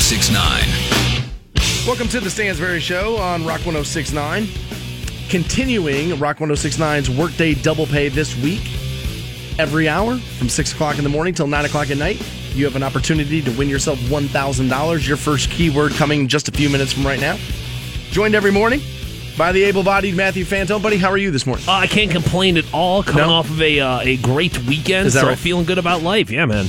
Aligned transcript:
1069. 0.00 1.86
Welcome 1.86 2.08
to 2.08 2.20
the 2.20 2.30
Stansbury 2.30 2.80
Show 2.80 3.16
on 3.18 3.44
Rock 3.44 3.60
1069. 3.66 4.46
Continuing 5.28 6.18
Rock 6.18 6.38
1069's 6.38 7.10
Workday 7.10 7.52
Double 7.52 7.84
Pay 7.86 8.08
this 8.08 8.34
week. 8.42 8.62
Every 9.58 9.90
hour 9.90 10.16
from 10.16 10.48
6 10.48 10.72
o'clock 10.72 10.96
in 10.96 11.04
the 11.04 11.10
morning 11.10 11.34
till 11.34 11.46
9 11.46 11.66
o'clock 11.66 11.90
at 11.90 11.98
night, 11.98 12.18
you 12.54 12.64
have 12.64 12.76
an 12.76 12.82
opportunity 12.82 13.42
to 13.42 13.50
win 13.58 13.68
yourself 13.68 13.98
$1,000. 13.98 15.06
Your 15.06 15.18
first 15.18 15.50
keyword 15.50 15.92
coming 15.92 16.28
just 16.28 16.48
a 16.48 16.52
few 16.52 16.70
minutes 16.70 16.94
from 16.94 17.06
right 17.06 17.20
now. 17.20 17.36
Joined 18.10 18.34
every 18.34 18.50
morning 18.52 18.80
by 19.36 19.52
the 19.52 19.62
able 19.64 19.82
bodied 19.84 20.16
Matthew 20.16 20.46
Fantone. 20.46 20.82
Buddy, 20.82 20.96
how 20.96 21.10
are 21.10 21.18
you 21.18 21.30
this 21.30 21.44
morning? 21.44 21.68
Uh, 21.68 21.72
I 21.72 21.86
can't 21.86 22.10
complain 22.10 22.56
at 22.56 22.64
all. 22.72 23.02
Coming 23.02 23.26
No? 23.26 23.34
off 23.34 23.50
of 23.50 23.60
a 23.60 23.78
uh, 23.80 24.00
a 24.00 24.16
great 24.16 24.58
weekend, 24.64 25.08
Is 25.08 25.12
that 25.14 25.20
so 25.20 25.26
right? 25.28 25.38
feeling 25.38 25.66
good 25.66 25.78
about 25.78 26.02
life. 26.02 26.30
Yeah, 26.30 26.46
man. 26.46 26.66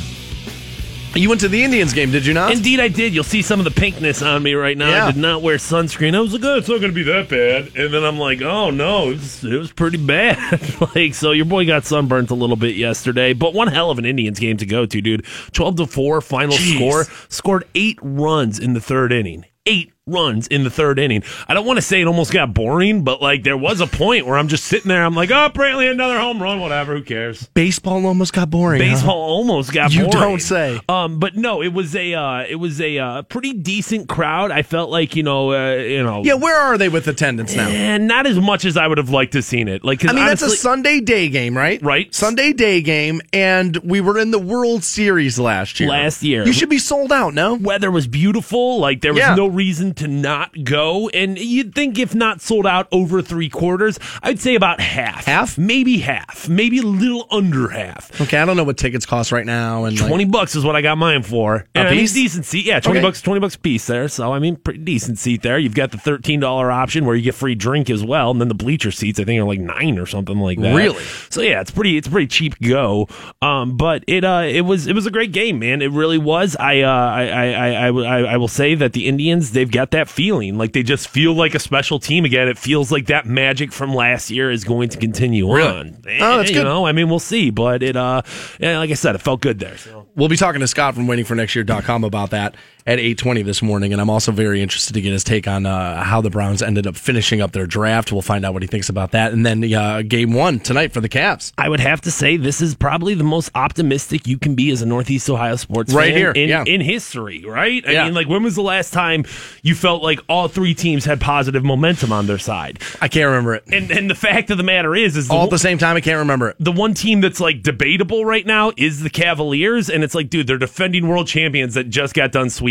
You 1.13 1.27
went 1.27 1.41
to 1.41 1.49
the 1.49 1.61
Indians 1.61 1.93
game, 1.93 2.09
did 2.09 2.25
you 2.25 2.33
not? 2.33 2.53
Indeed, 2.53 2.79
I 2.79 2.87
did. 2.87 3.13
You'll 3.13 3.25
see 3.25 3.41
some 3.41 3.59
of 3.59 3.65
the 3.65 3.81
pinkness 3.81 4.25
on 4.25 4.41
me 4.43 4.53
right 4.53 4.77
now. 4.77 4.89
Yeah. 4.89 5.07
I 5.07 5.11
did 5.11 5.19
not 5.19 5.41
wear 5.41 5.57
sunscreen. 5.57 6.15
I 6.15 6.21
was 6.21 6.31
like, 6.31 6.43
oh, 6.45 6.55
it's 6.57 6.69
not 6.69 6.79
going 6.79 6.91
to 6.91 6.95
be 6.95 7.03
that 7.03 7.27
bad. 7.27 7.75
And 7.75 7.93
then 7.93 8.05
I'm 8.05 8.17
like, 8.17 8.41
oh, 8.41 8.69
no, 8.69 9.09
it 9.09 9.15
was, 9.15 9.43
it 9.43 9.57
was 9.57 9.73
pretty 9.73 9.97
bad. 9.97 10.61
like, 10.95 11.13
so 11.13 11.31
your 11.31 11.45
boy 11.45 11.65
got 11.65 11.83
sunburnt 11.83 12.29
a 12.29 12.33
little 12.33 12.55
bit 12.55 12.77
yesterday, 12.77 13.33
but 13.33 13.53
one 13.53 13.67
hell 13.67 13.91
of 13.91 13.99
an 13.99 14.05
Indians 14.05 14.39
game 14.39 14.55
to 14.57 14.65
go 14.65 14.85
to, 14.85 15.01
dude. 15.01 15.25
12 15.51 15.75
to 15.77 15.85
4 15.85 16.21
final 16.21 16.55
Jeez. 16.55 16.75
score. 16.75 17.03
Scored 17.27 17.65
eight 17.75 17.99
runs 18.01 18.57
in 18.57 18.73
the 18.73 18.81
third 18.81 19.11
inning. 19.11 19.45
Eight 19.65 19.91
runs 20.07 20.47
in 20.47 20.63
the 20.63 20.69
third 20.69 20.97
inning. 20.99 21.23
I 21.47 21.53
don't 21.53 21.65
want 21.65 21.77
to 21.77 21.81
say 21.81 22.01
it 22.01 22.07
almost 22.07 22.33
got 22.33 22.53
boring, 22.53 23.03
but 23.03 23.21
like 23.21 23.43
there 23.43 23.57
was 23.57 23.81
a 23.81 23.87
point 23.87 24.25
where 24.25 24.37
I'm 24.37 24.47
just 24.47 24.63
sitting 24.65 24.89
there. 24.89 25.03
I'm 25.03 25.13
like, 25.15 25.29
oh, 25.31 25.45
apparently 25.45 25.87
another 25.87 26.19
home 26.19 26.41
run, 26.41 26.59
whatever. 26.59 26.97
Who 26.97 27.03
cares? 27.03 27.47
Baseball 27.53 28.05
almost 28.05 28.33
got 28.33 28.49
boring. 28.49 28.81
huh? 28.81 28.87
Baseball 28.89 29.15
almost 29.21 29.71
got 29.71 29.93
You 29.93 30.05
boring. 30.05 30.13
You 30.13 30.19
don't 30.19 30.39
say. 30.41 30.79
Um, 30.89 31.19
but 31.19 31.35
no, 31.35 31.61
it 31.61 31.71
was 31.73 31.95
a 31.95 32.13
uh, 32.15 32.45
it 32.49 32.55
was 32.55 32.81
a 32.81 32.97
uh, 32.97 33.21
pretty 33.23 33.53
decent 33.53 34.09
crowd. 34.09 34.49
I 34.51 34.63
felt 34.63 34.89
like 34.89 35.15
you 35.15 35.23
know 35.23 35.51
uh, 35.51 35.75
you 35.75 36.03
know 36.03 36.23
Yeah, 36.23 36.33
where 36.33 36.59
are 36.59 36.77
they 36.77 36.89
with 36.89 37.07
attendance 37.07 37.55
now? 37.55 37.69
and 37.69 38.07
not 38.07 38.25
as 38.25 38.39
much 38.39 38.65
as 38.65 38.77
I 38.77 38.87
would 38.87 38.97
have 38.97 39.09
liked 39.11 39.33
to 39.33 39.41
seen 39.41 39.67
it. 39.67 39.83
Like 39.83 40.03
I 40.07 40.13
mean, 40.13 40.25
that's 40.25 40.41
a 40.41 40.49
Sunday 40.49 40.99
day 41.01 41.29
game, 41.29 41.55
right? 41.55 41.81
Right. 41.81 42.13
Sunday 42.13 42.53
day 42.53 42.81
game, 42.81 43.21
and 43.33 43.77
we 43.77 44.01
were 44.01 44.17
in 44.17 44.31
the 44.31 44.39
World 44.39 44.83
Series 44.83 45.37
last 45.39 45.79
year. 45.79 45.89
Last 45.89 46.23
year. 46.23 46.45
You 46.45 46.53
should 46.53 46.69
be 46.69 46.79
sold 46.79 47.11
out, 47.11 47.33
no? 47.35 47.53
weather 47.55 47.91
was 47.91 48.07
beautiful. 48.07 48.79
Like 48.79 49.01
there 49.01 49.13
was 49.13 49.19
Yeah. 49.19 49.35
no 49.35 49.45
reason 49.47 49.90
to 49.97 50.07
not 50.07 50.63
go. 50.63 51.09
And 51.09 51.37
you'd 51.37 51.73
think 51.75 51.97
if 51.99 52.13
not 52.15 52.41
sold 52.41 52.65
out 52.67 52.87
over 52.91 53.21
three 53.21 53.49
quarters, 53.49 53.99
I'd 54.23 54.39
say 54.39 54.55
about 54.55 54.79
half. 54.79 55.25
Half? 55.25 55.57
Maybe 55.57 55.99
half. 55.99 56.47
Maybe 56.49 56.79
a 56.79 56.83
little 56.83 57.27
under 57.31 57.69
half. 57.69 58.19
Okay, 58.21 58.37
I 58.37 58.45
don't 58.45 58.57
know 58.57 58.63
what 58.63 58.77
tickets 58.77 59.05
cost 59.05 59.31
right 59.31 59.45
now, 59.45 59.85
and 59.85 59.99
like- 59.99 60.07
Twenty 60.09 60.25
bucks 60.25 60.55
is 60.55 60.63
what 60.65 60.75
I 60.75 60.81
got 60.81 60.97
mine 60.97 61.23
for. 61.23 61.65
And 61.75 61.87
I 61.87 61.91
mean, 61.91 62.01
piece? 62.01 62.13
decent 62.13 62.45
seat. 62.45 62.65
Yeah, 62.65 62.79
twenty 62.79 62.99
Okay. 62.99 63.07
bucks. 63.07 63.21
Twenty 63.21 63.39
bucks 63.39 63.55
a 63.55 63.59
piece 63.59 63.85
there. 63.87 64.07
So 64.07 64.33
I 64.33 64.39
mean, 64.39 64.55
pretty 64.57 64.79
decent 64.79 65.17
seat 65.19 65.41
there. 65.41 65.57
You've 65.57 65.75
got 65.75 65.91
the 65.91 65.97
thirteen 65.97 66.39
dollar 66.39 66.71
option 66.71 67.05
where 67.05 67.15
you 67.15 67.21
get 67.23 67.35
free 67.35 67.55
drink 67.55 67.89
as 67.89 68.03
well, 68.03 68.31
and 68.31 68.39
then 68.41 68.47
the 68.47 68.53
bleacher 68.55 68.91
seats 68.91 69.19
I 69.19 69.23
think 69.23 69.39
are 69.41 69.45
like 69.45 69.59
nine 69.59 69.97
or 69.97 70.05
something 70.05 70.37
like 70.39 70.59
that. 70.61 70.75
Really? 70.75 71.03
So 71.29 71.41
yeah, 71.41 71.61
it's 71.61 71.71
pretty. 71.71 71.97
It's 71.97 72.07
pretty 72.07 72.27
cheap 72.27 72.59
go. 72.61 73.07
Um, 73.41 73.77
but 73.77 74.03
it 74.07 74.23
uh, 74.23 74.43
it 74.47 74.61
was 74.61 74.87
it 74.87 74.93
was 74.93 75.05
a 75.05 75.11
great 75.11 75.31
game, 75.31 75.59
man. 75.59 75.81
It 75.81 75.91
really 75.91 76.17
was. 76.17 76.55
I 76.59 76.81
uh, 76.81 76.87
I, 76.89 77.23
I, 77.27 77.45
I, 77.47 77.67
I, 77.69 77.87
I 77.89 78.19
I 78.33 78.37
will 78.37 78.47
say 78.47 78.75
that 78.75 78.93
the 78.93 79.07
Indians 79.07 79.51
they've 79.51 79.71
got 79.71 79.80
that 79.91 80.07
feeling 80.07 80.59
like 80.59 80.73
they 80.73 80.83
just 80.83 81.07
feel 81.09 81.33
like 81.33 81.55
a 81.55 81.59
special 81.59 81.99
team 81.99 82.23
again. 82.23 82.47
It 82.47 82.59
feels 82.59 82.91
like 82.91 83.07
that 83.07 83.25
magic 83.25 83.71
from 83.73 83.95
last 83.95 84.29
year 84.29 84.51
is 84.51 84.63
going 84.63 84.89
to 84.89 84.99
continue 84.99 85.51
Really? 85.51 85.67
on. 85.67 85.97
Oh, 86.19 86.37
that's 86.37 86.51
you 86.51 86.57
good. 86.57 86.65
know, 86.65 86.85
I 86.85 86.91
mean, 86.91 87.09
we'll 87.09 87.17
see, 87.17 87.49
but 87.49 87.81
it 87.81 87.95
uh, 87.95 88.21
yeah, 88.59 88.77
like 88.77 88.91
I 88.91 88.93
said, 88.93 89.15
it 89.15 89.21
felt 89.21 89.41
good 89.41 89.57
there. 89.57 89.77
So. 89.77 90.07
we'll 90.15 90.29
be 90.29 90.37
talking 90.37 90.61
to 90.61 90.67
Scott 90.67 90.93
from 90.93 91.07
waitingfornextyear.com 91.07 92.03
about 92.03 92.29
that 92.29 92.53
at 92.85 92.99
8:20 92.99 93.43
this 93.43 93.61
morning, 93.61 93.91
and 93.93 94.01
I'm 94.01 94.09
also 94.09 94.31
very 94.31 94.61
interested 94.61 94.93
to 94.93 95.01
get 95.01 95.11
his 95.11 95.23
take 95.23 95.47
on 95.47 95.65
uh, 95.65 96.03
how 96.03 96.21
the 96.21 96.29
Browns 96.29 96.61
ended 96.61 96.87
up 96.87 96.95
finishing 96.95 97.41
up 97.41 97.51
their 97.51 97.65
draft. 97.67 98.11
We'll 98.11 98.21
find 98.21 98.45
out 98.45 98.53
what 98.53 98.61
he 98.63 98.67
thinks 98.67 98.89
about 98.89 99.11
that, 99.11 99.33
and 99.33 99.45
then 99.45 99.63
uh, 99.73 100.01
game 100.01 100.33
one 100.33 100.59
tonight 100.59 100.91
for 100.93 101.01
the 101.01 101.09
Caps. 101.09 101.53
I 101.57 101.69
would 101.69 101.79
have 101.79 102.01
to 102.01 102.11
say 102.11 102.37
this 102.37 102.61
is 102.61 102.75
probably 102.75 103.13
the 103.13 103.23
most 103.23 103.51
optimistic 103.55 104.27
you 104.27 104.37
can 104.37 104.55
be 104.55 104.71
as 104.71 104.81
a 104.81 104.85
Northeast 104.85 105.29
Ohio 105.29 105.55
sports 105.55 105.93
Right 105.93 106.09
fan 106.09 106.17
here, 106.17 106.31
in, 106.31 106.49
yeah. 106.49 106.63
in 106.65 106.81
history, 106.81 107.43
right? 107.45 107.83
I 107.87 107.91
Yeah. 107.91 108.05
mean, 108.05 108.13
like 108.13 108.27
when 108.27 108.43
was 108.43 108.55
the 108.55 108.61
last 108.61 108.93
time 108.93 109.25
you 109.61 109.75
felt 109.75 110.01
like 110.03 110.19
all 110.27 110.47
three 110.47 110.73
teams 110.73 111.05
had 111.05 111.21
positive 111.21 111.63
momentum 111.63 112.11
on 112.11 112.27
their 112.27 112.37
side? 112.39 112.79
I 113.01 113.07
can't 113.07 113.27
remember 113.27 113.55
it. 113.55 113.63
And 113.71 113.91
and 113.91 114.09
the 114.09 114.15
fact 114.15 114.49
of 114.49 114.57
the 114.57 114.63
matter 114.63 114.95
is, 114.95 115.15
is 115.17 115.27
the, 115.27 115.33
All 115.33 115.43
at 115.45 115.49
the 115.49 115.59
same 115.59 115.77
time, 115.77 115.97
I 115.97 116.01
can't 116.01 116.19
remember 116.19 116.49
it. 116.49 116.55
the 116.59 116.71
one 116.71 116.93
team 116.93 117.21
that's 117.21 117.39
like 117.39 117.61
debatable 117.63 118.25
right 118.25 118.45
now 118.45 118.71
is 118.77 119.01
the 119.01 119.09
Cavaliers, 119.09 119.89
and 119.89 120.03
it's 120.03 120.15
like, 120.15 120.29
dude, 120.29 120.47
they're 120.47 120.57
defending 120.57 121.07
world 121.07 121.27
champions 121.27 121.73
that 121.75 121.89
just 121.89 122.13
got 122.13 122.31
done 122.31 122.49
sweeping, 122.49 122.70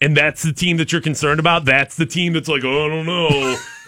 and 0.00 0.16
that's 0.16 0.42
the 0.42 0.52
team 0.52 0.76
that 0.78 0.92
you're 0.92 1.00
concerned 1.00 1.40
about. 1.40 1.64
That's 1.64 1.96
the 1.96 2.06
team 2.06 2.32
that's 2.32 2.48
like, 2.48 2.64
oh, 2.64 2.86
I 2.86 2.88
don't 2.88 3.06
know, 3.06 3.28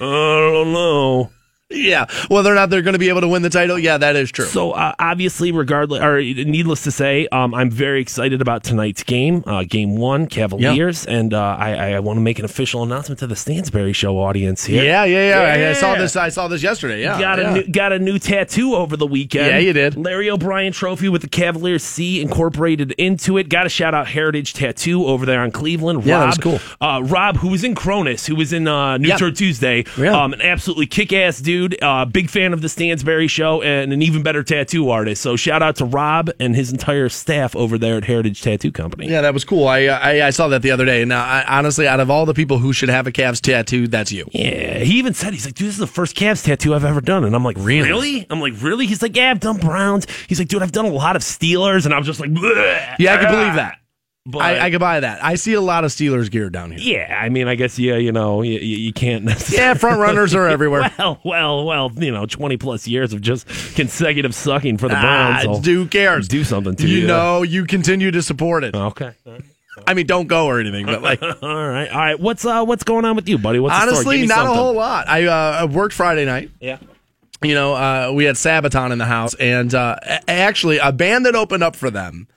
I 0.01 0.51
don't 0.53 0.73
know. 0.73 1.31
Yeah, 1.73 2.07
whether 2.29 2.51
or 2.51 2.57
not 2.57 2.69
they're 2.71 2.83
going 2.83 2.95
to 2.95 2.99
be 2.99 3.11
able 3.11 3.21
to 3.21 3.29
win 3.29 3.43
the 3.43 3.51
title, 3.51 3.79
yeah, 3.79 3.97
that 3.97 4.17
is 4.17 4.33
true. 4.33 4.45
So 4.47 4.73
uh, 4.73 4.93
obviously, 4.99 5.53
regardless, 5.53 6.03
or 6.03 6.21
needless 6.21 6.83
to 6.83 6.91
say, 6.91 7.29
um, 7.31 7.55
I'm 7.55 7.71
very 7.71 8.01
excited 8.01 8.41
about 8.43 8.65
tonight's 8.65 9.05
game, 9.05 9.45
uh, 9.47 9.63
game 9.63 9.95
one, 9.97 10.27
Cavaliers, 10.27 11.07
and 11.07 11.33
uh, 11.33 11.57
I, 11.59 11.93
I 11.93 12.01
want 12.01 12.17
to 12.17 12.21
make 12.23 12.41
an 12.41 12.45
official 12.45 12.83
announcement 12.83 13.21
to 13.21 13.29
the 13.29 13.37
Stansbury 13.37 13.93
Show 13.93 14.19
audience 14.19 14.65
here. 14.65 14.83
yeah, 14.83 15.05
yeah, 15.05 15.29
yeah, 15.29 15.67
I- 15.67 15.71
I 15.71 15.73
saw 15.75 15.95
this. 15.95 16.17
I 16.17 16.29
saw 16.31 16.49
this 16.49 16.63
yesterday. 16.63 17.03
Yeah, 17.03 17.21
Got 17.21 17.39
a 17.39 17.43
yeah. 17.43 17.53
new, 17.55 17.69
got 17.69 17.93
a 17.93 17.99
new 18.01 18.19
tattoo 18.19 18.75
over 18.75 18.97
the 18.97 19.07
weekend. 19.07 19.47
Yeah, 19.47 19.59
you 19.59 19.73
did. 19.73 19.97
Larry 19.97 20.29
O'Brien 20.29 20.73
trophy 20.73 21.09
with 21.09 21.23
the 21.23 21.29
Cavaliers 21.29 21.85
C 21.85 22.21
incorporated 22.21 22.93
into 22.99 23.39
it. 23.39 23.49
Got 23.49 23.67
a 23.67 23.69
shout 23.69 23.95
out 23.95 24.09
Heritage 24.09 24.55
Tattoo 24.55 25.07
over 25.07 25.25
there 25.25 25.41
on 25.41 25.53
Cleveland. 25.53 26.05
Yeah, 26.05 26.19
that 26.19 26.21
Rob, 26.21 26.29
was 26.29 26.39
cool. 26.39 26.77
Uh, 26.81 27.03
Rob, 27.05 27.37
who 27.37 27.49
was 27.49 27.63
in 27.63 27.77
Cronus, 27.77 28.27
who 28.27 28.35
was 28.35 28.53
in 28.53 28.67
uh, 28.67 28.99
New 28.99 29.09
Yeah. 29.09 29.17
Tour 29.19 29.31
Tuesday. 29.31 29.85
Yeah. 29.97 30.21
Um, 30.21 30.33
an 30.33 30.41
absolutely 30.43 30.87
kick 30.87 31.13
ass 31.13 31.39
dude. 31.41 31.60
Uh, 31.83 32.05
big 32.05 32.31
fan 32.31 32.53
of 32.53 32.63
the 32.63 32.69
Stansbury 32.69 33.29
Show 33.29 33.63
and 33.63 33.93
an 33.93 34.03
even 34.03 34.23
better 34.23 34.43
tattoo 34.43 34.91
artist. 34.91 35.23
So 35.23 35.37
shout 35.37 35.63
out 35.63 35.77
to 35.77 35.85
Rob 35.85 36.31
and 36.39 36.55
his 36.55 36.73
entire 36.73 37.09
staff 37.09 37.57
over 37.57 37.79
there 37.79 37.97
at 37.97 38.05
Heritage 38.05 38.43
Tattoo 38.43 38.73
Company. 38.73 39.09
Yeah, 39.09 39.23
that 39.23 39.35
was 39.35 39.45
cool. 39.45 39.67
I, 39.67 39.87
I 39.87 40.27
I 40.27 40.31
saw 40.31 40.49
that 40.49 40.63
the 40.63 40.71
other 40.71 40.85
day. 40.85 41.03
And 41.03 41.13
I, 41.13 41.45
honestly, 41.49 41.87
out 41.89 42.01
of 42.01 42.11
all 42.11 42.27
the 42.27 42.35
people 42.35 42.59
who 42.59 42.73
should 42.73 42.89
have 42.89 43.07
a 43.07 43.13
Cavs 43.13 43.41
tattoo, 43.41 43.89
that's 43.89 44.13
you. 44.13 44.29
Yeah, 44.33 44.79
he 44.79 44.99
even 44.99 45.15
said 45.15 45.33
he's 45.33 45.45
like, 45.45 45.55
dude, 45.55 45.69
this 45.69 45.75
is 45.75 45.81
the 45.81 45.87
first 45.87 46.17
Cavs 46.17 46.45
tattoo 46.45 46.75
I've 46.75 46.85
ever 46.85 47.01
done, 47.01 47.25
and 47.25 47.35
I'm 47.35 47.45
like, 47.45 47.57
really? 47.59 47.89
really? 47.89 48.27
I'm 48.31 48.41
like, 48.41 48.55
really? 48.61 48.87
He's 48.87 49.03
like, 49.03 49.17
yeah, 49.17 49.31
I've 49.31 49.41
done 49.41 49.59
Browns. 49.59 50.07
He's 50.29 50.39
like, 50.39 50.49
dude, 50.49 50.63
I've 50.63 50.73
done 50.73 50.87
a 50.87 50.93
lot 50.93 51.17
of 51.17 51.23
Steelers, 51.23 51.85
and 51.85 51.95
I'm 51.95 52.05
just 52.05 52.21
like, 52.21 52.31
Bleh. 52.31 52.97
Yeah, 52.99 53.15
I 53.15 53.17
can 53.19 53.31
believe 53.31 53.55
that. 53.55 53.77
But 54.27 54.43
I, 54.43 54.67
I 54.67 54.71
can 54.71 54.79
buy 54.81 55.01
that. 55.01 55.25
I 55.25 55.37
see 55.37 55.55
a 55.55 55.63
lot 55.63 55.85
of 55.85 55.91
Steelers 55.91 56.31
gear 56.31 56.51
down 56.51 56.73
here. 56.73 56.79
yeah, 57.09 57.19
I 57.21 57.31
mean, 57.31 57.49
I 57.49 57.55
guess 57.55 57.79
yeah, 57.79 57.97
you 57.97 58.13
know, 58.13 58.43
you, 58.43 58.59
you 58.59 58.93
can't 58.93 59.25
necessarily. 59.25 59.67
Yeah, 59.67 59.75
front 59.75 59.99
runners 59.99 60.35
are 60.35 60.47
everywhere. 60.49 60.93
Well, 60.99 61.21
well, 61.25 61.65
well, 61.65 61.91
you 61.97 62.13
know, 62.13 62.27
20 62.27 62.59
plus 62.59 62.87
years 62.87 63.15
of 63.15 63.23
just 63.23 63.47
consecutive 63.75 64.35
sucking 64.35 64.77
for 64.77 64.89
the 64.89 64.95
Browns. 64.95 65.47
Ah, 65.47 65.55
so- 65.55 65.61
who 65.73 65.87
cares? 65.87 66.29
do 66.29 66.45
something 66.45 66.77
to 66.77 66.87
you 66.87 66.99
you. 66.99 67.07
know, 67.07 67.43
you 67.43 67.65
continue 67.65 68.11
to 68.11 68.21
support 68.23 68.63
it. 68.63 68.75
Okay. 68.75 69.13
I 69.87 69.95
mean, 69.95 70.07
don't 70.07 70.27
go 70.27 70.47
or 70.47 70.61
anything, 70.61 70.85
but 70.85 71.01
like 71.01 71.23
All 71.43 71.69
right. 71.69 71.89
All 71.89 71.99
right. 71.99 72.21
What's 72.21 72.45
uh 72.45 72.63
what's 72.65 72.83
going 72.85 73.07
on 73.07 73.17
with 73.17 73.27
you, 73.29 73.39
buddy? 73.39 73.59
What's 73.59 73.75
honestly, 73.75 74.27
not 74.27 74.45
a 74.47 74.51
whole 74.53 74.75
lot. 74.75 75.09
I 75.09 75.25
uh, 75.27 75.67
worked 75.67 75.95
Friday 75.95 76.27
night. 76.27 76.51
Yeah. 76.61 76.79
You 77.43 77.55
know, 77.55 77.73
uh, 77.75 78.13
we 78.15 78.25
had 78.25 78.37
Sabaton 78.37 78.93
in 78.93 78.99
the 78.99 79.07
house, 79.07 79.33
and 79.35 79.75
uh, 79.75 79.97
actually, 80.29 80.77
a 80.77 80.93
band 80.93 81.25
that 81.25 81.35
opened 81.35 81.63
up 81.63 81.75
for 81.75 81.91
them, 81.91 82.29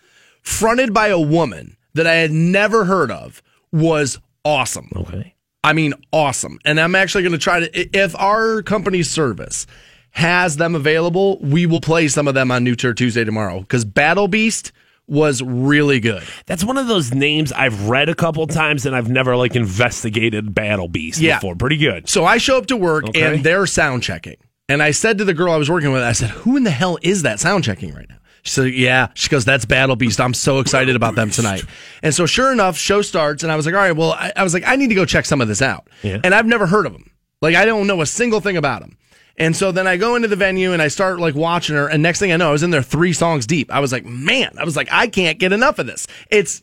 fronted 0.43 0.93
by 0.93 1.07
a 1.07 1.19
woman 1.19 1.75
that 1.95 2.05
I 2.07 2.15
had 2.15 2.31
never 2.31 2.85
heard 2.85 3.09
of, 3.11 3.41
was 3.71 4.19
awesome. 4.45 4.89
Okay. 4.95 5.33
I 5.63 5.73
mean, 5.73 5.93
awesome. 6.11 6.59
And 6.65 6.79
I'm 6.79 6.93
actually 6.95 7.23
going 7.23 7.31
to 7.33 7.37
try 7.39 7.61
to, 7.61 7.97
if 7.97 8.15
our 8.19 8.61
company's 8.61 9.09
service 9.09 9.65
has 10.11 10.57
them 10.57 10.75
available, 10.75 11.39
we 11.39 11.65
will 11.65 11.81
play 11.81 12.07
some 12.07 12.27
of 12.27 12.33
them 12.35 12.51
on 12.51 12.63
New 12.63 12.75
Tour 12.75 12.93
Tuesday 12.93 13.23
tomorrow 13.23 13.61
because 13.61 13.85
Battle 13.85 14.27
Beast 14.27 14.71
was 15.07 15.41
really 15.41 15.99
good. 15.99 16.23
That's 16.45 16.63
one 16.63 16.77
of 16.77 16.87
those 16.87 17.13
names 17.13 17.51
I've 17.51 17.87
read 17.89 18.09
a 18.09 18.15
couple 18.15 18.45
times 18.47 18.85
and 18.85 18.95
I've 18.95 19.09
never 19.09 19.35
like 19.35 19.55
investigated 19.55 20.53
Battle 20.53 20.87
Beast 20.87 21.19
Yeah. 21.19 21.37
before. 21.37 21.55
Pretty 21.55 21.77
good. 21.77 22.07
So 22.09 22.25
I 22.25 22.37
show 22.37 22.57
up 22.57 22.67
to 22.67 22.77
work 22.77 23.05
Okay. 23.09 23.21
and 23.35 23.43
they're 23.43 23.65
sound 23.65 24.03
checking. 24.03 24.35
And 24.69 24.81
I 24.83 24.91
said 24.91 25.17
to 25.17 25.25
the 25.25 25.33
girl 25.33 25.51
I 25.51 25.57
was 25.57 25.69
working 25.69 25.91
with, 25.91 26.01
I 26.03 26.13
said, 26.13 26.29
Who 26.29 26.55
in 26.57 26.63
the 26.63 26.71
hell 26.71 26.97
is 27.01 27.23
that 27.23 27.39
sound 27.39 27.63
checking 27.63 27.93
right 27.93 28.07
now? 28.09 28.15
She 28.43 28.51
said, 28.51 28.73
Yeah. 28.73 29.07
She 29.15 29.29
goes, 29.29 29.45
That's 29.45 29.65
Battle 29.65 29.95
Beast. 29.95 30.21
I'm 30.21 30.33
so 30.33 30.59
excited 30.59 30.95
about 30.95 31.15
them 31.15 31.31
tonight. 31.31 31.63
And 32.01 32.13
so 32.13 32.25
sure 32.25 32.51
enough, 32.51 32.77
show 32.77 33.01
starts, 33.01 33.43
and 33.43 33.51
I 33.51 33.55
was 33.55 33.65
like, 33.65 33.73
All 33.73 33.81
right, 33.81 33.95
well, 33.95 34.13
I, 34.13 34.31
I 34.35 34.43
was 34.43 34.53
like, 34.53 34.63
I 34.67 34.75
need 34.75 34.89
to 34.89 34.95
go 34.95 35.05
check 35.05 35.25
some 35.25 35.41
of 35.41 35.47
this 35.47 35.61
out. 35.61 35.89
Yeah. 36.03 36.19
And 36.23 36.35
I've 36.35 36.45
never 36.45 36.67
heard 36.67 36.85
of 36.85 36.93
them. 36.93 37.09
Like, 37.41 37.55
I 37.55 37.65
don't 37.65 37.87
know 37.87 38.01
a 38.01 38.05
single 38.05 38.39
thing 38.39 38.57
about 38.57 38.81
them. 38.81 38.97
And 39.37 39.55
so 39.55 39.71
then 39.71 39.87
I 39.87 39.97
go 39.97 40.15
into 40.15 40.27
the 40.27 40.35
venue 40.35 40.73
and 40.73 40.81
I 40.81 40.89
start 40.89 41.19
like 41.19 41.35
watching 41.35 41.75
her. 41.75 41.87
And 41.87 42.03
next 42.03 42.19
thing 42.19 42.31
I 42.31 42.37
know, 42.37 42.49
I 42.49 42.51
was 42.51 42.63
in 42.63 42.69
there 42.69 42.83
three 42.83 43.13
songs 43.13 43.47
deep. 43.47 43.71
I 43.71 43.79
was 43.79 43.91
like, 43.91 44.05
man, 44.05 44.51
I 44.59 44.63
was 44.63 44.75
like, 44.75 44.89
I 44.91 45.07
can't 45.07 45.39
get 45.39 45.51
enough 45.51 45.79
of 45.79 45.87
this. 45.87 46.05
It's 46.29 46.61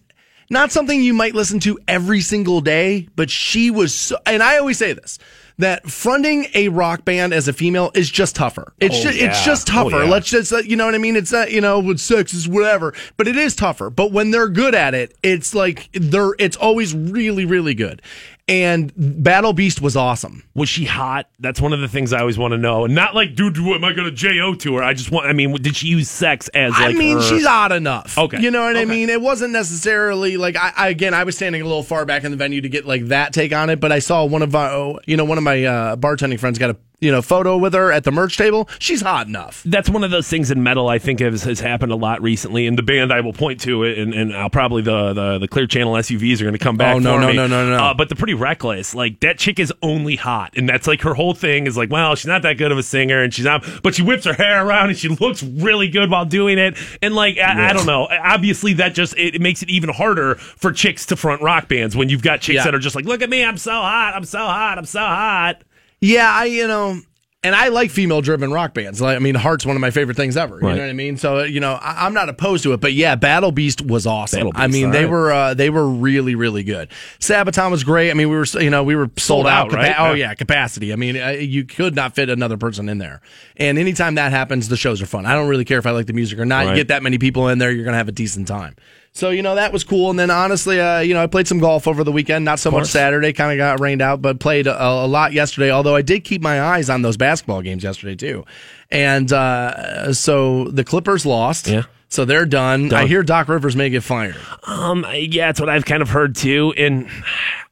not 0.51 0.71
something 0.71 1.03
you 1.03 1.13
might 1.13 1.35
listen 1.35 1.59
to 1.61 1.79
every 1.89 2.21
single 2.21 2.61
day, 2.61 3.09
but 3.17 3.31
she 3.31 3.71
was 3.71 3.95
so, 3.95 4.19
and 4.27 4.43
I 4.43 4.59
always 4.59 4.79
say 4.79 4.93
this. 4.93 5.19
That 5.61 5.89
fronting 5.91 6.47
a 6.55 6.69
rock 6.69 7.05
band 7.05 7.33
as 7.33 7.49
a 7.49 7.53
female 7.53 7.91
is 7.95 8.11
just 8.11 8.37
tougher. 8.37 8.73
It's 8.81 8.97
Oh, 8.99 9.03
just 9.05 9.19
yeah. 9.19 9.27
it's 9.31 9.45
just 9.45 9.71
Oh, 9.71 9.85
tougher. 9.89 10.05
yeah. 10.05 10.11
Let's 10.11 10.29
just 10.29 10.53
you 10.67 10.77
know 10.77 10.87
what 10.87 10.95
I 10.95 10.99
mean. 10.99 11.17
It's 11.17 11.33
not 11.33 11.51
you 11.51 11.61
know 11.61 11.79
with 11.81 11.99
sex 12.01 12.35
is 12.35 12.49
whatever, 12.49 12.93
but 13.17 13.29
it 13.29 13.37
is 13.37 13.55
tougher. 13.57 13.89
But 13.91 14.13
when 14.13 14.31
they're 14.31 14.49
good 14.49 14.75
at 14.75 14.95
it, 14.95 15.17
it's 15.23 15.55
like 15.55 15.89
they're 15.93 16.35
it's 16.39 16.57
always 16.57 16.95
really 16.95 17.45
really 17.45 17.75
good. 17.75 18.03
And 18.51 18.93
Battle 18.97 19.53
Beast 19.53 19.81
was 19.81 19.95
awesome. 19.95 20.43
Was 20.55 20.69
she 20.69 20.85
hot? 20.85 21.29
That's 21.39 21.61
one 21.61 21.73
of 21.73 21.79
the 21.81 21.87
things 21.87 22.13
I 22.13 22.19
always 22.19 22.37
want 22.37 22.51
to 22.51 22.59
know. 22.59 22.85
And 22.85 22.97
not 22.97 23.15
like, 23.15 23.37
dude, 23.37 23.57
am 23.57 23.85
I 23.85 23.93
going 23.93 24.09
to 24.09 24.11
Jo 24.11 24.55
to 24.57 24.75
her? 24.75 24.83
I 24.83 24.93
just 24.93 25.13
want. 25.13 25.27
I 25.27 25.33
mean, 25.33 25.53
did 25.55 25.77
she 25.77 25.87
use 25.87 26.11
sex 26.11 26.49
as 26.49 26.73
like? 26.73 26.97
I 26.97 26.99
mean, 26.99 27.19
her- 27.19 27.23
she's 27.23 27.47
odd 27.47 27.71
enough. 27.71 28.19
Okay. 28.19 28.41
You 28.41 28.51
know 28.51 28.65
what 28.65 28.77
I 28.77 28.87
mean? 28.87 29.09
It 29.09 29.21
wasn't 29.21 29.53
necessarily 29.53 30.37
like 30.37 30.57
I, 30.57 30.73
I 30.77 30.89
again 30.89 31.15
I 31.15 31.23
was 31.23 31.37
standing 31.37 31.63
a 31.63 31.65
little 31.65 31.85
far 31.85 32.05
back 32.05 32.25
in 32.25 32.33
the 32.33 32.37
venue 32.37 32.61
to 32.61 32.69
get 32.69 32.85
like 32.87 33.07
that 33.07 33.33
take 33.33 33.53
on 33.53 33.71
it, 33.71 33.79
but 33.79 33.93
I 33.93 34.01
saw 34.01 34.25
one 34.25 34.43
of 34.43 34.53
uh, 34.53 34.95
you 35.07 35.17
know 35.17 35.25
one 35.25 35.39
of 35.39 35.45
my 35.45 35.65
uh, 35.65 35.97
bartending 35.97 36.41
friends 36.41 36.59
got 36.59 36.71
a 36.71 36.77
you 37.01 37.11
know 37.11 37.23
photo 37.23 37.57
with 37.57 37.73
her 37.75 37.91
at 37.93 38.05
the 38.05 38.11
merch 38.11 38.37
table. 38.37 38.69
She's 38.79 39.01
hot 39.01 39.27
enough. 39.27 39.63
That's 39.65 39.89
one 39.89 40.05
of 40.05 40.11
those 40.11 40.29
things 40.29 40.51
in 40.51 40.63
metal 40.63 40.89
I 40.89 40.99
think 40.99 41.21
has, 41.21 41.43
has 41.45 41.61
happened 41.61 41.93
a 41.93 41.97
lot 41.97 42.21
recently. 42.23 42.67
And 42.67 42.77
the 42.79 42.83
band 42.83 43.13
I 43.13 43.21
will 43.21 43.33
point 43.33 43.61
to 43.63 43.85
it, 43.85 43.99
and, 43.99 44.13
and 44.15 44.37
I'll 44.37 44.51
probably 44.51 44.83
the, 44.83 45.13
the 45.13 45.39
the 45.39 45.49
Clear 45.49 45.67
Channel 45.67 45.95
SUVs 45.95 46.41
are 46.41 46.45
going 46.45 46.53
to 46.53 46.59
come 46.59 46.77
back. 46.77 46.97
Oh, 46.97 46.99
no, 46.99 47.15
for 47.15 47.21
no, 47.21 47.27
me. 47.29 47.37
no, 47.37 47.47
no, 47.47 47.69
no. 47.71 47.77
Uh, 47.85 47.95
but 47.95 48.09
the 48.09 48.17
pretty 48.17 48.35
reckless. 48.35 48.95
Like 48.95 49.21
that 49.21 49.39
chick 49.39 49.59
is 49.59 49.73
only 49.83 50.17
hot, 50.17 50.53
and 50.57 50.69
that's 50.69 50.87
like 50.87 51.01
her 51.03 51.15
whole 51.15 51.35
thing 51.35 51.67
is 51.67 51.77
like, 51.77 51.91
well, 51.91 52.15
she's 52.15 52.27
not 52.27 52.43
that 52.43 52.59
good 52.59 52.73
of 52.73 52.79
a 52.79 52.83
singer, 52.83 53.23
and 53.23 53.33
she's 53.33 53.45
not, 53.45 53.65
but 53.83 53.95
she 53.95 54.03
whips 54.03 54.25
her 54.25 54.33
hair 54.35 54.65
around 54.67 54.91
and 54.91 54.99
she 54.99 55.09
looks 55.09 55.43
really 55.43 55.89
good 55.89 56.11
while 56.11 56.25
doing 56.25 56.59
it. 56.59 56.77
And 57.03 57.15
like 57.15 57.39
I, 57.39 57.71
I 57.71 57.73
don't 57.73 57.87
know, 57.87 58.09
obviously 58.11 58.75
that 58.75 58.95
just 58.95 59.17
it, 59.17 59.37
it 59.37 59.41
makes 59.41 59.63
it 59.63 59.71
even 59.71 59.89
harder 59.91 60.35
for 60.35 60.73
chicks 60.73 61.07
to 61.07 61.17
front 61.17 61.41
rock 61.43 61.69
bands 61.69 61.97
when 61.97 62.09
you've 62.09 62.23
got 62.23 62.41
chicks 62.41 62.57
Yeah. 62.57 62.65
that 62.65 62.75
are 62.75 62.79
just 62.79 62.95
like, 62.95 63.05
look 63.07 63.23
at 63.23 63.31
me, 63.31 63.45
I'm 63.45 63.57
so 63.59 63.73
hot, 63.73 64.13
I'm 64.15 64.25
so 64.25 64.39
hot, 64.39 64.77
I'm 64.79 64.85
so 64.87 65.01
hot. 65.01 65.63
Yeah, 66.01 66.31
I 66.31 66.47
you 66.47 66.67
know. 66.67 67.01
And 67.43 67.55
I 67.55 67.69
like 67.69 67.91
female 67.91 68.21
driven 68.21 68.53
rock 68.53 68.75
bands. 68.75 69.01
Like, 69.01 69.17
I 69.17 69.19
mean, 69.19 69.35
Heart's 69.35 69.65
one 69.65 69.75
of 69.75 69.81
my 69.81 69.91
favorite 69.91 70.15
things 70.15 70.37
ever. 70.37 70.57
You 70.57 70.61
know 70.61 70.69
what 70.69 70.91
I 70.91 70.93
mean? 70.93 71.17
So, 71.17 71.43
you 71.43 71.59
know, 71.59 71.73
I, 71.73 72.05
I'm 72.05 72.13
not 72.13 72.29
opposed 72.29 72.65
to 72.65 72.75
it. 72.75 72.83
But 72.83 72.93
yeah, 72.93 73.15
Battle 73.15 73.51
Beast 73.51 73.81
was 73.81 74.07
awesome. 74.07 74.41
Battle 74.41 74.53
I 74.57 74.67
mean, 74.67 74.91
they 74.91 75.05
right. 75.05 75.11
were 75.11 75.33
uh, 75.33 75.55
they 75.55 75.71
were 75.71 75.89
really 75.89 76.35
really 76.35 76.65
good. 76.65 76.91
Sabaton 77.19 77.71
was 77.71 77.83
great. 77.83 78.11
I 78.11 78.15
mean, 78.15 78.29
we 78.29 78.37
were 78.37 78.45
you 78.61 78.69
know 78.69 78.85
we 78.85 78.95
were 78.95 79.07
sold, 79.17 79.45
Sold 79.45 79.47
out, 79.47 79.73
right? 79.73 79.95
Oh 79.99 80.13
Yeah. 80.13 80.29
yeah, 80.29 80.35
capacity. 80.35 80.93
I 80.93 80.97
mean, 80.97 81.17
uh, 81.17 81.29
you 81.29 81.65
could 81.65 81.95
not 81.95 82.15
fit 82.15 82.29
another 82.29 82.59
person 82.59 82.91
in 82.91 82.99
there. 82.99 83.23
And 83.57 83.79
anytime 83.79 84.17
that 84.17 84.33
happens, 84.33 84.69
the 84.69 84.77
shows 84.77 85.01
are 85.01 85.07
fun. 85.07 85.25
I 85.25 85.33
don't 85.33 85.49
really 85.49 85.65
care 85.65 85.79
if 85.79 85.87
I 85.87 85.93
like 85.93 86.09
the 86.09 86.13
music 86.13 86.39
or 86.39 86.45
not. 86.45 86.67
You 86.67 86.75
get 86.75 86.89
that 86.89 87.03
many 87.03 87.17
people 87.17 87.49
in 87.49 87.57
there, 87.57 87.71
you're 87.71 87.87
gonna 87.87 87.97
have 87.97 88.09
a 88.09 88.13
decent 88.13 88.49
time. 88.49 88.77
So 89.13 89.31
you 89.31 89.43
know 89.43 89.57
that 89.57 89.73
was 89.73 89.85
cool. 89.85 90.11
And 90.11 90.19
then 90.19 90.31
honestly, 90.31 90.81
uh, 90.81 91.01
you 91.01 91.15
know, 91.15 91.23
I 91.23 91.27
played 91.27 91.49
some 91.49 91.59
golf 91.59 91.89
over 91.89 92.05
the 92.05 92.13
weekend. 92.13 92.45
Not 92.45 92.59
so 92.59 92.71
much. 92.71 92.87
Saturday, 92.87 93.33
kind 93.33 93.53
of 93.53 93.59
got 93.59 93.81
rained 93.81 94.03
out, 94.03 94.23
but 94.23 94.39
played 94.39 94.67
a, 94.67 94.83
a 94.83 95.07
lot 95.07 95.33
yesterday. 95.33 95.71
Although 95.71 95.97
I 95.97 96.03
did 96.03 96.25
keep 96.25 96.43
my 96.43 96.63
eyes 96.63 96.89
on 96.89 97.03
those 97.03 97.17
basketball 97.17 97.63
games 97.63 97.83
yesterday 97.83 98.15
too. 98.15 98.45
And 98.91 99.33
uh, 99.33 100.13
so 100.15 100.65
the 100.69 100.85
Clippers 100.85 101.27
lost. 101.27 101.67
Yeah. 101.67 101.85
So 102.11 102.25
they're 102.25 102.45
done. 102.47 102.93
I 102.93 103.07
hear 103.07 103.23
Doc 103.23 103.49
Rivers 103.49 103.77
may 103.77 103.89
get 103.89 104.03
fired. 104.03 104.37
Um, 104.65 105.07
yeah, 105.15 105.47
that's 105.47 105.61
what 105.61 105.69
I've 105.69 105.85
kind 105.85 106.03
of 106.03 106.09
heard 106.09 106.35
too, 106.35 106.75
and 106.77 107.09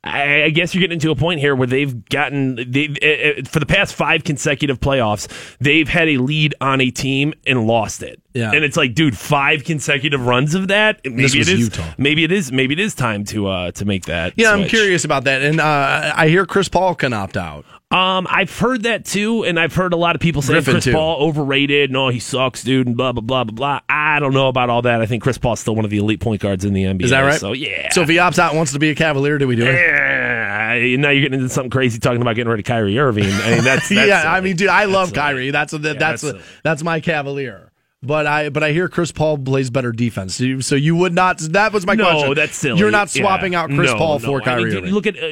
I, 0.04 0.44
I 0.44 0.50
guess 0.50 0.74
you're 0.74 0.80
getting 0.80 1.00
to 1.00 1.10
a 1.10 1.16
point 1.16 1.40
here 1.40 1.56
where 1.56 1.66
they've 1.66 2.04
gotten 2.08 2.54
they 2.54 2.86
uh, 3.02 3.40
uh, 3.40 3.44
for 3.48 3.58
the 3.58 3.66
past 3.66 3.94
five 3.94 4.22
consecutive 4.22 4.78
playoffs, 4.78 5.26
they've 5.58 5.88
had 5.88 6.08
a 6.08 6.18
lead 6.18 6.54
on 6.60 6.80
a 6.80 6.90
team 6.90 7.34
and 7.46 7.66
lost 7.66 8.02
it. 8.02 8.22
Yeah. 8.32 8.52
and 8.52 8.64
it's 8.64 8.76
like, 8.76 8.94
dude, 8.94 9.18
five 9.18 9.64
consecutive 9.64 10.24
runs 10.24 10.54
of 10.54 10.68
that. 10.68 11.00
Maybe 11.04 11.22
This 11.22 11.34
was 11.36 11.48
is. 11.48 11.58
Utah. 11.58 11.94
Maybe 11.98 12.22
it 12.22 12.30
is. 12.30 12.52
Maybe 12.52 12.74
it 12.74 12.80
is 12.80 12.94
time 12.94 13.24
to 13.26 13.48
uh 13.48 13.72
to 13.72 13.84
make 13.84 14.04
that. 14.06 14.34
Yeah, 14.36 14.52
I'm 14.52 14.68
curious 14.68 15.04
about 15.04 15.24
that. 15.24 15.42
And 15.42 15.60
uh, 15.60 16.12
I 16.14 16.28
hear 16.28 16.46
Chris 16.46 16.68
Paul 16.68 16.94
can 16.94 17.12
opt 17.12 17.36
out. 17.36 17.64
Um, 17.90 18.26
I've 18.30 18.56
heard 18.56 18.82
that 18.82 19.06
too, 19.06 19.44
and 19.44 19.58
I've 19.58 19.74
heard 19.74 19.94
a 19.94 19.96
lot 19.96 20.14
of 20.14 20.20
people 20.20 20.42
say 20.42 20.52
Griffin, 20.52 20.74
Chris 20.74 20.84
too. 20.84 20.92
Paul 20.92 21.22
overrated. 21.22 21.90
No, 21.90 22.10
he 22.10 22.20
sucks, 22.20 22.62
dude, 22.62 22.86
and 22.86 22.96
blah 22.96 23.12
blah 23.12 23.22
blah 23.22 23.44
blah 23.44 23.54
blah. 23.54 23.80
I 23.88 23.97
don't 24.18 24.32
know 24.32 24.48
about 24.48 24.70
all 24.70 24.82
that. 24.82 25.00
I 25.00 25.06
think 25.06 25.22
Chris 25.22 25.38
Paul's 25.38 25.60
still 25.60 25.74
one 25.74 25.84
of 25.84 25.90
the 25.90 25.98
elite 25.98 26.20
point 26.20 26.40
guards 26.40 26.64
in 26.64 26.72
the 26.72 26.84
NBA. 26.84 27.04
Is 27.04 27.10
that 27.10 27.20
right? 27.20 27.40
So 27.40 27.52
yeah. 27.52 27.90
So 27.92 28.02
if 28.02 28.08
he 28.08 28.16
opts 28.16 28.38
out 28.38 28.54
wants 28.54 28.72
to 28.72 28.78
be 28.78 28.90
a 28.90 28.94
Cavalier, 28.94 29.38
do 29.38 29.46
we 29.46 29.56
do 29.56 29.64
it? 29.64 29.74
Eh, 29.74 30.96
now 30.96 31.10
you're 31.10 31.22
getting 31.22 31.40
into 31.40 31.48
something 31.48 31.70
crazy 31.70 31.98
talking 31.98 32.20
about 32.20 32.36
getting 32.36 32.50
rid 32.50 32.60
of 32.60 32.66
Kyrie 32.66 32.98
Irving. 32.98 33.24
I 33.24 33.54
mean, 33.54 33.64
that's, 33.64 33.88
that's 33.88 34.08
yeah. 34.08 34.30
I 34.30 34.40
mean, 34.40 34.56
dude, 34.56 34.68
I 34.68 34.84
love 34.84 35.08
silly. 35.08 35.18
Kyrie. 35.18 35.50
That's 35.50 35.72
a, 35.72 35.78
that's 35.78 35.98
that's 35.98 36.24
a, 36.24 36.40
that's 36.62 36.82
my 36.82 37.00
Cavalier. 37.00 37.67
But 38.00 38.28
I 38.28 38.48
but 38.50 38.62
I 38.62 38.70
hear 38.70 38.88
Chris 38.88 39.10
Paul 39.10 39.38
plays 39.38 39.70
better 39.70 39.90
defense. 39.90 40.36
So 40.36 40.44
you, 40.44 40.60
so 40.60 40.76
you 40.76 40.94
would 40.94 41.12
not. 41.12 41.38
That 41.38 41.72
was 41.72 41.84
my 41.84 41.94
no, 41.96 42.04
question. 42.04 42.34
that's 42.34 42.54
silly. 42.56 42.78
You're 42.78 42.92
not 42.92 43.10
swapping 43.10 43.54
Yeah. 43.54 43.62
out 43.62 43.70
Chris 43.70 43.90
No, 43.90 43.98
Paul 43.98 44.20
no. 44.20 44.24
for 44.24 44.30
I 44.30 44.34
mean, 44.34 44.44
Kyrie. 44.44 44.70
dude, 44.70 44.78
Irving. 44.84 44.94
look 44.94 45.06
at 45.08 45.16
uh, 45.16 45.28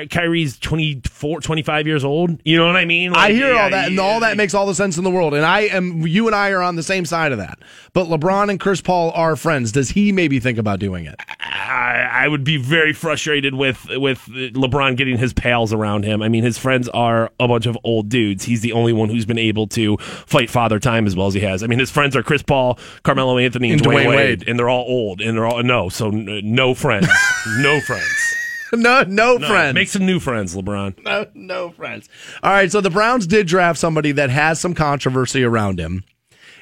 Ky- 0.00 0.06
Kyrie's 0.06 0.58
24, 0.58 1.42
25 1.42 1.86
years 1.86 2.04
old. 2.04 2.40
You 2.46 2.56
know 2.56 2.66
what 2.66 2.76
I 2.76 2.86
mean? 2.86 3.12
I 3.14 3.32
hear 3.32 3.52
yeah, 3.52 3.62
all 3.64 3.70
that, 3.70 3.88
and 3.88 3.96
yeah, 3.96 4.02
all 4.02 4.20
that 4.20 4.38
makes 4.38 4.54
all 4.54 4.64
the 4.66 4.74
sense 4.74 4.96
in 4.96 5.04
the 5.04 5.10
world. 5.10 5.34
And 5.34 5.44
I 5.44 5.60
am, 5.62 6.06
you 6.06 6.26
and 6.26 6.34
I 6.34 6.48
are 6.52 6.62
on 6.62 6.76
the 6.76 6.82
same 6.82 7.04
side 7.04 7.30
of 7.32 7.36
that. 7.38 7.58
But 7.92 8.06
LeBron 8.06 8.48
and 8.48 8.58
Chris 8.58 8.80
Paul 8.80 9.10
are 9.10 9.36
friends. 9.36 9.70
Does 9.70 9.90
he 9.90 10.10
maybe 10.10 10.40
think 10.40 10.56
about 10.56 10.78
doing 10.80 11.04
it? 11.04 11.16
I, 11.40 12.08
I 12.24 12.28
would 12.28 12.42
be 12.42 12.56
very 12.56 12.94
frustrated 12.94 13.52
with 13.54 13.86
with 13.98 14.20
LeBron 14.28 14.96
getting 14.96 15.18
his 15.18 15.34
pals 15.34 15.74
around 15.74 16.04
him. 16.04 16.22
I 16.22 16.28
mean, 16.30 16.42
his 16.42 16.56
friends 16.56 16.88
are 16.88 17.30
a 17.38 17.46
bunch 17.46 17.66
of 17.66 17.76
old 17.84 18.08
dudes. 18.08 18.44
He's 18.44 18.62
the 18.62 18.72
only 18.72 18.94
one 18.94 19.10
who's 19.10 19.26
been 19.26 19.38
able 19.38 19.66
to 19.68 19.98
fight 19.98 20.48
father 20.48 20.78
time 20.78 21.06
as 21.06 21.14
well 21.14 21.26
as 21.26 21.34
he 21.34 21.40
has. 21.40 21.62
I 21.62 21.66
mean, 21.66 21.78
his 21.78 21.90
friends 21.98 22.14
are 22.14 22.22
Chris 22.22 22.42
Paul, 22.42 22.78
Carmelo 23.02 23.38
Anthony, 23.38 23.72
and, 23.72 23.80
And 23.80 23.90
Dwyane, 23.90 24.04
Dwyane 24.04 24.08
Wade, 24.08 24.16
Wade. 24.40 24.48
and 24.48 24.56
they're 24.58 24.68
all 24.68 24.84
old, 24.86 25.20
and 25.20 25.36
they're 25.36 25.46
all 25.46 25.62
no, 25.64 25.88
so 25.88 26.08
n- 26.08 26.40
no 26.44 26.72
friends, 26.74 27.08
no 27.58 27.80
friends. 27.80 28.34
no, 28.72 29.02
no, 29.02 29.36
No, 29.36 29.48
friends. 29.48 29.74
Make 29.74 29.88
some 29.88 30.06
new 30.06 30.20
friends, 30.20 30.54
LeBron. 30.54 31.02
no, 31.04 31.26
no 31.34 31.70
friends. 31.70 32.08
All 32.42 32.52
right, 32.52 32.70
so 32.70 32.80
the 32.80 32.90
Browns 32.90 33.26
did 33.26 33.48
draft 33.48 33.78
somebody 33.80 34.12
that 34.12 34.30
has 34.30 34.60
some 34.60 34.74
controversy 34.74 35.42
around 35.42 35.80
him. 35.80 36.04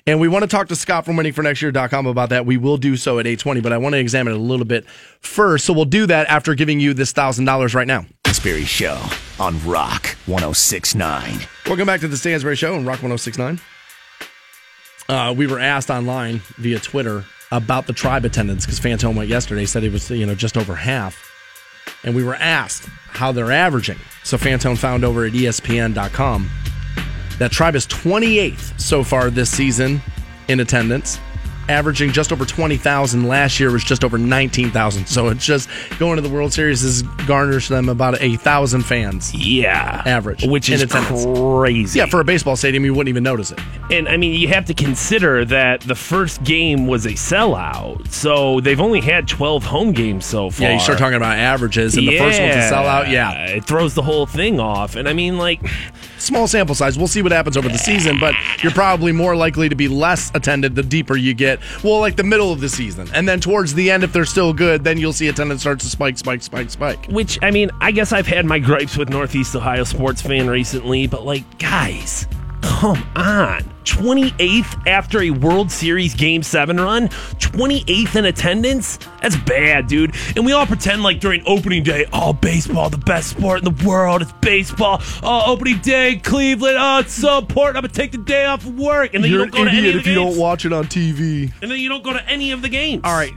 And 0.09 0.21
we 0.21 0.29
want 0.29 0.45
to 0.45 0.47
talk 0.47 0.69
to 0.69 0.77
Scott 0.77 1.05
from 1.05 1.17
waitingfornextyear.com 1.17 2.07
about 2.07 2.29
that. 2.31 2.47
We 2.47 2.57
will 2.57 2.77
do 2.77 2.97
so 2.97 3.19
at 3.19 3.27
820, 3.27 3.61
but 3.61 3.73
I 3.73 3.77
want 3.79 3.95
to 3.95 3.99
examine 3.99 4.33
it 4.35 4.37
a 4.37 4.41
little 4.41 4.65
bit 4.65 4.87
first. 5.21 5.65
So 5.67 5.73
we'll 5.73 5.85
do 5.85 6.07
that 6.07 6.29
after 6.29 6.55
giving 6.55 6.79
you 6.79 6.95
this 6.95 7.13
$1,000 7.13 7.75
right 7.75 7.89
now. 7.89 8.07
Stansbury 8.25 8.65
Show 8.65 9.03
on 9.41 9.61
Rock 9.67 10.17
1069. 10.27 11.41
Welcome 11.67 11.87
back 11.87 12.01
to 12.01 12.09
the 12.09 12.17
Stansbury 12.17 12.55
Show 12.55 12.75
on 12.77 12.85
Rock 12.85 13.03
1069. 13.03 13.61
Uh, 15.09 15.35
we 15.37 15.47
were 15.47 15.59
asked 15.59 15.91
online 15.91 16.41
via 16.57 16.79
Twitter 16.79 17.25
about 17.53 17.87
the 17.87 17.93
tribe 17.93 18.25
attendance 18.25 18.67
because 18.67 18.81
Fantone 18.81 19.15
went 19.15 19.29
yesterday, 19.29 19.65
said 19.65 19.85
it 19.85 19.93
was 19.93 20.11
you 20.11 20.27
know 20.27 20.35
just 20.35 20.57
over 20.57 20.75
half, 20.75 21.31
and 22.03 22.15
we 22.15 22.25
were 22.25 22.35
asked 22.35 22.89
how 23.09 23.33
they're 23.33 23.53
averaging. 23.53 23.99
So 24.25 24.37
Fantone 24.37 24.77
found 24.77 25.05
over 25.05 25.25
at 25.25 25.33
ESPN.com 25.33 26.51
that 27.39 27.53
tribe 27.53 27.77
is 27.77 27.87
28th 27.87 28.81
so 28.81 29.05
far 29.05 29.31
this 29.31 29.51
season 29.51 30.01
in 30.49 30.61
attendance, 30.61 31.19
averaging 31.69 32.13
just 32.13 32.33
over 32.33 32.45
20,000. 32.45 33.27
Last 33.27 33.61
year 33.61 33.71
was 33.71 33.85
just 33.85 34.05
over 34.05 34.19
19,000. 34.19 35.07
So 35.07 35.29
it's 35.29 35.45
just 35.45 35.69
going 35.99 36.17
to 36.17 36.23
the 36.23 36.29
World 36.29 36.53
Series 36.53 36.83
has 36.83 37.03
garnished 37.27 37.69
them 37.69 37.89
about 37.89 38.21
a 38.21 38.37
thousand 38.37 38.83
fans. 38.83 39.35
Yeah, 39.35 40.03
Average 40.07 40.47
which 40.47 40.69
is 40.69 40.85
crazy. 40.87 41.99
Yeah, 41.99 42.07
for 42.07 42.21
a 42.21 42.25
baseball 42.25 42.57
stadium, 42.57 42.85
you 42.85 42.95
wouldn't 42.95 43.09
even 43.09 43.23
notice 43.23 43.53
it. 43.53 43.61
And 43.91 44.09
I 44.09 44.17
mean, 44.17 44.39
you 44.39 44.49
have 44.49 44.65
to 44.67 44.75
consider 44.75 45.45
that 45.47 45.81
the 45.83 45.95
first 45.95 46.43
game 46.45 46.87
was 46.87 47.07
a 47.07 47.11
sellout, 47.13 48.11
so 48.13 48.61
they've 48.61 48.81
only 48.81 49.01
had 49.01 49.29
twelve 49.29 49.65
home 49.65 49.93
games 49.93 50.27
so 50.27 50.51
far. 50.51 50.69
Yeah, 50.69 50.75
you 50.75 50.81
start 50.81 50.99
talking 50.99 51.17
about 51.17 51.39
averages, 51.39 51.97
and 51.97 52.07
the 52.07 52.19
first 52.19 52.41
one's 52.41 52.55
a 52.55 52.71
sellout. 52.71 53.11
Yeah, 53.11 53.47
it 53.47 53.65
throws 53.65 53.95
the 53.95 54.03
whole 54.03 54.27
thing 54.27 54.61
off. 54.61 54.97
And 54.97 55.09
I 55.09 55.13
mean, 55.13 55.39
like, 55.39 55.61
small 56.19 56.47
sample 56.47 56.75
size. 56.75 56.99
We'll 56.99 57.07
see 57.07 57.23
what 57.23 57.33
happens 57.33 57.57
over 57.57 57.69
the 57.69 57.79
season, 57.79 58.19
but 58.21 58.35
you're 58.63 58.73
probably 58.73 59.13
more 59.13 59.37
likely 59.37 59.69
to 59.69 59.75
be 59.75 59.89
less 59.89 60.31
attended 60.35 60.75
the 60.75 60.83
deeper 60.83 61.17
you 61.17 61.35
get. 61.35 61.61
Well, 61.83 62.01
like 62.01 62.17
the 62.17 62.25
middle 62.25 62.53
of 62.53 62.61
the 62.61 62.69
season, 62.69 63.09
and 63.15 63.29
then 63.29 63.41
towards 63.41 63.75
the 63.75 63.91
end, 63.91 64.05
if 64.05 64.13
they're 64.13 64.25
still 64.25 64.53
good, 64.53 64.85
then 64.85 64.99
you'll 64.99 65.13
see 65.13 65.29
attendance 65.29 65.61
starts 65.61 65.85
to 65.85 65.91
spike, 65.91 66.19
spike, 66.19 66.43
spike, 66.43 66.71
spike. 66.71 67.07
which 67.07 67.39
I 67.43 67.51
mean, 67.51 67.71
I 67.81 67.91
guess 67.93 68.13
I've 68.13 68.27
had 68.27 68.47
my 68.47 68.59
gripes 68.59 68.97
with 68.97 69.09
Northeast 69.09 69.55
Ohio 69.55 69.85
sports 69.85 70.23
fan 70.23 70.49
recently, 70.49 71.07
but 71.07 71.25
like, 71.25 71.59
guys, 71.59 72.27
come 72.67 73.03
on. 73.17 73.63
28th 73.85 74.87
after 74.89 75.21
a 75.23 75.31
World 75.31 75.71
Series 75.71 76.15
Game 76.15 76.43
7 76.43 76.77
run? 76.77 77.09
28th 77.09 78.17
in 78.17 78.25
attendance? 78.25 78.99
That's 79.23 79.37
bad, 79.37 79.87
dude. 79.87 80.15
And 80.35 80.45
we 80.45 80.53
all 80.53 80.67
pretend 80.67 81.03
like 81.05 81.21
during 81.21 81.43
opening 81.47 81.85
day, 81.85 82.05
oh, 82.13 82.33
baseball, 82.33 82.91
the 82.91 82.99
best 82.99 83.31
sport 83.31 83.61
in 83.61 83.65
the 83.73 83.85
world. 83.87 84.23
It's 84.23 84.33
baseball. 84.43 85.01
Oh, 85.23 85.45
opening 85.53 85.79
day, 85.79 86.17
Cleveland. 86.17 86.77
Oh, 86.79 86.99
it's 86.99 87.13
so 87.15 87.39
important. 87.39 87.77
I'm 87.77 87.83
going 87.83 87.93
to 87.93 87.97
take 88.01 88.13
the 88.13 88.19
day 88.19 88.45
off 88.45 88.67
of 88.67 88.77
work. 88.79 89.15
And 89.15 89.23
then 89.23 89.31
you 89.31 89.37
You're 89.39 89.47
don't 89.47 89.55
go 89.55 89.63
an 89.63 89.69
to 89.69 89.71
any 89.73 89.79
idiot 89.89 89.95
of 89.95 89.99
if 90.01 90.05
the 90.05 90.11
you 90.11 90.17
games. 90.17 90.35
don't 90.35 90.41
watch 90.43 90.65
it 90.67 90.73
on 90.73 90.85
TV. 90.87 91.53
and 91.63 91.71
then 91.71 91.79
you 91.79 91.89
don't 91.89 92.03
go 92.05 92.13
to 92.13 92.29
any 92.29 92.51
of 92.51 92.63
the 92.63 92.69
games. 92.69 93.03
All 93.05 93.17
right. 93.17 93.33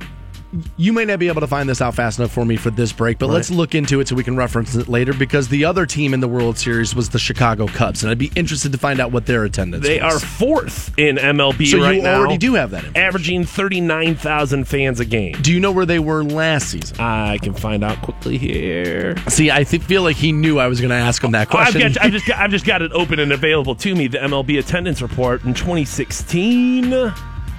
You 0.77 0.93
may 0.93 1.05
not 1.05 1.19
be 1.19 1.27
able 1.27 1.41
to 1.41 1.47
find 1.47 1.69
this 1.69 1.81
out 1.81 1.93
fast 1.95 2.17
enough 2.19 2.31
for 2.31 2.43
me 2.45 2.55
for 2.55 2.71
this 2.71 2.91
break, 2.91 3.19
but 3.19 3.29
let's 3.29 3.51
look 3.51 3.75
into 3.75 3.99
it 3.99 4.07
so 4.07 4.15
we 4.15 4.23
can 4.23 4.35
reference 4.35 4.73
it 4.75 4.87
later 4.87 5.13
because 5.13 5.47
the 5.47 5.63
other 5.65 5.85
team 5.85 6.13
in 6.13 6.19
the 6.19 6.27
World 6.27 6.57
Series 6.57 6.95
was 6.95 7.09
the 7.09 7.19
Chicago 7.19 7.67
Cubs, 7.67 8.01
and 8.03 8.09
I'd 8.11 8.17
be 8.17 8.31
interested 8.35 8.71
to 8.71 8.77
find 8.77 8.99
out 8.99 9.11
what 9.11 9.25
their 9.25 9.43
attendance 9.43 9.83
is. 9.83 9.89
They 9.89 10.01
was. 10.01 10.15
are 10.15 10.19
fourth 10.25 10.97
in 10.97 11.17
MLB 11.17 11.67
So 11.69 11.77
you 11.77 11.83
right 11.83 12.01
now. 12.01 12.19
already 12.19 12.37
do 12.37 12.55
have 12.55 12.71
that 12.71 12.79
information. 12.85 13.07
Averaging 13.07 13.43
39,000 13.45 14.65
fans 14.67 14.99
a 14.99 15.05
game. 15.05 15.33
Do 15.41 15.53
you 15.53 15.59
know 15.59 15.71
where 15.71 15.85
they 15.85 15.99
were 15.99 16.23
last 16.23 16.69
season? 16.71 16.99
I 16.99 17.37
can 17.37 17.53
find 17.53 17.83
out 17.83 18.01
quickly 18.01 18.37
here. 18.37 19.15
See, 19.27 19.51
I 19.51 19.63
th- 19.63 19.83
feel 19.83 20.01
like 20.03 20.15
he 20.15 20.31
knew 20.31 20.57
I 20.59 20.67
was 20.67 20.79
going 20.81 20.89
to 20.89 20.95
ask 20.95 21.23
him 21.23 21.31
that 21.31 21.47
Oh, 21.53 21.57
I've, 21.57 21.71
question. 21.73 21.93
got, 21.93 22.03
I've, 22.05 22.11
just 22.11 22.25
got, 22.27 22.39
I've 22.39 22.51
just 22.51 22.65
got 22.65 22.81
it 22.81 22.91
open 22.93 23.19
and 23.19 23.31
available 23.31 23.75
to 23.75 23.93
me. 23.95 24.07
The 24.07 24.17
MLB 24.17 24.57
attendance 24.59 25.01
report 25.01 25.43
in 25.43 25.53
2016. 25.53 26.91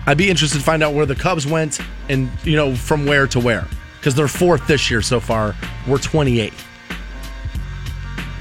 I'd 0.06 0.18
be 0.18 0.30
interested 0.30 0.58
to 0.58 0.64
find 0.64 0.82
out 0.82 0.94
where 0.94 1.06
the 1.06 1.14
Cubs 1.14 1.46
went 1.46 1.80
and, 2.08 2.30
you 2.44 2.56
know, 2.56 2.74
from 2.74 3.06
where 3.06 3.26
to 3.28 3.40
where. 3.40 3.66
Because 3.98 4.14
they're 4.14 4.28
fourth 4.28 4.66
this 4.66 4.90
year 4.90 5.02
so 5.02 5.20
far. 5.20 5.54
We're 5.86 5.98
28th. 5.98 6.66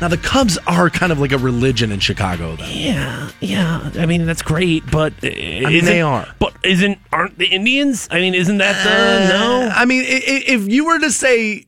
Now, 0.01 0.07
the 0.07 0.17
Cubs 0.17 0.57
are 0.65 0.89
kind 0.89 1.11
of 1.11 1.19
like 1.19 1.33
a 1.33 1.37
religion 1.37 1.91
in 1.91 1.99
Chicago, 1.99 2.55
though. 2.55 2.63
Yeah, 2.65 3.29
yeah. 3.41 3.91
I 3.95 4.05
mean, 4.05 4.25
that's 4.25 4.41
great, 4.41 4.89
but 4.89 5.11
uh, 5.21 5.27
I 5.27 5.65
mean, 5.65 5.83
they 5.83 6.01
are. 6.01 6.25
But 6.39 6.53
isn't 6.63 6.99
aren't 7.11 7.37
the 7.37 7.47
Indians? 7.47 8.07
I 8.09 8.21
mean, 8.21 8.33
isn't 8.33 8.59
that 8.59 8.81
the 8.85 9.35
uh, 9.35 9.37
no? 9.37 9.69
I 9.73 9.83
mean, 9.83 10.05
if 10.07 10.69
you 10.69 10.85
were 10.85 10.99
to 10.99 11.11
say, 11.11 11.65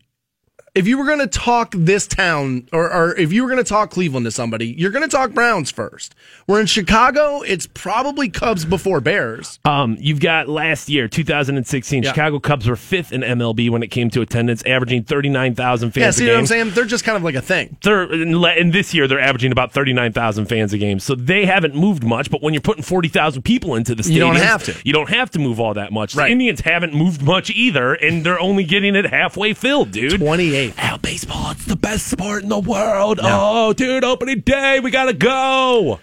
if 0.73 0.87
you 0.87 0.97
were 0.97 1.05
going 1.05 1.19
to 1.19 1.27
talk 1.27 1.73
this 1.75 2.07
town, 2.07 2.65
or, 2.71 2.89
or 2.91 3.15
if 3.17 3.33
you 3.33 3.43
were 3.43 3.49
going 3.49 3.61
to 3.61 3.67
talk 3.67 3.91
Cleveland 3.91 4.25
to 4.25 4.31
somebody, 4.31 4.67
you're 4.67 4.91
going 4.91 5.03
to 5.07 5.13
talk 5.13 5.31
Browns 5.31 5.69
first. 5.69 6.15
We're 6.47 6.61
in 6.61 6.65
Chicago, 6.65 7.41
it's 7.41 7.67
probably 7.67 8.29
Cubs 8.29 8.63
before 8.63 9.01
Bears. 9.01 9.59
Um, 9.65 9.97
you've 9.99 10.21
got 10.21 10.47
last 10.47 10.87
year, 10.87 11.09
2016, 11.09 12.03
Yeah. 12.03 12.09
Chicago 12.11 12.39
Cubs 12.39 12.67
were 12.67 12.77
fifth 12.77 13.11
in 13.11 13.19
MLB 13.19 13.69
when 13.69 13.83
it 13.83 13.87
came 13.87 14.09
to 14.11 14.21
attendance, 14.21 14.63
averaging 14.65 15.03
39,000 15.03 15.91
fans 15.91 16.01
Yeah, 16.01 16.07
a 16.07 16.13
see 16.13 16.27
what 16.27 16.37
I'm 16.37 16.47
saying? 16.47 16.69
They're 16.69 16.85
just 16.85 17.03
kind 17.03 17.17
of 17.17 17.23
like 17.23 17.35
a 17.35 17.41
thing. 17.41 17.75
They're, 17.83 18.03
and 18.03 18.71
this 18.71 18.93
year, 18.93 19.09
they're 19.09 19.19
averaging 19.19 19.51
about 19.51 19.73
39,000 19.73 20.45
fans 20.45 20.71
a 20.71 20.77
game. 20.77 20.99
So 20.99 21.15
they 21.15 21.45
haven't 21.45 21.75
moved 21.75 22.05
much, 22.05 22.31
but 22.31 22.41
when 22.41 22.53
you're 22.53 22.61
putting 22.61 22.83
40,000 22.83 23.41
people 23.41 23.75
into 23.75 23.93
the 23.93 24.03
stadium, 24.03 24.27
You 24.29 24.33
don't 24.35 24.41
have 24.41 24.63
to. 24.63 24.75
You 24.85 24.93
don't 24.93 25.09
have 25.09 25.31
to 25.31 25.39
move 25.39 25.59
all 25.59 25.73
that 25.73 25.91
much. 25.91 26.15
Right. 26.15 26.27
The 26.27 26.31
Indians 26.31 26.61
haven't 26.61 26.93
moved 26.93 27.21
much 27.21 27.49
either, 27.49 27.93
and 27.93 28.25
they're 28.25 28.39
only 28.39 28.63
getting 28.63 28.95
it 28.95 29.05
halfway 29.05 29.53
filled, 29.53 29.91
dude. 29.91 30.17
28. 30.21 30.60
Oh, 30.83 30.97
baseball, 31.01 31.51
it's 31.51 31.65
the 31.65 31.75
best 31.75 32.07
sport 32.07 32.43
in 32.43 32.49
the 32.49 32.59
world. 32.59 33.19
Oh, 33.21 33.73
dude, 33.73 34.03
opening 34.03 34.41
day, 34.41 34.79
we 34.79 34.91
gotta 34.91 35.13
go. 35.13 35.99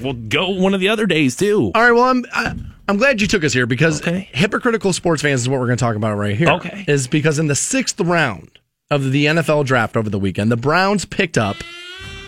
We'll 0.00 0.12
go 0.14 0.50
one 0.50 0.74
of 0.74 0.80
the 0.80 0.88
other 0.88 1.06
days, 1.06 1.36
too. 1.36 1.70
All 1.74 1.82
right, 1.82 1.92
well, 1.92 2.04
I'm 2.04 2.24
I, 2.32 2.54
I'm 2.88 2.96
glad 2.96 3.20
you 3.20 3.26
took 3.26 3.44
us 3.44 3.52
here 3.52 3.66
because 3.66 4.00
Okay. 4.02 4.28
hypocritical 4.32 4.92
sports 4.92 5.22
fans 5.22 5.42
is 5.42 5.48
what 5.48 5.60
we're 5.60 5.66
going 5.66 5.78
to 5.78 5.84
talk 5.84 5.96
about 5.96 6.16
right 6.16 6.36
here. 6.36 6.48
Okay. 6.50 6.84
is 6.88 7.06
because 7.06 7.38
in 7.38 7.46
the 7.46 7.54
sixth 7.54 8.00
round 8.00 8.58
of 8.90 9.12
the 9.12 9.26
NFL 9.26 9.64
draft 9.64 9.96
over 9.96 10.10
the 10.10 10.18
weekend, 10.18 10.50
the 10.50 10.56
Browns 10.56 11.04
picked 11.04 11.38
up 11.38 11.56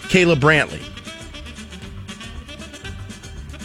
Caleb 0.09 0.39
Brantley, 0.41 0.81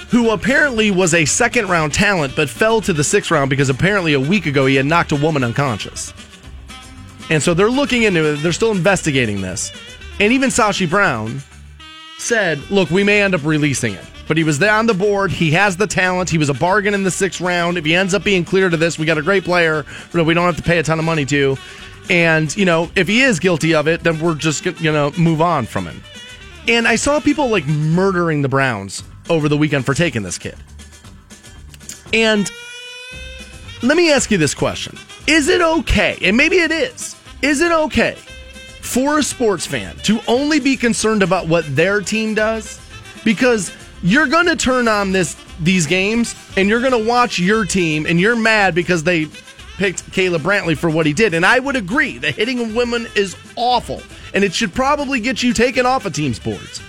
who 0.10 0.32
apparently 0.32 0.90
was 0.92 1.14
a 1.14 1.26
second 1.26 1.70
round 1.70 1.94
talent 1.94 2.36
but 2.36 2.50
fell 2.50 2.82
to 2.82 2.92
the 2.94 3.04
sixth 3.04 3.30
round 3.32 3.50
because 3.50 3.70
apparently 3.70 4.14
a 4.14 4.20
week 4.20 4.46
ago 4.48 4.66
he 4.66 4.76
had 4.76 4.86
knocked 4.88 5.12
a 5.12 5.16
woman 5.16 5.44
unconscious. 5.44 6.12
And 7.30 7.42
so 7.44 7.54
they're 7.54 7.70
looking 7.70 8.04
into 8.04 8.34
it. 8.34 8.38
They're 8.38 8.52
still 8.52 8.72
investigating 8.72 9.42
this. 9.42 9.72
And 10.20 10.34
even 10.34 10.50
Sashi 10.50 10.90
Brown 10.90 11.42
said, 12.18 12.60
look, 12.70 12.90
we 12.90 13.04
may 13.04 13.22
end 13.22 13.36
up 13.36 13.44
releasing 13.44 13.94
it. 13.94 14.06
But 14.28 14.38
he 14.38 14.44
was 14.44 14.60
there 14.60 14.74
on 14.74 14.86
the 14.86 14.94
board. 14.94 15.32
He 15.32 15.52
has 15.52 15.78
the 15.78 15.88
talent. 15.88 16.30
He 16.30 16.38
was 16.38 16.50
a 16.50 16.54
bargain 16.54 16.94
in 16.94 17.04
the 17.04 17.12
sixth 17.12 17.42
round. 17.42 17.78
If 17.78 17.86
he 17.86 17.96
ends 17.96 18.14
up 18.14 18.24
being 18.24 18.46
clear 18.46 18.70
to 18.70 18.78
this, 18.78 19.00
we 19.00 19.06
got 19.06 19.18
a 19.18 19.24
great 19.24 19.44
player 19.44 19.86
that 20.12 20.24
we 20.24 20.34
don't 20.34 20.46
have 20.46 20.58
to 20.58 20.64
pay 20.64 20.78
a 20.78 20.84
ton 20.84 21.00
of 21.00 21.06
money 21.06 21.26
to. 21.26 21.58
And, 22.10 22.56
you 22.56 22.66
know, 22.66 22.92
if 22.96 23.08
he 23.08 23.22
is 23.22 23.40
guilty 23.40 23.74
of 23.74 23.88
it, 23.88 24.04
then 24.04 24.20
we're 24.20 24.36
just 24.36 24.64
going 24.64 24.76
to 24.76 25.20
move 25.20 25.42
on 25.42 25.66
from 25.66 25.86
him. 25.86 26.04
And 26.68 26.88
I 26.88 26.96
saw 26.96 27.20
people 27.20 27.50
like 27.50 27.66
murdering 27.66 28.42
the 28.42 28.50
Browns 28.50 29.04
over 29.30 29.50
the 29.50 29.58
weekend 29.58 29.86
for 29.86 29.94
taking 29.94 30.22
this 30.22 30.38
kid. 30.38 30.56
And 32.14 32.50
let 33.82 33.96
me 33.98 34.12
ask 34.12 34.30
you 34.30 34.38
this 34.38 34.54
question 34.54 34.98
Is 35.28 35.48
it 35.48 35.62
okay, 35.62 36.18
and 36.22 36.36
maybe 36.36 36.58
it 36.58 36.72
is, 36.72 37.16
is 37.42 37.62
it 37.62 37.72
okay 37.72 38.16
for 38.82 39.20
a 39.20 39.24
sports 39.24 39.66
fan 39.66 39.96
to 39.98 40.20
only 40.28 40.60
be 40.60 40.76
concerned 40.76 41.24
about 41.24 41.48
what 41.48 41.66
their 41.76 42.02
team 42.02 42.34
does? 42.34 42.80
Because 43.24 43.76
you're 44.02 44.28
going 44.28 44.48
to 44.48 44.56
turn 44.56 44.88
on 44.88 45.12
this 45.12 45.36
these 45.60 45.86
games 45.86 46.36
and 46.56 46.70
you're 46.70 46.80
going 46.80 46.92
to 46.92 47.10
watch 47.10 47.38
your 47.38 47.66
team 47.66 48.06
and 48.06 48.20
you're 48.20 48.36
mad 48.36 48.74
because 48.74 49.04
they 49.04 49.28
picked 49.78 50.12
Caleb 50.12 50.42
Brantley 50.42 50.78
for 50.78 50.90
what 50.90 51.06
he 51.06 51.14
did. 51.14 51.34
And 51.34 51.46
I 51.46 51.60
would 51.60 51.76
agree 51.76 52.18
the 52.18 52.32
hitting 52.32 52.60
of 52.60 52.76
women 52.76 53.08
is 53.16 53.36
awful 53.56 54.02
and 54.34 54.44
it 54.44 54.54
should 54.54 54.74
probably 54.74 55.20
get 55.20 55.44
you 55.44 55.54
taken 55.54 55.86
off 55.86 56.06
of 56.06 56.14
team 56.14 56.34
sports. 56.34 56.82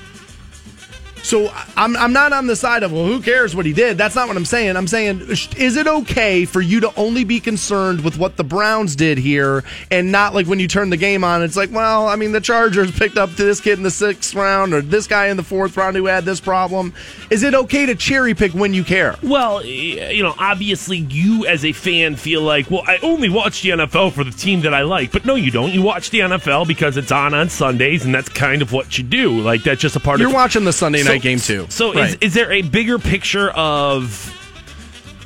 So 1.23 1.53
I'm, 1.77 1.97
I'm 1.97 2.13
not 2.13 2.33
on 2.33 2.47
the 2.47 2.57
side 2.57 2.83
of, 2.83 2.93
well, 2.93 3.05
who 3.05 3.21
cares 3.21 3.55
what 3.55 3.67
he 3.67 3.73
did? 3.73 3.99
That's 3.99 4.15
not 4.15 4.27
what 4.27 4.37
I'm 4.37 4.45
saying. 4.45 4.77
I'm 4.77 4.87
saying, 4.89 5.21
is 5.57 5.77
it 5.77 5.87
okay 5.87 6.45
for 6.45 6.61
you 6.61 6.81
to 6.81 6.93
only 6.97 7.25
be 7.25 7.41
concerned 7.41 8.03
with 8.03 8.19
what 8.19 8.37
the 8.37 8.45
Browns 8.45 8.97
did 8.97 9.19
here 9.19 9.63
and 9.91 10.11
not 10.11 10.35
like 10.35 10.47
when 10.47 10.59
you 10.59 10.67
turn 10.67 10.91
the 10.91 10.97
game 10.97 11.23
on, 11.23 11.43
it's 11.43 11.57
like, 11.57 11.71
well, 11.71 12.09
I 12.09 12.17
mean, 12.17 12.33
the 12.33 12.41
Chargers 12.41 12.91
picked 12.91 13.17
up 13.19 13.31
to 13.35 13.45
this 13.45 13.61
kid 13.61 13.75
in 13.79 13.83
the 13.83 13.91
sixth 13.91 14.35
round 14.35 14.73
or 14.73 14.81
this 14.81 15.07
guy 15.07 15.27
in 15.29 15.37
the 15.37 15.43
fourth 15.43 15.77
round 15.77 15.95
who 15.97 16.07
had 16.07 16.25
this 16.25 16.41
problem. 16.41 16.95
Is 17.31 17.43
it 17.43 17.55
okay 17.55 17.87
to 17.87 17.95
cherry 17.95 18.35
pick 18.35 18.53
when 18.53 18.73
you 18.75 18.83
care? 18.83 19.17
Well, 19.23 19.65
you 19.65 20.23
know, 20.23 20.35
obviously 20.39 20.97
you 20.99 21.47
as 21.47 21.65
a 21.65 21.73
fan 21.73 22.17
feel 22.17 22.43
like, 22.43 22.71
well, 22.71 22.83
I 22.87 22.99
only 23.03 23.29
watch 23.29 23.63
the 23.63 23.71
NFL 23.71 24.13
for 24.15 24.25
the 24.25 24.31
team 24.33 24.63
that 24.63 24.75
I 24.75 24.83
like. 24.83 25.13
But 25.13 25.27
no, 25.27 25.35
you 25.35 25.51
don't. 25.51 25.71
You 25.71 25.83
watch 25.83 26.11
the 26.11 26.21
NFL 26.21 26.67
because 26.67 26.97
it's 26.97 27.13
on 27.13 27.35
on 27.35 27.51
Sundays, 27.51 28.05
and 28.05 28.15
that's 28.15 28.29
kind 28.31 28.63
of 28.63 28.73
what 28.73 28.97
you 28.99 29.05
do. 29.05 29.39
Like, 29.41 29.63
that's 29.63 29.81
just 29.81 29.97
a 29.97 30.01
part 30.01 30.19
You're 30.19 30.29
of 30.29 30.35
watching 30.35 30.65
the 30.65 30.73
Sunday 30.73 31.03
So- 31.03 31.10
night 31.15 31.23
game 31.23 31.39
too. 31.39 31.67
So 31.69 31.93
Right. 31.95 32.11
is, 32.11 32.15
is 32.21 32.35
there 32.35 32.51
a 32.53 32.63
bigger 32.63 32.99
picture 32.99 33.51
of 33.51 34.37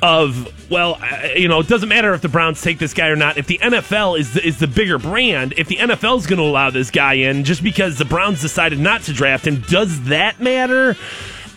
of 0.01 0.51
well, 0.69 0.99
you 1.35 1.47
know, 1.47 1.59
it 1.59 1.67
doesn't 1.67 1.89
matter 1.89 2.13
if 2.13 2.21
the 2.21 2.29
Browns 2.29 2.61
take 2.61 2.79
this 2.79 2.93
guy 2.93 3.07
or 3.07 3.15
not. 3.15 3.37
If 3.37 3.47
the 3.47 3.59
NFL 3.59 4.19
is 4.19 4.33
the, 4.33 4.45
is 4.45 4.57
the 4.59 4.67
bigger 4.67 4.97
brand, 4.97 5.53
if 5.57 5.67
the 5.67 5.77
NFL 5.77 6.17
is 6.17 6.27
going 6.27 6.37
to 6.37 6.43
allow 6.45 6.69
this 6.69 6.91
guy 6.91 7.13
in 7.13 7.43
just 7.43 7.63
because 7.63 7.97
the 7.97 8.05
Browns 8.05 8.41
decided 8.41 8.79
not 8.79 9.03
to 9.03 9.13
draft 9.13 9.45
him, 9.47 9.61
does 9.61 10.05
that 10.05 10.39
matter? 10.39 10.95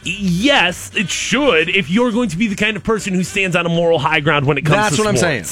Yes, 0.04 0.94
it 0.94 1.10
should. 1.10 1.68
If 1.68 1.90
you're 1.90 2.12
going 2.12 2.28
to 2.30 2.36
be 2.36 2.48
the 2.48 2.54
kind 2.54 2.76
of 2.76 2.84
person 2.84 3.14
who 3.14 3.24
stands 3.24 3.56
on 3.56 3.66
a 3.66 3.70
moral 3.70 3.98
high 3.98 4.20
ground 4.20 4.46
when 4.46 4.58
it 4.58 4.62
comes 4.64 4.76
That's 4.76 4.96
to 4.96 5.02
what 5.02 5.08
I'm 5.08 5.16
saying. 5.16 5.44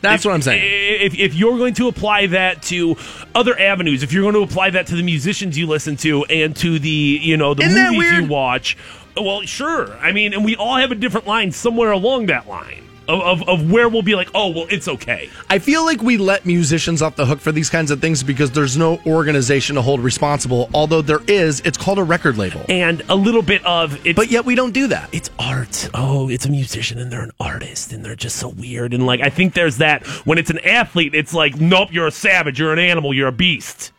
That's 0.00 0.22
If- 0.22 0.28
what 0.28 0.34
I'm 0.34 0.42
saying. 0.42 0.62
If, 0.64 1.18
if 1.18 1.34
you're 1.34 1.56
going 1.58 1.74
to 1.74 1.88
apply 1.88 2.26
that 2.28 2.62
to 2.64 2.96
other 3.34 3.58
avenues, 3.58 4.02
if 4.02 4.12
you're 4.12 4.22
going 4.22 4.34
to 4.34 4.40
apply 4.50 4.70
that 4.70 4.86
to 4.88 4.96
the 4.96 5.02
musicians 5.02 5.56
you 5.58 5.66
listen 5.66 5.96
to 5.98 6.24
and 6.24 6.54
to 6.56 6.78
the 6.78 6.88
you 6.88 7.36
know 7.36 7.54
the 7.54 7.64
Isn't 7.64 7.92
movies 7.94 8.12
you 8.12 8.26
watch, 8.26 8.76
well, 9.16 9.42
sure. 9.42 9.96
I 9.98 10.12
mean, 10.12 10.34
and 10.34 10.44
we 10.44 10.56
all 10.56 10.76
have 10.76 10.92
a 10.92 10.94
different 10.94 11.26
line 11.26 11.52
somewhere 11.52 11.90
along 11.90 12.26
that 12.26 12.46
line 12.48 12.85
of, 13.08 13.42
of, 13.42 13.48
of 13.48 13.70
where 13.70 13.88
we'll 13.88 14.02
be 14.02 14.14
like, 14.14 14.28
oh, 14.34 14.48
well, 14.50 14.66
it's 14.70 14.88
okay. 14.88 15.30
I 15.48 15.58
feel 15.58 15.84
like 15.84 16.02
we 16.02 16.16
let 16.16 16.46
musicians 16.46 17.02
off 17.02 17.16
the 17.16 17.26
hook 17.26 17.40
for 17.40 17.52
these 17.52 17.70
kinds 17.70 17.90
of 17.90 18.00
things 18.00 18.22
because 18.22 18.50
there's 18.50 18.76
no 18.76 18.98
organization 19.06 19.76
to 19.76 19.82
hold 19.82 20.00
responsible. 20.00 20.68
Although 20.74 21.02
there 21.02 21.20
is, 21.28 21.60
it's 21.60 21.78
called 21.78 21.98
a 21.98 22.04
record 22.04 22.36
label. 22.38 22.64
And 22.68 23.02
a 23.08 23.14
little 23.16 23.42
bit 23.42 23.64
of 23.64 24.04
it's 24.06 24.16
But 24.16 24.30
yet 24.30 24.44
we 24.44 24.54
don't 24.54 24.72
do 24.72 24.86
that. 24.88 25.08
it's 25.12 25.30
art. 25.38 25.88
Oh, 25.94 26.28
it's 26.28 26.46
a 26.46 26.50
musician 26.50 26.98
and 26.98 27.10
they're 27.12 27.22
an 27.22 27.32
artist 27.40 27.92
and 27.92 28.04
they're 28.04 28.16
just 28.16 28.36
so 28.36 28.48
weird. 28.48 28.94
And 28.94 29.06
like, 29.06 29.20
I 29.20 29.30
think 29.30 29.54
there's 29.54 29.78
that 29.78 30.06
when 30.26 30.38
it's 30.38 30.50
an 30.50 30.58
athlete, 30.60 31.14
it's 31.14 31.34
like, 31.34 31.60
nope, 31.60 31.88
you're 31.92 32.06
a 32.06 32.10
savage, 32.12 32.58
you're 32.58 32.72
an 32.72 32.78
animal, 32.78 33.12
you're 33.14 33.28
a 33.28 33.32
beast. 33.32 33.92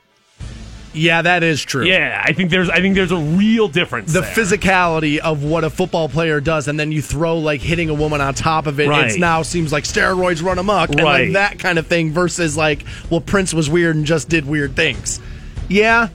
Yeah, 0.94 1.22
that 1.22 1.44
is 1.44 1.62
true. 1.64 1.86
Yeah, 1.86 2.22
I 2.26 2.34
think 2.34 2.50
there's 2.50 2.70
I 2.70 2.82
think 2.82 2.96
there's 2.96 3.12
a 3.12 3.18
real 3.18 3.68
difference. 3.68 4.14
The 4.14 4.22
there. 4.22 4.32
physicality 4.34 5.20
of 5.20 5.44
what 5.44 5.64
a 5.64 5.70
football 5.70 6.10
player 6.10 6.40
does, 6.42 6.68
and 6.68 6.80
then 6.80 6.92
you 6.92 7.02
throw 7.02 7.38
like 7.38 7.62
hitting 7.62 7.90
a 7.90 7.94
woman 7.94 8.20
on 8.22 8.34
top 8.34 8.66
of 8.66 8.80
it. 8.80 8.88
Right. 8.88 9.12
It 9.12 9.20
now 9.20 9.42
seems 9.44 9.72
like 9.72 9.84
steroids 9.84 10.42
run 10.44 10.58
amok, 10.58 10.90
and 10.90 11.00
like 11.00 11.06
Right. 11.06 11.34
that 11.34 11.60
kind 11.60 11.78
of 11.78 11.86
thing. 11.88 12.12
Versus 12.12 12.58
like, 12.58 12.84
well, 13.10 13.22
Prince 13.22 13.54
was 13.54 13.70
weird 13.70 13.96
and 13.96 14.06
just 14.06 14.30
did 14.30 14.46
weird 14.46 14.76
things. 14.76 15.20
Yeah, 15.68 16.08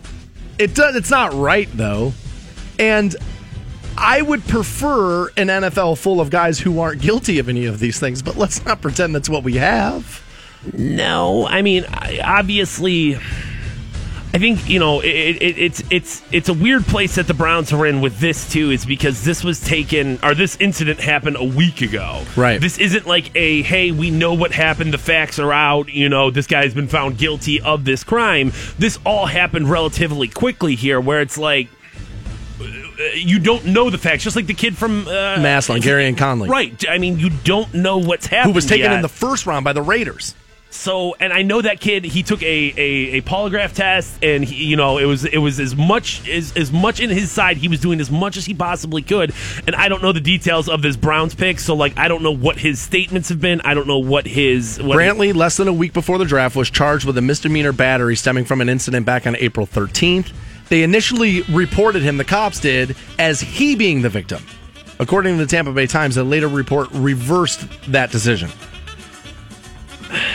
it 0.58 0.74
does. 0.74 0.96
It's 0.96 1.10
not 1.10 1.32
right 1.34 1.68
though, 1.74 2.12
and 2.78 3.14
I 3.96 4.22
would 4.22 4.44
prefer 4.48 5.28
an 5.36 5.48
NFL 5.48 5.98
full 5.98 6.20
of 6.20 6.30
guys 6.30 6.58
who 6.58 6.80
aren't 6.80 7.02
guilty 7.02 7.38
of 7.38 7.48
any 7.48 7.66
of 7.66 7.78
these 7.78 8.00
things. 8.00 8.22
But 8.22 8.36
let's 8.36 8.64
not 8.64 8.80
pretend 8.80 9.14
that's 9.14 9.28
what 9.28 9.44
we 9.44 9.56
have. 9.56 10.20
No, 10.72 11.46
I 11.46 11.60
mean, 11.62 11.84
obviously, 12.24 13.18
I 14.34 14.38
think 14.38 14.66
you 14.66 14.78
know 14.78 15.00
it, 15.00 15.06
it, 15.42 15.58
it's 15.58 15.82
it's 15.90 16.22
it's 16.32 16.48
a 16.48 16.54
weird 16.54 16.84
place 16.86 17.16
that 17.16 17.26
the 17.26 17.34
Browns 17.34 17.70
are 17.70 17.84
in 17.84 18.00
with 18.00 18.18
this 18.18 18.50
too, 18.50 18.70
is 18.70 18.86
because 18.86 19.24
this 19.24 19.44
was 19.44 19.60
taken 19.60 20.18
or 20.22 20.34
this 20.34 20.56
incident 20.58 21.00
happened 21.00 21.36
a 21.38 21.44
week 21.44 21.82
ago. 21.82 22.24
Right. 22.34 22.58
This 22.58 22.78
isn't 22.78 23.06
like 23.06 23.30
a 23.36 23.60
hey, 23.62 23.90
we 23.90 24.10
know 24.10 24.32
what 24.32 24.52
happened, 24.52 24.94
the 24.94 24.98
facts 24.98 25.38
are 25.38 25.52
out. 25.52 25.90
You 25.92 26.08
know, 26.08 26.30
this 26.30 26.46
guy's 26.46 26.72
been 26.72 26.88
found 26.88 27.18
guilty 27.18 27.60
of 27.60 27.84
this 27.84 28.04
crime. 28.04 28.52
This 28.78 28.98
all 29.04 29.26
happened 29.26 29.68
relatively 29.70 30.28
quickly 30.28 30.76
here, 30.76 30.98
where 30.98 31.20
it's 31.20 31.36
like. 31.36 31.68
uh, 32.58 32.64
You 33.14 33.38
don't 33.38 33.66
know 33.66 33.90
the 33.90 33.98
facts, 33.98 34.24
just 34.24 34.36
like 34.36 34.46
the 34.46 34.54
kid 34.54 34.78
from 34.78 35.06
uh, 35.08 35.36
Massillon, 35.40 35.82
Gary 35.82 36.06
and 36.06 36.16
Conley, 36.16 36.48
Right. 36.48 36.82
I 36.88 36.96
mean, 36.96 37.18
you 37.18 37.28
don't 37.44 37.74
know 37.74 37.98
what's 37.98 38.26
happened. 38.28 38.52
who 38.52 38.54
was 38.54 38.64
taken 38.66 38.90
yet. 38.90 38.96
in 38.96 39.02
the 39.02 39.08
first 39.10 39.44
round 39.46 39.64
by 39.64 39.72
the 39.74 39.82
Raiders. 39.82 40.34
So, 40.72 41.14
and 41.20 41.34
I 41.34 41.42
know 41.42 41.60
that 41.60 41.80
kid. 41.80 42.02
He 42.02 42.22
took 42.22 42.42
a, 42.42 42.46
a, 42.46 43.18
a 43.18 43.22
polygraph 43.22 43.74
test, 43.74 44.24
and 44.24 44.42
he, 44.42 44.64
you 44.64 44.76
know, 44.76 44.96
it 44.96 45.04
was 45.04 45.26
it 45.26 45.36
was 45.36 45.60
as 45.60 45.76
much 45.76 46.26
as 46.26 46.56
as 46.56 46.72
much 46.72 46.98
in 46.98 47.10
his 47.10 47.30
side. 47.30 47.58
He 47.58 47.68
was 47.68 47.78
doing 47.78 48.00
as 48.00 48.10
much 48.10 48.38
as 48.38 48.46
he 48.46 48.54
possibly 48.54 49.02
could. 49.02 49.34
And 49.66 49.76
I 49.76 49.90
don't 49.90 50.02
know 50.02 50.12
the 50.12 50.20
details 50.20 50.70
of 50.70 50.80
this 50.80 50.96
Browns 50.96 51.34
pick, 51.34 51.60
so 51.60 51.74
like 51.76 51.98
I 51.98 52.08
don't 52.08 52.22
know 52.22 52.32
what 52.32 52.58
his 52.58 52.80
statements 52.80 53.28
have 53.28 53.38
been. 53.38 53.60
I 53.60 53.74
don't 53.74 53.86
know 53.86 53.98
what 53.98 54.26
his 54.26 54.80
what 54.82 54.96
Brantley, 54.96 55.34
less 55.34 55.58
than 55.58 55.68
a 55.68 55.72
week 55.74 55.92
before 55.92 56.16
the 56.16 56.24
draft, 56.24 56.56
was 56.56 56.70
charged 56.70 57.04
with 57.04 57.18
a 57.18 57.22
misdemeanor 57.22 57.72
battery 57.72 58.16
stemming 58.16 58.46
from 58.46 58.62
an 58.62 58.70
incident 58.70 59.04
back 59.04 59.26
on 59.26 59.36
April 59.36 59.66
13th. 59.66 60.32
They 60.70 60.82
initially 60.82 61.42
reported 61.42 62.00
him, 62.00 62.16
the 62.16 62.24
cops 62.24 62.58
did, 62.58 62.96
as 63.18 63.42
he 63.42 63.74
being 63.74 64.00
the 64.00 64.08
victim. 64.08 64.42
According 64.98 65.36
to 65.36 65.44
the 65.44 65.50
Tampa 65.50 65.72
Bay 65.72 65.86
Times, 65.86 66.16
a 66.16 66.24
later 66.24 66.48
report 66.48 66.88
reversed 66.92 67.68
that 67.92 68.10
decision. 68.10 68.50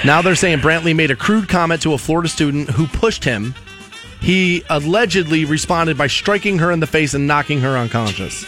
Now 0.06 0.22
they're 0.22 0.36
saying 0.36 0.60
Brantley 0.60 0.96
made 0.96 1.12
a 1.12 1.16
crude 1.16 1.50
comment 1.50 1.82
to 1.84 1.94
a 1.94 1.98
Florida 1.98 2.30
student 2.30 2.70
who 2.70 2.88
pushed 2.88 3.24
him. 3.24 3.54
He 4.22 4.64
allegedly 4.70 5.46
responded 5.46 5.98
by 5.98 6.08
striking 6.08 6.58
her 6.60 6.72
in 6.72 6.80
the 6.80 6.88
face 6.88 7.14
and 7.14 7.28
knocking 7.28 7.62
her 7.62 7.78
unconscious. 7.78 8.46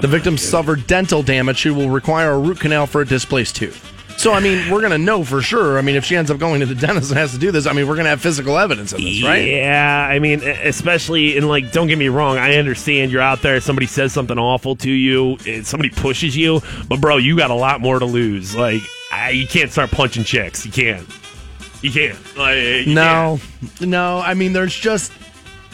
The 0.00 0.08
victim 0.08 0.36
suffered 0.36 0.86
dental 0.86 1.22
damage. 1.22 1.58
She 1.58 1.70
will 1.70 1.90
require 1.90 2.32
a 2.32 2.38
root 2.38 2.58
canal 2.58 2.86
for 2.86 3.00
a 3.00 3.06
displaced 3.06 3.56
tooth. 3.56 3.90
So, 4.16 4.32
I 4.32 4.40
mean, 4.40 4.70
we're 4.70 4.80
going 4.80 4.92
to 4.92 4.98
know 4.98 5.24
for 5.24 5.42
sure. 5.42 5.76
I 5.76 5.82
mean, 5.82 5.96
if 5.96 6.04
she 6.04 6.16
ends 6.16 6.30
up 6.30 6.38
going 6.38 6.60
to 6.60 6.66
the 6.66 6.74
dentist 6.86 7.10
and 7.10 7.18
has 7.18 7.32
to 7.32 7.38
do 7.38 7.50
this, 7.50 7.66
I 7.66 7.72
mean, 7.72 7.86
we're 7.86 7.94
going 7.94 8.04
to 8.04 8.10
have 8.10 8.20
physical 8.20 8.58
evidence 8.58 8.92
of 8.92 9.00
this, 9.00 9.22
right? 9.22 9.44
Yeah, 9.46 10.08
I 10.08 10.18
mean, 10.18 10.40
especially 10.42 11.36
in 11.36 11.46
like, 11.48 11.72
don't 11.72 11.88
get 11.88 11.98
me 11.98 12.08
wrong, 12.08 12.38
I 12.38 12.56
understand 12.56 13.12
you're 13.12 13.20
out 13.20 13.42
there, 13.42 13.60
somebody 13.60 13.86
says 13.86 14.12
something 14.12 14.38
awful 14.38 14.76
to 14.76 14.90
you, 14.90 15.36
somebody 15.62 15.90
pushes 15.90 16.36
you, 16.36 16.60
but 16.88 17.00
bro, 17.00 17.16
you 17.16 17.36
got 17.36 17.50
a 17.50 17.54
lot 17.54 17.80
more 17.80 17.98
to 17.98 18.06
lose. 18.06 18.54
Like, 18.54 18.82
I, 19.14 19.30
you 19.30 19.46
can't 19.46 19.70
start 19.70 19.90
punching 19.90 20.24
chicks. 20.24 20.64
You 20.66 20.72
can't. 20.72 21.06
You 21.82 21.90
can't. 21.92 22.18
Oh, 22.36 22.40
like, 22.40 22.86
you 22.86 22.94
no, 22.94 23.38
can't. 23.60 23.80
no. 23.90 24.18
I 24.20 24.34
mean, 24.34 24.52
there's 24.52 24.74
just 24.74 25.12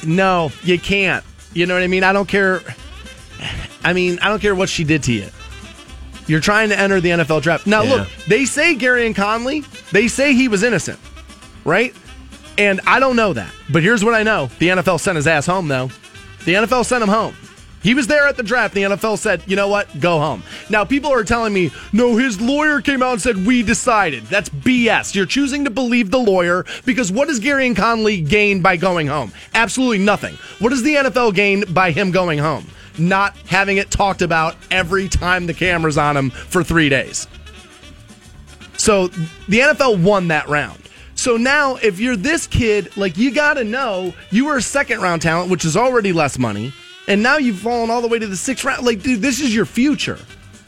no. 0.04 0.50
You 0.62 0.78
can't. 0.78 1.24
You 1.52 1.66
know 1.66 1.74
what 1.74 1.82
I 1.82 1.86
mean? 1.88 2.04
I 2.04 2.12
don't 2.12 2.28
care. 2.28 2.60
I 3.84 3.92
mean, 3.92 4.18
I 4.20 4.28
don't 4.28 4.40
care 4.40 4.54
what 4.54 4.68
she 4.68 4.84
did 4.84 5.02
to 5.04 5.12
you. 5.12 5.28
You're 6.26 6.40
trying 6.40 6.68
to 6.68 6.78
enter 6.78 7.00
the 7.00 7.10
NFL 7.10 7.42
draft. 7.42 7.66
Now, 7.66 7.82
Yeah. 7.82 7.90
look, 7.94 8.08
they 8.28 8.44
say 8.44 8.74
Gareon 8.76 9.14
Conley, 9.16 9.60
they 9.92 10.06
say 10.06 10.32
he 10.34 10.46
was 10.48 10.62
innocent, 10.62 10.98
right? 11.64 11.94
And 12.58 12.80
I 12.86 13.00
don't 13.00 13.16
know 13.16 13.32
that. 13.32 13.52
But 13.70 13.82
here's 13.82 14.04
what 14.04 14.14
I 14.14 14.22
know 14.22 14.46
the 14.58 14.68
NFL 14.68 15.00
sent 15.00 15.16
his 15.16 15.26
ass 15.26 15.46
home, 15.46 15.66
though. 15.68 15.90
The 16.44 16.54
NFL 16.54 16.84
sent 16.84 17.02
him 17.02 17.08
home. 17.08 17.34
He 17.82 17.94
was 17.94 18.06
there 18.06 18.26
at 18.26 18.36
the 18.36 18.42
draft. 18.42 18.74
The 18.74 18.82
NFL 18.82 19.18
said, 19.18 19.42
you 19.46 19.56
know 19.56 19.68
what? 19.68 20.00
Go 20.00 20.18
home. 20.18 20.42
Now, 20.68 20.84
people 20.84 21.12
are 21.12 21.24
telling 21.24 21.52
me, 21.52 21.70
no, 21.92 22.16
his 22.16 22.40
lawyer 22.40 22.80
came 22.80 23.02
out 23.02 23.12
and 23.12 23.22
said, 23.22 23.46
we 23.46 23.62
decided. 23.62 24.24
That's 24.24 24.50
BS. 24.50 25.14
You're 25.14 25.26
choosing 25.26 25.64
to 25.64 25.70
believe 25.70 26.10
the 26.10 26.18
lawyer 26.18 26.66
because 26.84 27.10
what 27.10 27.28
does 27.28 27.40
Gareon 27.40 27.74
Conley 27.74 28.20
gain 28.20 28.60
by 28.60 28.76
going 28.76 29.06
home? 29.06 29.32
Absolutely 29.54 29.98
nothing. 29.98 30.34
What 30.58 30.70
does 30.70 30.82
the 30.82 30.96
NFL 30.96 31.34
gain 31.34 31.64
by 31.72 31.90
him 31.90 32.10
going 32.10 32.38
home? 32.38 32.66
Not 32.98 33.34
having 33.46 33.78
it 33.78 33.90
talked 33.90 34.20
about 34.20 34.56
every 34.70 35.08
time 35.08 35.46
the 35.46 35.54
camera's 35.54 35.96
on 35.96 36.16
him 36.16 36.30
for 36.30 36.62
three 36.62 36.90
days. 36.90 37.28
So 38.76 39.08
the 39.08 39.60
NFL 39.60 40.02
won 40.02 40.28
that 40.28 40.48
round. 40.48 40.78
So 41.14 41.36
now, 41.36 41.76
if 41.76 42.00
you're 42.00 42.16
this 42.16 42.46
kid, 42.46 42.96
like 42.96 43.18
you 43.18 43.30
got 43.30 43.54
to 43.54 43.64
know 43.64 44.14
you 44.30 44.46
were 44.46 44.56
a 44.56 44.62
second 44.62 45.00
round 45.00 45.20
talent, 45.20 45.50
which 45.50 45.66
is 45.66 45.76
already 45.76 46.14
less 46.14 46.38
money, 46.38 46.72
and 47.10 47.24
now 47.24 47.38
you've 47.38 47.58
fallen 47.58 47.90
all 47.90 48.00
the 48.00 48.06
way 48.06 48.20
to 48.20 48.26
the 48.28 48.36
sixth 48.36 48.64
round. 48.64 48.86
Like, 48.86 49.02
dude, 49.02 49.20
this 49.20 49.40
is 49.40 49.52
your 49.52 49.64
future. 49.64 50.16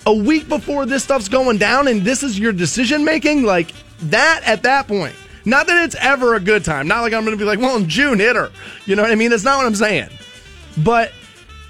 A 0.07 0.13
week 0.13 0.49
before 0.49 0.87
this 0.87 1.05
stuff's 1.05 1.29
going 1.29 1.57
down, 1.57 1.87
and 1.87 2.03
this 2.03 2.25
is 2.25 2.37
your 2.37 2.51
decision 2.51 3.05
making. 3.05 3.45
Like 3.45 3.73
that 4.01 4.43
at 4.45 4.65
that 4.65 4.89
point. 4.89 5.15
Not 5.45 5.69
that 5.69 5.85
it's 5.85 5.95
ever 6.01 6.35
a 6.35 6.41
good 6.41 6.65
time. 6.65 6.89
Not 6.89 7.03
like 7.03 7.13
I'm 7.13 7.25
going 7.25 7.37
to 7.37 7.41
be 7.41 7.45
like, 7.45 7.61
well, 7.61 7.77
in 7.77 7.89
June, 7.89 8.19
hit 8.19 8.35
her. 8.35 8.51
You 8.87 8.97
know 8.97 9.03
what 9.03 9.13
I 9.13 9.15
mean? 9.15 9.31
That's 9.31 9.45
not 9.45 9.59
what 9.59 9.67
I'm 9.67 9.77
saying. 9.77 10.09
But 10.79 11.13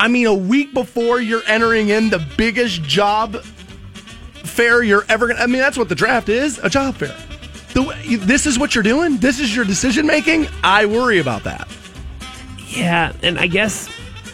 I 0.00 0.08
mean, 0.08 0.26
a 0.26 0.34
week 0.34 0.72
before 0.72 1.20
you're 1.20 1.44
entering 1.46 1.90
in 1.90 2.08
the 2.08 2.26
biggest 2.38 2.82
job 2.82 3.42
fair 3.42 4.82
you're 4.82 5.04
ever 5.10 5.26
going 5.26 5.36
to. 5.36 5.42
I 5.42 5.46
mean, 5.46 5.60
that's 5.60 5.76
what 5.76 5.90
the 5.90 5.94
draft 5.94 6.30
is 6.30 6.58
a 6.60 6.70
job 6.70 6.94
fair. 6.94 7.14
The, 7.74 8.16
this 8.22 8.46
is 8.46 8.58
what 8.58 8.74
you're 8.74 8.84
doing? 8.84 9.18
This 9.18 9.38
is 9.38 9.54
your 9.54 9.66
decision 9.66 10.06
making? 10.06 10.48
I 10.64 10.86
worry 10.86 11.18
about 11.18 11.44
that. 11.44 11.68
Yeah, 12.68 13.12
and 13.22 13.38
I 13.38 13.48
guess 13.48 13.88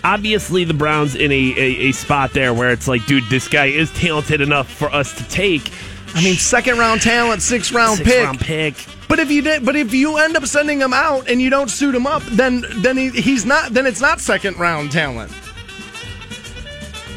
obviously 0.08 0.64
the 0.64 0.74
Browns 0.74 1.14
in 1.14 1.30
a, 1.30 1.34
a, 1.56 1.88
a 1.88 1.92
spot 1.92 2.32
there 2.32 2.54
where 2.54 2.70
it's 2.70 2.88
like, 2.88 3.04
dude, 3.06 3.24
this 3.24 3.46
guy 3.48 3.66
is 3.66 3.92
talented 3.92 4.40
enough 4.40 4.72
for 4.72 4.88
us 4.92 5.12
to 5.18 5.28
take. 5.28 5.70
I 6.14 6.24
mean, 6.24 6.34
second 6.36 6.78
round 6.78 7.02
talent, 7.02 7.42
sixth 7.42 7.72
round 7.72 7.98
Sixth 7.98 8.12
pick. 8.12 8.24
round 8.24 8.40
pick. 8.40 8.74
But 9.08 9.18
if 9.18 9.30
you 9.30 9.42
did, 9.42 9.64
but 9.64 9.76
if 9.76 9.92
you 9.94 10.16
end 10.18 10.36
up 10.36 10.44
sending 10.46 10.80
him 10.80 10.92
out 10.92 11.28
and 11.28 11.40
you 11.40 11.50
don't 11.50 11.70
suit 11.70 11.94
him 11.94 12.06
up, 12.06 12.22
then 12.24 12.64
then 12.76 12.96
he, 12.96 13.10
he's 13.10 13.44
not. 13.44 13.72
Then 13.72 13.86
it's 13.86 14.00
not 14.00 14.20
second 14.20 14.58
round 14.58 14.90
talent. 14.92 15.32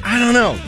I 0.03 0.19
don't 0.19 0.33
know. 0.33 0.59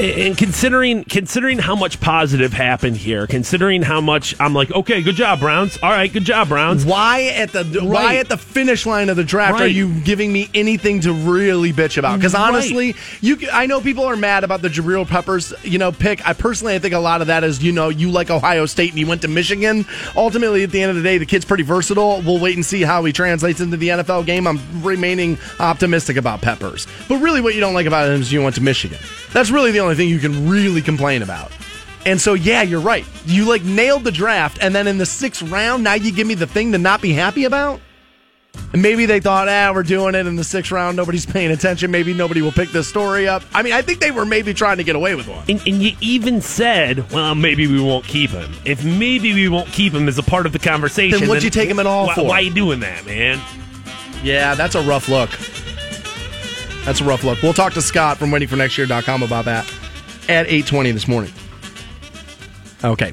And 0.00 0.36
considering 0.38 1.04
considering 1.04 1.58
how 1.58 1.76
much 1.76 2.00
positive 2.00 2.52
happened 2.52 2.96
here, 2.96 3.26
considering 3.26 3.82
how 3.82 4.00
much 4.00 4.34
I'm 4.40 4.54
like, 4.54 4.70
okay, 4.72 5.02
good 5.02 5.14
job, 5.16 5.38
Browns. 5.38 5.78
All 5.82 5.90
right, 5.90 6.10
good 6.10 6.24
job, 6.24 6.48
Browns. 6.48 6.84
Why 6.86 7.24
at 7.26 7.52
the 7.52 7.64
why 7.84 8.16
at 8.16 8.28
the 8.28 8.38
finish 8.38 8.86
line 8.86 9.10
of 9.10 9.16
the 9.16 9.22
draft 9.24 9.60
are 9.60 9.66
you 9.66 9.92
giving 10.00 10.32
me 10.32 10.48
anything 10.54 11.00
to 11.02 11.12
really 11.12 11.72
bitch 11.74 11.98
about? 11.98 12.16
Because 12.18 12.32
Right. 12.32 12.48
honestly, 12.48 12.94
you 13.20 13.38
c- 13.38 13.48
I 13.52 13.66
know 13.66 13.80
people 13.82 14.04
are 14.04 14.16
mad 14.16 14.44
about 14.44 14.62
the 14.62 14.68
Jabril 14.70 15.06
Peppers 15.06 15.52
you 15.62 15.78
know 15.78 15.92
pick. 15.92 16.26
I 16.26 16.32
personally 16.32 16.74
I 16.74 16.78
think 16.78 16.94
a 16.94 16.98
lot 16.98 17.20
of 17.20 17.26
that 17.26 17.44
is 17.44 17.62
you 17.62 17.70
know 17.72 17.90
you 17.90 18.10
like 18.10 18.30
Ohio 18.30 18.64
State 18.66 18.90
and 18.90 18.98
you 18.98 19.06
went 19.06 19.20
to 19.22 19.28
Michigan. 19.28 19.84
Ultimately, 20.16 20.62
at 20.62 20.70
the 20.70 20.80
end 20.80 20.88
of 20.90 20.96
the 20.96 21.02
day, 21.02 21.18
the 21.18 21.26
kid's 21.26 21.44
pretty 21.44 21.64
versatile. 21.64 22.22
We'll 22.22 22.38
wait 22.40 22.56
and 22.56 22.64
see 22.64 22.80
how 22.82 23.04
he 23.04 23.12
translates 23.12 23.60
into 23.60 23.76
the 23.76 23.88
NFL 23.90 24.24
game. 24.24 24.46
I'm 24.46 24.58
remaining 24.82 25.38
optimistic 25.60 26.16
about 26.16 26.40
Peppers, 26.40 26.86
but 27.08 27.16
really, 27.18 27.42
what 27.42 27.54
you 27.54 27.60
don't 27.60 27.74
like 27.74 27.86
about 27.86 28.08
him 28.08 28.22
is 28.22 28.32
you 28.32 28.42
went 28.42 28.54
to 28.54 28.62
Michigan. 28.62 28.98
That's 29.34 29.50
really 29.50 29.70
the 29.70 29.81
only 29.82 29.94
thing 29.94 30.08
you 30.08 30.18
can 30.18 30.48
really 30.48 30.82
complain 30.82 31.22
about. 31.22 31.52
And 32.04 32.20
so, 32.20 32.34
yeah, 32.34 32.62
you're 32.62 32.80
right. 32.80 33.04
You 33.26 33.44
like 33.48 33.62
nailed 33.62 34.04
the 34.04 34.12
draft, 34.12 34.58
and 34.60 34.74
then 34.74 34.86
in 34.86 34.98
the 34.98 35.06
sixth 35.06 35.42
round, 35.42 35.84
now 35.84 35.94
you 35.94 36.12
give 36.12 36.26
me 36.26 36.34
the 36.34 36.46
thing 36.46 36.72
to 36.72 36.78
not 36.78 37.00
be 37.00 37.12
happy 37.12 37.44
about. 37.44 37.80
And 38.72 38.82
maybe 38.82 39.06
they 39.06 39.20
thought, 39.20 39.48
ah, 39.48 39.72
we're 39.74 39.82
doing 39.82 40.14
it 40.14 40.26
in 40.26 40.36
the 40.36 40.44
sixth 40.44 40.72
round. 40.72 40.96
Nobody's 40.96 41.26
paying 41.32 41.50
attention. 41.50 41.90
Maybe 41.90 42.12
nobody 42.14 42.42
will 42.42 42.52
pick 42.52 42.70
this 42.70 42.88
story 42.88 43.28
up. 43.28 43.42
I 43.54 43.62
mean, 43.62 43.72
I 43.72 43.82
think 43.82 44.00
they 44.00 44.10
were 44.10 44.24
maybe 44.24 44.52
trying 44.54 44.78
to 44.78 44.84
get 44.84 44.96
away 44.96 45.14
with 45.14 45.28
one. 45.28 45.44
And, 45.48 45.60
and 45.66 45.82
you 45.82 45.96
even 46.00 46.40
said, 46.40 47.10
well, 47.12 47.34
maybe 47.34 47.66
we 47.66 47.80
won't 47.80 48.04
keep 48.04 48.30
him. 48.30 48.52
If 48.64 48.84
maybe 48.84 49.32
we 49.32 49.48
won't 49.48 49.68
keep 49.68 49.92
him 49.92 50.08
as 50.08 50.18
a 50.18 50.22
part 50.22 50.46
of 50.46 50.52
the 50.52 50.58
conversation, 50.58 51.20
Then 51.20 51.28
what'd 51.28 51.44
you 51.44 51.50
take 51.50 51.68
him 51.68 51.78
at 51.78 51.86
all 51.86 52.06
why, 52.06 52.14
for? 52.14 52.24
Why 52.24 52.40
you 52.40 52.52
doing 52.52 52.80
that, 52.80 53.06
man? 53.06 53.40
Yeah, 54.22 54.54
that's 54.54 54.74
a 54.74 54.82
rough 54.82 55.08
look. 55.08 55.30
That's 56.84 57.00
a 57.00 57.04
rough 57.04 57.24
look. 57.24 57.42
We'll 57.42 57.52
talk 57.52 57.72
to 57.74 57.82
Scott 57.82 58.18
from 58.18 58.30
waitingfornextyear.com 58.30 59.22
about 59.22 59.44
that 59.46 59.64
at 60.28 60.46
820 60.46 60.92
this 60.92 61.08
morning. 61.08 61.32
Okay, 62.84 63.12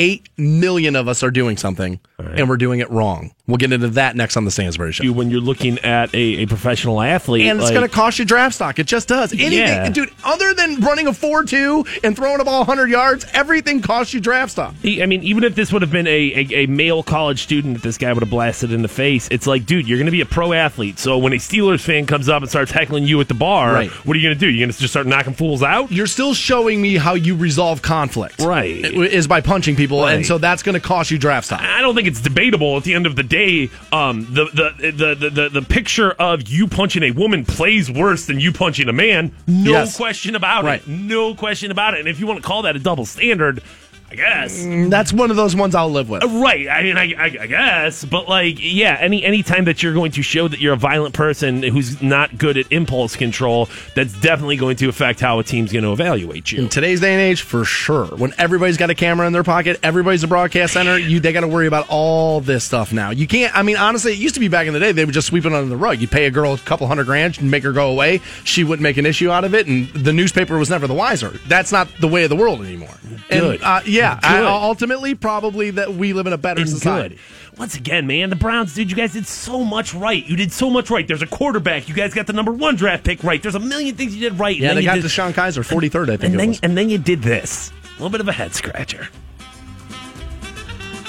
46.8 0.00 0.22
million 0.38 0.96
of 0.96 1.08
us 1.08 1.22
are 1.22 1.30
doing 1.30 1.56
something, 1.56 2.00
and 2.18 2.48
we're 2.48 2.56
doing 2.56 2.80
it 2.80 2.90
wrong. 2.90 3.32
We'll 3.46 3.56
get 3.56 3.72
into 3.72 3.88
that 3.88 4.14
next 4.14 4.36
on 4.36 4.44
the 4.44 4.50
Stansbury 4.52 4.92
Show. 4.92 5.02
You 5.02 5.12
when 5.12 5.28
you're 5.30 5.40
looking 5.40 5.78
at 5.80 6.14
a, 6.14 6.42
a 6.42 6.46
professional 6.46 7.00
athlete, 7.02 7.46
and 7.46 7.58
it's 7.58 7.66
like- 7.66 7.74
going 7.74 7.88
to 7.88 7.92
cost 7.94 8.18
you 8.18 8.24
draft 8.24 8.54
stock. 8.54 8.78
It 8.78 8.86
just 8.86 9.08
does. 9.08 9.32
Anything, 9.32 9.58
Yeah. 9.58 9.88
dude. 9.90 10.10
Other 10.24 10.54
than 10.54 10.80
running 10.80 11.08
a 11.08 11.12
four-two 11.12 11.84
and 12.04 12.14
throwing 12.16 12.40
a 12.40 12.44
ball 12.44 12.60
100 12.60 12.88
yards, 12.90 13.26
everything 13.32 13.82
costs 13.82 14.14
you 14.14 14.20
draft 14.20 14.52
stock. 14.52 14.74
I 14.84 15.06
mean, 15.06 15.22
even 15.24 15.42
if 15.44 15.54
this 15.56 15.72
would 15.72 15.82
have 15.82 15.90
been 15.90 16.06
a, 16.06 16.10
a, 16.10 16.54
a 16.62 16.66
male 16.66 17.02
college 17.02 17.42
student 17.42 17.74
that 17.74 17.82
this 17.82 17.98
guy 17.98 18.12
would 18.12 18.22
have 18.22 18.30
blasted 18.30 18.70
in 18.72 18.82
the 18.82 18.88
face, 18.88 19.26
it's 19.32 19.46
like, 19.48 19.66
dude, 19.66 19.88
you're 19.88 19.98
going 19.98 20.06
to 20.06 20.12
be 20.12 20.20
a 20.20 20.26
pro 20.26 20.52
athlete. 20.52 20.98
So 21.00 21.18
when 21.18 21.32
a 21.32 21.36
Steelers 21.36 21.80
fan 21.80 22.06
comes 22.06 22.28
up 22.28 22.42
and 22.42 22.48
starts 22.50 22.70
heckling 22.70 23.04
you 23.04 23.20
at 23.20 23.26
the 23.28 23.34
bar, 23.34 23.72
Right. 23.72 23.90
what 24.06 24.14
are 24.16 24.20
you 24.20 24.28
going 24.28 24.38
to 24.38 24.40
do? 24.40 24.48
You're 24.48 24.66
going 24.66 24.72
to 24.72 24.78
just 24.78 24.92
start 24.92 25.06
knocking 25.08 25.34
fools 25.34 25.62
out? 25.62 25.90
You're 25.90 26.06
still 26.06 26.34
showing 26.34 26.80
me 26.80 26.96
how 26.96 27.14
you 27.14 27.34
resolve 27.36 27.82
conflict, 27.82 28.40
Right. 28.40 28.70
Is 28.84 29.26
by 29.26 29.40
punching 29.40 29.74
people, 29.74 29.89
and 29.98 30.16
Right. 30.18 30.26
so 30.26 30.38
that's 30.38 30.62
going 30.62 30.74
to 30.74 30.80
cost 30.80 31.10
you 31.10 31.18
draft 31.18 31.46
stock. 31.46 31.60
I 31.60 31.80
don't 31.80 31.94
think 31.94 32.08
it's 32.08 32.20
debatable 32.20 32.76
at 32.76 32.84
the 32.84 32.94
end 32.94 33.06
of 33.06 33.16
the 33.16 33.22
day. 33.22 33.70
Um, 33.92 34.26
the, 34.32 34.44
the, 34.46 34.90
the, 34.92 35.14
the, 35.14 35.30
the, 35.30 35.48
the 35.48 35.62
picture 35.62 36.10
of 36.12 36.48
you 36.48 36.66
punching 36.66 37.02
a 37.02 37.10
woman 37.10 37.44
plays 37.44 37.90
worse 37.90 38.26
than 38.26 38.40
you 38.40 38.52
punching 38.52 38.88
a 38.88 38.92
man. 38.92 39.32
No 39.46 39.72
Yes. 39.72 39.96
question 39.96 40.34
about 40.34 40.64
Right. 40.64 40.80
it. 40.80 40.88
No 40.88 41.34
question 41.34 41.70
about 41.70 41.94
it. 41.94 42.00
And 42.00 42.08
if 42.08 42.20
you 42.20 42.26
want 42.26 42.40
to 42.40 42.46
call 42.46 42.62
that 42.62 42.76
a 42.76 42.78
double 42.78 43.04
standard, 43.06 43.62
I 44.10 44.16
guess. 44.16 44.64
That's 44.88 45.12
one 45.12 45.30
of 45.30 45.36
those 45.36 45.54
ones 45.54 45.74
I'll 45.74 45.88
live 45.88 46.08
with. 46.08 46.24
Right. 46.24 46.68
I 46.68 46.82
mean, 46.82 46.96
I, 46.96 47.14
I, 47.16 47.24
I 47.42 47.46
guess, 47.46 48.04
but 48.04 48.28
like, 48.28 48.56
yeah. 48.58 48.96
Any 48.98 49.24
any 49.24 49.44
time 49.44 49.66
that 49.66 49.82
you're 49.82 49.94
going 49.94 50.10
to 50.12 50.22
show 50.22 50.48
that 50.48 50.58
you're 50.60 50.72
a 50.72 50.76
violent 50.76 51.14
person 51.14 51.62
who's 51.62 52.02
not 52.02 52.36
good 52.36 52.58
at 52.58 52.70
impulse 52.72 53.14
control, 53.14 53.68
that's 53.94 54.12
definitely 54.20 54.56
going 54.56 54.76
to 54.76 54.88
affect 54.88 55.20
how 55.20 55.38
a 55.38 55.44
team's 55.44 55.72
going 55.72 55.84
to 55.84 55.92
evaluate 55.92 56.50
you. 56.50 56.58
In 56.58 56.68
today's 56.68 57.00
day 57.00 57.12
and 57.12 57.20
age, 57.20 57.42
for 57.42 57.64
sure. 57.64 58.06
When 58.06 58.34
everybody's 58.36 58.76
got 58.76 58.90
a 58.90 58.96
camera 58.96 59.28
in 59.28 59.32
their 59.32 59.44
pocket, 59.44 59.78
everybody's 59.82 60.24
a 60.24 60.28
broadcast 60.28 60.72
center. 60.72 60.98
You 60.98 61.20
they 61.20 61.32
got 61.32 61.42
to 61.42 61.48
worry 61.48 61.68
about 61.68 61.86
all 61.88 62.40
this 62.40 62.64
stuff 62.64 62.92
now. 62.92 63.10
You 63.10 63.28
can't. 63.28 63.56
I 63.56 63.62
mean, 63.62 63.76
honestly, 63.76 64.12
it 64.12 64.18
used 64.18 64.34
to 64.34 64.40
be 64.40 64.48
back 64.48 64.66
in 64.66 64.72
the 64.72 64.80
day 64.80 64.90
they 64.90 65.04
would 65.04 65.14
just 65.14 65.28
sweep 65.28 65.44
it 65.44 65.52
under 65.52 65.68
the 65.68 65.76
rug. 65.76 66.00
You 66.00 66.08
pay 66.08 66.26
a 66.26 66.30
girl 66.32 66.54
a 66.54 66.58
couple 66.58 66.88
hundred 66.88 67.06
grand 67.06 67.38
and 67.38 67.48
make 67.48 67.62
her 67.62 67.72
go 67.72 67.90
away. 67.90 68.20
She 68.42 68.64
wouldn't 68.64 68.82
make 68.82 68.96
an 68.96 69.06
issue 69.06 69.30
out 69.30 69.44
of 69.44 69.54
it, 69.54 69.68
and 69.68 69.88
the 69.90 70.12
newspaper 70.12 70.58
was 70.58 70.68
never 70.68 70.88
the 70.88 70.94
wiser. 70.94 71.38
That's 71.46 71.70
not 71.70 71.88
the 72.00 72.08
way 72.08 72.24
of 72.24 72.30
the 72.30 72.36
world 72.36 72.60
anymore. 72.62 72.88
Good. 73.28 73.60
And, 73.60 73.62
uh, 73.62 73.80
yeah, 73.86 73.99
yeah, 74.00 74.20
I, 74.22 74.42
ultimately, 74.44 75.14
probably 75.14 75.70
that 75.72 75.94
we 75.94 76.12
live 76.12 76.26
in 76.26 76.32
a 76.32 76.38
better 76.38 76.60
and 76.62 76.68
society. 76.70 77.16
good. 77.16 77.58
Once 77.58 77.74
again, 77.76 78.06
man, 78.06 78.30
the 78.30 78.36
Browns, 78.36 78.74
dude, 78.74 78.90
you 78.90 78.96
guys 78.96 79.12
did 79.12 79.26
so 79.26 79.64
much 79.64 79.92
right. 79.94 80.24
You 80.26 80.36
did 80.36 80.52
so 80.52 80.70
much 80.70 80.90
right. 80.90 81.06
There's 81.06 81.22
a 81.22 81.26
quarterback. 81.26 81.88
You 81.88 81.94
guys 81.94 82.14
got 82.14 82.26
the 82.26 82.32
number 82.32 82.52
one 82.52 82.76
draft 82.76 83.04
pick 83.04 83.22
right. 83.22 83.42
There's 83.42 83.54
a 83.54 83.60
million 83.60 83.94
things 83.96 84.14
you 84.14 84.28
did 84.30 84.38
right. 84.38 84.54
and 84.56 84.62
Yeah, 84.62 84.68
then 84.68 84.76
they 84.76 84.82
you 84.82 84.86
got 84.88 84.94
did, 84.96 85.04
DeShone 85.04 85.32
Kizer, 85.32 85.62
43rd, 85.66 86.10
I 86.10 86.16
think 86.16 86.22
and 86.32 86.40
then 86.40 86.54
and 86.62 86.76
then 86.76 86.88
you 86.88 86.98
did 86.98 87.22
this. 87.22 87.70
A 87.70 87.92
little 88.02 88.10
bit 88.10 88.20
of 88.20 88.28
a 88.28 88.32
head 88.32 88.54
scratcher. 88.54 89.08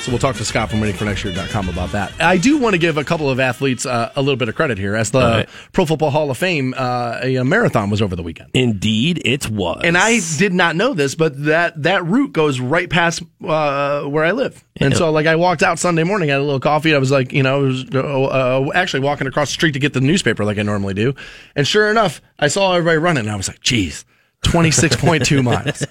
So 0.02 0.12
we'll 0.12 0.18
talk 0.18 0.36
to 0.38 0.46
Scott 0.46 0.72
from 0.72 0.82
waitingfornextyear.com 0.82 1.70
about 1.70 1.92
that. 1.92 2.12
I 2.20 2.38
do 2.38 2.58
want 2.58 2.74
to 2.74 2.80
give 2.80 2.98
a 2.98 3.04
couple 3.04 3.30
of 3.30 3.40
athletes 3.40 3.86
uh, 3.86 4.12
a 4.16 4.22
little 4.24 4.36
bit 4.36 4.50
of 4.50 4.56
credit 4.56 4.80
here. 4.80 4.96
As 4.96 5.12
the 5.12 5.20
right. 5.20 5.50
Pro 5.74 5.86
Football 5.86 6.10
Hall 6.10 6.32
of 6.32 6.40
Fame, 6.40 6.74
uh, 6.76 7.20
a, 7.22 7.36
a 7.36 7.44
marathon 7.46 7.92
was 7.92 8.02
over 8.02 8.16
the 8.16 8.24
weekend. 8.24 8.50
Indeed, 8.56 9.22
it 9.24 9.48
was. 9.48 9.82
And 9.84 9.96
I 9.96 10.20
did 10.40 10.54
not 10.54 10.76
know 10.76 10.96
this, 10.96 11.14
but 11.14 11.44
that, 11.46 11.84
that 11.84 12.04
route 12.04 12.34
goes 12.34 12.60
right 12.60 12.90
past 12.90 13.22
uh, 13.46 14.06
where 14.06 14.26
I 14.26 14.32
live. 14.32 14.64
And 14.78 14.98
so, 14.98 15.12
like, 15.12 15.28
I 15.28 15.36
walked 15.36 15.62
out 15.62 15.78
Sunday 15.78 16.04
morning, 16.04 16.30
had 16.30 16.40
a 16.40 16.44
little 16.44 16.60
coffee. 16.60 16.90
And 16.90 16.96
I 16.96 17.00
was 17.00 17.12
like, 17.12 17.32
you 17.32 17.44
know, 17.44 17.60
was 17.60 17.86
uh, 17.94 18.00
uh, 18.00 18.72
actually 18.74 19.02
walking 19.02 19.28
across 19.28 19.50
the 19.50 19.54
street 19.54 19.74
to 19.74 19.80
get 19.80 19.94
the 19.94 20.02
newspaper 20.02 20.44
like 20.44 20.58
I 20.58 20.64
normally 20.64 20.96
do. 20.96 21.14
And 21.56 21.68
sure 21.68 21.92
enough, 21.92 22.24
I 22.40 22.48
saw 22.48 22.74
everybody 22.74 22.98
running. 22.98 23.26
And 23.26 23.32
I 23.32 23.36
was 23.36 23.48
like, 23.48 23.60
geez, 23.60 24.04
26.2 24.43 25.43
miles. 25.43 25.86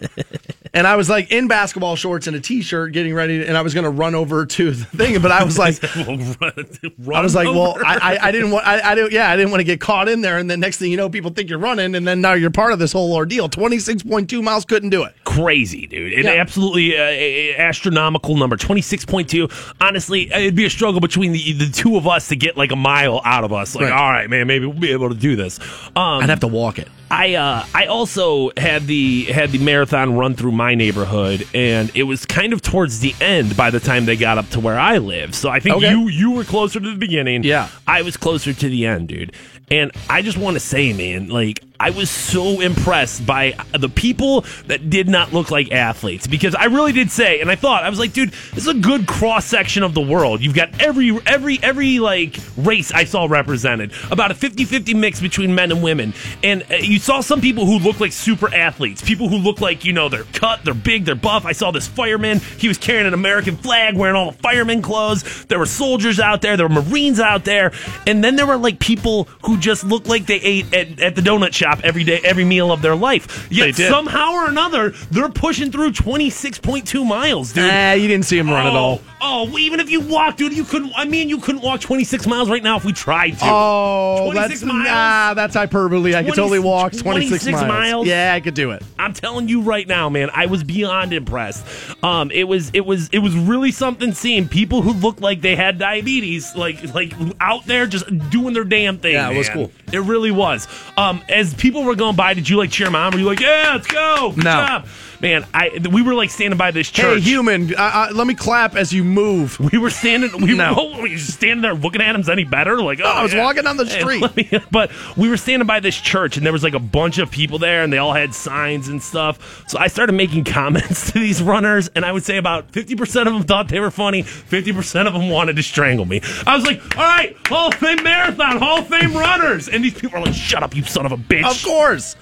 And 0.72 0.86
I 0.86 0.94
was 0.96 1.08
like 1.10 1.32
in 1.32 1.48
basketball 1.48 1.96
shorts 1.96 2.26
and 2.28 2.36
a 2.36 2.40
t-shirt, 2.40 2.92
getting 2.92 3.12
ready, 3.14 3.44
and 3.44 3.56
I 3.56 3.62
was 3.62 3.74
going 3.74 3.84
to 3.84 3.90
run 3.90 4.14
over 4.14 4.46
to 4.46 4.70
the 4.70 4.84
thing, 4.84 5.20
but 5.20 5.32
I 5.32 5.42
was 5.42 5.58
like, 5.58 5.82
I 5.84 7.20
was 7.22 7.34
like, 7.34 7.48
well, 7.48 7.76
I, 7.84 7.96
I, 7.96 8.18
I 8.28 8.32
didn't 8.32 8.50
want, 8.52 8.66
I, 8.66 8.92
I 8.92 8.94
didn't, 8.94 9.12
yeah, 9.12 9.30
I 9.30 9.36
didn't 9.36 9.50
want 9.50 9.60
to 9.60 9.64
get 9.64 9.80
caught 9.80 10.08
in 10.08 10.20
there, 10.20 10.38
and 10.38 10.48
then 10.50 10.60
next 10.60 10.78
thing 10.78 10.90
you 10.90 10.96
know, 10.96 11.08
people 11.10 11.30
think 11.32 11.50
you're 11.50 11.58
running, 11.58 11.94
and 11.96 12.06
then 12.06 12.20
now 12.20 12.34
you're 12.34 12.50
part 12.50 12.72
of 12.72 12.78
this 12.78 12.92
whole 12.92 13.12
ordeal. 13.14 13.48
Twenty-six 13.48 14.02
point 14.04 14.30
two 14.30 14.42
miles 14.42 14.64
couldn't 14.64 14.90
do 14.90 15.02
it. 15.02 15.14
crazy, 15.24 15.86
dude. 15.88 16.12
An 16.12 16.24
Yeah. 16.26 16.30
absolutely 16.40 16.96
uh, 16.96 17.60
astronomical 17.60 18.36
number, 18.36 18.56
twenty 18.56 18.82
six 18.82 19.04
point 19.04 19.28
two. 19.28 19.48
Honestly, 19.80 20.30
it'd 20.32 20.54
be 20.54 20.66
a 20.66 20.70
struggle 20.70 21.00
between 21.00 21.32
the 21.32 21.52
the 21.54 21.68
two 21.70 21.96
of 21.96 22.06
us 22.06 22.28
to 22.28 22.36
get 22.36 22.56
like 22.56 22.70
a 22.70 22.76
mile 22.76 23.20
out 23.24 23.42
of 23.44 23.52
us. 23.52 23.74
Like, 23.74 23.84
Right. 23.86 23.92
all 23.92 24.10
right, 24.12 24.30
man, 24.30 24.46
maybe 24.46 24.66
we'll 24.66 24.78
be 24.78 24.92
able 24.92 25.08
to 25.08 25.14
do 25.16 25.34
this. 25.34 25.58
Um, 25.96 26.22
I'd 26.22 26.28
have 26.28 26.40
to 26.40 26.46
walk 26.48 26.78
it. 26.78 26.88
I 27.10 27.34
uh, 27.34 27.66
I 27.74 27.86
also 27.86 28.50
had 28.56 28.86
the 28.86 29.24
had 29.24 29.50
the 29.50 29.58
marathon 29.58 30.14
run 30.16 30.34
through 30.34 30.52
my 30.52 30.74
neighborhood, 30.76 31.46
and 31.52 31.90
it 31.94 32.04
was 32.04 32.24
kind 32.24 32.52
of 32.52 32.62
towards 32.62 33.00
the 33.00 33.14
end 33.20 33.56
by 33.56 33.70
the 33.70 33.80
time 33.80 34.04
they 34.06 34.16
got 34.16 34.38
up 34.38 34.48
to 34.50 34.60
where 34.60 34.78
I 34.78 34.98
live. 34.98 35.34
So 35.34 35.48
I 35.48 35.58
think 35.60 35.76
Okay. 35.76 35.90
you 35.90 36.08
you 36.08 36.30
were 36.30 36.44
closer 36.44 36.78
to 36.78 36.88
the 36.90 36.96
beginning. 36.96 37.42
Yeah. 37.42 37.68
I 37.86 38.02
was 38.02 38.16
closer 38.16 38.52
to 38.52 38.68
the 38.68 38.86
end, 38.86 39.08
dude. 39.08 39.32
And 39.70 39.90
I 40.08 40.22
just 40.22 40.38
want 40.38 40.54
to 40.54 40.60
say, 40.60 40.92
man, 40.92 41.28
like 41.28 41.62
I 41.80 41.90
was 41.90 42.10
so 42.10 42.60
impressed 42.60 43.24
by 43.24 43.56
the 43.72 43.88
people 43.88 44.44
that 44.66 44.90
did 44.90 45.08
not 45.08 45.32
look 45.32 45.50
like 45.50 45.72
athletes 45.72 46.26
because 46.26 46.54
I 46.54 46.66
really 46.66 46.92
did 46.92 47.10
say, 47.10 47.40
and 47.40 47.50
I 47.50 47.54
thought 47.56 47.84
I 47.84 47.88
was 47.88 47.98
like, 47.98 48.12
dude, 48.12 48.32
this 48.52 48.64
is 48.64 48.68
a 48.68 48.74
good 48.74 49.06
cross 49.06 49.46
section 49.46 49.82
of 49.82 49.94
the 49.94 50.02
world. 50.02 50.42
You've 50.42 50.54
got 50.54 50.78
every 50.82 51.18
every 51.26 51.58
every 51.62 51.98
like 51.98 52.36
race 52.58 52.92
I 52.92 53.04
saw 53.04 53.24
represented, 53.24 53.92
about 54.10 54.30
a 54.30 54.34
50-50 54.34 54.94
mix 54.94 55.22
between 55.22 55.54
men 55.54 55.72
and 55.72 55.82
women, 55.82 56.12
and 56.42 56.64
uh, 56.70 56.74
you 56.74 56.98
saw 56.98 57.22
some 57.22 57.40
people 57.40 57.64
who 57.64 57.78
look 57.78 57.98
like 57.98 58.12
super 58.12 58.54
athletes, 58.54 59.00
people 59.00 59.30
who 59.30 59.38
look 59.38 59.62
like 59.62 59.86
you 59.86 59.94
know 59.94 60.10
they're 60.10 60.24
cut, 60.34 60.62
they're 60.64 60.74
big, 60.74 61.06
they're 61.06 61.14
buff. 61.14 61.46
I 61.46 61.52
saw 61.52 61.70
this 61.70 61.88
fireman; 61.88 62.40
he 62.58 62.68
was 62.68 62.76
carrying 62.76 63.06
an 63.06 63.14
American 63.14 63.56
flag, 63.56 63.96
wearing 63.96 64.16
all 64.16 64.32
the 64.32 64.38
fireman 64.38 64.82
clothes. 64.82 65.46
There 65.46 65.58
were 65.58 65.64
soldiers 65.64 66.20
out 66.20 66.42
there, 66.42 66.58
there 66.58 66.68
were 66.68 66.82
Marines 66.82 67.20
out 67.20 67.46
there, 67.46 67.72
and 68.06 68.22
then 68.22 68.36
there 68.36 68.46
were 68.46 68.58
like 68.58 68.80
people 68.80 69.24
who 69.46 69.56
just 69.56 69.82
looked 69.82 70.08
like 70.08 70.26
they 70.26 70.40
ate 70.40 70.74
at, 70.74 71.00
at 71.00 71.14
the 71.14 71.22
donut 71.22 71.54
shop 71.54 71.69
every 71.82 72.04
day, 72.04 72.20
every 72.24 72.44
meal 72.44 72.72
of 72.72 72.82
their 72.82 72.96
life. 72.96 73.48
Yet 73.50 73.74
somehow 73.76 74.32
or 74.32 74.48
another, 74.48 74.90
they're 75.10 75.28
pushing 75.28 75.70
through 75.70 75.92
twenty 75.92 76.30
six 76.30 76.58
point 76.58 76.86
two 76.86 77.04
miles, 77.04 77.52
dude. 77.52 77.66
Nah, 77.66 77.92
you 77.92 78.08
didn't 78.08 78.26
see 78.26 78.38
him 78.38 78.50
run 78.50 78.66
oh, 78.66 78.70
at 78.70 78.76
all. 78.76 79.00
Oh, 79.22 79.58
even 79.58 79.80
if 79.80 79.90
you 79.90 80.00
walked, 80.00 80.38
dude, 80.38 80.54
you 80.54 80.64
couldn't. 80.64 80.92
I 80.96 81.04
mean, 81.04 81.28
you 81.28 81.38
couldn't 81.38 81.60
walk 81.60 81.80
26 81.80 82.26
miles 82.26 82.48
right 82.48 82.62
now 82.62 82.76
if 82.76 82.84
we 82.84 82.92
tried 82.92 83.32
to. 83.32 83.44
Oh, 83.44 84.30
26 84.32 84.60
that's 84.60 84.72
miles? 84.72 84.84
nah, 84.86 85.34
that's 85.34 85.54
hyperbole. 85.54 86.14
I 86.14 86.22
could 86.22 86.34
totally 86.34 86.58
walk 86.58 86.92
26, 86.92 87.44
26 87.44 87.52
miles. 87.52 87.68
miles? 87.68 88.06
Yeah, 88.06 88.32
I 88.34 88.40
could 88.40 88.54
do 88.54 88.70
it. 88.70 88.82
I'm 88.98 89.12
telling 89.12 89.48
you 89.48 89.60
right 89.60 89.86
now, 89.86 90.08
man, 90.08 90.30
I 90.32 90.46
was 90.46 90.64
beyond 90.64 91.12
impressed. 91.12 91.66
Um, 92.02 92.30
it 92.30 92.44
was, 92.44 92.70
it 92.72 92.86
was, 92.86 93.10
it 93.10 93.18
was 93.18 93.36
really 93.36 93.72
something 93.72 94.12
seeing 94.12 94.48
people 94.48 94.80
who 94.80 94.92
looked 94.94 95.20
like 95.20 95.42
they 95.42 95.54
had 95.54 95.78
diabetes, 95.78 96.56
like, 96.56 96.94
like 96.94 97.12
out 97.40 97.66
there 97.66 97.86
just 97.86 98.06
doing 98.30 98.54
their 98.54 98.64
damn 98.64 98.98
thing. 98.98 99.14
Yeah, 99.14 99.30
it 99.30 99.36
was 99.36 99.50
cool. 99.50 99.70
It 99.92 100.00
really 100.00 100.30
was. 100.30 100.66
Um, 100.96 101.22
as 101.28 101.52
people 101.60 101.84
were 101.84 101.94
going 101.94 102.16
by, 102.16 102.34
did 102.34 102.48
you 102.48 102.56
like 102.56 102.70
cheer 102.70 102.90
mom? 102.90 103.12
Were 103.12 103.18
you 103.18 103.26
like, 103.26 103.40
yeah, 103.40 103.72
let's 103.74 103.86
go, 103.86 104.32
good 104.34 104.44
No. 104.44 104.50
job, 104.50 104.86
man? 105.20 105.46
I 105.54 105.78
we 105.90 106.02
were 106.02 106.14
like 106.14 106.30
standing 106.30 106.56
by 106.58 106.70
this 106.70 106.90
church. 106.90 107.22
Hey, 107.22 107.30
human, 107.30 107.74
uh, 107.74 107.78
uh, 107.78 108.08
let 108.14 108.26
me 108.26 108.34
clap 108.34 108.76
as 108.76 108.92
you 108.92 109.04
move. 109.04 109.58
We 109.60 109.78
were 109.78 109.90
standing. 109.90 110.30
We 110.40 110.54
No. 110.56 110.96
were, 111.00 111.08
standing 111.18 111.62
there 111.62 111.74
looking 111.74 112.00
at 112.00 112.14
him 112.14 112.24
any 112.30 112.44
better? 112.44 112.80
Like, 112.82 113.00
oh, 113.02 113.08
I 113.08 113.22
was 113.22 113.32
yeah. 113.32 113.42
walking 113.42 113.64
down 113.64 113.76
the 113.76 113.86
street. 113.86 114.36
me- 114.36 114.60
but 114.70 114.90
we 115.16 115.28
were 115.28 115.36
standing 115.36 115.66
by 115.66 115.80
this 115.80 115.96
church, 115.96 116.36
and 116.36 116.44
there 116.46 116.52
was 116.52 116.62
like 116.62 116.74
a 116.74 116.78
bunch 116.78 117.18
of 117.18 117.30
people 117.30 117.58
there, 117.58 117.82
and 117.82 117.92
they 117.92 117.98
all 117.98 118.12
had 118.12 118.34
signs 118.34 118.88
and 118.88 119.02
stuff. 119.02 119.64
So 119.68 119.78
I 119.78 119.88
started 119.88 120.12
making 120.12 120.44
comments 120.50 121.12
to 121.12 121.18
these 121.18 121.42
runners, 121.42 121.88
and 121.94 122.04
I 122.04 122.12
would 122.12 122.24
say 122.24 122.36
about 122.36 122.70
fifty 122.72 122.94
percent 122.94 123.26
of 123.28 123.34
them 123.34 123.42
thought 123.44 123.68
they 123.68 123.80
were 123.80 123.90
funny. 123.90 124.22
Fifty 124.22 124.72
percent 124.72 125.08
of 125.08 125.14
them 125.14 125.28
wanted 125.30 125.56
to 125.56 125.62
strangle 125.62 126.04
me. 126.04 126.20
I 126.46 126.56
was 126.56 126.64
like, 126.64 126.80
"All 126.96 127.02
right, 127.04 127.36
Hall 127.46 127.68
of 127.68 127.74
Fame 127.74 128.02
marathon, 128.02 128.58
Hall 128.58 128.78
of 128.80 128.88
Fame 128.88 129.12
runners," 129.14 129.68
and 129.68 129.84
these 129.84 129.94
people 129.94 130.18
are 130.18 130.24
like, 130.24 130.34
"Shut 130.34 130.62
up, 130.62 130.74
you 130.76 130.82
son 130.84 131.06
of 131.06 131.12
a 131.12 131.16
bitch!" 131.16 131.50
Of 131.50 131.62
course. 131.64 132.16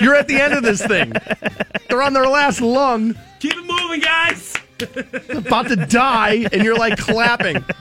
You're 0.00 0.14
at 0.14 0.28
the 0.28 0.40
end 0.40 0.52
of 0.54 0.62
this 0.62 0.84
thing. 0.84 1.12
They're 1.88 2.02
on 2.02 2.12
their 2.12 2.26
last 2.26 2.43
lung, 2.60 3.14
Keep 3.40 3.52
it 3.56 3.64
moving, 3.64 4.00
guys. 4.00 4.54
about 5.30 5.68
to 5.68 5.76
die, 5.76 6.46
and 6.52 6.62
you're 6.64 6.76
like 6.76 6.98
clapping. 6.98 7.64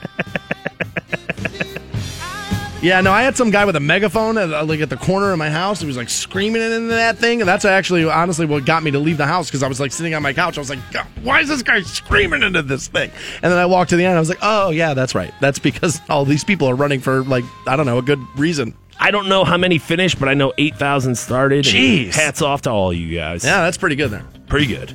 Yeah, 2.84 3.00
no, 3.00 3.14
I 3.14 3.24
had 3.24 3.38
some 3.38 3.50
guy 3.50 3.64
with 3.64 3.78
a 3.78 3.80
megaphone 3.80 4.38
at, 4.38 4.52
uh, 4.52 4.66
like 4.66 4.82
at 4.82 4.90
the 4.90 4.98
corner 4.98 5.32
of 5.32 5.38
my 5.38 5.50
house. 5.50 5.80
He 5.80 5.88
was 5.88 5.96
like 5.96 6.10
screaming 6.10 6.62
into 6.62 6.90
that 6.90 7.18
thing, 7.18 7.40
and 7.40 7.48
that's 7.48 7.64
actually 7.64 8.04
honestly 8.04 8.46
what 8.46 8.66
got 8.66 8.84
me 8.84 8.92
to 8.92 9.00
leave 9.00 9.16
the 9.16 9.26
house 9.26 9.48
because 9.48 9.64
I 9.64 9.70
was 9.70 9.80
like 9.80 9.94
sitting 9.94 10.14
on 10.14 10.22
my 10.22 10.34
couch. 10.34 10.58
I 10.58 10.62
was 10.62 10.70
like, 10.70 10.80
"God, 10.92 11.08
"Why 11.22 11.40
is 11.40 11.48
this 11.48 11.64
guy 11.64 11.82
screaming 11.84 12.44
into 12.44 12.62
this 12.62 12.90
thing?" 12.90 13.10
And 13.42 13.50
then 13.50 13.58
I 13.58 13.66
walked 13.68 13.92
to 13.92 13.96
the 13.96 14.04
end. 14.04 14.18
I 14.18 14.20
was 14.20 14.28
like, 14.28 14.40
"Oh 14.42 14.72
yeah, 14.72 14.94
that's 14.94 15.16
right. 15.16 15.34
That's 15.40 15.60
because 15.60 16.02
all 16.10 16.26
these 16.26 16.44
people 16.44 16.70
are 16.70 16.76
running 16.76 17.00
for 17.00 17.24
like 17.24 17.46
I 17.66 17.78
don't 17.78 17.86
know 17.86 18.00
a 18.00 18.04
good 18.04 18.20
reason." 18.36 18.76
I 19.00 19.12
don't 19.12 19.30
know 19.30 19.46
how 19.46 19.56
many 19.58 19.78
finished, 19.78 20.20
but 20.20 20.28
I 20.28 20.34
know 20.34 20.52
eight 20.58 20.76
thousand 20.76 21.16
started. 21.16 21.64
Jeez. 21.64 22.14
Hats 22.14 22.42
off 22.42 22.64
to 22.64 22.70
all 22.70 22.92
you 22.92 23.18
guys. 23.18 23.46
Yeah, 23.46 23.62
that's 23.62 23.78
pretty 23.78 23.96
good 23.96 24.12
there. 24.12 24.26
pretty 24.48 24.68
good. 24.68 24.94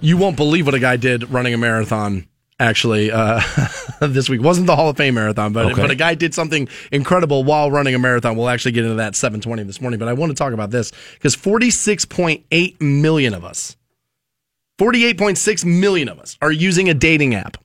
You 0.00 0.16
won't 0.16 0.36
believe 0.36 0.66
what 0.66 0.74
a 0.74 0.80
guy 0.80 0.96
did 0.96 1.30
running 1.30 1.54
a 1.54 1.58
marathon. 1.58 2.26
Actually, 2.62 3.10
uh, 3.10 3.40
this 4.00 4.28
week 4.28 4.40
wasn't 4.40 4.68
the 4.68 4.76
Hall 4.76 4.88
of 4.88 4.96
Fame 4.96 5.14
marathon, 5.14 5.52
but 5.52 5.66
Okay. 5.72 5.82
but 5.82 5.90
a 5.90 5.96
guy 5.96 6.14
did 6.14 6.32
something 6.32 6.68
incredible 6.92 7.42
while 7.42 7.72
running 7.72 7.92
a 7.92 7.98
marathon. 7.98 8.36
We'll 8.36 8.48
actually 8.48 8.70
get 8.70 8.84
into 8.84 8.94
that 8.96 9.16
720 9.16 9.64
this 9.64 9.80
morning, 9.80 9.98
but 9.98 10.06
I 10.06 10.12
want 10.12 10.30
to 10.30 10.34
talk 10.34 10.52
about 10.52 10.70
this 10.70 10.92
because 11.14 11.34
46.8 11.34 12.80
million 12.80 13.34
of 13.34 13.44
us, 13.44 13.76
48.6 14.78 15.64
million 15.64 16.08
of 16.08 16.20
us, 16.20 16.38
are 16.40 16.52
using 16.52 16.88
a 16.88 16.94
dating 16.94 17.34
app 17.34 17.56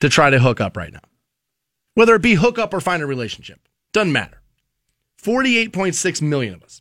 to 0.00 0.08
try 0.08 0.30
to 0.30 0.38
hook 0.38 0.58
up 0.58 0.74
right 0.74 0.90
now. 0.92 1.00
Whether 1.92 2.14
it 2.14 2.22
be 2.22 2.32
hook 2.34 2.58
up 2.58 2.72
or 2.72 2.80
find 2.80 3.02
a 3.02 3.06
relationship, 3.06 3.60
doesn't 3.92 4.12
matter. 4.12 4.40
48.6 5.22 6.22
million 6.22 6.54
of 6.54 6.62
us. 6.62 6.80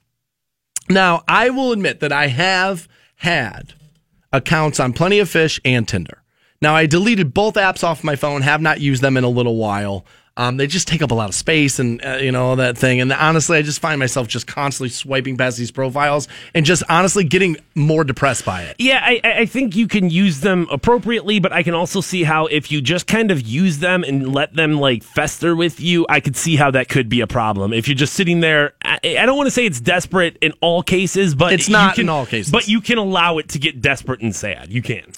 Now, 0.90 1.24
I 1.28 1.50
will 1.50 1.74
admit 1.74 2.00
that 2.00 2.14
I 2.14 2.28
have 2.28 2.88
had 3.18 3.74
accounts 4.32 4.80
on 4.80 4.94
Plenty 4.94 5.20
of 5.20 5.30
Fish 5.30 5.60
and 5.66 5.86
Tinder. 5.86 6.21
Now, 6.62 6.76
I 6.76 6.86
deleted 6.86 7.34
both 7.34 7.56
apps 7.56 7.84
off 7.84 8.04
my 8.04 8.16
phone, 8.16 8.42
have 8.44 8.62
not 8.62 8.80
used 8.80 9.02
them 9.02 9.18
in 9.18 9.24
a 9.24 9.30
little 9.30 9.56
while. 9.56 10.06
Um, 10.38 10.56
they 10.58 10.66
just 10.66 10.88
take 10.88 11.02
up 11.02 11.12
a 11.12 11.14
lot 11.14 11.28
of 11.28 11.36
space 11.36 11.78
and, 11.78 12.04
uh, 12.06 12.14
you 12.22 12.32
know, 12.32 12.46
all 12.46 12.56
that 12.56 12.78
thing. 12.78 13.02
And 13.02 13.12
honestly, 13.12 13.58
I 13.58 13.64
just 13.64 13.82
find 13.82 14.00
myself 14.00 14.28
just 14.30 14.48
constantly 14.48 14.90
swiping 14.90 15.36
past 15.36 15.58
these 15.58 15.72
profiles 15.72 16.30
and 16.54 16.66
just 16.66 16.84
honestly 16.88 17.26
getting 17.26 17.58
more 17.76 18.06
depressed 18.06 18.46
by 18.46 18.62
it. 18.64 18.78
Yeah, 18.80 19.02
I, 19.04 19.20
I 19.24 19.46
think 19.46 19.76
you 19.76 19.88
can 19.90 20.10
use 20.10 20.40
them 20.40 20.68
appropriately, 20.72 21.40
but 21.40 21.52
I 21.52 21.64
can 21.64 21.74
also 21.74 22.00
see 22.00 22.24
how 22.24 22.46
if 22.46 22.72
you 22.72 22.80
just 22.80 23.08
kind 23.08 23.30
of 23.30 23.42
use 23.42 23.80
them 23.80 24.04
and 24.06 24.34
let 24.34 24.56
them 24.56 24.80
like 24.80 25.04
fester 25.04 25.54
with 25.54 25.82
you, 25.82 26.06
I 26.08 26.22
could 26.22 26.38
see 26.38 26.56
how 26.56 26.72
that 26.72 26.88
could 26.88 27.10
be 27.10 27.20
a 27.20 27.28
problem. 27.28 27.74
If 27.74 27.90
you're 27.90 27.96
just 27.96 28.14
sitting 28.14 28.40
there, 28.40 28.74
I, 28.86 29.00
I 29.04 29.26
don't 29.26 29.36
want 29.36 29.48
to 29.48 29.52
say 29.52 29.66
it's 29.66 29.82
desperate 29.82 30.38
in 30.42 30.54
all 30.62 30.82
cases, 30.82 31.36
but 31.36 31.52
It's 31.52 31.68
not 31.68 31.96
can- 31.96 32.06
in 32.06 32.10
all 32.10 32.26
cases. 32.26 32.52
But 32.54 32.70
you 32.70 32.80
can 32.80 32.98
allow 33.00 33.38
it 33.40 33.50
to 33.50 33.60
get 33.60 33.82
desperate 33.82 34.22
and 34.22 34.34
sad. 34.34 34.72
You 34.72 34.82
can. 34.82 35.12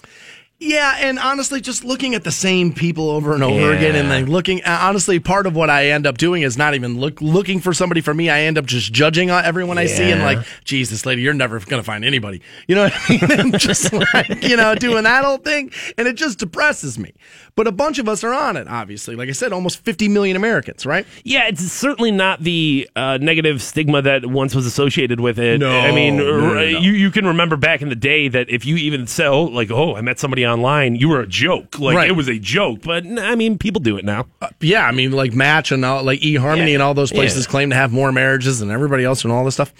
Yeah, 0.65 0.95
and 0.99 1.19
honestly, 1.19 1.59
just 1.61 1.83
looking 1.83 2.15
at 2.15 2.23
the 2.23 2.31
same 2.31 2.73
people 2.73 3.09
over 3.09 3.33
and 3.33 3.43
over 3.43 3.59
Yeah. 3.71 3.77
again, 3.77 3.95
and 3.95 4.09
then 4.09 4.25
looking. 4.27 4.63
uh, 4.63 4.79
Honestly, 4.83 5.19
part 5.19 5.45
of 5.45 5.55
what 5.55 5.69
I 5.69 5.87
end 5.87 6.07
up 6.07 6.17
doing 6.17 6.41
is 6.43 6.57
not 6.57 6.73
even 6.75 6.99
look 6.99 7.21
looking 7.21 7.59
for 7.59 7.73
somebody 7.73 8.01
for 8.01 8.13
me. 8.13 8.29
I 8.29 8.41
end 8.41 8.57
up 8.57 8.65
just 8.65 8.93
judging 8.93 9.29
on 9.29 9.43
everyone 9.45 9.77
I 9.77 9.85
see, 9.87 10.09
and 10.11 10.21
like, 10.21 10.39
geez, 10.63 10.89
this 10.89 11.05
lady, 11.05 11.21
you're 11.21 11.33
never 11.33 11.59
gonna 11.59 11.83
find 11.83 12.05
anybody. 12.05 12.41
You 12.67 12.75
know, 12.75 12.83
what 12.83 12.93
I 13.09 13.35
mean? 13.43 13.51
Just 13.59 13.91
like 13.93 14.43
you 14.43 14.55
know, 14.57 14.75
doing 14.75 15.03
that 15.03 15.23
whole 15.25 15.37
thing, 15.37 15.71
and 15.97 16.07
it 16.07 16.15
just 16.15 16.39
depresses 16.39 16.97
me. 16.97 17.13
But 17.55 17.67
a 17.67 17.71
bunch 17.71 17.99
of 17.99 18.09
us 18.09 18.23
are 18.23 18.33
on 18.33 18.57
it, 18.57 18.67
obviously. 18.67 19.15
Like 19.15 19.29
I 19.29 19.31
said, 19.33 19.53
almost 19.53 19.83
50 19.85 20.07
million 20.09 20.35
Americans, 20.35 20.85
right? 20.87 21.05
Yeah, 21.23 21.47
it's 21.47 21.61
certainly 21.71 22.09
not 22.11 22.41
the 22.41 22.89
uh, 22.95 23.19
negative 23.21 23.61
stigma 23.61 24.01
that 24.01 24.25
once 24.25 24.55
was 24.55 24.65
associated 24.65 25.19
with 25.19 25.37
it. 25.37 25.59
No, 25.59 25.69
I 25.79 25.91
mean, 25.91 26.17
no, 26.17 26.39
no, 26.39 26.53
no. 26.55 26.61
you 26.63 26.91
you 26.93 27.11
can 27.11 27.27
remember 27.27 27.55
back 27.57 27.81
in 27.81 27.89
the 27.89 27.95
day 27.95 28.27
that 28.27 28.49
if 28.49 28.65
you 28.65 28.75
even 28.77 29.05
said, 29.07 29.27
"Oh, 29.27 29.43
like, 29.43 29.69
oh, 29.69 29.95
I 29.95 30.01
met 30.01 30.19
somebody 30.19 30.43
online," 30.53 30.95
you 30.95 31.09
were 31.09 31.19
a 31.21 31.27
joke. 31.27 31.79
Like 31.79 31.95
Right. 31.97 32.09
it 32.09 32.13
was 32.13 32.27
a 32.29 32.39
joke. 32.39 32.81
But 32.83 33.05
I 33.05 33.35
mean, 33.35 33.57
people 33.57 33.81
do 33.81 33.97
it 33.97 34.05
now. 34.05 34.27
Uh, 34.41 34.47
yeah, 34.61 34.85
I 34.87 34.91
mean, 34.91 35.11
like 35.11 35.33
Match 35.33 35.71
and 35.71 35.83
all, 35.83 36.03
like 36.03 36.19
eHarmony 36.21 36.67
Yeah. 36.69 36.73
and 36.75 36.81
all 36.83 36.93
those 36.93 37.11
places 37.11 37.45
Yeah. 37.45 37.51
claim 37.51 37.69
to 37.71 37.75
have 37.75 37.91
more 37.91 38.11
marriages 38.11 38.59
than 38.59 38.71
everybody 38.71 39.03
else 39.03 39.23
and 39.23 39.33
all 39.33 39.43
this 39.45 39.55
stuff. 39.55 39.73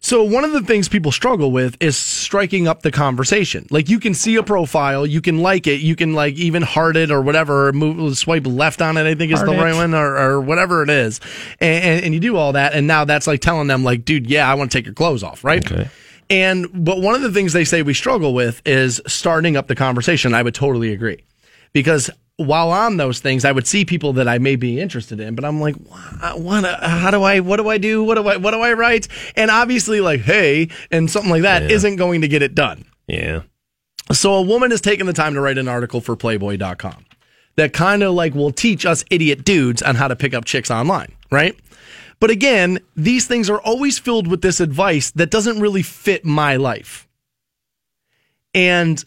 So 0.00 0.22
one 0.22 0.44
of 0.44 0.52
the 0.52 0.60
things 0.60 0.88
people 0.88 1.10
struggle 1.10 1.50
with 1.50 1.76
is 1.80 1.96
striking 1.96 2.68
up 2.68 2.82
the 2.82 2.92
conversation. 2.92 3.66
Like 3.68 3.88
you 3.88 3.98
can 3.98 4.14
see 4.14 4.36
a 4.36 4.44
profile, 4.44 5.04
you 5.04 5.20
can 5.20 5.38
like 5.40 5.66
it, 5.66 5.80
you 5.80 5.96
can 5.96 6.14
like 6.14 6.34
even 6.36 6.62
heart 6.62 6.96
it 6.96 7.10
or 7.10 7.20
whatever, 7.20 7.66
or 7.66 7.72
move 7.72 8.16
swipe 8.16 8.46
left 8.46 8.80
on 8.80 8.96
it. 8.96 9.06
I 9.08 9.16
think 9.16 9.32
is 9.32 9.40
Heart 9.40 9.50
the 9.50 9.56
it. 9.58 9.60
right 9.60 9.74
one, 9.74 9.94
or, 9.94 10.16
or 10.16 10.40
whatever 10.40 10.84
it 10.84 10.90
is, 10.90 11.20
and, 11.60 11.84
and, 11.84 12.04
and 12.04 12.14
you 12.14 12.20
do 12.20 12.36
all 12.36 12.52
that, 12.52 12.74
and 12.74 12.86
now 12.86 13.04
that's 13.06 13.26
like 13.26 13.40
telling 13.40 13.66
them 13.66 13.82
like, 13.82 14.04
dude, 14.04 14.30
yeah, 14.30 14.48
I 14.48 14.54
want 14.54 14.70
to 14.70 14.78
take 14.78 14.84
your 14.86 14.94
clothes 14.94 15.24
off, 15.24 15.42
right? 15.42 15.64
Okay. 15.68 15.88
And 16.30 16.68
but 16.84 17.00
one 17.00 17.14
of 17.14 17.22
the 17.22 17.32
things 17.32 17.52
they 17.52 17.64
say 17.64 17.82
we 17.82 17.94
struggle 17.94 18.34
with 18.34 18.60
is 18.66 19.00
starting 19.06 19.56
up 19.56 19.66
the 19.66 19.74
conversation. 19.74 20.34
I 20.34 20.42
would 20.42 20.54
totally 20.54 20.92
agree. 20.92 21.24
Because 21.72 22.10
while 22.36 22.70
on 22.70 22.96
those 22.96 23.20
things, 23.20 23.44
I 23.44 23.52
would 23.52 23.66
see 23.66 23.84
people 23.84 24.12
that 24.14 24.28
I 24.28 24.38
may 24.38 24.56
be 24.56 24.80
interested 24.80 25.18
in, 25.20 25.34
but 25.34 25.44
I'm 25.44 25.60
like, 25.60 25.74
what, 25.74 26.64
how 26.82 27.10
do 27.10 27.22
I, 27.22 27.40
what 27.40 27.56
do 27.56 27.68
I 27.68 27.78
do? 27.78 28.04
What 28.04 28.14
do 28.14 28.28
I, 28.28 28.36
what 28.36 28.52
do 28.52 28.60
I 28.60 28.74
write? 28.74 29.08
And 29.34 29.50
obviously 29.50 30.00
like, 30.00 30.20
hey, 30.20 30.68
and 30.90 31.10
something 31.10 31.30
like 31.30 31.42
that 31.42 31.62
not 31.62 31.96
going 31.96 32.20
to 32.20 32.28
get 32.28 32.42
it 32.42 32.54
done. 32.54 32.84
Yeah. 33.08 33.42
So 34.12 34.34
a 34.34 34.42
woman 34.42 34.70
has 34.70 34.80
taken 34.80 35.06
the 35.06 35.12
time 35.12 35.34
to 35.34 35.40
write 35.40 35.58
an 35.58 35.68
article 35.68 36.00
for 36.00 36.16
playboy.com 36.16 37.04
that 37.58 37.72
kind 37.72 38.04
of 38.04 38.14
like 38.14 38.34
will 38.34 38.52
teach 38.52 38.86
us 38.86 39.04
idiot 39.10 39.44
dudes 39.44 39.82
on 39.82 39.96
how 39.96 40.06
to 40.06 40.14
pick 40.14 40.32
up 40.32 40.44
chicks 40.44 40.70
online, 40.70 41.12
right? 41.32 41.58
But 42.20 42.30
again, 42.30 42.80
these 42.96 43.26
things 43.26 43.48
are 43.48 43.60
always 43.60 43.98
filled 43.98 44.26
with 44.26 44.42
this 44.42 44.60
advice 44.60 45.10
that 45.12 45.30
doesn't 45.30 45.60
really 45.60 45.82
fit 45.82 46.24
my 46.24 46.56
life. 46.56 47.08
And 48.54 49.02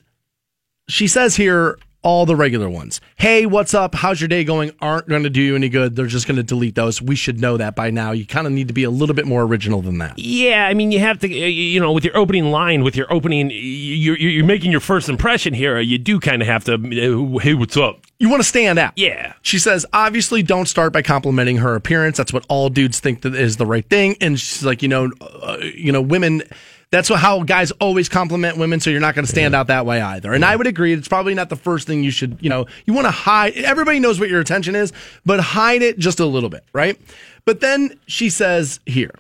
she 0.88 1.08
says 1.08 1.36
here 1.36 1.78
all 2.04 2.26
the 2.26 2.36
regular 2.36 2.70
ones. 2.70 3.00
Hey, 3.16 3.46
what's 3.46 3.74
up? 3.74 3.94
How's 3.96 4.20
your 4.20 4.28
day 4.28 4.44
going? 4.44 4.72
Aren't 4.82 5.08
going 5.08 5.24
to 5.24 5.30
do 5.30 5.42
you 5.42 5.56
any 5.56 5.70
good. 5.70 5.96
They're 5.96 6.08
just 6.08 6.28
going 6.28 6.38
to 6.38 6.44
delete 6.44 6.76
those. 6.76 7.02
We 7.02 7.16
should 7.16 7.40
know 7.40 7.58
that 7.58 7.76
by 7.76 7.92
now. 7.92 8.12
You 8.12 8.26
kind 8.26 8.48
of 8.48 8.54
need 8.54 8.68
to 8.70 8.74
be 8.74 8.84
a 8.84 8.90
little 8.90 9.14
bit 9.14 9.26
more 9.28 9.44
original 9.44 9.82
than 9.82 10.00
that. 10.00 10.18
Yeah, 10.18 10.68
I 10.68 10.74
mean, 10.74 10.92
you 10.92 11.00
have 11.00 11.20
to, 11.20 11.28
uh, 11.28 11.46
you 11.46 11.80
know, 11.80 11.92
with 11.92 12.04
your 12.04 12.18
opening 12.18 12.46
line, 12.46 12.84
with 12.84 12.96
your 12.96 13.12
opening, 13.14 13.52
you're, 13.52 14.18
you're 14.18 14.32
you're 14.32 14.46
making 14.46 14.72
your 14.72 14.80
first 14.80 15.10
impression 15.10 15.54
here. 15.54 15.80
You 15.80 15.98
do 15.98 16.20
kind 16.20 16.42
of 16.42 16.48
have 16.48 16.64
to, 16.66 16.74
uh, 16.74 17.40
hey, 17.40 17.54
what's 17.54 17.78
up? 17.78 18.06
You 18.18 18.30
want 18.30 18.42
to 18.42 18.48
stand 18.48 18.80
out. 18.80 18.94
Yeah. 18.96 19.34
She 19.42 19.60
says, 19.60 19.86
obviously, 19.94 20.44
don't 20.44 20.68
start 20.68 20.94
by 20.94 21.02
complimenting 21.02 21.58
her 21.58 21.76
appearance. 21.76 22.18
That's 22.18 22.34
what 22.34 22.46
all 22.50 22.70
dudes 22.70 23.00
think 23.00 23.22
that 23.22 23.36
is 23.36 23.58
the 23.58 23.66
right 23.66 23.88
thing. 23.88 24.16
And 24.22 24.40
she's 24.40 24.64
like, 24.64 24.82
you 24.82 24.90
know, 24.90 25.12
uh, 25.22 25.58
you 25.62 25.92
know, 25.92 26.02
women. 26.02 26.44
That's 26.92 27.08
how 27.08 27.44
guys 27.44 27.72
always 27.72 28.10
compliment 28.10 28.58
women, 28.58 28.82
so 28.82 28.90
you're 28.90 29.00
not 29.00 29.16
going 29.16 29.26
to 29.26 29.32
stand 29.32 29.56
out 29.56 29.68
that 29.68 29.86
way 29.86 30.02
either. 30.02 30.34
And 30.34 30.44
I 30.44 30.58
would 30.58 30.68
agree. 30.68 30.92
It's 30.92 31.08
probably 31.08 31.34
not 31.34 31.48
the 31.48 31.56
first 31.56 31.88
thing 31.88 32.04
you 32.04 32.12
should, 32.12 32.38
you 32.42 32.50
know, 32.50 32.66
you 32.86 32.94
want 32.94 33.06
to 33.06 33.12
hide. 33.12 33.54
Everybody 33.56 34.00
knows 34.00 34.20
what 34.20 34.30
your 34.30 34.42
attention 34.42 34.76
is, 34.76 34.92
but 35.26 35.40
hide 35.40 35.82
it 35.82 35.98
just 35.98 36.20
a 36.20 36.26
little 36.26 36.50
bit, 36.50 36.66
right? 36.74 37.00
But 37.46 37.62
then 37.62 37.98
she 38.08 38.30
says 38.30 38.82
here 38.86 39.14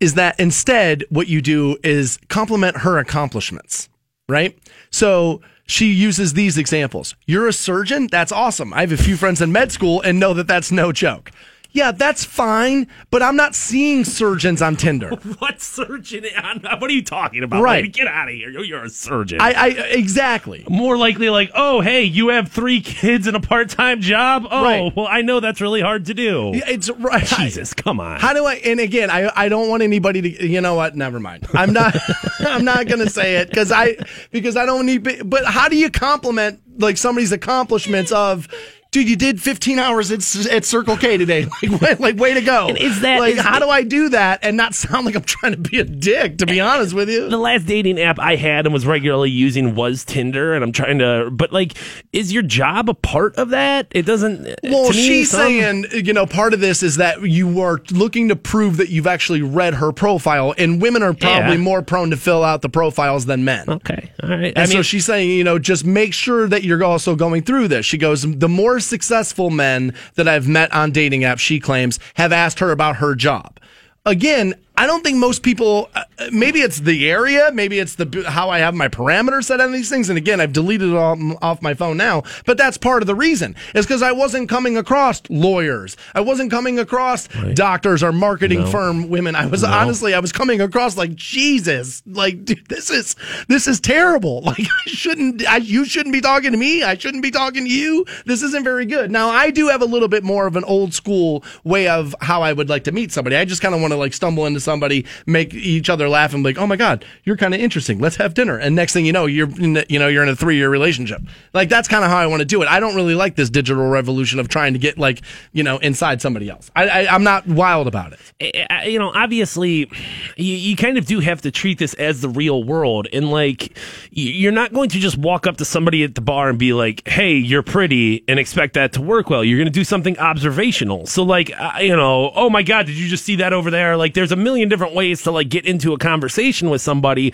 is 0.00 0.14
that 0.14 0.38
instead 0.38 1.04
what 1.10 1.28
you 1.28 1.40
do 1.40 1.76
is 1.82 2.18
compliment 2.28 2.78
her 2.78 2.98
accomplishments, 2.98 3.88
right? 4.28 4.58
So 4.90 5.40
she 5.66 5.86
uses 5.92 6.34
these 6.34 6.58
examples. 6.58 7.14
You're 7.26 7.48
a 7.48 7.52
surgeon? 7.52 8.08
That's 8.10 8.32
awesome. 8.32 8.72
I 8.72 8.80
have 8.80 8.92
a 8.92 8.96
few 8.96 9.16
friends 9.16 9.42
in 9.42 9.52
med 9.52 9.72
school 9.72 10.00
and 10.02 10.20
know 10.20 10.32
that 10.34 10.46
that's 10.46 10.70
no 10.70 10.92
joke. 10.92 11.30
Yeah, 11.76 11.92
that's 11.92 12.24
fine, 12.24 12.86
but 13.10 13.22
I'm 13.22 13.36
not 13.36 13.54
seeing 13.54 14.02
surgeons 14.04 14.62
on 14.62 14.76
Tinder. 14.76 15.10
What 15.38 15.60
surgeon? 15.60 16.24
What 16.62 16.82
are 16.84 16.92
you 16.92 17.02
talking 17.02 17.42
about? 17.42 17.62
Right. 17.62 17.76
Lady? 17.82 17.88
Get 17.88 18.06
out 18.06 18.28
of 18.28 18.34
here. 18.34 18.48
You're- 18.48 18.86
a 18.86 18.88
surgeon. 18.88 19.40
I, 19.42 19.52
I 19.52 19.66
exactly. 19.90 20.64
More 20.70 20.96
likely, 20.96 21.28
like, 21.28 21.50
oh, 21.54 21.82
hey, 21.82 22.02
you 22.04 22.28
have 22.28 22.50
three 22.50 22.80
kids 22.80 23.26
and 23.26 23.36
a 23.36 23.40
part 23.40 23.68
time 23.68 24.00
job? 24.00 24.46
Oh, 24.50 24.62
Right. 24.64 24.96
well, 24.96 25.06
I 25.06 25.20
know 25.20 25.40
that's 25.40 25.60
really 25.60 25.82
hard 25.82 26.06
to 26.06 26.14
do. 26.14 26.52
It's 26.54 26.88
right. 26.90 27.26
Jesus, 27.26 27.74
come 27.74 28.00
on. 28.00 28.20
How 28.20 28.32
do 28.32 28.46
I? 28.46 28.54
And 28.54 28.80
again, 28.80 29.10
I 29.10 29.30
I 29.36 29.48
don't 29.50 29.68
want 29.68 29.82
anybody 29.82 30.22
to. 30.22 30.46
You 30.48 30.62
know 30.62 30.74
what? 30.76 30.96
Never 30.96 31.20
mind. 31.20 31.46
I'm 31.52 31.72
not. 31.74 31.94
I'm 32.40 32.64
not 32.64 32.86
going 32.86 33.00
to 33.04 33.10
say 33.10 33.36
it 33.36 33.50
because 33.50 33.70
I 33.70 33.96
because 34.30 34.56
I 34.56 34.64
don't 34.64 34.86
need. 34.86 35.28
But 35.28 35.44
how 35.44 35.68
do 35.68 35.76
you 35.76 35.90
compliment 35.90 36.60
like 36.78 36.96
somebody's 36.96 37.32
accomplishments 37.32 38.12
of? 38.12 38.48
Dude, 38.96 39.10
you 39.10 39.16
did 39.16 39.42
15 39.42 39.78
hours 39.78 40.10
at, 40.10 40.46
at 40.50 40.64
Circle 40.64 40.96
K 40.96 41.18
today. 41.18 41.46
Like, 41.62 41.80
way, 41.82 41.94
like, 41.98 42.16
way 42.16 42.32
to 42.32 42.40
go! 42.40 42.68
And 42.68 42.78
is 42.78 43.00
that- 43.02 43.18
like? 43.20 43.34
is 43.34 43.40
how 43.42 43.58
the- 43.58 43.66
do 43.66 43.70
I 43.70 43.82
do 43.82 44.08
that 44.10 44.38
and 44.42 44.56
not 44.56 44.74
sound 44.74 45.04
like 45.04 45.14
I'm 45.14 45.22
trying 45.22 45.52
to 45.52 45.58
be 45.58 45.78
a 45.80 45.84
dick? 45.84 46.38
To 46.38 46.46
be 46.46 46.60
honest 46.60 46.94
with 46.94 47.10
you, 47.10 47.28
the 47.28 47.36
last 47.36 47.66
dating 47.66 48.00
app 48.00 48.18
I 48.18 48.36
had 48.36 48.64
and 48.64 48.72
was 48.72 48.86
regularly 48.86 49.28
using 49.30 49.74
was 49.74 50.02
Tinder, 50.04 50.54
and 50.54 50.64
I'm 50.64 50.72
trying 50.72 51.00
to. 51.00 51.28
But 51.30 51.52
like, 51.52 51.72
is 52.14 52.32
your 52.32 52.42
job 52.42 52.88
a 52.88 52.94
part 52.94 53.36
of 53.36 53.50
that? 53.50 53.88
It 53.90 54.06
doesn't. 54.06 54.48
Well, 54.62 54.92
she's 54.92 55.30
some- 55.30 55.40
saying, 55.42 55.84
you 55.92 56.14
know, 56.14 56.24
part 56.24 56.54
of 56.54 56.60
this 56.60 56.82
is 56.82 56.96
that 56.96 57.20
you 57.20 57.60
are 57.60 57.82
looking 57.90 58.28
to 58.28 58.36
prove 58.36 58.78
that 58.78 58.88
you've 58.88 59.06
actually 59.06 59.42
read 59.42 59.74
her 59.74 59.92
profile, 59.92 60.54
and 60.56 60.80
women 60.80 61.02
are 61.02 61.12
probably 61.12 61.56
Yeah. 61.56 61.60
more 61.60 61.82
prone 61.82 62.08
to 62.10 62.16
fill 62.16 62.42
out 62.44 62.62
the 62.62 62.70
profiles 62.70 63.26
than 63.26 63.44
men. 63.44 63.68
Okay, 63.68 64.10
all 64.22 64.30
right. 64.30 64.54
And 64.56 64.58
I 64.60 64.64
so 64.64 64.80
she's 64.80 65.04
saying, 65.04 65.28
you 65.30 65.44
know, 65.44 65.58
just 65.58 65.84
make 65.84 66.14
sure 66.14 66.48
that 66.48 66.64
you're 66.64 66.82
also 66.82 67.14
going 67.14 67.42
through 67.42 67.68
this. 67.68 67.84
She 67.84 67.98
goes, 67.98 68.22
the 68.22 68.48
more 68.48 68.78
successful 68.86 69.50
men 69.50 69.94
that 70.14 70.28
I've 70.28 70.48
met 70.48 70.72
on 70.72 70.90
dating 70.90 71.22
apps, 71.22 71.40
she 71.40 71.60
claims, 71.60 71.98
have 72.14 72.32
asked 72.32 72.60
her 72.60 72.70
about 72.70 72.96
her 72.96 73.14
job. 73.14 73.58
Again, 74.04 74.54
I 74.78 74.86
don't 74.86 75.02
think 75.02 75.18
most 75.18 75.42
people. 75.42 75.88
Uh, 75.94 76.02
maybe 76.32 76.60
it's 76.60 76.80
the 76.80 77.10
area, 77.10 77.50
maybe 77.52 77.78
it's 77.78 77.94
the 77.94 78.24
how 78.28 78.50
I 78.50 78.58
have 78.58 78.74
my 78.74 78.88
parameters 78.88 79.44
set 79.44 79.60
on 79.60 79.72
these 79.72 79.88
things. 79.88 80.08
And 80.08 80.18
again, 80.18 80.40
I've 80.40 80.52
deleted 80.52 80.90
it 80.90 80.94
all, 80.96 81.18
off 81.42 81.62
my 81.62 81.74
phone 81.74 81.96
now. 81.96 82.22
But 82.44 82.58
that's 82.58 82.76
part 82.78 83.02
of 83.02 83.06
the 83.06 83.14
reason 83.14 83.54
is 83.74 83.86
because 83.86 84.02
I 84.02 84.12
wasn't 84.12 84.48
coming 84.48 84.76
across 84.76 85.22
lawyers. 85.30 85.96
I 86.14 86.20
wasn't 86.20 86.50
coming 86.50 86.78
across 86.78 87.28
doctors 87.54 88.02
or 88.02 88.12
marketing 88.12 88.60
No. 88.60 88.66
firm 88.66 89.08
women. 89.08 89.34
I 89.34 89.46
was 89.46 89.64
honestly, 89.64 90.14
I 90.14 90.18
was 90.20 90.32
coming 90.32 90.60
across 90.60 90.96
like 90.96 91.14
Jesus, 91.14 92.02
like 92.06 92.44
dude, 92.44 92.66
this 92.68 92.90
is 92.90 93.16
this 93.48 93.66
is 93.66 93.80
terrible. 93.80 94.42
Like 94.46 94.60
I 94.60 94.90
shouldn't, 94.90 95.46
I, 95.48 95.56
you 95.56 95.84
shouldn't 95.84 96.12
be 96.12 96.20
talking 96.20 96.52
to 96.52 96.56
me. 96.58 96.82
I 96.82 96.96
shouldn't 96.96 97.22
be 97.22 97.30
talking 97.30 97.64
to 97.64 97.70
you. 97.70 98.04
This 98.26 98.42
isn't 98.42 98.62
very 98.64 98.86
good. 98.86 99.10
Now 99.10 99.28
I 99.30 99.50
do 99.50 99.68
have 99.68 99.82
a 99.82 99.86
little 99.86 100.08
bit 100.08 100.22
more 100.22 100.46
of 100.46 100.54
an 100.56 100.64
old 100.64 100.94
school 100.94 101.42
way 101.64 101.88
of 101.88 102.14
how 102.20 102.42
I 102.42 102.52
would 102.52 102.68
like 102.68 102.84
to 102.84 102.92
meet 102.92 103.10
somebody. 103.12 103.36
I 103.36 103.44
just 103.44 103.60
kind 103.62 103.74
of 103.74 103.80
want 103.80 103.92
to 103.92 103.96
like 103.96 104.12
stumble 104.12 104.46
into 104.46 104.60
somebody, 104.66 105.06
make 105.24 105.54
each 105.54 105.88
other 105.88 106.08
laugh, 106.08 106.34
and 106.34 106.44
be 106.44 106.50
like, 106.50 106.58
oh 106.58 106.66
my 106.66 106.76
god, 106.76 107.04
you're 107.24 107.38
kind 107.38 107.54
of 107.54 107.60
interesting. 107.60 107.98
Let's 107.98 108.16
have 108.16 108.34
dinner. 108.34 108.58
And 108.58 108.76
next 108.76 108.92
thing 108.92 109.06
you 109.06 109.12
know, 109.12 109.24
you're 109.24 109.48
in 109.58 109.82
you 109.88 109.98
know 109.98 110.08
you're 110.08 110.22
in 110.22 110.28
a 110.28 110.36
three 110.36 110.56
year 110.56 110.68
relationship. 110.68 111.22
Like 111.54 111.70
that's 111.70 111.88
kind 111.88 112.04
of 112.04 112.10
how 112.10 112.18
I 112.18 112.26
want 112.26 112.40
to 112.40 112.46
do 112.46 112.60
it. 112.62 112.68
I 112.68 112.80
don't 112.80 112.94
really 112.94 113.14
like 113.14 113.36
this 113.36 113.48
digital 113.48 113.88
revolution 113.88 114.38
of 114.38 114.48
trying 114.48 114.74
to 114.74 114.78
get 114.78 114.98
like 114.98 115.22
you 115.52 115.62
know 115.62 115.78
inside 115.78 116.20
somebody 116.20 116.50
else. 116.50 116.70
I, 116.76 117.06
I'm 117.06 117.22
not 117.22 117.46
wild 117.46 117.86
about 117.86 118.12
it. 118.12 118.86
you 118.86 118.98
know, 118.98 119.12
obviously, 119.14 119.90
you, 120.36 120.54
you 120.54 120.76
kind 120.76 120.98
of 120.98 121.06
do 121.06 121.20
have 121.20 121.42
to 121.42 121.50
treat 121.50 121.78
this 121.78 121.94
as 121.94 122.20
the 122.20 122.28
real 122.28 122.62
world. 122.64 123.08
And, 123.12 123.30
like, 123.30 123.76
you're 124.10 124.52
not 124.52 124.72
going 124.72 124.88
to 124.90 124.98
just 124.98 125.16
walk 125.16 125.46
up 125.46 125.56
to 125.58 125.64
somebody 125.64 126.04
at 126.04 126.14
the 126.14 126.20
bar 126.20 126.48
and 126.48 126.58
be 126.58 126.72
like, 126.72 127.06
hey, 127.08 127.34
you're 127.34 127.62
pretty, 127.62 128.24
and 128.28 128.38
expect 128.38 128.74
that 128.74 128.92
to 128.94 129.02
work 129.02 129.30
well. 129.30 129.44
You're 129.44 129.58
going 129.58 129.66
to 129.66 129.72
do 129.72 129.84
something 129.84 130.18
observational. 130.18 131.06
So, 131.06 131.22
like, 131.22 131.50
you 131.80 131.96
know, 131.96 132.32
oh 132.34 132.50
my 132.50 132.62
God, 132.62 132.86
did 132.86 132.96
you 132.96 133.08
just 133.08 133.24
see 133.24 133.36
that 133.36 133.52
over 133.52 133.70
there? 133.70 133.96
Like, 133.96 134.14
there's 134.14 134.32
a 134.32 134.36
million 134.36 134.55
different 134.64 134.94
ways 134.94 135.22
to, 135.22 135.30
like, 135.30 135.48
get 135.48 135.66
into 135.66 135.92
a 135.92 135.98
conversation 135.98 136.70
with 136.70 136.80
somebody. 136.80 137.32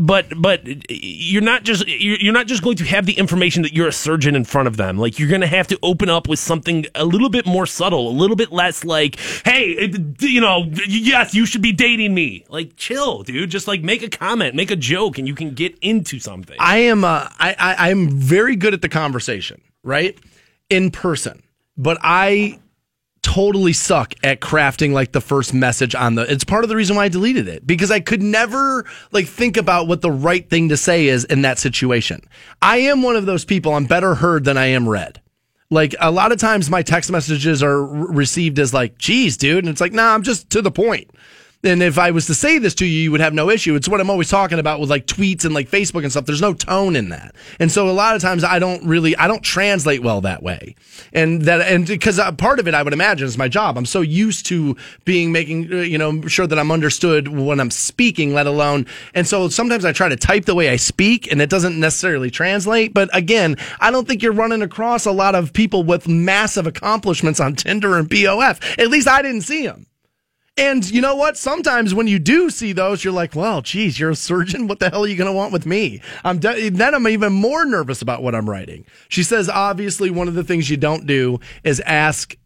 But, 0.00 0.26
but 0.36 0.62
you're 0.88 1.42
not 1.42 1.64
just, 1.64 1.86
you're 1.86 2.18
you're 2.18 2.32
not 2.32 2.46
just 2.46 2.62
going 2.62 2.76
to 2.76 2.84
have 2.84 3.06
the 3.06 3.14
information 3.14 3.62
that 3.62 3.72
you're 3.72 3.88
a 3.88 3.92
surgeon 3.92 4.36
in 4.36 4.44
front 4.44 4.68
of 4.68 4.76
them. 4.76 4.98
Like, 4.98 5.18
you're 5.18 5.28
going 5.28 5.40
to 5.40 5.46
have 5.46 5.66
to 5.68 5.78
open 5.82 6.08
up 6.08 6.28
with 6.28 6.38
something 6.38 6.86
a 6.94 7.04
little 7.04 7.30
bit 7.30 7.46
more 7.46 7.66
subtle, 7.66 8.08
a 8.08 8.10
little 8.10 8.36
bit 8.36 8.52
less 8.52 8.84
like, 8.84 9.18
hey, 9.44 9.92
you 10.20 10.40
know, 10.40 10.70
yes, 10.86 11.34
you 11.34 11.46
should 11.46 11.62
be 11.62 11.72
dating 11.72 12.14
me. 12.14 12.44
Like, 12.48 12.76
chill, 12.76 13.22
dude. 13.22 13.50
Just 13.50 13.66
like 13.68 13.82
make 13.82 14.02
a 14.02 14.08
comment, 14.08 14.54
make 14.54 14.70
a 14.70 14.76
joke, 14.76 15.18
and 15.18 15.26
you 15.26 15.34
can 15.34 15.54
get 15.54 15.78
into 15.80 16.18
something. 16.18 16.56
I 16.58 16.78
am 16.78 17.04
uh, 17.04 17.28
I, 17.38 17.54
I 17.58 17.90
I'm 17.90 18.10
very 18.10 18.56
good 18.56 18.74
at 18.74 18.82
the 18.82 18.88
conversation, 18.88 19.60
right? 19.82 20.18
In 20.68 20.90
person. 20.90 21.42
But 21.76 21.98
I 22.02 22.58
totally 23.28 23.74
suck 23.74 24.14
at 24.24 24.40
crafting 24.40 24.92
like 24.92 25.12
the 25.12 25.20
first 25.20 25.52
message 25.52 25.94
on 25.94 26.14
the 26.14 26.22
it's 26.32 26.44
part 26.44 26.64
of 26.64 26.70
the 26.70 26.76
reason 26.76 26.96
why 26.96 27.04
I 27.04 27.08
deleted 27.08 27.46
it 27.46 27.66
because 27.66 27.90
I 27.90 28.00
could 28.00 28.22
never 28.22 28.86
like 29.12 29.26
think 29.26 29.58
about 29.58 29.86
what 29.86 30.00
the 30.00 30.10
right 30.10 30.48
thing 30.48 30.70
to 30.70 30.78
say 30.78 31.08
is 31.08 31.24
in 31.26 31.42
that 31.42 31.58
situation. 31.58 32.22
I 32.62 32.78
am 32.78 33.02
one 33.02 33.16
of 33.16 33.26
those 33.26 33.44
people 33.44 33.74
I'm 33.74 33.84
better 33.84 34.14
heard 34.14 34.44
than 34.44 34.56
I 34.56 34.66
am 34.66 34.88
read. 34.88 35.20
Like 35.68 35.94
a 36.00 36.10
lot 36.10 36.32
of 36.32 36.38
times 36.38 36.70
my 36.70 36.80
text 36.80 37.10
messages 37.10 37.62
are 37.62 37.84
re- 37.84 38.16
received 38.16 38.58
as 38.58 38.72
like, 38.72 38.96
geez, 38.96 39.36
dude. 39.36 39.58
And 39.58 39.68
it's 39.68 39.82
like, 39.82 39.92
nah, 39.92 40.14
I'm 40.14 40.22
just 40.22 40.48
to 40.50 40.62
the 40.62 40.70
point. 40.70 41.10
And 41.64 41.82
if 41.82 41.98
I 41.98 42.12
was 42.12 42.26
to 42.26 42.34
say 42.34 42.58
this 42.58 42.74
to 42.76 42.86
you, 42.86 43.02
you 43.02 43.10
would 43.10 43.20
have 43.20 43.34
no 43.34 43.50
issue. 43.50 43.74
It's 43.74 43.88
what 43.88 44.00
I'm 44.00 44.10
always 44.10 44.30
talking 44.30 44.60
about 44.60 44.78
with 44.78 44.90
like 44.90 45.06
tweets 45.06 45.44
and 45.44 45.52
like 45.52 45.68
Facebook 45.68 46.04
and 46.04 46.12
stuff. 46.12 46.24
There's 46.24 46.40
no 46.40 46.54
tone 46.54 46.94
in 46.94 47.08
that. 47.08 47.34
And 47.58 47.72
so 47.72 47.88
a 47.88 47.90
lot 47.90 48.14
of 48.14 48.22
times 48.22 48.44
I 48.44 48.60
don't 48.60 48.84
really, 48.84 49.16
I 49.16 49.26
don't 49.26 49.42
translate 49.42 50.00
well 50.00 50.20
that 50.20 50.40
way. 50.40 50.76
And 51.12 51.42
that, 51.42 51.60
and 51.62 51.84
because 51.84 52.20
part 52.38 52.60
of 52.60 52.68
it, 52.68 52.74
I 52.74 52.82
would 52.84 52.92
imagine 52.92 53.26
is 53.26 53.36
my 53.36 53.48
job. 53.48 53.76
I'm 53.76 53.86
so 53.86 54.02
used 54.02 54.46
to 54.46 54.76
being 55.04 55.32
making, 55.32 55.72
uh, 55.72 55.76
you 55.78 55.98
know, 55.98 56.22
sure 56.28 56.46
that 56.46 56.60
I'm 56.60 56.70
understood 56.70 57.26
when 57.26 57.58
I'm 57.58 57.72
speaking, 57.72 58.34
let 58.34 58.46
alone. 58.46 58.86
And 59.12 59.26
so 59.26 59.48
sometimes 59.48 59.84
I 59.84 59.90
try 59.90 60.08
to 60.08 60.16
type 60.16 60.44
the 60.44 60.54
way 60.54 60.68
I 60.68 60.76
speak 60.76 61.30
and 61.32 61.42
it 61.42 61.50
doesn't 61.50 61.78
necessarily 61.78 62.30
translate. 62.30 62.94
But 62.94 63.14
again, 63.16 63.56
I 63.80 63.90
don't 63.90 64.06
think 64.06 64.22
you're 64.22 64.32
running 64.32 64.62
across 64.62 65.06
a 65.06 65.12
lot 65.12 65.34
of 65.34 65.52
people 65.52 65.82
with 65.82 66.06
massive 66.06 66.68
accomplishments 66.68 67.40
on 67.40 67.56
Tinder 67.56 67.98
and 67.98 68.08
POF. 68.08 68.78
At 68.78 68.90
least 68.90 69.08
I 69.08 69.22
didn't 69.22 69.42
see 69.42 69.66
them. 69.66 69.87
And 70.58 70.90
you 70.90 71.00
know 71.00 71.14
what? 71.14 71.36
Sometimes 71.36 71.94
when 71.94 72.08
you 72.08 72.18
do 72.18 72.50
see 72.50 72.72
those, 72.72 73.04
you're 73.04 73.12
like, 73.12 73.36
well, 73.36 73.62
geez, 73.62 74.00
you're 74.00 74.10
a 74.10 74.16
surgeon. 74.16 74.66
What 74.66 74.80
the 74.80 74.90
hell 74.90 75.04
are 75.04 75.06
you 75.06 75.16
going 75.16 75.30
to 75.30 75.32
want 75.32 75.52
with 75.52 75.66
me? 75.66 76.02
I'm 76.24 76.40
de- 76.40 76.68
then 76.70 76.96
I'm 76.96 77.06
even 77.06 77.32
more 77.32 77.64
nervous 77.64 78.02
about 78.02 78.24
what 78.24 78.34
I'm 78.34 78.50
writing. 78.50 78.84
She 79.08 79.22
says, 79.22 79.48
obviously, 79.48 80.10
one 80.10 80.26
of 80.26 80.34
the 80.34 80.42
things 80.42 80.68
you 80.68 80.76
don't 80.76 81.06
do 81.06 81.38
is 81.62 81.80
ask 81.86 82.36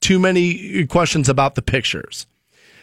too 0.00 0.18
many 0.18 0.86
questions 0.86 1.28
about 1.28 1.54
the 1.54 1.62
pictures. 1.62 2.26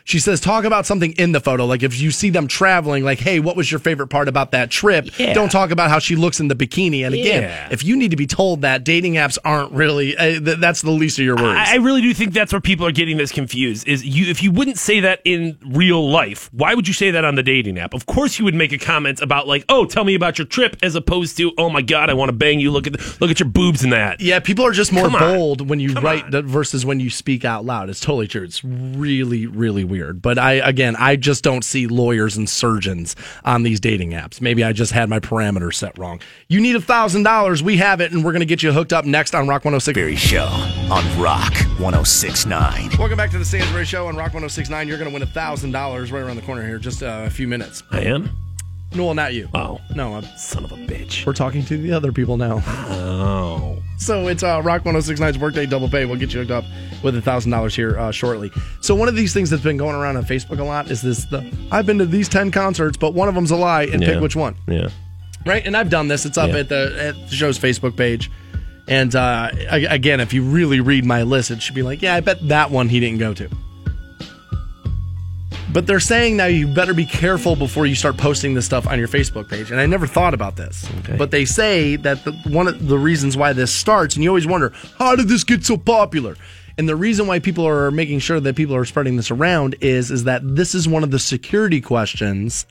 She 0.08 0.20
says, 0.20 0.40
talk 0.40 0.64
about 0.64 0.86
something 0.86 1.12
in 1.18 1.34
the 1.34 1.42
photo. 1.42 1.66
Like 1.66 1.84
if 1.84 2.00
you 2.00 2.12
see 2.12 2.30
them 2.30 2.48
traveling, 2.48 3.04
like, 3.04 3.20
hey, 3.20 3.42
what 3.42 3.58
was 3.58 3.70
your 3.70 3.80
favorite 3.80 4.08
part 4.08 4.30
about 4.30 4.52
that 4.52 4.70
trip? 4.72 5.10
Yeah. 5.20 5.34
Don't 5.34 5.52
talk 5.52 5.70
about 5.70 5.90
how 5.90 6.00
she 6.00 6.16
looks 6.16 6.40
in 6.40 6.48
the 6.48 6.56
bikini. 6.56 7.06
And 7.06 7.14
again, 7.14 7.44
Yeah. 7.44 7.68
if 7.72 7.84
you 7.84 7.98
need 7.98 8.12
to 8.12 8.16
be 8.18 8.26
told 8.26 8.62
that, 8.62 8.86
dating 8.86 9.16
apps 9.16 9.38
aren't 9.44 9.74
really, 9.74 10.16
uh, 10.16 10.40
th- 10.40 10.60
that's 10.60 10.82
the 10.82 10.92
least 10.92 11.20
of 11.20 11.26
your 11.26 11.36
worries. 11.36 11.58
I, 11.60 11.74
I 11.74 11.76
really 11.80 12.00
do 12.02 12.14
think 12.14 12.32
that's 12.32 12.54
where 12.54 12.62
people 12.62 12.86
are 12.88 12.94
getting 12.94 13.18
this 13.18 13.34
confused. 13.34 13.86
Is 13.86 14.06
you 14.06 14.30
if 14.32 14.42
you 14.42 14.50
wouldn't 14.50 14.78
say 14.78 15.02
that 15.02 15.20
in 15.26 15.58
real 15.66 16.10
life, 16.10 16.50
why 16.54 16.74
would 16.74 16.88
you 16.88 16.94
say 16.94 17.12
that 17.12 17.26
on 17.26 17.36
the 17.36 17.44
dating 17.44 17.78
app? 17.78 17.94
Of 17.94 18.06
course, 18.06 18.40
you 18.40 18.46
would 18.46 18.56
make 18.56 18.72
a 18.72 18.78
comment 18.78 19.22
about 19.22 19.46
like, 19.46 19.66
"Oh, 19.68 19.84
tell 19.84 20.06
me 20.06 20.16
about 20.16 20.38
your 20.38 20.48
trip," 20.48 20.78
as 20.82 20.96
opposed 20.96 21.36
to, 21.36 21.52
"Oh 21.58 21.70
my 21.70 21.82
God, 21.82 22.10
I 22.10 22.14
want 22.14 22.30
to 22.30 22.34
bang 22.34 22.62
you. 22.62 22.72
Look 22.72 22.88
at 22.88 22.94
the, 22.94 23.18
look 23.20 23.30
at 23.30 23.42
your 23.42 23.50
boobs 23.50 23.84
in 23.84 23.90
that." 23.90 24.22
Yeah, 24.22 24.40
people 24.40 24.66
are 24.66 24.72
just 24.72 24.94
more 24.94 25.10
bold 25.10 25.68
when 25.68 25.82
you 25.82 25.94
Come 25.96 26.06
write 26.06 26.24
on. 26.24 26.32
that 26.32 26.46
versus 26.46 26.86
when 26.86 27.02
you 27.02 27.10
speak 27.10 27.44
out 27.44 27.66
loud. 27.66 27.90
It's 27.90 28.00
totally 28.00 28.28
true. 28.30 28.44
It's 28.44 28.64
really, 28.64 29.46
really 29.48 29.84
weird. 29.84 29.97
But 30.22 30.38
I, 30.40 30.54
again, 30.54 30.96
I 30.98 31.16
just 31.16 31.44
don't 31.44 31.64
see 31.64 31.88
lawyers 31.88 32.38
and 32.38 32.50
surgeons 32.50 33.16
on 33.44 33.64
these 33.64 33.80
dating 33.80 34.12
apps. 34.12 34.42
Maybe 34.42 34.64
I 34.64 34.74
just 34.74 34.92
had 34.92 35.10
my 35.10 35.20
parameters 35.20 35.76
set 35.76 35.98
wrong. 35.98 36.22
You 36.48 36.62
need 36.62 36.76
a 36.76 36.82
thousand 36.82 37.24
dollars. 37.24 37.62
We 37.62 37.78
have 37.78 38.02
it, 38.02 38.12
and 38.12 38.24
we're 38.24 38.32
going 38.32 38.40
to 38.42 38.46
get 38.46 38.64
you 38.64 38.72
hooked 38.72 38.94
up 38.94 39.06
next 39.06 39.36
on 39.36 39.48
Rock 39.48 39.66
106. 39.66 39.96
Berry 39.96 40.16
Show 40.16 40.46
on 40.92 41.20
Rock 41.20 41.54
1069. 41.80 42.92
Welcome 42.98 43.18
back 43.18 43.32
to 43.32 43.38
the 43.38 43.46
Stansbury 43.46 43.86
Show 43.86 44.08
on 44.08 44.16
Rock 44.16 44.34
1069. 44.34 44.88
You're 44.88 44.98
going 44.98 45.10
to 45.10 45.14
win 45.14 45.24
a 45.24 45.26
thousand 45.26 45.72
dollars 45.72 46.12
right 46.12 46.22
around 46.22 46.36
the 46.36 46.42
corner 46.44 46.66
here, 46.66 46.78
just 46.78 47.04
uh, 47.04 47.24
a 47.26 47.30
few 47.30 47.48
minutes. 47.48 47.84
I 47.92 48.02
am. 48.02 48.47
No, 48.96 49.06
well, 49.06 49.14
not 49.14 49.34
you. 49.34 49.50
Oh, 49.54 49.80
No, 49.96 50.16
I'm, 50.16 50.24
son 50.38 50.64
of 50.64 50.72
a 50.72 50.76
bitch. 50.76 51.26
we're 51.26 51.34
talking 51.34 51.64
to 51.66 51.78
the 51.78 51.92
other 51.94 52.12
people 52.12 52.38
now. 52.38 52.64
Oh, 52.66 53.78
So 53.98 54.28
it's 54.28 54.44
uh, 54.44 54.62
Rock 54.64 54.84
1069's 54.84 55.38
Workday 55.38 55.66
Double 55.66 55.90
Pay. 55.90 56.06
We'll 56.06 56.16
get 56.18 56.34
you 56.34 56.40
hooked 56.40 56.52
up 56.52 56.64
with 57.04 57.16
a 57.16 57.22
thousand 57.22 57.52
dollars 57.52 57.76
here 57.76 57.98
uh, 58.00 58.12
shortly. 58.12 58.52
So 58.82 58.96
one 58.96 59.08
of 59.08 59.16
these 59.16 59.34
things 59.34 59.50
that's 59.50 59.62
been 59.64 59.78
going 59.78 59.96
around 59.96 60.18
on 60.18 60.26
Facebook 60.26 60.60
a 60.60 60.64
lot 60.64 60.90
is 60.90 61.02
this: 61.02 61.26
the 61.26 61.52
I've 61.72 61.86
been 61.86 61.98
to 62.00 62.06
these 62.06 62.28
ten 62.30 62.50
concerts, 62.50 62.98
but 62.98 63.14
one 63.14 63.28
of 63.28 63.36
them's 63.36 63.52
a 63.52 63.56
lie, 63.56 63.84
and 63.84 64.02
Yeah. 64.02 64.14
pick 64.14 64.22
which 64.22 64.36
one. 64.36 64.56
yeah. 64.68 64.88
Right? 65.46 65.66
And 65.66 65.78
I've 65.78 65.90
done 65.90 66.08
this. 66.08 66.26
It's 66.26 66.38
up 66.38 66.50
Yeah. 66.52 66.58
at 66.60 66.70
the 66.70 66.96
at 67.00 67.30
the 67.30 67.36
show's 67.36 67.60
Facebook 67.60 67.96
page. 67.98 68.32
And 68.88 69.14
uh, 69.16 69.50
again, 69.70 70.22
if 70.22 70.34
you 70.34 70.44
really 70.44 70.80
read 70.80 71.04
my 71.06 71.24
list, 71.24 71.52
it 71.52 71.62
should 71.62 71.76
be 71.76 71.82
like, 71.84 72.02
yeah, 72.02 72.16
I 72.16 72.22
bet 72.22 72.48
that 72.48 72.72
one 72.72 72.88
he 72.90 73.00
didn't 73.02 73.20
go 73.20 73.34
to. 73.34 73.50
But 75.78 75.86
they're 75.86 76.00
saying 76.00 76.38
now 76.38 76.48
you 76.48 76.68
better 76.68 76.96
be 76.96 77.06
careful 77.06 77.56
before 77.56 77.86
you 77.86 77.94
start 77.94 78.18
posting 78.18 78.56
this 78.56 78.66
stuff 78.66 78.88
on 78.88 78.98
your 78.98 79.08
Facebook 79.08 79.48
page. 79.48 79.70
And 79.70 79.80
I 79.80 79.86
never 79.86 80.08
thought 80.08 80.34
about 80.34 80.56
this. 80.56 80.90
Okay. 81.02 81.16
But 81.16 81.30
they 81.30 81.46
say 81.46 81.98
that 81.98 82.26
the, 82.26 82.32
one 82.48 82.68
of 82.68 82.88
the 82.88 82.98
reasons 82.98 83.38
why 83.38 83.54
this 83.54 83.72
starts, 83.72 84.16
and 84.16 84.24
you 84.24 84.32
always 84.32 84.48
wonder, 84.48 84.74
how 84.98 85.16
did 85.16 85.28
this 85.28 85.44
get 85.44 85.64
so 85.64 85.78
popular? 85.78 86.36
And 86.80 86.90
the 86.90 86.96
reason 86.96 87.28
why 87.28 87.38
people 87.38 87.68
are 87.68 87.92
making 87.92 88.18
sure 88.22 88.40
that 88.40 88.56
people 88.56 88.76
are 88.76 88.86
spreading 88.86 89.18
this 89.18 89.30
around 89.30 89.76
is 89.80 90.10
is 90.10 90.24
that 90.24 90.42
this 90.44 90.74
is 90.74 90.88
one 90.88 91.04
of 91.04 91.12
the 91.12 91.20
security 91.20 91.80
questions 91.80 92.66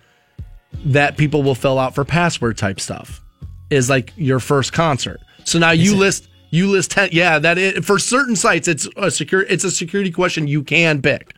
that 0.86 1.16
people 1.16 1.44
will 1.44 1.54
fill 1.54 1.78
out 1.78 1.94
for 1.94 2.04
password 2.04 2.58
type 2.58 2.80
stuff. 2.80 3.22
Is 3.70 3.88
like 3.88 4.12
your 4.16 4.40
first 4.40 4.72
concert. 4.72 5.20
So 5.44 5.60
now 5.60 5.70
you 5.70 5.94
list 5.94 6.28
you 6.50 6.68
list 6.72 6.90
ten. 6.90 7.10
Yeah, 7.12 7.38
that 7.38 7.56
is, 7.56 7.86
for 7.86 8.00
certain 8.00 8.34
sites 8.34 8.66
it's 8.66 8.88
a 8.96 9.12
secure 9.12 9.42
it's 9.42 9.62
a 9.62 9.70
security 9.70 10.10
question 10.10 10.48
you 10.48 10.64
can 10.64 11.00
pick. 11.00 11.35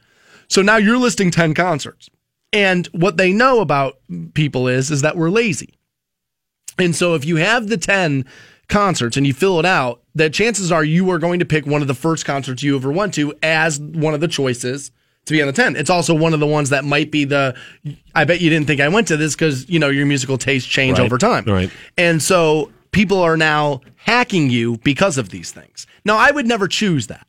So 0.49 0.63
now 0.63 0.77
you're 0.77 0.99
listing 0.99 1.31
10 1.31 1.55
concerts. 1.55 2.09
And 2.53 2.87
what 2.89 3.17
they 3.19 3.33
know 3.33 3.61
about 3.61 3.99
people 4.35 4.69
is 4.69 4.91
is 4.91 5.03
that 5.03 5.17
we're 5.17 5.31
lazy. 5.31 5.75
And 6.79 6.95
so 6.97 7.15
if 7.15 7.25
you 7.25 7.37
have 7.37 7.69
the 7.69 7.77
10 7.77 8.25
concerts 8.69 9.17
and 9.17 9.27
you 9.27 9.35
fill 9.35 9.59
it 9.59 9.67
out, 9.67 10.03
the 10.15 10.31
chances 10.31 10.71
are 10.73 10.85
you 10.85 11.11
are 11.11 11.19
going 11.19 11.39
to 11.41 11.45
pick 11.45 11.67
one 11.67 11.83
of 11.83 11.89
the 11.89 11.95
first 11.95 12.25
concerts 12.25 12.63
you 12.63 12.77
ever 12.77 12.91
went 12.93 13.15
to 13.15 13.35
as 13.43 13.79
one 13.81 14.15
of 14.15 14.21
the 14.21 14.29
choices 14.29 14.91
to 15.27 15.33
be 15.35 15.43
on 15.43 15.47
the 15.47 15.53
10. 15.53 15.77
It's 15.77 15.91
also 15.91 16.15
one 16.15 16.33
of 16.33 16.41
the 16.41 16.47
ones 16.47 16.71
that 16.71 16.85
might 16.85 17.11
be 17.11 17.25
the 17.25 17.55
I 18.15 18.25
bet 18.25 18.41
you 18.41 18.49
didn't 18.49 18.67
think 18.67 18.81
I 18.81 18.89
went 18.89 19.09
to 19.09 19.17
this 19.19 19.37
cuz 19.37 19.69
you 19.69 19.79
know 19.79 19.91
your 19.91 20.07
musical 20.07 20.39
tastes 20.39 20.69
change 20.69 20.99
Right. 20.99 21.05
over 21.05 21.19
time. 21.19 21.45
Right. 21.45 21.71
And 21.99 22.23
so 22.23 22.71
people 22.93 23.19
are 23.21 23.37
now 23.37 23.83
hacking 23.97 24.49
you 24.49 24.79
because 24.79 25.19
of 25.19 25.29
these 25.29 25.51
things. 25.51 25.87
Now 26.07 26.17
I 26.17 26.31
would 26.31 26.47
never 26.47 26.67
choose 26.67 27.09
that 27.09 27.27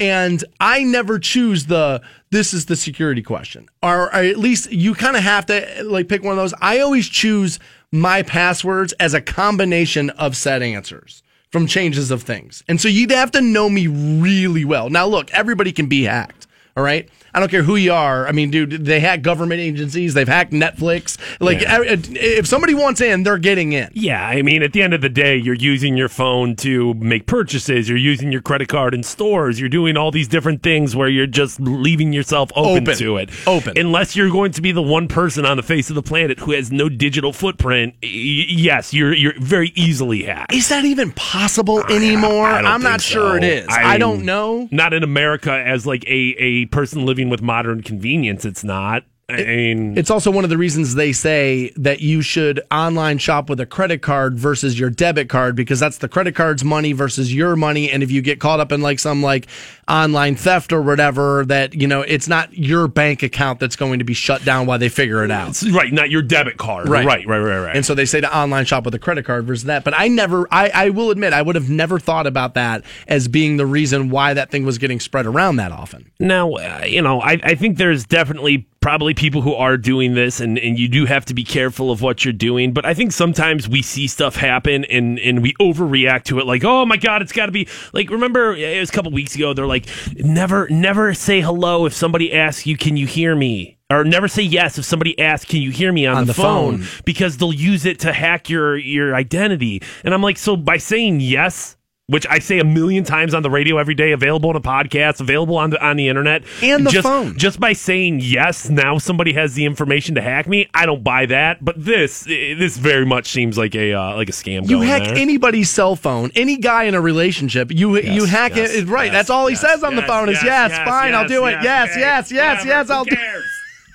and 0.00 0.42
I 0.58 0.82
never 0.82 1.18
choose 1.18 1.66
the 1.66 2.02
this 2.30 2.54
is 2.54 2.66
the 2.66 2.76
security 2.76 3.22
question, 3.22 3.68
or, 3.82 4.06
or 4.06 4.14
at 4.14 4.38
least 4.38 4.72
you 4.72 4.94
kind 4.94 5.16
of 5.16 5.22
have 5.22 5.46
to 5.46 5.82
like 5.84 6.08
pick 6.08 6.22
one 6.22 6.32
of 6.32 6.38
those. 6.38 6.54
I 6.60 6.80
always 6.80 7.08
choose 7.08 7.58
my 7.92 8.22
passwords 8.22 8.92
as 8.94 9.14
a 9.14 9.20
combination 9.20 10.10
of 10.10 10.36
set 10.36 10.62
answers 10.62 11.22
from 11.50 11.66
changes 11.66 12.10
of 12.10 12.22
things, 12.22 12.64
and 12.66 12.80
so 12.80 12.88
you'd 12.88 13.10
have 13.10 13.30
to 13.32 13.40
know 13.40 13.68
me 13.68 13.86
really 13.86 14.64
well. 14.64 14.88
Now, 14.88 15.06
look, 15.06 15.30
everybody 15.32 15.72
can 15.72 15.86
be 15.86 16.04
hacked. 16.04 16.39
All 16.80 16.84
right. 16.86 17.06
I 17.34 17.38
don't 17.40 17.50
care 17.50 17.62
who 17.62 17.76
you 17.76 17.92
are. 17.92 18.26
I 18.26 18.32
mean, 18.32 18.50
dude, 18.50 18.70
they 18.86 18.98
hack 19.00 19.20
government 19.22 19.60
agencies. 19.60 20.14
They've 20.14 20.26
hacked 20.26 20.50
Netflix. 20.52 21.16
Like, 21.40 21.60
Yeah. 21.60 21.76
Uh, 21.76 21.84
if 22.14 22.46
somebody 22.46 22.74
wants 22.74 23.00
in, 23.02 23.22
they're 23.22 23.38
getting 23.38 23.72
in. 23.72 23.88
Yeah, 23.92 24.26
I 24.26 24.40
mean, 24.42 24.62
at 24.64 24.72
the 24.72 24.82
end 24.82 24.94
of 24.94 25.00
the 25.02 25.10
day, 25.10 25.36
you're 25.36 25.54
using 25.54 25.96
your 25.96 26.08
phone 26.08 26.56
to 26.56 26.94
make 26.94 27.26
purchases. 27.26 27.88
You're 27.88 27.98
using 27.98 28.32
your 28.32 28.40
credit 28.40 28.68
card 28.68 28.94
in 28.94 29.02
stores. 29.04 29.60
You're 29.60 29.68
doing 29.68 29.96
all 29.98 30.10
these 30.10 30.26
different 30.26 30.62
things 30.64 30.96
where 30.96 31.06
you're 31.08 31.26
just 31.28 31.60
leaving 31.60 32.12
yourself 32.12 32.50
open, 32.56 32.82
Open. 32.84 32.96
to 32.96 33.16
it. 33.18 33.30
Open. 33.46 33.78
Unless 33.78 34.16
you're 34.16 34.30
going 34.30 34.50
to 34.52 34.62
be 34.62 34.72
the 34.72 34.82
one 34.82 35.06
person 35.06 35.44
on 35.46 35.56
the 35.58 35.62
face 35.62 35.88
of 35.90 35.94
the 35.96 36.02
planet 36.02 36.40
who 36.40 36.50
has 36.52 36.72
no 36.72 36.88
digital 36.88 37.32
footprint. 37.32 37.94
y- 38.02 38.08
yes, 38.10 38.92
you're 38.94 39.12
you're 39.14 39.38
very 39.38 39.70
easily 39.76 40.24
hacked. 40.24 40.52
Is 40.54 40.68
that 40.70 40.84
even 40.86 41.12
possible 41.12 41.84
anymore? 41.86 42.46
I 42.48 42.62
I'm 42.62 42.82
not 42.82 43.00
think 43.00 43.12
sure 43.12 43.36
it 43.36 43.44
is. 43.44 43.66
I, 43.70 43.92
mean, 43.92 44.00
don't 44.00 44.24
know. 44.24 44.68
Not 44.72 44.94
in 44.94 45.04
America 45.04 45.52
as 45.52 45.86
like 45.86 46.04
a, 46.06 46.34
a 46.38 46.66
person 46.70 47.06
living 47.06 47.28
with 47.28 47.42
modern 47.42 47.82
convenience. 47.82 48.44
It's 48.44 48.64
not. 48.64 49.04
I 49.34 49.44
mean, 49.44 49.96
It's 49.98 50.10
also 50.10 50.30
one 50.30 50.44
of 50.44 50.50
the 50.50 50.58
reasons 50.58 50.94
they 50.94 51.12
say 51.12 51.72
that 51.76 52.00
you 52.00 52.22
should 52.22 52.60
online 52.70 53.18
shop 53.18 53.48
with 53.48 53.60
a 53.60 53.66
credit 53.66 54.02
card 54.02 54.38
versus 54.38 54.78
your 54.78 54.90
debit 54.90 55.28
card 55.28 55.56
because 55.56 55.80
that's 55.80 55.98
the 55.98 56.08
credit 56.08 56.34
card's 56.34 56.64
money 56.64 56.92
versus 56.92 57.34
your 57.34 57.56
money. 57.56 57.90
And 57.90 58.02
if 58.02 58.10
you 58.10 58.22
get 58.22 58.40
caught 58.40 58.60
up 58.60 58.72
in 58.72 58.80
like 58.80 58.98
some 58.98 59.22
like 59.22 59.46
online 59.88 60.36
theft 60.36 60.72
or 60.72 60.82
whatever, 60.82 61.44
that, 61.46 61.74
you 61.74 61.86
know, 61.86 62.02
it's 62.02 62.28
not 62.28 62.52
your 62.56 62.88
bank 62.88 63.22
account 63.22 63.60
that's 63.60 63.76
going 63.76 63.98
to 63.98 64.04
be 64.04 64.14
shut 64.14 64.44
down 64.44 64.66
while 64.66 64.78
they 64.78 64.88
figure 64.88 65.24
it 65.24 65.30
out. 65.30 65.62
right, 65.72 65.92
not 65.92 66.10
your 66.10 66.22
debit 66.22 66.56
card. 66.56 66.88
Right. 66.88 67.04
right, 67.04 67.26
right, 67.26 67.38
right. 67.38 67.58
right. 67.58 67.76
And 67.76 67.84
so 67.84 67.94
they 67.94 68.06
say 68.06 68.20
to 68.20 68.36
online 68.36 68.64
shop 68.64 68.84
with 68.84 68.94
a 68.94 68.98
credit 68.98 69.24
card 69.24 69.46
versus 69.46 69.64
that. 69.64 69.84
But 69.84 69.94
I 69.96 70.08
never, 70.08 70.46
I, 70.50 70.70
I 70.72 70.90
will 70.90 71.10
admit, 71.10 71.32
I 71.32 71.42
would 71.42 71.54
have 71.54 71.70
never 71.70 71.98
thought 71.98 72.26
about 72.26 72.54
that 72.54 72.84
as 73.08 73.28
being 73.28 73.56
the 73.56 73.66
reason 73.66 74.10
why 74.10 74.34
that 74.34 74.50
thing 74.50 74.64
was 74.64 74.78
getting 74.78 75.00
spread 75.00 75.26
around 75.26 75.56
that 75.56 75.72
often. 75.72 76.10
Now, 76.18 76.52
uh, 76.52 76.84
you 76.86 77.02
know, 77.02 77.20
I, 77.20 77.38
I 77.42 77.54
think 77.54 77.76
there's 77.78 78.04
definitely 78.04 78.66
probably 78.80 79.12
people 79.14 79.42
who 79.42 79.54
are 79.54 79.76
doing 79.76 80.14
this, 80.14 80.40
and, 80.40 80.58
and 80.58 80.78
you 80.78 80.88
do 80.88 81.04
have 81.04 81.24
to 81.26 81.34
be 81.34 81.44
careful 81.44 81.90
of 81.90 82.00
what 82.00 82.24
you're 82.24 82.32
doing. 82.32 82.72
But 82.72 82.86
I 82.86 82.94
think 82.94 83.12
sometimes 83.12 83.68
we 83.68 83.82
see 83.82 84.06
stuff 84.06 84.36
happen 84.36 84.84
and, 84.86 85.18
and 85.18 85.42
we 85.42 85.52
overreact 85.54 86.24
to 86.24 86.38
it, 86.38 86.46
like, 86.46 86.64
oh 86.64 86.86
my 86.86 86.96
God, 86.96 87.20
it's 87.22 87.32
got 87.32 87.46
to 87.46 87.52
be 87.52 87.68
like, 87.92 88.08
remember, 88.10 88.54
it 88.54 88.80
was 88.80 88.88
a 88.88 88.92
couple 88.92 89.12
weeks 89.12 89.34
ago, 89.34 89.52
they're 89.52 89.66
like, 89.66 89.86
never, 90.16 90.66
never 90.70 91.12
say 91.12 91.40
hello 91.42 91.84
if 91.84 91.92
somebody 91.92 92.32
asks 92.32 92.66
you, 92.66 92.76
can 92.76 92.96
you 92.96 93.06
hear 93.06 93.36
me? 93.36 93.76
Or 93.90 94.04
never 94.04 94.28
say 94.28 94.42
yes 94.42 94.78
if 94.78 94.84
somebody 94.84 95.18
asks, 95.18 95.50
"Can 95.50 95.60
you 95.62 95.72
hear 95.72 95.92
me 95.92 96.06
on, 96.06 96.18
On 96.18 96.22
the, 96.24 96.32
the 96.32 96.34
phone? 96.40 96.82
phone. 96.84 97.02
Because 97.04 97.38
they'll 97.38 97.52
use 97.52 97.84
it 97.84 97.98
to 98.00 98.12
hack 98.12 98.48
your 98.48 98.76
your 98.76 99.16
identity. 99.16 99.82
And 100.04 100.14
I'm 100.14 100.22
like, 100.22 100.38
so 100.38 100.56
by 100.56 100.76
saying 100.76 101.18
yes, 101.18 101.76
which 102.10 102.26
I 102.28 102.38
say 102.40 102.58
a 102.58 102.64
million 102.64 103.04
times 103.04 103.32
on 103.34 103.42
the 103.42 103.50
radio 103.50 103.78
every 103.78 103.94
day, 103.94 104.12
available 104.12 104.50
on 104.50 104.56
a 104.56 104.60
podcast, 104.60 105.20
available 105.20 105.56
on 105.56 105.70
the 105.70 105.84
on 105.84 105.96
the 105.96 106.08
internet, 106.08 106.42
And 106.62 106.84
the 106.86 106.90
just, 106.90 107.06
phone. 107.06 107.38
Just 107.38 107.60
by 107.60 107.72
saying 107.72 108.20
yes, 108.22 108.68
now 108.68 108.98
somebody 108.98 109.32
has 109.34 109.54
the 109.54 109.64
information 109.64 110.14
to 110.16 110.20
hack 110.20 110.46
me. 110.46 110.68
I 110.74 110.86
don't 110.86 111.02
buy 111.04 111.26
that, 111.26 111.64
but 111.64 111.82
this 111.82 112.24
this 112.24 112.76
very 112.76 113.06
much 113.06 113.28
seems 113.28 113.56
like 113.56 113.74
a 113.74 113.92
uh, 113.94 114.16
like 114.16 114.28
a 114.28 114.32
scam. 114.32 114.68
You 114.68 114.80
hack 114.80 115.04
there. 115.04 115.14
anybody's 115.16 115.70
cell 115.70 115.96
phone, 115.96 116.30
any 116.34 116.56
guy 116.56 116.84
in 116.84 116.94
a 116.94 117.00
relationship. 117.00 117.70
You 117.70 117.96
you 117.98 118.24
hack 118.24 118.56
yes, 118.56 118.74
it. 118.74 118.86
Right. 118.88 119.06
yes, 119.06 119.12
That's 119.14 119.30
all 119.30 119.46
he 119.46 119.52
yes, 119.52 119.60
says 119.60 119.82
on 119.84 119.94
the 119.94 120.02
yes, 120.02 120.10
phone 120.10 120.28
is 120.28 120.34
yes, 120.42 120.44
yes, 120.44 120.70
yes, 120.72 120.88
fine, 120.88 121.14
I'll 121.14 121.22
yes, 121.22 121.30
do 121.30 121.46
it. 121.46 121.50
yes, 121.62 121.96
Yes, 121.96 121.96
yes, 121.96 122.32
yes, 122.32 122.64
yes, 122.66 122.90
I'll 122.90 123.04
do. 123.04 123.14
cares? 123.14 123.44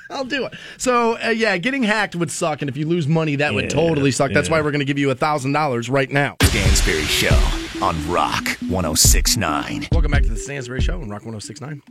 I'll 0.09 0.25
do 0.25 0.45
it. 0.45 0.53
So 0.77 1.17
uh, 1.23 1.29
yeah, 1.29 1.57
getting 1.57 1.83
hacked 1.83 2.15
would 2.15 2.31
suck, 2.31 2.61
and 2.61 2.69
if 2.69 2.77
you 2.77 2.87
lose 2.87 3.07
money, 3.07 3.35
that 3.37 3.53
would 3.53 3.69
totally 3.69 4.11
suck. 4.11 4.31
That's 4.31 4.47
yeah. 4.47 4.55
why 4.55 4.61
we're 4.61 4.71
going 4.71 4.79
to 4.79 4.85
give 4.85 4.99
you 4.99 5.11
a 5.11 5.15
thousand 5.15 5.53
dollars 5.53 5.89
right 5.89 6.09
now. 6.09 6.37
Stansbury 6.43 7.03
Show 7.03 7.39
on 7.81 7.95
Rock 8.09 8.47
1069. 8.67 9.87
Welcome 9.91 10.11
back 10.11 10.23
to 10.23 10.29
the 10.29 10.37
Stansbury 10.37 10.81
Show 10.81 11.01
on 11.01 11.09
Rock 11.09 11.25
1069. 11.25 11.81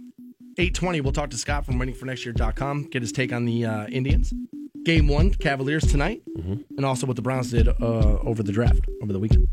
820, 0.57 1.01
we'll 1.01 1.12
talk 1.12 1.31
to 1.31 1.37
Scott 1.37 1.67
from 1.67 1.81
waitingfornextyear.com, 1.81 2.85
get 2.85 3.03
his 3.03 3.11
take 3.11 3.33
on 3.33 3.45
the 3.45 3.65
uh, 3.67 3.87
Indians. 3.89 4.33
Game 4.85 5.09
one, 5.09 5.33
Cavaliers 5.35 5.85
tonight, 5.85 6.23
and 6.77 6.85
also 6.85 7.07
what 7.07 7.17
the 7.17 7.23
Browns 7.23 7.51
did 7.51 7.69
uh, 7.69 7.73
over 7.81 8.43
the 8.43 8.53
draft, 8.53 8.87
over 9.03 9.12
the 9.12 9.19
weekend. 9.19 9.49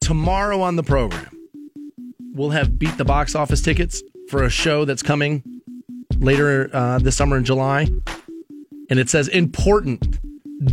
Tomorrow 0.00 0.60
on 0.60 0.76
the 0.76 0.82
program, 0.82 1.30
we'll 2.32 2.50
have 2.50 2.78
Beat 2.78 2.96
the 2.96 3.04
Box 3.04 3.34
Office 3.34 3.60
tickets 3.60 4.02
for 4.28 4.44
a 4.44 4.50
show 4.50 4.84
that's 4.84 5.02
coming 5.02 5.42
later 6.20 6.70
uh, 6.72 6.98
this 6.98 7.16
summer 7.16 7.36
in 7.36 7.44
July. 7.44 7.88
And 8.90 8.98
it 8.98 9.08
says, 9.08 9.28
important. 9.28 10.18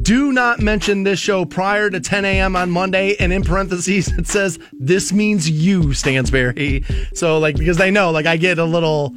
Do 0.03 0.31
not 0.31 0.59
mention 0.59 1.03
this 1.03 1.19
show 1.19 1.43
prior 1.43 1.89
to 1.89 1.99
10 1.99 2.23
a.m. 2.23 2.55
on 2.55 2.69
Monday. 2.69 3.15
And 3.19 3.33
in 3.33 3.43
parentheses, 3.43 4.07
it 4.17 4.27
says, 4.27 4.59
this 4.73 5.11
means 5.11 5.49
you, 5.49 5.93
Stansbury. 5.93 6.83
So, 7.13 7.39
like, 7.39 7.57
because 7.57 7.77
they 7.77 7.91
know, 7.91 8.11
like, 8.11 8.25
I 8.25 8.37
get 8.37 8.59
a 8.59 8.65
little, 8.65 9.15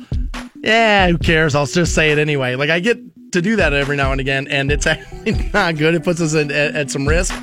yeah, 0.63 1.09
who 1.09 1.19
cares? 1.19 1.55
I'll 1.55 1.67
just 1.67 1.95
say 1.95 2.13
it 2.13 2.19
anyway. 2.19 2.55
Like, 2.55 2.71
I 2.71 2.81
get 2.81 2.99
to 3.33 3.43
do 3.43 3.57
that 3.57 3.73
every 3.73 3.97
now 3.97 4.13
and 4.13 4.21
again, 4.21 4.49
and 4.49 4.73
it's 4.73 4.87
actually 4.87 5.51
not 5.53 5.77
good. 5.77 5.95
It 5.95 6.05
puts 6.05 6.21
us 6.21 6.35
in, 6.35 6.51
at, 6.51 6.75
at 6.75 6.91
some 6.91 7.07
risk. 7.07 7.35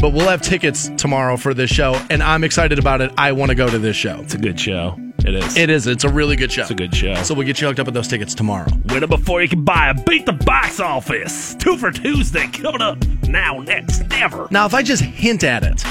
But 0.00 0.14
we'll 0.14 0.28
have 0.28 0.40
tickets 0.40 0.88
tomorrow 0.96 1.36
for 1.36 1.52
this 1.52 1.70
show, 1.70 1.94
and 2.08 2.22
I'm 2.22 2.42
excited 2.42 2.78
about 2.78 3.00
it. 3.00 3.12
I 3.18 3.32
want 3.32 3.50
to 3.50 3.54
go 3.54 3.68
to 3.68 3.78
this 3.78 3.96
show. 3.96 4.18
It's 4.20 4.34
a 4.34 4.38
good 4.38 4.58
show. 4.58 4.96
It 5.26 5.34
is. 5.34 5.56
It 5.56 5.70
is. 5.70 5.86
It's 5.86 6.04
a 6.04 6.08
really 6.08 6.36
good 6.36 6.50
show. 6.50 6.62
It's 6.62 6.70
a 6.70 6.74
good 6.74 6.94
show. 6.94 7.14
So 7.22 7.34
we'll 7.34 7.46
get 7.46 7.60
you 7.60 7.66
hooked 7.66 7.80
up 7.80 7.86
with 7.86 7.94
those 7.94 8.08
tickets 8.08 8.34
tomorrow. 8.34 8.68
Win 8.86 9.02
it 9.02 9.10
before 9.10 9.42
you 9.42 9.48
can 9.48 9.64
buy 9.64 9.90
it. 9.90 10.04
Beat 10.06 10.26
the 10.26 10.32
box 10.32 10.80
office. 10.80 11.54
Two 11.56 11.76
for 11.76 11.90
Tuesday 11.90 12.46
coming 12.48 12.82
up 12.82 13.04
now, 13.28 13.58
next, 13.58 14.08
never. 14.08 14.48
Now, 14.50 14.66
if 14.66 14.74
I 14.74 14.82
just 14.82 15.02
hint 15.02 15.44
at 15.44 15.62
it 15.62 15.84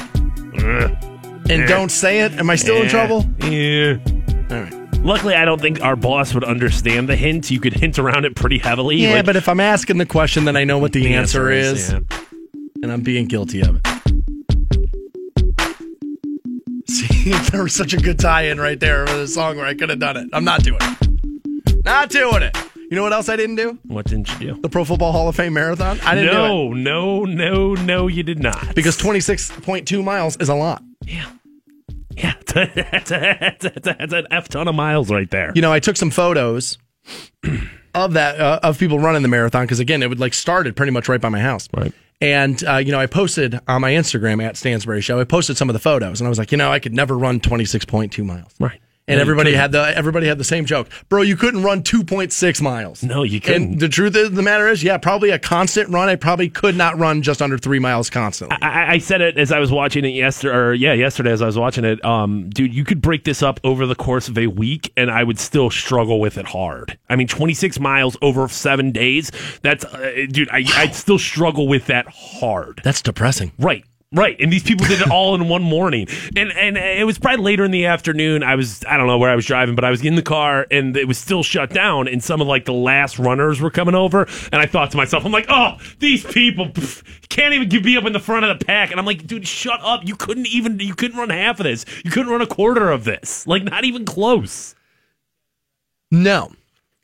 Uh, 0.63 0.89
and 1.49 1.67
don't 1.67 1.89
say 1.89 2.21
it, 2.21 2.33
am 2.33 2.49
I 2.49 2.55
still 2.55 2.81
in 2.81 2.89
trouble? 2.89 3.25
Yeah. 3.41 3.97
All 4.51 4.61
right. 4.61 4.73
Luckily, 5.03 5.33
I 5.33 5.45
don't 5.45 5.61
think 5.61 5.81
our 5.81 5.95
boss 5.95 6.33
would 6.33 6.43
understand 6.43 7.07
the 7.07 7.15
hint. 7.15 7.49
You 7.49 7.59
could 7.61 7.73
hint 7.73 7.97
around 7.99 8.25
it 8.25 8.35
pretty 8.35 8.57
heavily. 8.57 8.97
Yeah, 8.97 9.13
like, 9.15 9.25
but 9.25 9.35
if 9.37 9.47
I'm 9.47 9.61
asking 9.61 9.97
the 9.97 10.05
question, 10.05 10.43
then 10.43 10.57
I 10.57 10.65
know 10.65 10.77
what 10.77 10.91
the, 10.91 11.01
the 11.01 11.13
answer, 11.13 11.49
is, 11.49 11.91
yeah. 11.93 11.99
and 12.83 12.91
I'm 12.91 13.01
being 13.01 13.25
guilty 13.27 13.61
of 13.61 13.77
it. 13.77 13.81
there 17.51 17.63
was 17.63 17.73
such 17.73 17.93
a 17.93 17.97
good 17.97 18.19
tie-in 18.19 18.59
right 18.59 18.79
there 18.79 19.03
with 19.03 19.19
a 19.21 19.27
song 19.27 19.57
where 19.57 19.65
I 19.65 19.73
could 19.73 19.89
have 19.89 19.99
done 19.99 20.17
it. 20.17 20.29
I'm 20.33 20.43
not 20.43 20.63
doing 20.63 20.79
it. 20.81 21.85
Not 21.85 22.09
doing 22.09 22.43
it. 22.43 22.57
You 22.89 22.95
know 22.95 23.03
what 23.03 23.13
else 23.13 23.29
I 23.29 23.35
didn't 23.35 23.55
do? 23.55 23.77
What 23.83 24.05
didn't 24.07 24.29
you 24.39 24.53
do? 24.55 24.61
The 24.61 24.69
Pro 24.69 24.83
Football 24.83 25.11
Hall 25.11 25.27
of 25.29 25.35
Fame 25.35 25.53
marathon. 25.53 25.99
I 26.01 26.15
didn't 26.15 26.31
do 26.33 26.37
it 26.39 26.47
No, 26.47 26.73
no, 26.73 27.23
no, 27.25 27.73
no, 27.75 28.07
you 28.07 28.23
did 28.23 28.39
not. 28.39 28.73
because 28.75 28.97
26.2 28.97 30.03
miles 30.03 30.35
is 30.37 30.49
a 30.49 30.55
lot. 30.55 30.81
yeah, 31.05 31.29
yeah, 32.17 32.33
that's, 32.47 33.11
a, 33.11 33.37
that's, 33.39 33.65
a, 33.65 33.95
that's 33.99 34.13
an 34.13 34.27
f 34.31 34.49
ton 34.49 34.67
of 34.67 34.75
miles 34.75 35.09
right 35.11 35.29
there. 35.29 35.51
you 35.55 35.61
know, 35.61 35.71
I 35.71 35.79
took 35.79 35.97
some 35.97 36.09
photos 36.09 36.77
of 37.93 38.13
that 38.13 38.39
uh, 38.39 38.59
of 38.63 38.77
people 38.79 38.99
running 38.99 39.21
the 39.21 39.27
marathon 39.27 39.63
because 39.65 39.79
again, 39.79 40.01
it 40.03 40.07
would 40.09 40.19
like 40.19 40.33
started 40.33 40.75
pretty 40.75 40.91
much 40.91 41.07
right 41.07 41.21
by 41.21 41.29
my 41.29 41.39
house. 41.39 41.69
Right. 41.75 41.93
And 42.21 42.61
uh, 42.67 42.77
you 42.77 42.91
know, 42.91 42.99
I 42.99 43.05
posted 43.05 43.59
on 43.67 43.81
my 43.81 43.91
Instagram 43.91 44.43
at 44.43 44.57
Stansbury 44.57 45.01
Show. 45.01 45.19
I 45.19 45.23
posted 45.23 45.57
some 45.57 45.69
of 45.69 45.73
the 45.73 45.79
photos, 45.79 46.19
and 46.19 46.27
I 46.27 46.29
was 46.29 46.37
like, 46.37 46.51
you 46.51 46.57
know, 46.57 46.71
I 46.71 46.79
could 46.79 46.93
never 46.93 47.17
run 47.17 47.39
twenty 47.39 47.65
six 47.65 47.85
point 47.85 48.11
two 48.11 48.23
miles. 48.23 48.53
Right. 48.59 48.81
And 49.09 49.17
No, 49.17 49.21
everybody 49.21 49.53
had 49.53 49.71
the 49.71 49.81
everybody 49.97 50.27
had 50.27 50.37
the 50.37 50.43
same 50.43 50.65
joke, 50.65 50.87
bro. 51.09 51.23
You 51.23 51.35
couldn't 51.35 51.63
run 51.63 51.81
two 51.83 52.03
point 52.03 52.31
six 52.31 52.61
miles. 52.61 53.03
No, 53.03 53.23
you 53.23 53.41
couldn't. 53.41 53.63
And 53.63 53.79
the 53.79 53.89
truth 53.89 54.15
of 54.15 54.35
the 54.35 54.41
matter 54.43 54.67
is, 54.67 54.83
yeah, 54.83 54.97
probably 54.97 55.31
a 55.31 55.39
constant 55.39 55.89
run. 55.89 56.09
I 56.09 56.15
probably 56.15 56.47
could 56.49 56.75
not 56.75 56.97
run 56.97 57.23
just 57.23 57.41
under 57.41 57.57
three 57.57 57.79
miles 57.79 58.09
constantly. 58.09 58.57
I, 58.61 58.93
I 58.93 58.97
said 58.99 59.21
it 59.21 59.37
as 59.37 59.51
I 59.51 59.59
was 59.59 59.71
watching 59.71 60.05
it 60.05 60.09
yesterday, 60.09 60.55
or 60.55 60.73
yeah, 60.73 60.93
yesterday 60.93 61.31
as 61.31 61.41
I 61.41 61.47
was 61.47 61.57
watching 61.57 61.85
it. 61.85 62.03
Um, 62.05 62.49
dude, 62.51 62.73
you 62.73 62.85
could 62.85 63.01
break 63.01 63.23
this 63.23 63.41
up 63.41 63.59
over 63.63 63.85
the 63.85 63.95
course 63.95 64.27
of 64.27 64.37
a 64.37 64.45
week, 64.47 64.93
and 64.95 65.09
I 65.09 65.23
would 65.23 65.39
still 65.39 65.69
struggle 65.71 66.19
with 66.19 66.37
it 66.37 66.45
hard. 66.45 66.97
I 67.09 67.15
mean, 67.15 67.27
26 67.27 67.79
miles 67.79 68.15
over 68.21 68.47
seven 68.47 68.91
days. 68.91 69.31
That's, 69.63 69.85
uh, 69.85 70.27
dude, 70.29 70.49
I, 70.51 70.63
I'd 70.75 70.93
still 70.93 71.17
struggle 71.17 71.67
with 71.67 71.87
that 71.87 72.05
hard. 72.07 72.81
That's 72.83 73.01
depressing. 73.01 73.53
Right. 73.57 73.85
Right, 74.11 74.35
and 74.39 74.51
these 74.51 74.63
people 74.63 74.87
did 74.87 75.01
it 75.01 75.11
all 75.11 75.35
in 75.35 75.49
one 75.49 75.61
morning, 75.61 76.07
and 76.35 76.51
and 76.53 76.77
it 76.77 77.05
was 77.05 77.19
probably 77.19 77.45
later 77.45 77.63
in 77.63 77.69
the 77.69 77.85
afternoon. 77.85 78.41
I 78.41 78.55
was 78.55 78.83
I 78.85 78.97
don't 78.97 79.05
know 79.05 79.19
where 79.19 79.29
I 79.29 79.35
was 79.35 79.45
driving, 79.45 79.75
but 79.75 79.85
I 79.85 79.91
was 79.91 80.03
in 80.03 80.15
the 80.15 80.23
car, 80.23 80.65
and 80.71 80.97
it 80.97 81.07
was 81.07 81.19
still 81.19 81.43
shut 81.43 81.69
down. 81.69 82.07
And 82.07 82.23
some 82.23 82.41
of 82.41 82.47
like 82.47 82.65
the 82.65 82.73
last 82.73 83.19
runners 83.19 83.61
were 83.61 83.69
coming 83.69 83.93
over, 83.93 84.27
and 84.51 84.59
I 84.59 84.65
thought 84.65 84.89
to 84.91 84.97
myself, 84.97 85.25
I'm 85.25 85.31
like, 85.31 85.45
oh, 85.47 85.77
these 85.99 86.25
people 86.25 86.69
pff, 86.69 87.03
can't 87.29 87.53
even 87.53 87.69
be 87.83 87.97
up 87.97 88.05
in 88.05 88.13
the 88.13 88.19
front 88.19 88.45
of 88.45 88.57
the 88.57 88.65
pack. 88.65 88.89
And 88.89 88.99
I'm 88.99 89.05
like, 89.05 89.27
dude, 89.27 89.47
shut 89.47 89.79
up! 89.83 90.07
You 90.07 90.15
couldn't 90.15 90.47
even 90.47 90.79
you 90.79 90.95
couldn't 90.95 91.17
run 91.17 91.29
half 91.29 91.59
of 91.59 91.65
this. 91.65 91.85
You 92.03 92.09
couldn't 92.09 92.31
run 92.31 92.41
a 92.41 92.47
quarter 92.47 92.89
of 92.89 93.03
this. 93.03 93.45
Like 93.45 93.63
not 93.63 93.83
even 93.83 94.05
close. 94.05 94.73
No, 96.09 96.51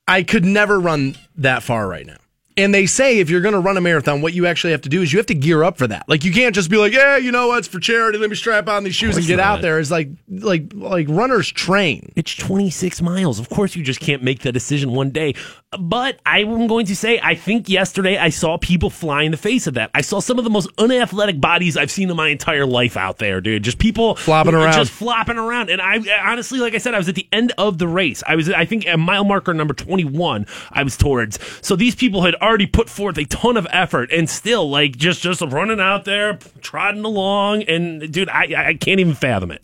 I 0.07 0.23
could 0.23 0.43
never 0.43 0.79
run 0.79 1.17
that 1.35 1.61
far 1.61 1.87
right 1.87 2.07
now. 2.07 2.17
And 2.57 2.73
they 2.73 2.85
say 2.85 3.19
if 3.19 3.29
you're 3.29 3.41
going 3.41 3.53
to 3.53 3.59
run 3.59 3.75
a 3.75 3.81
marathon, 3.81 4.21
what 4.21 4.33
you 4.33 4.47
actually 4.47 4.71
have 4.71 4.81
to 4.83 4.89
do 4.89 5.01
is 5.01 5.11
you 5.11 5.19
have 5.19 5.25
to 5.25 5.35
gear 5.35 5.63
up 5.63 5.77
for 5.77 5.87
that. 5.87 6.07
Like 6.07 6.23
you 6.23 6.31
can't 6.31 6.55
just 6.55 6.69
be 6.69 6.77
like, 6.77 6.93
yeah, 6.93 7.17
you 7.17 7.31
know 7.31 7.47
what, 7.47 7.59
it's 7.59 7.67
for 7.67 7.79
charity. 7.79 8.17
Let 8.17 8.29
me 8.29 8.35
strap 8.35 8.69
on 8.69 8.85
these 8.85 8.95
shoes 8.95 9.17
and 9.17 9.25
get 9.25 9.39
out 9.39 9.55
not. 9.55 9.61
there. 9.61 9.79
It's 9.79 9.91
like 9.91 10.09
like 10.29 10.71
like 10.73 11.07
runners 11.09 11.51
train. 11.51 12.13
It's 12.15 12.33
26 12.33 13.01
miles. 13.01 13.39
Of 13.39 13.49
course, 13.49 13.75
you 13.75 13.83
just 13.83 13.99
can't 13.99 14.23
make 14.23 14.39
that 14.43 14.53
decision 14.53 14.91
one 14.91 15.09
day. 15.09 15.35
But 15.79 16.19
I'm 16.25 16.67
going 16.67 16.85
to 16.87 16.95
say, 16.95 17.19
I 17.21 17.35
think 17.35 17.69
yesterday 17.69 18.17
I 18.17 18.29
saw 18.29 18.57
people 18.57 18.89
fly 18.89 19.23
in 19.23 19.31
the 19.31 19.37
face 19.37 19.67
of 19.67 19.73
that. 19.75 19.91
I 19.93 20.01
saw 20.01 20.19
some 20.19 20.37
of 20.37 20.43
the 20.43 20.49
most 20.49 20.69
unathletic 20.77 21.39
bodies 21.41 21.77
I've 21.77 21.91
seen 21.91 22.09
in 22.09 22.15
my 22.15 22.29
entire 22.29 22.65
life 22.65 22.97
out 22.97 23.17
there, 23.17 23.41
dude. 23.41 23.63
Just 23.63 23.79
people 23.79 24.15
Flopping 24.15 24.53
around. 24.55 24.73
just 24.73 24.91
flopping 24.91 25.37
around. 25.37 25.69
And 25.69 25.81
I 25.81 25.99
honestly, 26.29 26.59
like 26.59 26.73
I 26.75 26.77
said, 26.77 26.93
I 26.93 26.97
was 26.97 27.09
at 27.09 27.15
the 27.15 27.27
end 27.31 27.51
of 27.57 27.77
the 27.77 27.87
race. 27.87 28.23
I 28.27 28.35
was, 28.35 28.49
I 28.49 28.65
think, 28.65 28.85
at 28.87 28.99
mile 28.99 29.23
marker 29.25 29.53
number 29.53 29.73
21. 29.73 30.45
I 30.71 30.83
was 30.83 30.97
towards. 30.97 31.39
So 31.65 31.75
these 31.75 31.95
people 31.95 32.23
had 32.23 32.35
already 32.35 32.67
put 32.67 32.89
forth 32.89 33.17
a 33.17 33.25
ton 33.25 33.57
of 33.57 33.67
effort, 33.71 34.11
and 34.11 34.29
still, 34.29 34.69
like, 34.69 34.95
just 34.97 35.21
just 35.21 35.41
running 35.41 35.79
out 35.79 36.05
there, 36.05 36.37
trotting 36.61 37.03
along, 37.03 37.63
and 37.63 38.11
dude, 38.11 38.29
I 38.29 38.69
I 38.69 38.73
can't 38.73 38.99
even 38.99 39.13
fathom 39.15 39.51
it. 39.51 39.63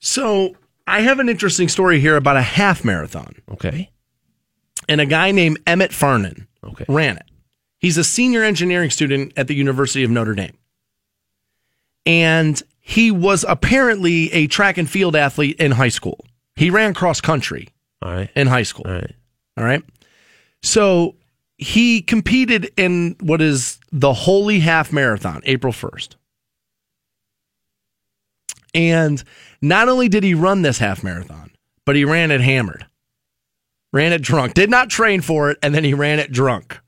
So 0.00 0.54
I 0.86 1.00
have 1.00 1.18
an 1.18 1.28
interesting 1.28 1.68
story 1.68 2.00
here 2.00 2.16
about 2.16 2.36
a 2.36 2.42
half 2.42 2.84
marathon. 2.84 3.34
Okay. 3.52 3.90
And 4.88 5.00
a 5.00 5.06
guy 5.06 5.30
named 5.30 5.58
Emmett 5.66 5.90
Farnan 5.92 6.46
Okay. 6.64 6.84
ran 6.88 7.16
it. 7.16 7.26
He's 7.78 7.96
a 7.98 8.04
senior 8.04 8.42
engineering 8.42 8.90
student 8.90 9.32
at 9.36 9.46
the 9.48 9.54
University 9.54 10.04
of 10.04 10.10
Notre 10.10 10.34
Dame. 10.34 10.56
And 12.06 12.62
he 12.80 13.10
was 13.10 13.44
apparently 13.48 14.32
a 14.32 14.46
track 14.46 14.76
and 14.78 14.88
field 14.88 15.16
athlete 15.16 15.56
in 15.58 15.72
high 15.72 15.88
school. 15.88 16.24
He 16.56 16.70
ran 16.70 16.94
cross 16.94 17.20
country 17.20 17.68
All 18.02 18.12
right. 18.12 18.30
in 18.36 18.46
high 18.46 18.62
school. 18.62 18.84
All 18.86 18.92
right. 18.92 19.12
All 19.56 19.64
right. 19.64 19.82
So 20.62 21.16
he 21.58 22.02
competed 22.02 22.70
in 22.76 23.16
what 23.20 23.40
is 23.40 23.78
the 23.92 24.12
Holy 24.12 24.60
Half 24.60 24.92
Marathon, 24.92 25.40
April 25.44 25.72
1st. 25.72 26.16
And 28.74 29.22
not 29.62 29.88
only 29.88 30.08
did 30.08 30.24
he 30.24 30.34
run 30.34 30.62
this 30.62 30.78
half 30.78 31.04
marathon, 31.04 31.50
but 31.84 31.96
he 31.96 32.04
ran 32.04 32.30
it 32.30 32.40
hammered, 32.40 32.86
ran 33.94 34.12
it 34.12 34.20
drunk, 34.20 34.52
did 34.54 34.68
not 34.68 34.90
train 34.90 35.20
for 35.20 35.50
it, 35.50 35.58
and 35.62 35.72
then 35.74 35.84
he 35.84 35.94
ran 35.94 36.18
it 36.18 36.32
drunk. 36.32 36.80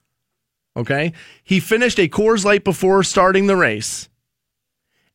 Okay. 0.77 1.13
He 1.45 1.61
finished 1.61 1.99
a 1.99 2.09
Coors 2.09 2.45
Light 2.45 2.65
before 2.65 3.03
starting 3.05 3.47
the 3.47 3.57
race 3.57 4.09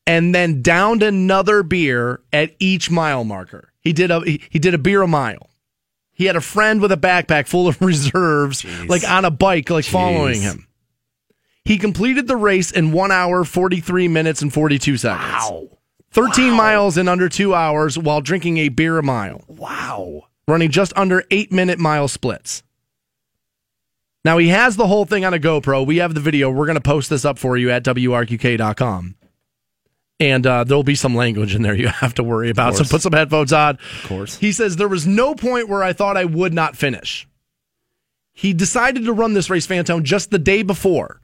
and 0.06 0.34
then 0.34 0.62
downed 0.62 1.02
another 1.02 1.62
beer 1.62 2.20
at 2.32 2.56
each 2.58 2.90
mile 2.90 3.24
marker. 3.24 3.72
He 3.80 3.92
did 3.92 4.10
a 4.10 4.20
he, 4.22 4.40
he 4.50 4.58
did 4.58 4.74
a 4.74 4.78
beer 4.78 5.02
a 5.02 5.06
mile. 5.06 5.50
He 6.14 6.24
had 6.24 6.34
a 6.34 6.40
friend 6.40 6.80
with 6.80 6.92
a 6.92 6.96
backpack 6.96 7.46
full 7.46 7.68
of 7.68 7.80
reserves, 7.82 8.64
like 8.86 9.08
on 9.08 9.24
a 9.24 9.30
bike, 9.30 9.70
like 9.70 9.84
following 9.84 10.40
him. 10.40 10.66
He 11.64 11.78
completed 11.78 12.26
the 12.26 12.36
race 12.36 12.72
in 12.72 12.90
one 12.90 13.12
hour, 13.12 13.44
43 13.44 14.08
minutes, 14.08 14.42
and 14.42 14.52
42 14.52 14.96
seconds. 14.96 15.30
Wow. 15.30 15.68
13 16.10 16.52
miles 16.52 16.98
in 16.98 17.06
under 17.06 17.28
two 17.28 17.54
hours 17.54 17.96
while 17.96 18.20
drinking 18.20 18.58
a 18.58 18.68
beer 18.68 18.98
a 18.98 19.02
mile, 19.02 19.44
Wow. 19.46 20.24
Running 20.46 20.70
just 20.70 20.92
under 20.96 21.24
eight 21.30 21.52
minute 21.52 21.78
mile 21.78 22.08
splits. 22.08 22.62
Now, 24.24 24.38
he 24.38 24.48
has 24.48 24.76
the 24.76 24.86
whole 24.86 25.04
thing 25.04 25.24
on 25.24 25.34
a 25.34 25.38
GoPro. 25.38 25.84
We 25.84 25.96
have 25.96 26.14
the 26.14 26.20
video. 26.20 26.50
We're 26.50 26.66
going 26.66 26.76
to 26.76 26.80
post 26.80 27.10
this 27.10 27.24
up 27.24 27.38
for 27.38 27.56
you 27.56 27.70
at 27.70 27.84
WRQK.com. 27.84 29.16
And 30.20 30.46
uh, 30.46 30.62
there'll 30.62 30.84
be 30.84 30.94
some 30.94 31.16
language 31.16 31.56
in 31.56 31.62
there 31.62 31.74
you 31.74 31.88
have 32.00 32.14
to 32.14 32.22
worry 32.22 32.50
about. 32.50 32.76
So 32.76 32.84
put 32.84 33.02
some 33.02 33.12
headphones 33.12 33.52
on. 33.52 33.78
Of 34.02 34.04
course. 34.08 34.36
He 34.36 34.52
says, 34.52 34.76
There 34.76 34.88
was 34.88 35.06
no 35.06 35.34
point 35.34 35.68
where 35.68 35.82
I 35.82 35.92
thought 35.92 36.16
I 36.16 36.24
would 36.24 36.54
not 36.54 36.76
finish. 36.76 37.26
He 38.32 38.52
decided 38.52 39.04
to 39.04 39.12
run 39.12 39.34
this 39.34 39.50
race, 39.50 39.66
Fantone, 39.66 40.04
just 40.04 40.30
the 40.30 40.38
day 40.38 40.62
before. 40.62 41.20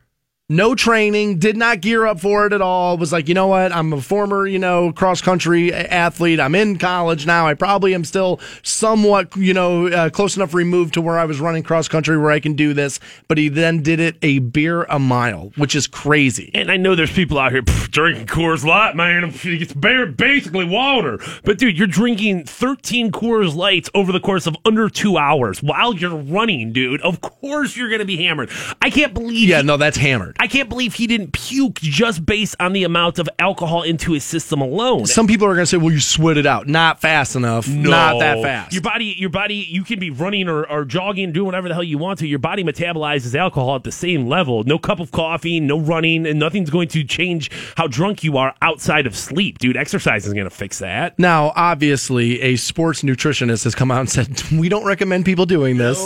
No 0.50 0.74
training, 0.74 1.38
did 1.40 1.58
not 1.58 1.82
gear 1.82 2.06
up 2.06 2.20
for 2.20 2.46
it 2.46 2.54
at 2.54 2.62
all. 2.62 2.96
Was 2.96 3.12
like, 3.12 3.28
you 3.28 3.34
know 3.34 3.48
what? 3.48 3.70
I'm 3.70 3.92
a 3.92 4.00
former, 4.00 4.46
you 4.46 4.58
know, 4.58 4.92
cross 4.94 5.20
country 5.20 5.74
athlete. 5.74 6.40
I'm 6.40 6.54
in 6.54 6.78
college 6.78 7.26
now. 7.26 7.46
I 7.46 7.52
probably 7.52 7.94
am 7.94 8.02
still 8.02 8.40
somewhat, 8.62 9.36
you 9.36 9.52
know, 9.52 9.88
uh, 9.88 10.08
close 10.08 10.36
enough 10.38 10.54
removed 10.54 10.94
to 10.94 11.02
where 11.02 11.18
I 11.18 11.26
was 11.26 11.38
running 11.38 11.62
cross 11.64 11.86
country 11.86 12.16
where 12.16 12.30
I 12.30 12.40
can 12.40 12.54
do 12.54 12.72
this. 12.72 12.98
But 13.28 13.36
he 13.36 13.50
then 13.50 13.82
did 13.82 14.00
it 14.00 14.16
a 14.22 14.38
beer 14.38 14.84
a 14.84 14.98
mile, 14.98 15.52
which 15.56 15.74
is 15.74 15.86
crazy. 15.86 16.50
And 16.54 16.70
I 16.70 16.78
know 16.78 16.94
there's 16.94 17.12
people 17.12 17.38
out 17.38 17.52
here 17.52 17.60
pff, 17.60 17.90
drinking 17.90 18.28
Coors 18.28 18.64
Light, 18.64 18.96
man. 18.96 19.30
It's 19.44 19.74
bare, 19.74 20.06
basically 20.06 20.64
water. 20.64 21.18
But 21.44 21.58
dude, 21.58 21.76
you're 21.76 21.86
drinking 21.86 22.44
13 22.44 23.12
Coors 23.12 23.54
Lights 23.54 23.90
over 23.94 24.12
the 24.12 24.20
course 24.20 24.46
of 24.46 24.56
under 24.64 24.88
two 24.88 25.18
hours 25.18 25.62
while 25.62 25.94
you're 25.94 26.16
running, 26.16 26.72
dude. 26.72 27.02
Of 27.02 27.20
course 27.20 27.76
you're 27.76 27.90
going 27.90 27.98
to 27.98 28.06
be 28.06 28.16
hammered. 28.16 28.48
I 28.80 28.88
can't 28.88 29.12
believe. 29.12 29.46
Yeah, 29.46 29.58
he- 29.60 29.66
no, 29.66 29.76
that's 29.76 29.98
hammered. 29.98 30.36
I 30.40 30.46
can't 30.46 30.68
believe 30.68 30.94
he 30.94 31.06
didn't 31.06 31.32
puke 31.32 31.76
just 31.80 32.24
based 32.24 32.56
on 32.60 32.72
the 32.72 32.84
amount 32.84 33.18
of 33.18 33.28
alcohol 33.38 33.82
into 33.82 34.12
his 34.12 34.24
system 34.24 34.60
alone. 34.60 35.06
Some 35.06 35.26
people 35.26 35.46
are 35.46 35.54
going 35.54 35.62
to 35.62 35.66
say, 35.66 35.76
well, 35.76 35.92
you 35.92 36.00
sweat 36.00 36.36
it 36.36 36.46
out. 36.46 36.68
Not 36.68 37.00
fast 37.00 37.34
enough. 37.34 37.68
Not 37.68 38.20
that 38.20 38.40
fast. 38.42 38.72
Your 38.72 38.82
body, 38.82 39.16
your 39.18 39.30
body, 39.30 39.66
you 39.68 39.82
can 39.82 39.98
be 39.98 40.10
running 40.10 40.48
or, 40.48 40.64
or 40.70 40.84
jogging, 40.84 41.32
doing 41.32 41.46
whatever 41.46 41.68
the 41.68 41.74
hell 41.74 41.82
you 41.82 41.98
want 41.98 42.20
to. 42.20 42.26
Your 42.26 42.38
body 42.38 42.62
metabolizes 42.62 43.34
alcohol 43.34 43.76
at 43.76 43.84
the 43.84 43.92
same 43.92 44.28
level. 44.28 44.62
No 44.64 44.78
cup 44.78 45.00
of 45.00 45.10
coffee, 45.10 45.60
no 45.60 45.78
running, 45.78 46.26
and 46.26 46.38
nothing's 46.38 46.70
going 46.70 46.88
to 46.88 47.04
change 47.04 47.50
how 47.76 47.88
drunk 47.88 48.22
you 48.22 48.36
are 48.36 48.54
outside 48.62 49.06
of 49.06 49.16
sleep, 49.16 49.58
dude. 49.58 49.76
Exercise 49.76 50.26
is 50.26 50.32
going 50.32 50.44
to 50.44 50.50
fix 50.50 50.78
that. 50.78 51.18
Now, 51.18 51.52
obviously, 51.56 52.40
a 52.42 52.56
sports 52.56 53.02
nutritionist 53.02 53.64
has 53.64 53.74
come 53.74 53.90
out 53.90 54.00
and 54.00 54.10
said, 54.10 54.42
we 54.52 54.68
don't 54.68 54.86
recommend 54.86 55.24
people 55.24 55.46
doing 55.46 55.78
this. 55.78 55.98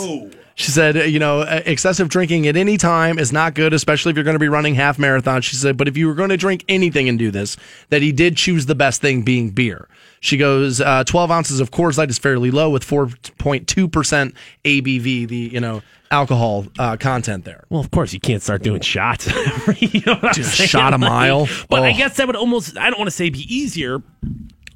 She 0.55 0.69
said, 0.69 0.95
you 1.11 1.17
know, 1.17 1.41
excessive 1.41 2.09
drinking 2.09 2.45
at 2.47 2.55
any 2.55 2.77
time 2.77 3.17
is 3.17 3.31
not 3.33 3.55
good, 3.55 3.73
especially 3.73 4.11
if 4.11 4.15
you're 4.17 4.23
going 4.23 4.35
to 4.35 4.39
be 4.39 4.47
running 4.49 4.75
half 4.75 4.97
marathons. 4.97 5.43
She 5.43 5.55
said, 5.55 5.77
but 5.77 5.87
if 5.87 5.97
you 5.97 6.07
were 6.07 6.13
going 6.13 6.29
to 6.29 6.37
drink 6.37 6.63
anything 6.69 7.09
and 7.09 7.17
do 7.17 7.31
this, 7.31 7.57
that 7.89 8.01
he 8.03 8.11
did 8.11 8.37
choose 8.37 8.67
the 8.67 8.75
best 8.75 9.01
thing 9.01 9.23
being 9.23 9.49
beer. 9.49 9.87
She 10.19 10.37
goes, 10.37 10.79
uh, 10.79 11.03
12 11.05 11.31
ounces 11.31 11.59
of 11.59 11.71
Coors 11.71 11.97
Light 11.97 12.09
is 12.11 12.17
fairly 12.19 12.51
low 12.51 12.69
with 12.69 12.85
4.2% 12.85 14.33
ABV, 14.63 15.27
the, 15.27 15.35
you 15.35 15.59
know, 15.59 15.81
alcohol 16.11 16.65
uh, 16.77 16.97
content 16.97 17.45
there. 17.45 17.63
Well, 17.69 17.81
of 17.81 17.89
course, 17.91 18.13
you 18.13 18.19
can't 18.19 18.41
start 18.41 18.61
doing 18.63 18.81
shots. 18.81 19.25
you 19.81 20.01
know 20.05 20.13
what 20.13 20.23
I'm 20.25 20.31
Dude, 20.33 20.45
a 20.45 20.49
saying? 20.49 20.67
shot 20.67 20.93
a 20.93 20.97
mile? 20.97 21.47
but 21.69 21.81
I 21.83 21.91
Oh. 21.93 21.97
guess 21.97 22.17
that 22.17 22.27
would 22.27 22.35
almost, 22.35 22.77
I 22.77 22.89
don't 22.89 22.99
want 22.99 23.07
to 23.07 23.15
say 23.15 23.29
be 23.29 23.39
easier. 23.53 24.01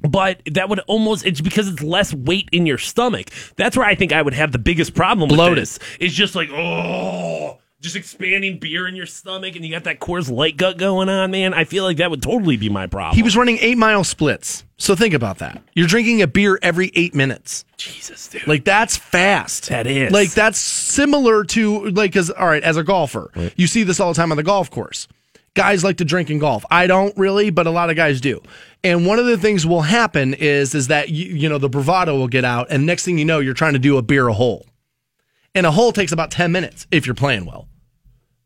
But 0.02 0.40
that 0.52 0.68
would 0.68 0.80
almost, 0.80 1.26
it's 1.26 1.40
because 1.40 1.68
it's 1.68 1.82
less 1.82 2.14
weight 2.14 2.48
in 2.52 2.66
your 2.66 2.78
stomach. 2.78 3.30
That's 3.56 3.76
where 3.76 3.86
I 3.86 3.94
think 3.94 4.12
I 4.12 4.22
would 4.22 4.34
have 4.34 4.52
the 4.52 4.58
biggest 4.58 4.94
problem 4.94 5.28
with 5.28 5.56
this. 5.56 5.78
It's 5.98 6.14
just 6.14 6.34
like, 6.34 6.50
oh, 6.50 7.58
just 7.80 7.94
expanding 7.94 8.58
beer 8.58 8.88
in 8.88 8.96
your 8.96 9.06
stomach 9.06 9.54
and 9.54 9.64
you 9.64 9.70
got 9.70 9.84
that 9.84 10.00
Coors 10.00 10.30
Light 10.30 10.56
gut 10.56 10.78
going 10.78 11.08
on, 11.08 11.30
man. 11.30 11.54
I 11.54 11.64
feel 11.64 11.84
like 11.84 11.98
that 11.98 12.10
would 12.10 12.22
totally 12.22 12.56
be 12.56 12.68
my 12.68 12.86
problem. 12.86 13.16
He 13.16 13.22
was 13.22 13.36
running 13.36 13.58
eight 13.60 13.78
mile 13.78 14.02
splits. 14.04 14.64
So 14.78 14.96
think 14.96 15.14
about 15.14 15.38
that. 15.38 15.62
You're 15.74 15.86
drinking 15.86 16.22
a 16.22 16.26
beer 16.26 16.58
every 16.62 16.90
eight 16.94 17.14
minutes. 17.14 17.64
Jesus, 17.76 18.28
dude. 18.28 18.46
Like 18.46 18.64
that's 18.64 18.96
fast. 18.96 19.68
That 19.68 19.86
is. 19.86 20.12
Like 20.12 20.30
that's 20.30 20.58
similar 20.58 21.44
to 21.44 21.90
like 21.90 22.12
cuz 22.12 22.30
all 22.30 22.46
right, 22.48 22.62
as 22.62 22.76
a 22.76 22.82
golfer, 22.82 23.30
you 23.56 23.66
see 23.66 23.84
this 23.84 24.00
all 24.00 24.12
the 24.12 24.16
time 24.16 24.32
on 24.32 24.36
the 24.36 24.42
golf 24.42 24.70
course. 24.70 25.06
Guys 25.54 25.82
like 25.82 25.96
to 25.96 26.04
drink 26.04 26.30
in 26.30 26.38
golf. 26.38 26.64
I 26.70 26.86
don't 26.86 27.16
really, 27.16 27.50
but 27.50 27.66
a 27.66 27.70
lot 27.70 27.90
of 27.90 27.96
guys 27.96 28.20
do. 28.20 28.40
And 28.84 29.06
one 29.06 29.18
of 29.18 29.26
the 29.26 29.38
things 29.38 29.66
will 29.66 29.82
happen 29.82 30.34
is 30.34 30.74
is 30.74 30.88
that 30.88 31.08
you, 31.08 31.26
you 31.26 31.48
know 31.48 31.58
the 31.58 31.68
bravado 31.68 32.16
will 32.16 32.28
get 32.28 32.44
out 32.44 32.68
and 32.70 32.86
next 32.86 33.04
thing 33.04 33.18
you 33.18 33.24
know 33.24 33.40
you're 33.40 33.54
trying 33.54 33.72
to 33.72 33.78
do 33.78 33.96
a 33.96 34.02
beer 34.02 34.28
a 34.28 34.32
hole. 34.32 34.66
And 35.54 35.66
a 35.66 35.70
hole 35.70 35.92
takes 35.92 36.12
about 36.12 36.30
10 36.30 36.52
minutes 36.52 36.86
if 36.90 37.06
you're 37.06 37.14
playing 37.14 37.46
well. 37.46 37.68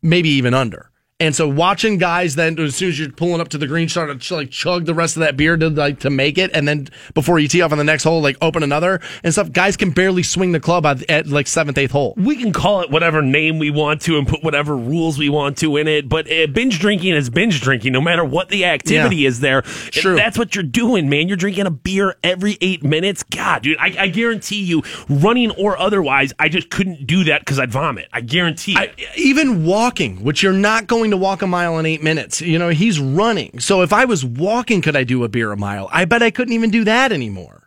Maybe 0.00 0.30
even 0.30 0.54
under. 0.54 0.91
And 1.22 1.34
so 1.36 1.48
watching 1.48 1.98
guys 1.98 2.34
then 2.34 2.58
as 2.58 2.74
soon 2.76 2.88
as 2.90 2.98
you're 2.98 3.10
pulling 3.10 3.40
up 3.40 3.48
to 3.50 3.58
the 3.58 3.66
green 3.66 3.88
start 3.88 4.10
to 4.10 4.18
ch- 4.18 4.30
like 4.32 4.50
chug 4.50 4.84
the 4.86 4.94
rest 4.94 5.16
of 5.16 5.20
that 5.20 5.36
beer 5.36 5.56
to 5.56 5.70
like 5.70 6.00
to 6.00 6.10
make 6.10 6.36
it 6.36 6.50
and 6.52 6.66
then 6.66 6.88
before 7.14 7.38
you 7.38 7.48
tee 7.48 7.62
off 7.62 7.72
on 7.72 7.78
the 7.78 7.84
next 7.84 8.04
hole 8.04 8.20
like 8.20 8.36
open 8.42 8.62
another 8.62 9.00
and 9.22 9.32
stuff 9.32 9.50
guys 9.52 9.76
can 9.76 9.90
barely 9.90 10.22
swing 10.22 10.52
the 10.52 10.60
club 10.60 10.84
at, 10.84 11.08
at 11.10 11.26
like 11.28 11.46
seventh 11.46 11.78
eighth 11.78 11.92
hole 11.92 12.14
we 12.16 12.36
can 12.36 12.52
call 12.52 12.80
it 12.82 12.90
whatever 12.90 13.22
name 13.22 13.58
we 13.58 13.70
want 13.70 14.00
to 14.02 14.18
and 14.18 14.26
put 14.26 14.42
whatever 14.42 14.76
rules 14.76 15.18
we 15.18 15.28
want 15.28 15.56
to 15.58 15.76
in 15.76 15.86
it, 15.86 16.08
but 16.08 16.30
uh, 16.30 16.46
binge 16.48 16.78
drinking 16.80 17.14
is 17.14 17.30
binge 17.30 17.60
drinking, 17.60 17.92
no 17.92 18.00
matter 18.00 18.24
what 18.24 18.48
the 18.48 18.64
activity 18.64 19.16
Yeah. 19.16 19.28
is 19.28 19.40
there. 19.40 19.62
True. 19.62 20.16
That's 20.16 20.36
what 20.36 20.54
you're 20.56 20.64
doing, 20.64 21.08
man. 21.08 21.28
You're 21.28 21.36
drinking 21.36 21.66
a 21.66 21.70
beer 21.70 22.16
every 22.24 22.58
eight 22.60 22.82
minutes. 22.82 23.22
God, 23.22 23.62
dude, 23.62 23.78
I, 23.78 23.94
I 23.98 24.08
guarantee 24.08 24.62
you, 24.62 24.82
running 25.08 25.50
or 25.52 25.78
otherwise, 25.78 26.32
I 26.38 26.48
just 26.48 26.68
couldn't 26.70 27.06
do 27.06 27.24
that 27.24 27.42
because 27.42 27.58
I'd 27.60 27.70
vomit. 27.70 28.08
I 28.12 28.20
guarantee 28.22 28.74
it. 28.76 28.94
even 29.16 29.64
walking 29.64 30.24
which 30.24 30.42
you're 30.42 30.52
not 30.52 30.86
going 30.88 31.11
to 31.12 31.16
walk 31.16 31.42
a 31.42 31.46
mile 31.46 31.78
in 31.78 31.86
eight 31.86 32.02
minutes. 32.02 32.40
You 32.40 32.58
know 32.58 32.68
he's 32.68 32.98
running. 33.00 33.60
So 33.60 33.82
if 33.82 33.92
I 33.92 34.04
was 34.04 34.24
walking 34.24 34.82
could 34.82 34.96
I 34.96 35.04
do 35.04 35.24
a 35.24 35.28
beer 35.28 35.52
a 35.52 35.56
mile? 35.56 35.88
I 35.92 36.04
bet 36.04 36.22
I 36.22 36.30
couldn't 36.30 36.54
even 36.54 36.70
do 36.70 36.84
that 36.84 37.12
anymore 37.12 37.61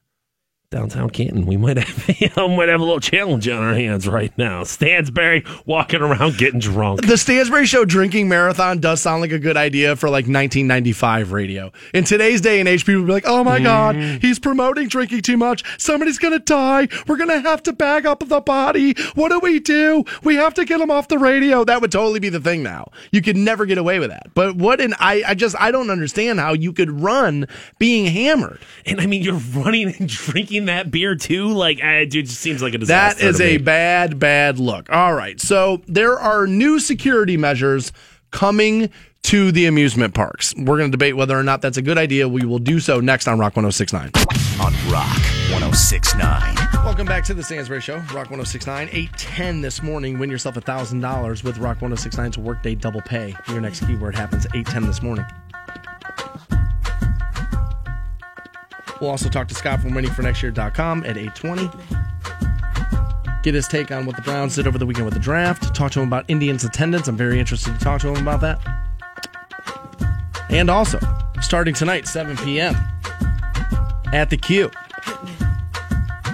Downtown 0.72 1.09
Canton, 1.09 1.45
we 1.45 1.57
might 1.57 1.78
have, 1.78 2.20
you 2.20 2.30
know, 2.36 2.49
might 2.49 2.70
have 2.70 2.82
a 2.82 2.84
little 2.84 2.99
challenge 2.99 3.47
on 3.47 3.61
our 3.61 3.76
hands 3.76 4.07
right 4.07 4.36
now. 4.38 4.63
Stansbury 4.63 5.45
walking 5.66 6.01
around 6.01 6.38
getting 6.38 6.59
drunk. 6.59 7.05
The 7.05 7.18
Stansbury 7.18 7.66
Show 7.66 7.86
drinking 7.86 8.28
marathon 8.28 8.80
does 8.80 8.99
sound 8.99 9.22
like 9.22 9.32
a 9.32 9.39
good 9.39 9.57
idea 9.57 9.95
for 9.95 10.07
like 10.07 10.26
1995 10.26 11.32
radio. 11.32 11.72
In 11.93 12.03
today's 12.03 12.41
day 12.41 12.59
and 12.59 12.68
age, 12.68 12.86
people 12.86 13.01
would 13.01 13.07
be 13.07 13.13
like, 13.13 13.28
oh 13.28 13.43
my 13.43 13.59
God, 13.59 13.95
mm-hmm. 13.95 14.18
he's 14.18 14.39
promoting 14.39 14.88
drinking 14.88 15.22
too 15.22 15.38
much. 15.38 15.63
Somebody's 15.78 16.18
going 16.18 16.34
to 16.34 16.39
die. 16.39 16.88
We're 17.07 17.18
going 17.18 17.30
to 17.30 17.41
have 17.41 17.61
to 17.63 17.74
bag 17.74 18.05
up 18.05 18.28
the 18.28 18.41
body. 18.41 18.95
What 19.13 19.30
do 19.30 19.39
we 19.39 19.59
do? 19.59 20.03
We 20.24 20.36
have 20.36 20.55
to 20.55 20.66
get 20.66 20.82
him 20.82 20.89
off 20.89 21.07
the 21.07 21.20
radio. 21.20 21.63
That 21.63 21.80
would 21.82 21.91
totally 21.91 22.20
be 22.20 22.30
the 22.30 22.39
thing 22.39 22.63
now. 22.63 22.91
You 23.11 23.22
could 23.22 23.38
never 23.38 23.66
get 23.66 23.78
away 23.78 23.99
with 23.99 24.09
that. 24.09 24.34
But 24.34 24.55
what 24.55 24.82
an, 24.82 24.95
I, 24.99 25.24
I 25.28 25.36
just, 25.36 25.55
I 25.59 25.72
don't 25.72 25.89
understand 25.89 26.39
how 26.39 26.53
you 26.53 26.74
could 26.74 26.89
run 26.89 27.47
being 27.78 28.07
hammered. 28.07 28.59
And 28.86 28.99
I 28.99 29.05
mean, 29.05 29.22
you're 29.22 29.36
running 29.36 29.93
and 29.93 30.09
drinking 30.26 30.55
that 30.64 30.91
beer 30.91 31.16
too. 31.18 31.49
Like, 31.49 31.84
uh, 31.84 32.06
dude, 32.06 32.16
it 32.16 32.22
just 32.28 32.39
seems 32.39 32.62
like 32.62 32.74
a 32.74 32.78
That 32.78 33.18
disaster. 33.18 33.28
is 33.28 33.38
to 33.39 33.43
a 33.43 33.58
bad, 33.58 34.18
bad 34.18 34.60
look. 34.60 34.89
All 34.89 35.14
right. 35.14 35.41
So 35.41 35.82
there 35.88 36.18
are 36.18 36.47
new 36.47 36.80
security 36.80 37.36
measures 37.36 37.91
coming 38.32 38.89
to 39.24 39.51
the 39.51 39.66
amusement 39.66 40.14
parks. 40.14 40.53
We're 40.56 40.78
going 40.78 40.91
to 40.91 40.95
debate 40.95 41.18
whether 41.18 41.38
or 41.38 41.43
not 41.43 41.62
that's 41.62 41.78
a 41.78 41.82
good 41.82 41.97
idea. 41.97 42.30
We 42.30 42.45
will 42.45 42.60
do 42.60 42.80
so 42.80 43.01
next 43.01 43.28
on 43.28 43.38
Rock 43.39 43.58
1069. 43.58 44.12
On 44.62 44.74
Rock 44.89 45.18
1069. 45.51 46.56
Welcome 46.86 47.08
back 47.08 47.24
to 47.26 47.34
the 47.34 47.43
Stansbury 47.43 47.82
Show, 47.82 47.95
Rock 48.14 48.30
1069. 48.30 48.88
810 48.91 49.62
this 49.62 49.82
morning. 49.82 50.20
Win 50.20 50.30
yourself 50.30 50.56
$1,000 50.56 51.43
with 51.43 51.58
Rock 51.58 51.80
1069's 51.80 52.38
Workday 52.38 52.76
Double 52.76 53.01
Pay. 53.01 53.36
Your 53.49 53.60
next 53.62 53.86
keyword 53.86 54.16
happens 54.16 54.45
810 54.53 54.86
this 54.86 55.01
morning. 55.01 55.26
We'll 59.02 59.10
also 59.10 59.30
talk 59.30 59.48
to 59.50 59.56
Scott 59.56 59.82
from 59.82 59.91
waitingfornextyear.com 59.91 61.06
at 61.06 61.18
820. 61.18 61.70
Get 63.43 63.54
his 63.54 63.68
take 63.68 63.91
on 63.91 64.06
what 64.06 64.16
the 64.16 64.22
Browns 64.22 64.56
did 64.56 64.68
over 64.68 64.78
the 64.78 64.86
weekend 64.86 65.06
with 65.06 65.14
the 65.14 65.20
draft. 65.20 65.76
Talk 65.76 65.91
to 65.91 66.00
him 66.00 66.08
about 66.08 66.26
Indians 66.28 66.64
attendance. 66.64 67.08
I'm 67.08 67.18
very 67.18 67.39
interested 67.39 67.78
to 67.78 67.80
talk 67.80 68.02
to 68.02 68.08
him 68.08 68.26
about 68.26 68.41
that. 68.41 68.60
And 70.50 70.70
also, 70.70 71.00
starting 71.41 71.74
tonight, 71.74 72.08
7 72.08 72.38
p.m. 72.38 72.74
at 74.14 74.30
the 74.30 74.38
Q. 74.38 74.72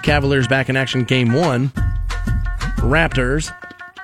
Cavaliers 0.03 0.47
back 0.47 0.69
in 0.69 0.77
action 0.77 1.03
game 1.03 1.33
one. 1.33 1.69
Raptors, 2.77 3.53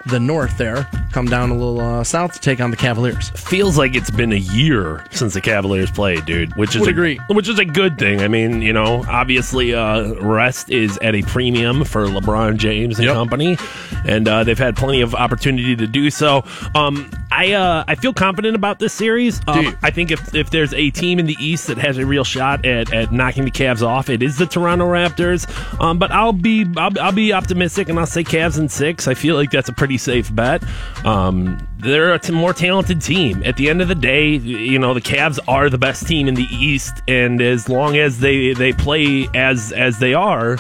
the 0.08 0.20
North 0.20 0.58
there, 0.58 0.89
come 1.12 1.26
down 1.26 1.49
a 1.49 1.53
little 1.53 1.80
uh, 1.80 2.03
south 2.03 2.34
to 2.34 2.39
take 2.39 2.60
on 2.62 2.72
the 2.72 2.78
Cavaliers. 2.78 3.30
feels 3.32 3.78
like 3.78 3.95
it's 3.95 4.12
been 4.12 4.32
a 4.32 4.38
year 4.38 5.03
since 5.12 5.34
the 5.34 5.41
Cavaliers 5.41 5.89
played, 5.91 6.26
dude. 6.26 6.55
Which 6.55 6.76
is 6.76 6.82
Would 6.82 6.89
a, 6.89 6.91
agree. 6.91 7.20
Which 7.30 7.47
is 7.47 7.60
a 7.60 7.66
good 7.66 7.97
thing. 7.97 8.22
I 8.22 8.28
mean, 8.28 8.62
you 8.62 8.74
know, 8.74 9.03
obviously, 9.08 9.74
uh, 9.74 10.14
rest 10.16 10.70
is 10.70 10.97
at 10.99 11.16
a 11.16 11.22
premium 11.24 11.84
for 11.86 12.05
LeBron 12.08 12.58
James 12.58 12.97
and 12.99 13.05
Yep. 13.05 13.16
company, 13.16 13.58
and 14.05 14.28
uh, 14.28 14.43
they've 14.43 14.58
had 14.58 14.76
plenty 14.76 15.01
of 15.01 15.16
opportunity 15.16 15.76
to 15.76 15.88
do 15.88 16.10
so. 16.10 16.43
Um, 16.76 17.10
I 17.32 17.53
uh, 17.53 17.84
I 17.88 17.95
feel 17.95 18.14
confident 18.14 18.55
about 18.55 18.80
this 18.80 18.93
series. 18.93 19.41
Um, 19.47 19.78
I 19.84 19.91
think 19.91 20.12
if 20.12 20.34
if 20.34 20.49
there's 20.49 20.74
a 20.74 20.89
team 20.91 21.20
in 21.20 21.26
the 21.26 21.36
East 21.39 21.68
that 21.68 21.78
has 21.78 21.97
a 21.97 22.05
real 22.05 22.24
shot 22.24 22.66
at, 22.66 22.93
at 22.93 23.12
knocking 23.12 23.45
the 23.45 23.51
Cavs 23.51 23.82
off, 23.86 24.10
it 24.10 24.24
is 24.24 24.38
the 24.38 24.45
Toronto 24.45 24.86
Raptors. 24.86 25.47
Um, 25.82 25.99
but 25.99 26.12
I'll 26.12 26.34
be 26.34 26.66
I'll, 26.78 26.97
I'll 26.99 27.12
be 27.12 27.34
optimistic 27.34 27.89
and 27.89 27.99
I'll 27.99 28.05
say 28.05 28.24
Cavs 28.24 28.58
in 28.60 28.70
six. 28.70 29.08
I 29.08 29.14
feel 29.14 29.36
like 29.36 29.51
that's 29.51 29.70
a 29.70 29.74
pretty 29.74 29.97
safe 29.97 30.34
bet. 30.34 30.64
Um, 31.08 31.66
they're 31.80 32.14
a 32.14 32.20
t- 32.20 32.34
more 32.34 32.51
talented 32.51 33.01
team. 33.01 33.41
At 33.45 33.55
the 33.55 33.70
end 33.70 33.82
of 33.82 33.88
the 33.88 33.95
day, 33.95 34.32
you 34.32 34.78
know 34.78 34.93
the 34.93 35.01
Cavs 35.01 35.39
are 35.47 35.70
the 35.70 35.78
best 35.78 36.05
team 36.05 36.28
in 36.28 36.34
the 36.34 36.47
East, 36.51 37.01
and 37.08 37.41
as 37.41 37.70
long 37.70 37.97
as 37.97 38.20
they 38.20 38.53
they 38.53 38.74
play 38.74 39.30
as 39.34 39.72
as 39.72 39.99
they 39.99 40.14
are. 40.14 40.58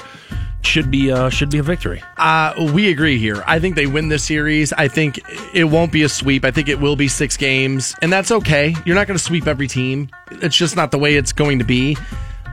should 0.61 0.91
be 0.91 1.11
uh, 1.11 1.29
should 1.29 1.49
be 1.49 1.59
a 1.59 1.63
victory. 1.63 2.03
Uh, 2.17 2.71
we 2.73 2.89
agree 2.89 3.17
here. 3.17 3.41
I 3.47 3.59
think 3.59 3.75
they 3.75 3.87
win 3.87 4.09
this 4.09 4.23
series. 4.23 4.73
I 4.73 4.87
think 4.89 5.19
it 5.53 5.65
won't 5.65 5.91
be 5.93 6.03
a 6.03 6.09
sweep. 6.09 6.43
I 6.43 6.51
think 6.51 6.67
it 6.67 6.79
will 6.79 6.95
be 6.95 7.07
six 7.07 7.37
games, 7.37 7.95
and 8.01 8.11
that's 8.11 8.31
okay. 8.31 8.75
You're 8.85 8.95
not 8.95 9.07
going 9.07 9.17
to 9.17 9.23
sweep 9.23 9.47
every 9.47 9.67
team. 9.67 10.09
It's 10.31 10.57
just 10.57 10.75
not 10.75 10.91
the 10.91 10.97
way 10.97 11.15
it's 11.15 11.31
going 11.31 11.59
to 11.59 11.65
be. 11.65 11.97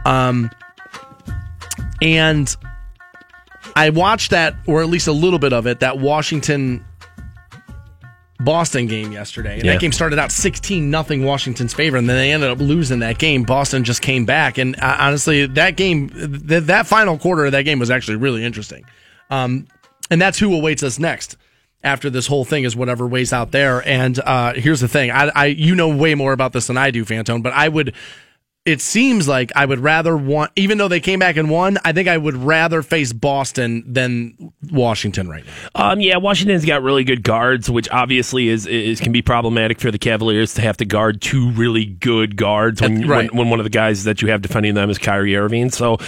Um, 0.04 0.50
and 2.02 2.54
I 3.74 3.90
watched 3.90 4.30
that, 4.30 4.54
or 4.66 4.82
at 4.82 4.88
least 4.88 5.08
a 5.08 5.12
little 5.12 5.40
bit 5.40 5.52
of 5.52 5.66
it, 5.66 5.80
that 5.80 5.98
Washington 5.98 6.84
Boston 8.44 8.86
game 8.86 9.12
yesterday. 9.12 9.54
And 9.54 9.64
Yeah. 9.64 9.72
that 9.72 9.80
game 9.80 9.92
started 9.92 10.18
out 10.18 10.30
16 10.30 10.90
nothing 10.90 11.24
Washington's 11.24 11.74
favor, 11.74 11.96
and 11.96 12.08
then 12.08 12.16
they 12.16 12.32
ended 12.32 12.50
up 12.50 12.58
losing 12.58 13.00
that 13.00 13.18
game. 13.18 13.42
Boston 13.44 13.84
just 13.84 14.02
came 14.02 14.24
back. 14.24 14.58
And 14.58 14.76
uh, 14.80 14.96
honestly, 15.00 15.46
that 15.46 15.76
game, 15.76 16.10
th- 16.10 16.64
that 16.64 16.86
final 16.86 17.18
quarter 17.18 17.46
of 17.46 17.52
that 17.52 17.62
game 17.62 17.78
was 17.78 17.90
actually 17.90 18.16
really 18.16 18.44
interesting. 18.44 18.84
Um, 19.30 19.66
and 20.10 20.20
that's 20.20 20.38
who 20.38 20.54
awaits 20.54 20.82
us 20.82 20.98
next 20.98 21.36
after 21.82 22.08
this 22.10 22.26
whole 22.26 22.44
thing 22.44 22.64
is 22.64 22.74
whatever 22.76 23.06
weighs 23.06 23.32
out 23.32 23.50
there. 23.50 23.86
And 23.86 24.18
uh, 24.20 24.54
here's 24.54 24.80
the 24.80 24.88
thing 24.88 25.10
I, 25.10 25.30
I, 25.34 25.44
you 25.46 25.74
know 25.74 25.88
way 25.94 26.14
more 26.14 26.32
about 26.32 26.52
this 26.52 26.66
than 26.68 26.76
I 26.78 26.90
do, 26.90 27.04
Fantone, 27.04 27.42
but 27.42 27.52
I 27.52 27.68
would 27.68 27.94
it 28.66 28.80
seems 28.80 29.28
like 29.28 29.52
I 29.54 29.66
would 29.66 29.80
rather 29.80 30.16
want, 30.16 30.50
even 30.56 30.78
though 30.78 30.88
they 30.88 31.00
came 31.00 31.18
back 31.18 31.36
and 31.36 31.50
won, 31.50 31.76
I 31.84 31.92
think 31.92 32.08
I 32.08 32.16
would 32.16 32.34
rather 32.34 32.80
face 32.80 33.12
Boston 33.12 33.84
than 33.86 34.52
Washington 34.72 35.28
right 35.28 35.44
now. 35.44 35.90
Um, 35.92 36.00
yeah, 36.00 36.16
Washington's 36.16 36.64
got 36.64 36.82
really 36.82 37.04
good 37.04 37.22
guards, 37.22 37.68
which 37.68 37.90
obviously 37.90 38.48
is, 38.48 38.66
is 38.66 39.00
can 39.00 39.12
be 39.12 39.20
problematic 39.20 39.80
for 39.80 39.90
the 39.90 39.98
Cavaliers 39.98 40.54
to 40.54 40.62
have 40.62 40.78
to 40.78 40.86
guard 40.86 41.20
two 41.20 41.50
really 41.50 41.84
good 41.84 42.36
guards 42.36 42.80
when, 42.80 43.06
Right. 43.06 43.30
when, 43.30 43.38
when 43.40 43.50
one 43.50 43.60
of 43.60 43.64
the 43.64 43.70
guys 43.70 44.04
that 44.04 44.22
you 44.22 44.28
have 44.28 44.40
defending 44.40 44.72
them 44.74 44.88
is 44.88 44.96
Kyrie 44.96 45.36
Irving. 45.36 45.68
So 45.70 45.98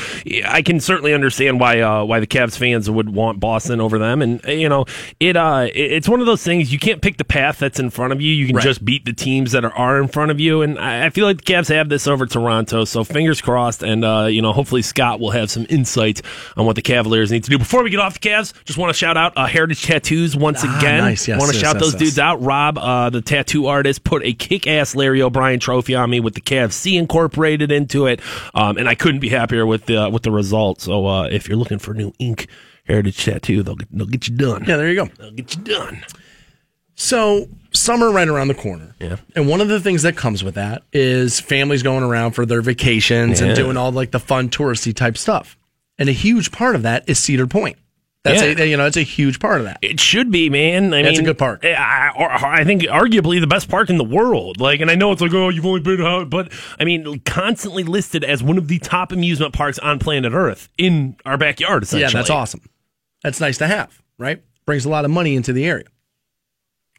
I 0.47 0.63
can 0.63 0.81
certainly 0.81 1.13
understand 1.13 1.61
why 1.61 1.81
uh, 1.81 2.05
why 2.05 2.21
the 2.21 2.27
Cavs 2.27 2.57
fans 2.57 2.89
would 2.89 3.11
want 3.11 3.39
Boston 3.39 3.83
over 3.83 3.99
them, 3.99 4.23
and 4.23 4.43
uh, 4.49 4.53
you 4.53 4.71
know 4.71 4.87
it 5.21 5.37
uh 5.37 5.67
it- 5.75 5.93
it's 5.93 6.09
one 6.09 6.21
of 6.21 6.27
those 6.27 6.43
things 6.43 6.73
you 6.73 6.79
can't 6.79 7.03
pick 7.03 7.19
the 7.19 7.25
path 7.25 7.59
that's 7.59 7.79
in 7.79 7.91
front 7.91 8.15
of 8.15 8.23
you. 8.23 8.33
You 8.33 8.47
can 8.47 8.57
Right. 8.57 8.65
just 8.65 8.83
beat 8.83 9.05
the 9.05 9.13
teams 9.13 9.53
that 9.53 9.63
are, 9.65 9.73
are 9.75 10.01
in 10.01 10.09
front 10.09 10.31
of 10.31 10.41
you, 10.41 10.63
and 10.63 10.79
I, 10.79 11.07
I 11.07 11.11
feel 11.11 11.27
like 11.27 11.45
the 11.45 11.53
Cavs 11.53 11.69
have 11.69 11.91
this 11.91 12.07
over 12.07 12.25
Toronto. 12.25 12.46
So 12.85 13.05
fingers 13.05 13.41
crossed, 13.41 13.83
and 13.83 14.05
uh, 14.05 14.27
you 14.27 14.43
know 14.43 14.53
hopefully 14.53 14.83
Scott 14.83 15.21
will 15.21 15.31
have 15.31 15.51
some 15.51 15.67
insight 15.69 16.23
on 16.57 16.67
what 16.67 16.77
the 16.77 16.83
Cavaliers 16.83 17.31
need 17.33 17.45
to 17.45 17.51
do. 17.51 17.59
Before 17.59 17.83
we 17.83 17.91
get 17.91 18.01
off 18.01 18.21
the 18.21 18.29
Cavs, 18.29 18.53
just 18.65 18.79
want 18.79 18.91
to 18.91 18.95
shout 18.99 19.17
out 19.17 19.33
uh, 19.37 19.47
Heritage 19.47 19.83
Tattoos 19.83 20.37
once 20.37 20.61
Ah, 20.65 20.79
again. 20.79 20.99
nice. 20.99 21.27
Yes, 21.29 21.39
want 21.41 21.51
to 21.53 21.57
yes, 21.57 21.63
shout 21.65 21.75
yes, 21.77 21.83
those 21.83 21.93
yes. 21.95 22.01
dudes 22.01 22.19
out. 22.19 22.41
Rob, 22.43 22.79
uh, 22.79 23.11
the 23.11 23.21
tattoo 23.23 23.67
artist, 23.67 24.05
put 24.05 24.25
a 24.25 24.33
kick-ass 24.33 24.95
Larry 24.95 25.23
O'Brien 25.23 25.61
trophy 25.61 25.95
on 25.95 26.11
me 26.11 26.21
with 26.21 26.35
the 26.35 26.41
Cavs 26.41 26.73
C 26.73 26.97
incorporated 26.97 27.71
into 27.73 28.07
it, 28.07 28.21
um, 28.55 28.77
and 28.79 28.89
I 28.89 28.95
couldn't 28.95 29.21
be 29.21 29.29
happier 29.29 29.67
with 29.67 29.87
the 29.87 30.09
with 30.11 30.23
the 30.23 30.31
result. 30.31 30.81
So 30.81 31.07
uh, 31.07 31.25
if 31.25 31.49
you're 31.49 31.59
looking 31.59 31.79
for 31.79 31.95
new 31.95 32.13
ink. 32.19 32.49
Heritage 32.89 33.25
tattoo, 33.25 33.65
they'll 33.65 33.75
get, 33.75 33.89
they'll 33.91 34.07
get 34.07 34.29
you 34.29 34.37
done. 34.37 34.65
Yeah, 34.65 34.77
there 34.77 34.89
you 34.89 34.95
go. 34.95 35.07
They'll 35.19 35.33
get 35.33 35.57
you 35.57 35.63
done. 35.65 36.05
So 36.95 37.49
summer 37.87 38.11
right 38.11 38.29
around 38.29 38.49
the 38.49 38.55
corner. 38.55 38.95
Yeah. 39.01 39.17
And 39.35 39.49
one 39.49 39.61
of 39.61 39.69
the 39.69 39.81
things 39.81 40.03
that 40.03 40.17
comes 40.17 40.43
with 40.45 40.55
that 40.57 40.83
is 40.93 41.41
families 41.41 41.83
going 41.83 42.03
around 42.05 42.33
for 42.33 42.45
their 42.45 42.61
vacations 42.61 43.41
Yeah. 43.41 43.47
and 43.49 43.57
doing 43.57 43.77
all 43.77 43.93
like 43.93 44.11
the 44.11 44.21
fun 44.21 44.49
touristy 44.51 44.95
type 44.95 45.17
stuff. 45.17 45.57
And 45.99 46.09
a 46.09 46.13
huge 46.13 46.53
part 46.53 46.75
of 46.77 46.83
that 46.83 47.05
is 47.09 47.19
Cedar 47.19 47.47
Point. 47.47 47.77
That's 48.25 48.43
Yeah. 48.43 48.65
a, 48.65 48.69
you 48.69 48.77
know, 48.77 48.87
it's 48.87 48.97
a 48.97 49.03
huge 49.03 49.39
part 49.39 49.61
of 49.61 49.67
that. 49.67 49.79
It 49.83 50.01
should 50.01 50.33
be, 50.33 50.51
man. 50.51 50.93
I 50.93 51.03
That's 51.03 51.21
a 51.21 51.23
good 51.23 51.39
park. 51.39 51.65
Eh, 51.65 51.73
I, 51.73 52.11
or, 52.19 52.29
I 52.29 52.65
think 52.65 52.83
arguably 52.83 53.41
the 53.41 53.47
best 53.47 53.69
park 53.69 53.89
in 53.89 53.99
the 53.99 54.05
world. 54.05 54.61
Like, 54.61 54.81
and 54.81 54.91
I 54.91 54.97
know 54.97 55.13
it's 55.13 55.23
like, 55.23 55.33
oh, 55.33 55.49
you've 55.49 55.65
only 55.65 55.81
been 55.81 56.03
out, 56.05 56.29
but 56.29 56.51
I 56.81 56.85
mean, 56.85 57.21
constantly 57.25 57.85
listed 57.85 58.25
as 58.25 58.43
one 58.43 58.59
of 58.59 58.67
the 58.67 58.81
top 58.81 59.13
amusement 59.13 59.53
parks 59.55 59.79
on 59.79 60.01
planet 60.01 60.33
Earth 60.33 60.69
in 60.77 61.15
our 61.25 61.39
backyard. 61.39 61.85
Essentially, 61.85 62.03
Yeah, 62.13 62.19
that's 62.19 62.31
awesome. 62.31 62.63
That's 63.23 63.41
nice 63.41 63.59
to 63.59 63.69
have, 63.69 64.03
right? 64.19 64.43
Brings 64.67 64.85
a 64.85 64.89
lot 64.89 65.05
of 65.05 65.11
money 65.13 65.37
into 65.37 65.53
the 65.53 65.65
area. 65.65 65.85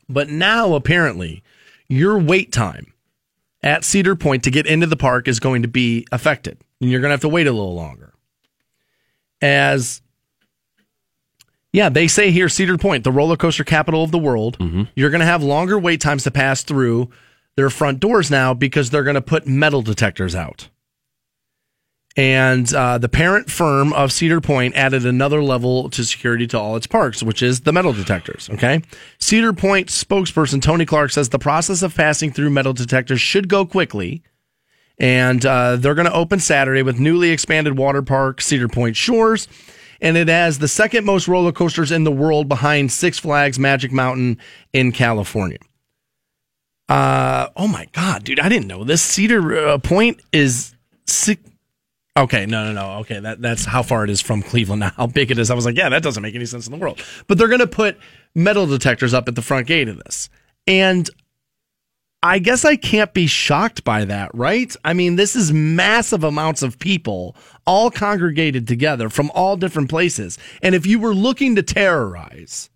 But 0.10 0.30
now 0.30 0.74
apparently 0.74 1.43
your 1.88 2.18
wait 2.18 2.51
time 2.51 2.93
at 3.62 3.84
Cedar 3.84 4.16
Point 4.16 4.43
to 4.43 4.51
get 4.51 4.66
into 4.66 4.88
the 4.88 4.95
park 4.95 5.28
is 5.28 5.39
going 5.39 5.62
to 5.62 5.68
be 5.68 6.05
affected. 6.12 6.58
And 6.80 6.89
you're 6.89 7.01
going 7.01 7.10
to 7.10 7.14
have 7.14 7.22
to 7.22 7.30
wait 7.30 7.47
a 7.47 7.51
little 7.51 7.76
longer. 7.76 8.14
As 9.41 10.01
yeah, 11.74 11.89
they 11.89 12.08
say 12.08 12.32
here 12.32 12.49
Cedar 12.49 12.78
Point, 12.78 13.03
the 13.03 13.12
roller 13.12 13.38
coaster 13.38 13.64
capital 13.64 14.03
of 14.03 14.12
the 14.12 14.18
world, 14.18 14.58
mm-hmm. 14.58 14.84
you're 14.95 15.10
going 15.10 15.20
to 15.20 15.26
have 15.26 15.43
longer 15.43 15.78
wait 15.78 16.01
times 16.01 16.24
to 16.24 16.32
pass 16.32 16.64
through 16.64 17.10
their 17.55 17.70
front 17.70 17.99
doors 17.99 18.32
now 18.32 18.53
because 18.53 18.89
they're 18.89 19.03
going 19.03 19.16
to 19.16 19.22
put 19.22 19.47
metal 19.47 19.82
detectors 19.82 20.36
out. 20.36 20.70
And 22.18 22.74
uh, 22.74 22.97
the 22.97 23.09
parent 23.09 23.51
firm 23.51 23.93
of 23.93 24.11
Cedar 24.11 24.41
Point 24.41 24.76
added 24.76 25.05
another 25.05 25.43
level 25.43 25.88
to 25.91 26.03
security 26.03 26.47
to 26.47 26.57
all 26.57 26.76
its 26.76 26.88
parks, 26.88 27.22
which 27.22 27.43
is 27.43 27.61
the 27.61 27.72
metal 27.72 27.93
detectors. 27.93 28.49
Okay. 28.49 28.82
Cedar 29.20 29.53
Point 29.53 29.89
spokesperson 29.89 30.59
Tony 30.59 30.84
Clark 30.84 31.11
says 31.11 31.30
the 31.30 31.38
process 31.38 31.84
of 31.84 31.95
passing 31.95 32.32
through 32.32 32.49
metal 32.49 32.74
detectors 32.74 33.22
should 33.22 33.47
go 33.47 33.68
quickly. 33.68 34.24
And 34.97 35.45
uh, 35.45 35.76
they're 35.76 35.93
going 35.93 36.07
to 36.07 36.13
open 36.13 36.39
Saturday 36.39 36.82
with 36.82 36.99
newly 36.99 37.30
expanded 37.30 37.78
water 37.78 38.01
park, 38.01 38.41
Cedar 38.41 38.68
Point 38.68 38.95
Shores. 38.95 39.47
And 40.01 40.18
it 40.18 40.28
has 40.28 40.57
the 40.57 40.68
second 40.68 41.05
most 41.05 41.28
roller 41.28 41.51
coasters 41.51 41.91
in 41.91 42.03
the 42.03 42.11
world 42.11 42.49
behind 42.49 42.91
Six 42.91 43.20
Flags 43.20 43.59
Magic 43.59 43.91
Mountain 43.91 44.39
in 44.74 44.91
California. 44.91 45.59
Uh, 46.89 47.49
oh 47.55 47.68
my 47.68 47.88
God, 47.91 48.24
dude, 48.24 48.39
I 48.39 48.49
didn't 48.49 48.68
know 48.68 48.84
this. 48.84 49.03
Cedar 49.03 49.68
uh, 49.68 49.78
Point 49.78 50.20
is 50.34 50.74
six. 51.05 51.43
Okay, 52.18 52.47
no, 52.47 52.65
no, 52.65 52.74
no. 52.74 52.99
Okay, 53.01 53.20
that 53.20 53.41
that's 53.41 53.63
how 53.63 53.84
far 53.84 54.03
it 54.03 54.09
is 54.09 54.22
from 54.22 54.41
Cleveland 54.41 54.80
now. 54.80 54.91
How 54.97 55.05
big 55.05 55.30
it 55.30 55.38
is. 55.38 55.51
I 55.51 55.53
was 55.53 55.65
like, 55.65 55.78
yeah, 55.78 55.89
that 55.89 56.01
doesn't 56.01 56.24
make 56.24 56.34
any 56.34 56.45
sense 56.45 56.65
in 56.65 56.72
the 56.72 56.78
world. 56.80 56.99
But 57.28 57.38
they're 57.38 57.47
going 57.47 57.59
to 57.59 57.68
put 57.68 57.97
metal 58.34 58.65
detectors 58.65 59.13
up 59.13 59.28
at 59.28 59.36
the 59.36 59.41
front 59.43 59.68
gate 59.68 59.88
of 59.88 59.99
this, 59.99 60.30
and 60.65 61.07
I 62.24 62.39
guess 62.39 62.65
I 62.65 62.76
can't 62.76 63.13
be 63.13 63.28
shocked 63.28 63.84
by 63.84 64.03
that, 64.05 64.34
right? 64.34 64.76
I 64.84 64.93
mean, 64.93 65.15
this 65.15 65.36
is 65.36 65.53
massive 65.53 66.24
amounts 66.24 66.63
of 66.63 66.80
people 66.80 67.36
all 67.68 67.91
congregated 67.91 68.68
together 68.68 69.09
from 69.09 69.30
all 69.36 69.55
different 69.55 69.89
places, 69.89 70.39
and 70.63 70.74
if 70.74 70.88
you 70.88 70.99
were 70.99 71.13
looking 71.13 71.55
to 71.55 71.63
terrorize. 71.63 72.72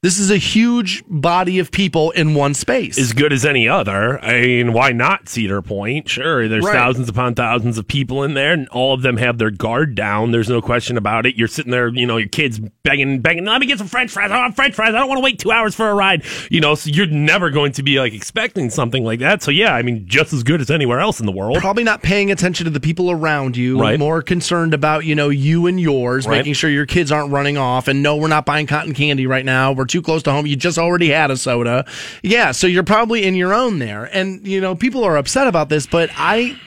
This 0.00 0.20
is 0.20 0.30
a 0.30 0.36
huge 0.36 1.02
body 1.08 1.58
of 1.58 1.72
people 1.72 2.12
in 2.12 2.34
one 2.34 2.54
space. 2.54 2.96
as 2.98 3.12
good 3.12 3.32
as 3.32 3.44
any 3.44 3.66
other. 3.68 4.24
I 4.24 4.42
mean, 4.42 4.72
why 4.72 4.92
not 4.92 5.28
Cedar 5.28 5.60
Point? 5.60 6.08
Sure, 6.08 6.46
there's 6.46 6.64
Right. 6.64 6.72
thousands 6.72 7.08
upon 7.08 7.34
thousands 7.34 7.78
of 7.78 7.88
people 7.88 8.22
in 8.22 8.34
there, 8.34 8.52
and 8.52 8.68
all 8.68 8.94
of 8.94 9.02
them 9.02 9.16
have 9.16 9.38
their 9.38 9.50
guard 9.50 9.96
down. 9.96 10.30
There's 10.30 10.48
no 10.48 10.60
question 10.62 10.96
about 10.96 11.26
it. 11.26 11.34
You're 11.34 11.48
sitting 11.48 11.72
there, 11.72 11.88
you 11.88 12.06
know, 12.06 12.16
your 12.16 12.28
kids 12.28 12.60
begging, 12.84 13.18
begging, 13.18 13.44
let 13.44 13.60
me 13.60 13.66
get 13.66 13.78
some 13.78 13.88
French 13.88 14.12
fries. 14.12 14.30
I 14.30 14.36
want 14.38 14.54
French 14.54 14.76
fries. 14.76 14.94
I 14.94 15.00
don't 15.00 15.08
want 15.08 15.18
to 15.18 15.24
wait 15.24 15.40
two 15.40 15.50
hours 15.50 15.74
for 15.74 15.90
a 15.90 15.94
ride. 15.96 16.22
You 16.48 16.60
know, 16.60 16.76
so 16.76 16.90
you're 16.90 17.06
never 17.06 17.50
going 17.50 17.72
to 17.72 17.82
be 17.82 17.98
like 17.98 18.12
expecting 18.12 18.70
something 18.70 19.02
like 19.04 19.18
that. 19.18 19.42
So 19.42 19.50
yeah, 19.50 19.74
I 19.74 19.82
mean, 19.82 20.04
just 20.06 20.32
as 20.32 20.44
good 20.44 20.60
as 20.60 20.70
anywhere 20.70 21.00
else 21.00 21.18
in 21.18 21.26
the 21.26 21.32
world. 21.32 21.58
probably 21.58 21.82
not 21.82 22.02
paying 22.04 22.30
attention 22.30 22.66
to 22.66 22.70
the 22.70 22.78
people 22.78 23.10
around 23.10 23.56
you, 23.56 23.80
Right. 23.80 23.98
more 23.98 24.22
concerned 24.22 24.74
about, 24.74 25.04
you 25.06 25.16
know, 25.16 25.28
you 25.28 25.66
and 25.66 25.80
yours, 25.80 26.24
Right. 26.28 26.36
making 26.38 26.52
sure 26.54 26.70
your 26.70 26.86
kids 26.86 27.10
aren't 27.10 27.32
running 27.32 27.58
off 27.58 27.88
and 27.88 28.00
no, 28.00 28.14
we're 28.14 28.28
not 28.28 28.46
buying 28.46 28.68
cotton 28.68 28.94
candy 28.94 29.26
right 29.26 29.44
now. 29.44 29.72
We're 29.72 29.87
too 29.88 30.02
close 30.02 30.22
to 30.24 30.32
home. 30.32 30.46
You 30.46 30.56
just 30.56 30.78
already 30.78 31.08
had 31.08 31.30
a 31.30 31.36
soda. 31.36 31.84
Yeah, 32.22 32.52
so 32.52 32.66
you're 32.66 32.84
probably 32.84 33.24
in 33.24 33.34
your 33.34 33.52
own 33.52 33.78
there. 33.78 34.04
And, 34.04 34.46
you 34.46 34.60
know, 34.60 34.74
people 34.74 35.04
are 35.04 35.16
upset 35.16 35.46
about 35.46 35.68
this, 35.68 35.86
but 35.86 36.10
I 36.16 36.58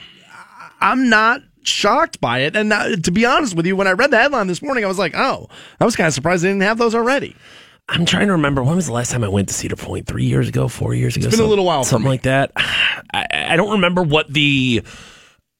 I'm 0.82 1.08
not 1.08 1.42
shocked 1.62 2.20
by 2.20 2.40
it. 2.40 2.56
And 2.56 2.72
uh, 2.72 2.96
to 2.96 3.10
be 3.10 3.24
honest 3.24 3.54
with 3.54 3.66
you, 3.66 3.76
when 3.76 3.86
I 3.86 3.92
read 3.92 4.10
the 4.10 4.18
headline 4.18 4.48
this 4.48 4.60
morning, 4.60 4.84
I 4.84 4.88
was 4.88 4.98
like, 4.98 5.14
"Oh, 5.16 5.48
I 5.80 5.84
was 5.84 5.96
kind 5.96 6.08
of 6.08 6.12
surprised 6.12 6.42
they 6.42 6.48
didn't 6.48 6.62
have 6.62 6.76
those 6.78 6.94
already." 6.94 7.36
I'm 7.88 8.04
trying 8.04 8.26
to 8.26 8.32
remember 8.32 8.62
when 8.62 8.76
was 8.76 8.86
the 8.86 8.92
last 8.92 9.10
time 9.10 9.24
I 9.24 9.28
went 9.28 9.48
to 9.48 9.54
Cedar 9.54 9.76
Point? 9.76 10.06
Three 10.06 10.24
years 10.24 10.48
ago, 10.48 10.68
four 10.68 10.94
years 10.94 11.16
ago. 11.16 11.26
It's 11.26 11.36
been 11.36 11.44
a 11.44 11.48
little 11.48 11.64
while 11.64 11.84
something 11.84 12.04
me. 12.04 12.10
like 12.10 12.22
that. 12.22 12.52
I, 12.56 13.26
I 13.32 13.56
don't 13.56 13.72
remember 13.72 14.02
what 14.02 14.32
the 14.32 14.82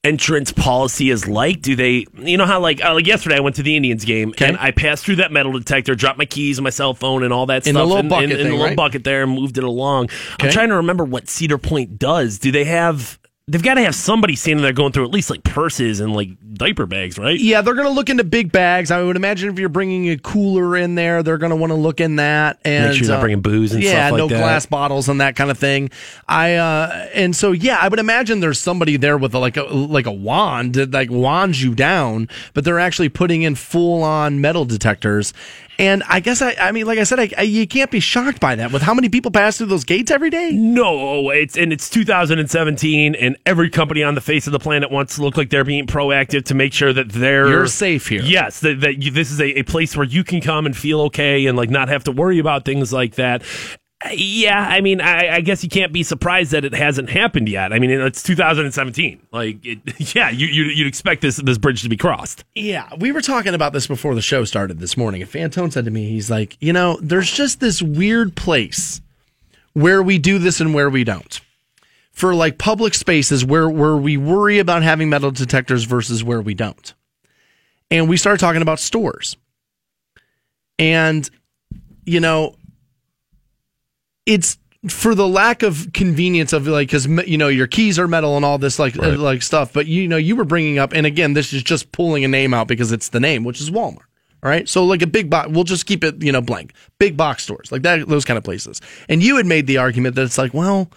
entrance 0.03 0.51
policy 0.51 1.09
is 1.09 1.27
like. 1.27 1.61
Do 1.61 1.75
they? 1.75 2.05
You 2.17 2.37
know 2.37 2.45
how 2.45 2.59
like 2.59 2.83
uh, 2.83 2.93
like 2.93 3.07
yesterday 3.07 3.37
I 3.37 3.39
went 3.39 3.55
to 3.57 3.63
the 3.63 3.75
Indians 3.75 4.05
game 4.05 4.33
and 4.39 4.57
I 4.57 4.71
passed 4.71 5.05
through 5.05 5.17
that 5.17 5.31
metal 5.31 5.53
detector, 5.53 5.95
dropped 5.95 6.17
my 6.17 6.25
keys 6.25 6.57
and 6.57 6.63
my 6.63 6.69
cell 6.69 6.93
phone 6.93 7.23
and 7.23 7.33
all 7.33 7.45
that 7.47 7.65
In 7.67 7.73
the 7.73 7.79
stuff 7.79 7.87
little 7.87 7.99
in, 8.03 8.09
bucket 8.09 8.23
in, 8.25 8.31
in 8.31 8.37
thing, 8.37 8.45
the 8.47 8.51
little 8.53 8.67
right? 8.67 8.77
bucket 8.77 9.03
there 9.03 9.23
and 9.23 9.31
moved 9.31 9.57
it 9.57 9.63
along. 9.63 10.09
I'm 10.39 10.51
trying 10.51 10.69
to 10.69 10.75
remember 10.75 11.03
what 11.03 11.29
Cedar 11.29 11.57
Point 11.57 11.97
does. 11.97 12.39
Do 12.39 12.51
they 12.51 12.65
have? 12.65 13.19
They've 13.49 13.61
got 13.61 13.73
to 13.73 13.81
have 13.81 13.93
somebody 13.93 14.37
standing 14.37 14.63
there 14.63 14.71
going 14.71 14.93
through 14.93 15.03
at 15.03 15.11
least 15.11 15.29
like 15.29 15.43
purses 15.43 15.99
and 15.99 16.15
like 16.15 16.29
diaper 16.53 16.85
bags, 16.85 17.17
right? 17.17 17.37
Yeah, 17.37 17.59
they're 17.59 17.73
going 17.73 17.87
to 17.87 17.93
look 17.93 18.09
into 18.09 18.23
big 18.23 18.53
bags. 18.53 18.89
I 18.89 19.03
would 19.03 19.17
imagine 19.17 19.49
if 19.49 19.59
you're 19.59 19.67
bringing 19.67 20.09
a 20.11 20.17
cooler 20.17 20.77
in 20.77 20.95
there, 20.95 21.23
they're 21.23 21.37
going 21.37 21.49
to 21.49 21.57
want 21.57 21.71
to 21.71 21.75
look 21.75 21.99
in 21.99 22.15
that 22.15 22.59
and 22.63 22.85
Make 22.85 22.93
sure 22.93 23.03
you're 23.03 23.11
not 23.11 23.17
uh, 23.17 23.21
bringing 23.21 23.41
booze 23.41 23.73
and 23.73 23.83
yeah, 23.83 23.89
stuff 23.89 23.97
like 23.97 24.11
that. 24.11 24.15
Yeah, 24.15 24.17
no 24.17 24.27
that. 24.29 24.39
glass 24.39 24.65
bottles 24.65 25.09
and 25.09 25.19
that 25.19 25.35
kind 25.35 25.51
of 25.51 25.57
thing. 25.57 25.89
I 26.25 26.53
uh, 26.53 27.09
and 27.13 27.35
so 27.35 27.51
yeah, 27.51 27.79
I 27.81 27.89
would 27.89 27.99
imagine 27.99 28.39
there's 28.39 28.59
somebody 28.59 28.95
there 28.95 29.17
with 29.17 29.33
a, 29.33 29.39
like 29.39 29.57
a 29.57 29.63
like 29.63 30.05
a 30.05 30.11
wand 30.13 30.75
that 30.75 30.91
like 30.91 31.11
wands 31.11 31.61
you 31.61 31.75
down, 31.75 32.29
but 32.53 32.63
they're 32.63 32.79
actually 32.79 33.09
putting 33.09 33.41
in 33.41 33.55
full 33.55 34.03
on 34.03 34.39
metal 34.39 34.63
detectors. 34.63 35.33
And 35.79 36.03
I 36.07 36.19
guess 36.19 36.41
I, 36.41 36.55
I 36.59 36.71
mean, 36.71 36.85
like 36.85 36.99
I 36.99 37.03
said, 37.03 37.19
I, 37.19 37.29
I, 37.37 37.41
you 37.41 37.67
can't 37.67 37.89
be 37.89 37.99
shocked 37.99 38.39
by 38.39 38.55
that 38.55 38.71
with 38.71 38.81
how 38.81 38.93
many 38.93 39.09
people 39.09 39.31
pass 39.31 39.57
through 39.57 39.67
those 39.67 39.83
gates 39.83 40.11
every 40.11 40.29
day. 40.29 40.51
No, 40.51 41.29
it's 41.29 41.57
and 41.57 41.73
it's 41.73 41.89
2017, 41.89 43.15
and 43.15 43.37
every 43.45 43.69
company 43.69 44.03
on 44.03 44.15
the 44.15 44.21
face 44.21 44.47
of 44.47 44.53
the 44.53 44.59
planet 44.59 44.91
wants 44.91 45.15
to 45.15 45.21
look 45.21 45.37
like 45.37 45.49
they're 45.49 45.63
being 45.63 45.87
proactive 45.87 46.45
to 46.45 46.53
make 46.53 46.73
sure 46.73 46.93
that 46.93 47.09
they're 47.09 47.47
You're 47.47 47.67
safe 47.67 48.07
here. 48.07 48.21
Yes, 48.21 48.59
that, 48.61 48.81
that 48.81 49.01
you, 49.01 49.11
this 49.11 49.31
is 49.31 49.39
a, 49.39 49.59
a 49.59 49.63
place 49.63 49.95
where 49.97 50.05
you 50.05 50.23
can 50.23 50.41
come 50.41 50.65
and 50.65 50.75
feel 50.75 51.01
okay 51.01 51.45
and 51.45 51.57
like 51.57 51.69
not 51.69 51.89
have 51.89 52.03
to 52.05 52.11
worry 52.11 52.39
about 52.39 52.65
things 52.65 52.93
like 52.93 53.15
that. 53.15 53.43
Yeah, 54.11 54.59
I 54.59 54.81
mean, 54.81 54.99
I, 54.99 55.35
I, 55.35 55.41
guess 55.41 55.63
you 55.63 55.69
can't 55.69 55.93
be 55.93 56.03
surprised 56.03 56.51
that 56.51 56.65
it 56.65 56.73
hasn't 56.73 57.09
happened 57.09 57.47
yet. 57.47 57.71
I 57.71 57.79
mean, 57.79 57.89
it's 57.89 58.21
2017. 58.23 59.27
Like, 59.31 59.65
it, 59.65 59.79
yeah, 60.15 60.29
you, 60.29 60.47
you, 60.47 60.83
would 60.83 60.87
expect 60.87 61.21
this 61.21 61.37
this 61.37 61.57
bridge 61.57 61.83
to 61.83 61.89
be 61.89 61.95
crossed. 61.95 62.43
Yeah, 62.53 62.89
we 62.97 63.11
were 63.11 63.21
talking 63.21 63.53
about 63.53 63.71
this 63.71 63.87
before 63.87 64.13
the 64.13 64.21
show 64.21 64.43
started 64.43 64.79
this 64.79 64.97
morning. 64.97 65.21
And 65.21 65.31
Fantone 65.31 65.71
said 65.71 65.85
to 65.85 65.91
me, 65.91 66.09
he's 66.09 66.29
like, 66.29 66.57
you 66.59 66.73
know, 66.73 66.97
there's 67.01 67.31
just 67.31 67.59
this 67.59 67.81
weird 67.81 68.35
place 68.35 69.01
where 69.73 70.03
we 70.03 70.17
do 70.17 70.37
this 70.37 70.59
and 70.59 70.73
where 70.73 70.89
we 70.89 71.03
don't. 71.03 71.39
For 72.11 72.35
like 72.35 72.57
public 72.57 72.93
spaces 72.93 73.43
where 73.43 73.69
where 73.69 73.97
we 73.97 74.17
worry 74.17 74.59
about 74.59 74.83
having 74.83 75.09
metal 75.09 75.31
detectors 75.31 75.85
versus 75.85 76.23
where 76.23 76.41
we 76.41 76.53
don't. 76.53 76.93
And 77.89 78.09
we 78.09 78.17
started 78.17 78.39
talking 78.39 78.61
about 78.61 78.79
stores. 78.79 79.37
And 80.77 81.27
you 82.05 82.19
know, 82.19 82.55
it's 84.25 84.57
for 84.89 85.15
the 85.15 85.27
lack 85.27 85.63
of 85.63 85.91
convenience 85.93 86.51
of 86.51 86.67
like 86.67 86.89
because 86.89 87.07
you 87.27 87.37
know 87.37 87.47
your 87.47 87.67
keys 87.67 87.97
are 87.97 88.07
metal 88.07 88.35
and 88.35 88.43
all 88.43 88.57
this 88.57 88.79
like 88.79 88.95
right. 88.97 89.13
uh, 89.13 89.17
like 89.17 89.41
stuff 89.41 89.71
but 89.71 89.87
you 89.87 90.09
know 90.09 90.17
you 90.17 90.35
were 90.35 90.43
bringing 90.43 90.77
up 90.77 90.91
and 90.91 91.05
again 91.05 91.33
this 91.33 91.53
is 91.53 91.63
just 91.63 91.93
pulling 91.93 92.25
a 92.25 92.27
name 92.27 92.53
out 92.53 92.67
because 92.67 92.91
it's 92.91 93.07
the 93.09 93.19
name 93.19 93.45
which 93.45 93.61
is 93.61 93.71
walmart 93.71 94.07
all 94.43 94.49
right? 94.49 94.67
So 94.67 94.83
like 94.83 95.01
a 95.01 95.07
big 95.07 95.29
box 95.29 95.49
we'll 95.49 95.63
just 95.63 95.85
keep 95.85 96.03
it 96.03 96.21
you 96.21 96.31
know 96.31 96.41
blank. 96.41 96.73
Big 96.99 97.15
box 97.15 97.43
stores 97.43 97.71
like 97.71 97.81
that 97.83 98.07
those 98.07 98.25
kind 98.25 98.37
of 98.37 98.43
places. 98.43 98.81
And 99.07 99.23
you 99.23 99.37
had 99.37 99.45
made 99.45 99.67
the 99.67 99.77
argument 99.77 100.15
that 100.15 100.23
it's 100.23 100.37
like 100.37 100.53
well 100.53 100.89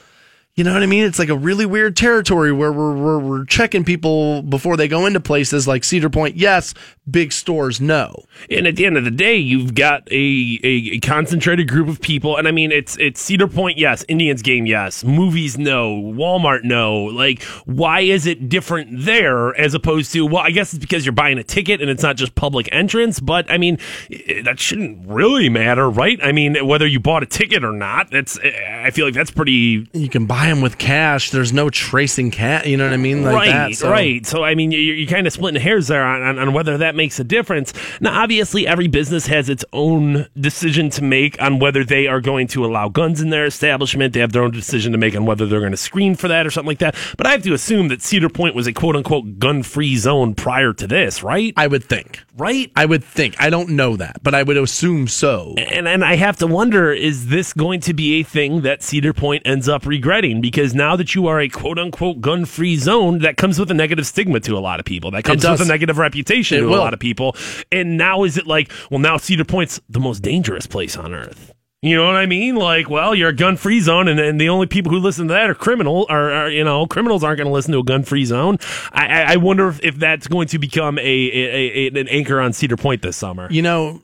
you 0.56 0.64
know 0.64 0.72
what 0.72 0.82
I 0.82 0.86
mean? 0.86 1.04
It's 1.04 1.18
like 1.18 1.28
a 1.28 1.36
really 1.36 1.66
weird 1.66 1.98
territory 1.98 2.50
where 2.50 2.72
we're, 2.72 2.96
we're, 2.96 3.18
we're 3.18 3.44
checking 3.44 3.84
people 3.84 4.40
before 4.40 4.78
they 4.78 4.88
go 4.88 5.04
into 5.04 5.20
places 5.20 5.68
like 5.68 5.84
Cedar 5.84 6.08
Point. 6.08 6.36
Yes, 6.36 6.72
big 7.10 7.30
stores, 7.32 7.78
no. 7.78 8.24
And 8.48 8.66
at 8.66 8.76
the 8.76 8.86
end 8.86 8.96
of 8.96 9.04
the 9.04 9.10
day, 9.10 9.36
you've 9.36 9.74
got 9.74 10.10
a, 10.10 10.58
a, 10.64 10.94
a, 10.94 11.00
concentrated 11.00 11.68
group 11.68 11.88
of 11.88 12.00
people. 12.00 12.38
And 12.38 12.48
I 12.48 12.52
mean, 12.52 12.72
it's 12.72 12.96
it's 12.96 13.20
Cedar 13.20 13.48
Point, 13.48 13.76
yes. 13.76 14.02
Indians 14.08 14.40
game, 14.40 14.64
yes. 14.64 15.04
Movies, 15.04 15.58
no. 15.58 16.00
Walmart, 16.00 16.64
no. 16.64 17.04
Like, 17.04 17.42
why 17.66 18.00
is 18.00 18.24
it 18.24 18.48
different 18.48 19.04
there 19.04 19.54
as 19.60 19.74
opposed 19.74 20.10
to? 20.14 20.24
Well, 20.24 20.42
I 20.42 20.52
guess 20.52 20.72
it's 20.72 20.80
because 20.80 21.04
you're 21.04 21.12
buying 21.12 21.36
a 21.36 21.44
ticket 21.44 21.82
and 21.82 21.90
it's 21.90 22.02
not 22.02 22.16
just 22.16 22.34
public 22.34 22.66
entrance. 22.72 23.20
But 23.20 23.50
I 23.50 23.58
mean, 23.58 23.78
eh, 24.10 24.40
that 24.42 24.58
shouldn't 24.58 25.06
really 25.06 25.50
matter, 25.50 25.90
right? 25.90 26.18
I 26.22 26.32
mean, 26.32 26.66
whether 26.66 26.86
you 26.86 26.98
bought 26.98 27.22
a 27.22 27.26
ticket 27.26 27.62
or 27.62 27.72
not, 27.72 28.10
that's 28.10 28.38
eh, 28.42 28.82
I 28.86 28.90
feel 28.90 29.04
like 29.04 29.14
that's 29.14 29.30
pretty. 29.30 29.86
You 29.92 30.08
can 30.08 30.24
buy 30.24 30.45
buy 30.46 30.50
them 30.50 30.62
with 30.62 30.78
cash. 30.78 31.30
There's 31.30 31.52
no 31.52 31.70
tracing 31.70 32.30
cat. 32.30 32.66
You 32.66 32.76
know 32.76 32.84
what 32.84 32.92
I 32.92 32.98
mean? 32.98 33.22
Like 33.22 33.34
right, 33.34 33.50
that, 33.50 33.74
so. 33.74 33.90
right. 33.90 34.24
So 34.24 34.44
I 34.44 34.54
mean, 34.54 34.70
you're, 34.70 34.80
you're 34.80 35.08
kind 35.08 35.26
of 35.26 35.32
splitting 35.32 35.60
hairs 35.60 35.88
there 35.88 36.04
on, 36.04 36.22
on, 36.22 36.38
on, 36.38 36.52
whether 36.52 36.78
that 36.78 36.94
makes 36.94 37.18
a 37.18 37.24
difference. 37.24 37.72
Now, 38.00 38.22
obviously, 38.22 38.66
every 38.66 38.86
business 38.86 39.26
has 39.26 39.48
its 39.48 39.64
own 39.72 40.26
decision 40.38 40.90
to 40.90 41.02
make 41.02 41.40
on 41.42 41.58
whether 41.58 41.84
they 41.84 42.06
are 42.06 42.20
going 42.20 42.46
to 42.48 42.64
allow 42.64 42.88
guns 42.88 43.20
in 43.20 43.30
their 43.30 43.44
establishment. 43.44 44.12
They 44.14 44.20
have 44.20 44.32
their 44.32 44.42
own 44.42 44.52
decision 44.52 44.92
to 44.92 44.98
make 44.98 45.16
on 45.16 45.26
whether 45.26 45.46
they're 45.46 45.60
going 45.60 45.72
to 45.72 45.76
screen 45.76 46.14
for 46.14 46.28
that 46.28 46.46
or 46.46 46.50
something 46.50 46.68
like 46.68 46.78
that. 46.78 46.94
But 47.16 47.26
I 47.26 47.32
have 47.32 47.42
to 47.42 47.52
assume 47.52 47.88
that 47.88 48.02
Cedar 48.02 48.28
Point 48.28 48.54
was 48.54 48.66
a 48.66 48.72
quote 48.72 48.96
unquote 48.96 49.38
gun 49.38 49.62
free 49.62 49.96
zone 49.96 50.34
prior 50.34 50.72
to 50.74 50.86
this, 50.86 51.22
right? 51.22 51.52
I 51.56 51.66
would 51.66 51.84
think. 51.84 52.22
Right? 52.36 52.70
I 52.76 52.84
would 52.86 53.02
think. 53.02 53.34
I 53.40 53.50
don't 53.50 53.70
know 53.70 53.96
that, 53.96 54.22
but 54.22 54.34
I 54.34 54.42
would 54.42 54.56
assume 54.56 55.08
so. 55.08 55.54
And 55.56 55.88
and 55.88 56.04
I 56.04 56.16
have 56.16 56.36
to 56.38 56.46
wonder: 56.46 56.92
is 56.92 57.28
this 57.28 57.52
going 57.52 57.80
to 57.80 57.94
be 57.94 58.20
a 58.20 58.22
thing 58.22 58.60
that 58.60 58.82
Cedar 58.82 59.12
Point 59.12 59.42
ends 59.44 59.68
up 59.68 59.86
regretting? 59.86 60.35
Because 60.40 60.74
now 60.74 60.96
that 60.96 61.14
you 61.14 61.26
are 61.26 61.40
a 61.40 61.48
quote 61.48 61.78
unquote 61.78 62.20
gun 62.20 62.44
free 62.44 62.76
zone, 62.76 63.20
that 63.20 63.36
comes 63.36 63.58
with 63.58 63.70
a 63.70 63.74
negative 63.74 64.06
stigma 64.06 64.40
to 64.40 64.56
a 64.56 64.60
lot 64.60 64.80
of 64.80 64.86
people. 64.86 65.10
That 65.10 65.24
comes 65.24 65.48
with 65.48 65.60
a 65.60 65.64
negative 65.64 65.98
reputation 65.98 66.58
it 66.58 66.60
to 66.62 66.68
will. 66.68 66.76
a 66.76 66.78
lot 66.78 66.94
of 66.94 67.00
people. 67.00 67.36
And 67.72 67.96
now 67.96 68.24
is 68.24 68.36
it 68.36 68.46
like, 68.46 68.70
well, 68.90 69.00
now 69.00 69.16
Cedar 69.16 69.44
Point's 69.44 69.80
the 69.88 70.00
most 70.00 70.20
dangerous 70.20 70.66
place 70.66 70.96
on 70.96 71.14
earth? 71.14 71.52
You 71.82 71.94
know 71.94 72.06
what 72.06 72.16
I 72.16 72.26
mean? 72.26 72.56
Like, 72.56 72.88
well, 72.88 73.14
you're 73.14 73.28
a 73.28 73.34
gun 73.34 73.56
free 73.56 73.80
zone, 73.80 74.08
and, 74.08 74.18
and 74.18 74.40
the 74.40 74.48
only 74.48 74.66
people 74.66 74.90
who 74.90 74.98
listen 74.98 75.28
to 75.28 75.34
that 75.34 75.50
are 75.50 75.54
criminal, 75.54 76.06
Are, 76.08 76.46
or 76.46 76.48
you 76.48 76.64
know, 76.64 76.86
criminals 76.86 77.22
aren't 77.22 77.36
going 77.36 77.46
to 77.46 77.52
listen 77.52 77.70
to 77.72 77.78
a 77.78 77.84
gun 77.84 78.02
free 78.02 78.24
zone. 78.24 78.58
I, 78.92 79.34
I 79.34 79.36
wonder 79.36 79.68
if, 79.68 79.84
if 79.84 79.96
that's 79.96 80.26
going 80.26 80.48
to 80.48 80.58
become 80.58 80.98
a, 80.98 81.02
a, 81.02 81.86
a, 81.86 82.00
an 82.00 82.08
anchor 82.08 82.40
on 82.40 82.54
Cedar 82.54 82.76
Point 82.76 83.02
this 83.02 83.16
summer. 83.16 83.46
You 83.50 83.62
know, 83.62 84.00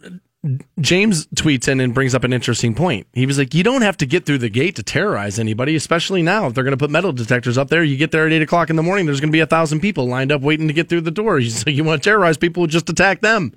James 0.81 1.27
tweets 1.29 1.69
in 1.69 1.79
and 1.79 1.95
brings 1.95 2.17
up 2.17 2.25
an 2.25 2.33
interesting 2.33 2.75
point. 2.75 3.07
He 3.13 3.27
was 3.27 3.39
like, 3.39 3.55
"You 3.55 3.63
don't 3.63 3.83
have 3.83 3.97
to 3.99 4.07
get 4.07 4.27
through 4.27 4.39
the 4.39 4.49
gate 4.49 4.75
to 4.77 4.83
terrorize 4.83 5.39
anybody, 5.39 5.77
especially 5.77 6.21
now. 6.21 6.47
If 6.49 6.55
they're 6.55 6.65
going 6.65 6.73
to 6.73 6.77
put 6.79 6.91
metal 6.91 7.13
detectors 7.13 7.57
up 7.57 7.69
there, 7.69 7.85
you 7.85 7.97
get 7.97 8.11
there 8.11 8.27
at 8.27 8.33
eight 8.33 8.43
o'clock 8.43 8.69
in 8.69 8.75
the 8.75 8.83
morning. 8.83 9.07
There's 9.07 9.21
going 9.21 9.31
to 9.31 9.37
be 9.37 9.41
a 9.41 9.47
thousand 9.47 9.81
people 9.81 10.07
lined 10.07 10.33
up 10.33 10.43
waiting 10.43 10.67
to 10.67 10.75
get 10.75 10.89
through 10.89 11.03
the 11.03 11.13
door. 11.13 11.39
He's 11.39 11.65
like, 11.65 11.77
you 11.77 11.85
want 11.85 12.03
to 12.03 12.11
terrorize 12.11 12.37
people? 12.37 12.67
Just 12.67 12.91
attack 12.91 13.21
them." 13.21 13.53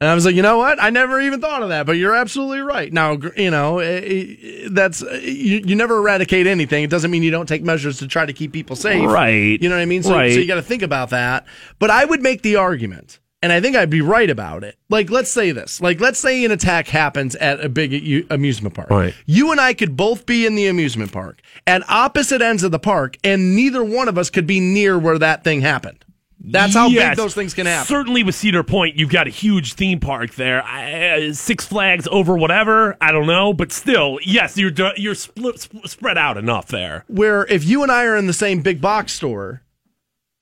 And 0.00 0.08
I 0.08 0.14
was 0.14 0.24
like, 0.24 0.36
you 0.36 0.42
know 0.42 0.58
what? 0.58 0.80
I 0.80 0.90
never 0.90 1.20
even 1.20 1.40
thought 1.40 1.62
of 1.62 1.70
that, 1.70 1.84
but 1.84 1.92
you're 1.92 2.14
absolutely 2.14 2.60
right. 2.60 2.92
Now, 2.92 3.18
you 3.36 3.50
know, 3.50 3.80
eh, 3.80 4.36
eh, 4.40 4.68
that's 4.70 5.02
you, 5.02 5.60
you 5.64 5.74
never 5.74 5.96
eradicate 5.96 6.46
anything. 6.46 6.84
It 6.84 6.90
doesn't 6.90 7.10
mean 7.10 7.24
you 7.24 7.32
don't 7.32 7.48
take 7.48 7.64
measures 7.64 7.98
to 7.98 8.06
try 8.06 8.24
to 8.24 8.32
keep 8.32 8.52
people 8.52 8.76
safe, 8.76 9.08
right? 9.08 9.60
You 9.60 9.68
know 9.68 9.74
what 9.74 9.82
I 9.82 9.86
mean? 9.86 10.04
So, 10.04 10.14
right. 10.14 10.32
so 10.32 10.38
you 10.38 10.46
got 10.46 10.54
to 10.54 10.62
think 10.62 10.82
about 10.82 11.10
that. 11.10 11.46
But 11.80 11.90
I 11.90 12.04
would 12.04 12.22
make 12.22 12.42
the 12.42 12.56
argument 12.56 13.18
and 13.42 13.52
I 13.52 13.60
think 13.60 13.76
I'd 13.76 13.90
be 13.90 14.00
right 14.00 14.28
about 14.28 14.64
it. 14.64 14.76
Like, 14.88 15.10
let's 15.10 15.30
say 15.30 15.52
this. 15.52 15.80
Like, 15.80 16.00
let's 16.00 16.18
say 16.18 16.44
an 16.44 16.50
attack 16.50 16.88
happens 16.88 17.34
at 17.36 17.60
a 17.60 17.68
big 17.68 18.26
amusement 18.30 18.74
park. 18.74 18.90
Right. 18.90 19.14
You 19.26 19.52
and 19.52 19.60
I 19.60 19.74
could 19.74 19.96
both 19.96 20.26
be 20.26 20.46
in 20.46 20.54
the 20.54 20.66
amusement 20.66 21.12
park 21.12 21.40
at 21.66 21.88
opposite 21.88 22.42
ends 22.42 22.62
of 22.62 22.72
the 22.72 22.78
park, 22.78 23.16
and 23.22 23.54
neither 23.54 23.84
one 23.84 24.08
of 24.08 24.18
us 24.18 24.30
could 24.30 24.46
be 24.46 24.60
near 24.60 24.98
where 24.98 25.18
that 25.18 25.44
thing 25.44 25.60
happened. 25.60 26.04
That's 26.40 26.72
how 26.72 26.86
yes, 26.86 27.10
big 27.10 27.16
those 27.16 27.34
things 27.34 27.52
can 27.52 27.66
happen. 27.66 27.86
Certainly 27.86 28.22
with 28.22 28.34
Cedar 28.34 28.62
Point, 28.62 28.96
you've 28.96 29.10
got 29.10 29.26
a 29.26 29.30
huge 29.30 29.74
theme 29.74 29.98
park 29.98 30.34
there. 30.36 30.62
Uh, 30.64 31.32
Six 31.32 31.66
Flags 31.66 32.06
over 32.12 32.36
whatever, 32.36 32.96
I 33.00 33.10
don't 33.10 33.26
know, 33.26 33.52
but 33.52 33.72
still, 33.72 34.18
yes, 34.24 34.56
you're 34.56 34.72
you're 34.96 35.16
split, 35.16 35.68
spread 35.84 36.16
out 36.16 36.36
enough 36.36 36.68
there. 36.68 37.04
Where 37.08 37.44
if 37.46 37.64
you 37.64 37.82
and 37.82 37.90
I 37.90 38.04
are 38.04 38.16
in 38.16 38.28
the 38.28 38.32
same 38.32 38.62
big 38.62 38.80
box 38.80 39.14
store, 39.14 39.62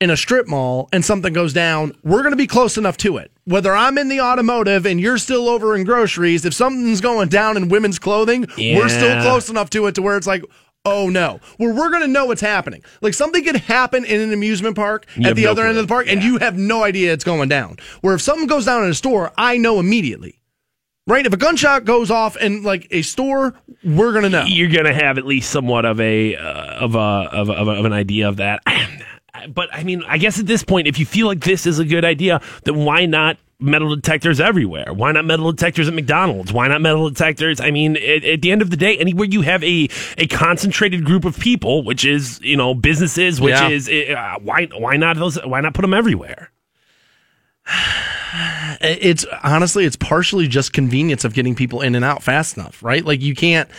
in 0.01 0.11
a 0.11 0.17
strip 0.17 0.47
mall 0.47 0.89
and 0.93 1.05
something 1.05 1.33
goes 1.33 1.53
down, 1.53 1.93
we're 2.05 2.23
going 2.23 2.33
to 2.33 2.37
be 2.37 2.47
close 2.47 2.77
enough 2.77 2.97
to 2.99 3.17
it. 3.17 3.33
Whether 3.45 3.75
I'm 3.75 3.97
in 3.99 4.09
the 4.09 4.21
automotive 4.21 4.85
and 4.87 5.01
you're 5.01 5.19
still 5.19 5.49
over 5.49 5.75
in 5.75 5.85
groceries, 5.85 6.45
if 6.45 6.55
something's 6.55 7.01
going 7.01 7.29
down 7.29 7.57
in 7.57 7.69
women's 7.69 7.99
clothing, 7.99 8.47
yeah. 8.57 8.77
we're 8.77 8.89
still 8.89 9.21
close 9.23 9.49
enough 9.49 9.71
to 9.71 9.87
it 9.87 9.95
to 9.95 10.03
where 10.03 10.17
it's 10.17 10.27
like, 10.27 10.45
oh 10.85 11.09
no, 11.09 11.41
where 11.57 11.73
we're 11.73 11.91
going 11.91 12.03
to 12.03 12.09
know 12.09 12.27
what's 12.27 12.41
happening. 12.41 12.85
Like 13.01 13.15
something 13.15 13.43
could 13.43 13.57
happen 13.57 14.05
in 14.05 14.21
an 14.21 14.33
amusement 14.33 14.77
park 14.77 15.07
you 15.17 15.29
at 15.29 15.37
the 15.37 15.45
no 15.45 15.51
other 15.53 15.63
clue. 15.63 15.69
end 15.71 15.79
of 15.79 15.87
the 15.87 15.93
park, 15.93 16.07
yeah. 16.07 16.13
and 16.13 16.23
you 16.23 16.39
have 16.39 16.57
no 16.57 16.85
idea 16.85 17.13
it's 17.13 17.25
going 17.25 17.49
down. 17.49 17.77
Where 18.03 18.15
if 18.15 18.21
something 18.21 18.47
goes 18.47 18.67
down 18.67 18.85
in 18.85 18.91
a 18.91 18.95
store, 18.95 19.33
I 19.37 19.57
know 19.57 19.81
immediately. 19.81 20.41
Right? 21.09 21.25
If 21.25 21.33
a 21.33 21.37
gunshot 21.37 21.85
goes 21.85 22.11
off 22.11 22.37
in 22.37 22.65
like 22.65 22.89
a 22.91 23.03
store, 23.03 23.55
we're 23.85 24.13
gonna 24.13 24.29
know. 24.29 24.43
You're 24.45 24.71
gonna 24.71 24.93
have 24.93 25.19
at 25.19 25.25
least 25.25 25.51
somewhat 25.53 25.85
of 25.85 26.01
a 26.01 26.35
uh, 26.35 26.85
of 26.85 26.97
a 26.97 26.99
of, 26.99 27.49
a, 27.49 27.53
of 27.53 27.85
an 27.85 27.93
idea 27.93 28.29
of 28.29 28.39
that. 28.39 28.61
but 29.49 29.69
I 29.73 29.85
mean, 29.85 30.03
I 30.07 30.19
guess 30.19 30.39
at 30.39 30.47
this 30.47 30.63
point, 30.63 30.87
if 30.87 30.99
you 30.99 31.07
feel 31.07 31.27
like 31.27 31.41
this 31.41 31.67
is 31.67 31.79
a 31.79 31.85
good 31.85 32.05
idea, 32.05 32.41
then 32.65 32.77
why 32.85 33.07
not 33.07 33.39
metal 33.59 33.95
detectors 33.95 34.41
everywhere? 34.41 34.93
Why 34.93 35.13
not 35.13 35.25
metal 35.25 35.51
detectors 35.53 35.89
at 35.89 35.95
McDonald's? 35.95 36.53
Why 36.53 36.69
not 36.69 36.81
metal 36.81 37.09
detectors? 37.09 37.61
I 37.61 37.71
mean, 37.71 37.97
at, 37.97 38.25
at, 38.25 38.43
the 38.43 38.51
end 38.51 38.63
of 38.63 38.71
the 38.71 38.77
day, 38.77 38.99
anywhere 38.99 39.27
you 39.27 39.43
have 39.43 39.63
a, 39.65 39.89
a 40.19 40.27
concentrated 40.27 41.05
group 41.05 41.25
of 41.25 41.39
people, 41.39 41.83
which 41.83 42.05
is 42.05 42.41
you 42.43 42.57
know 42.57 42.75
businesses, 42.75 43.41
which 43.41 43.55
yeah. 43.55 43.69
is 43.69 43.89
uh, 43.89 44.37
why 44.43 44.67
why 44.67 44.97
not 44.97 45.17
those? 45.17 45.37
Why 45.45 45.61
not 45.61 45.75
put 45.75 45.83
them 45.83 45.95
everywhere? 45.95 46.51
It's 48.79 49.25
honestly, 49.43 49.87
it's 49.87 49.97
partially 49.97 50.49
just 50.49 50.75
convenience 50.75 51.25
of 51.25 51.33
getting 51.33 51.55
people 51.55 51.81
in 51.81 51.95
and 51.95 52.05
out 52.05 52.23
fast 52.23 52.59
enough, 52.59 52.83
right? 52.83 53.03
Like 53.03 53.23
you 53.23 53.35
can't 53.35 53.71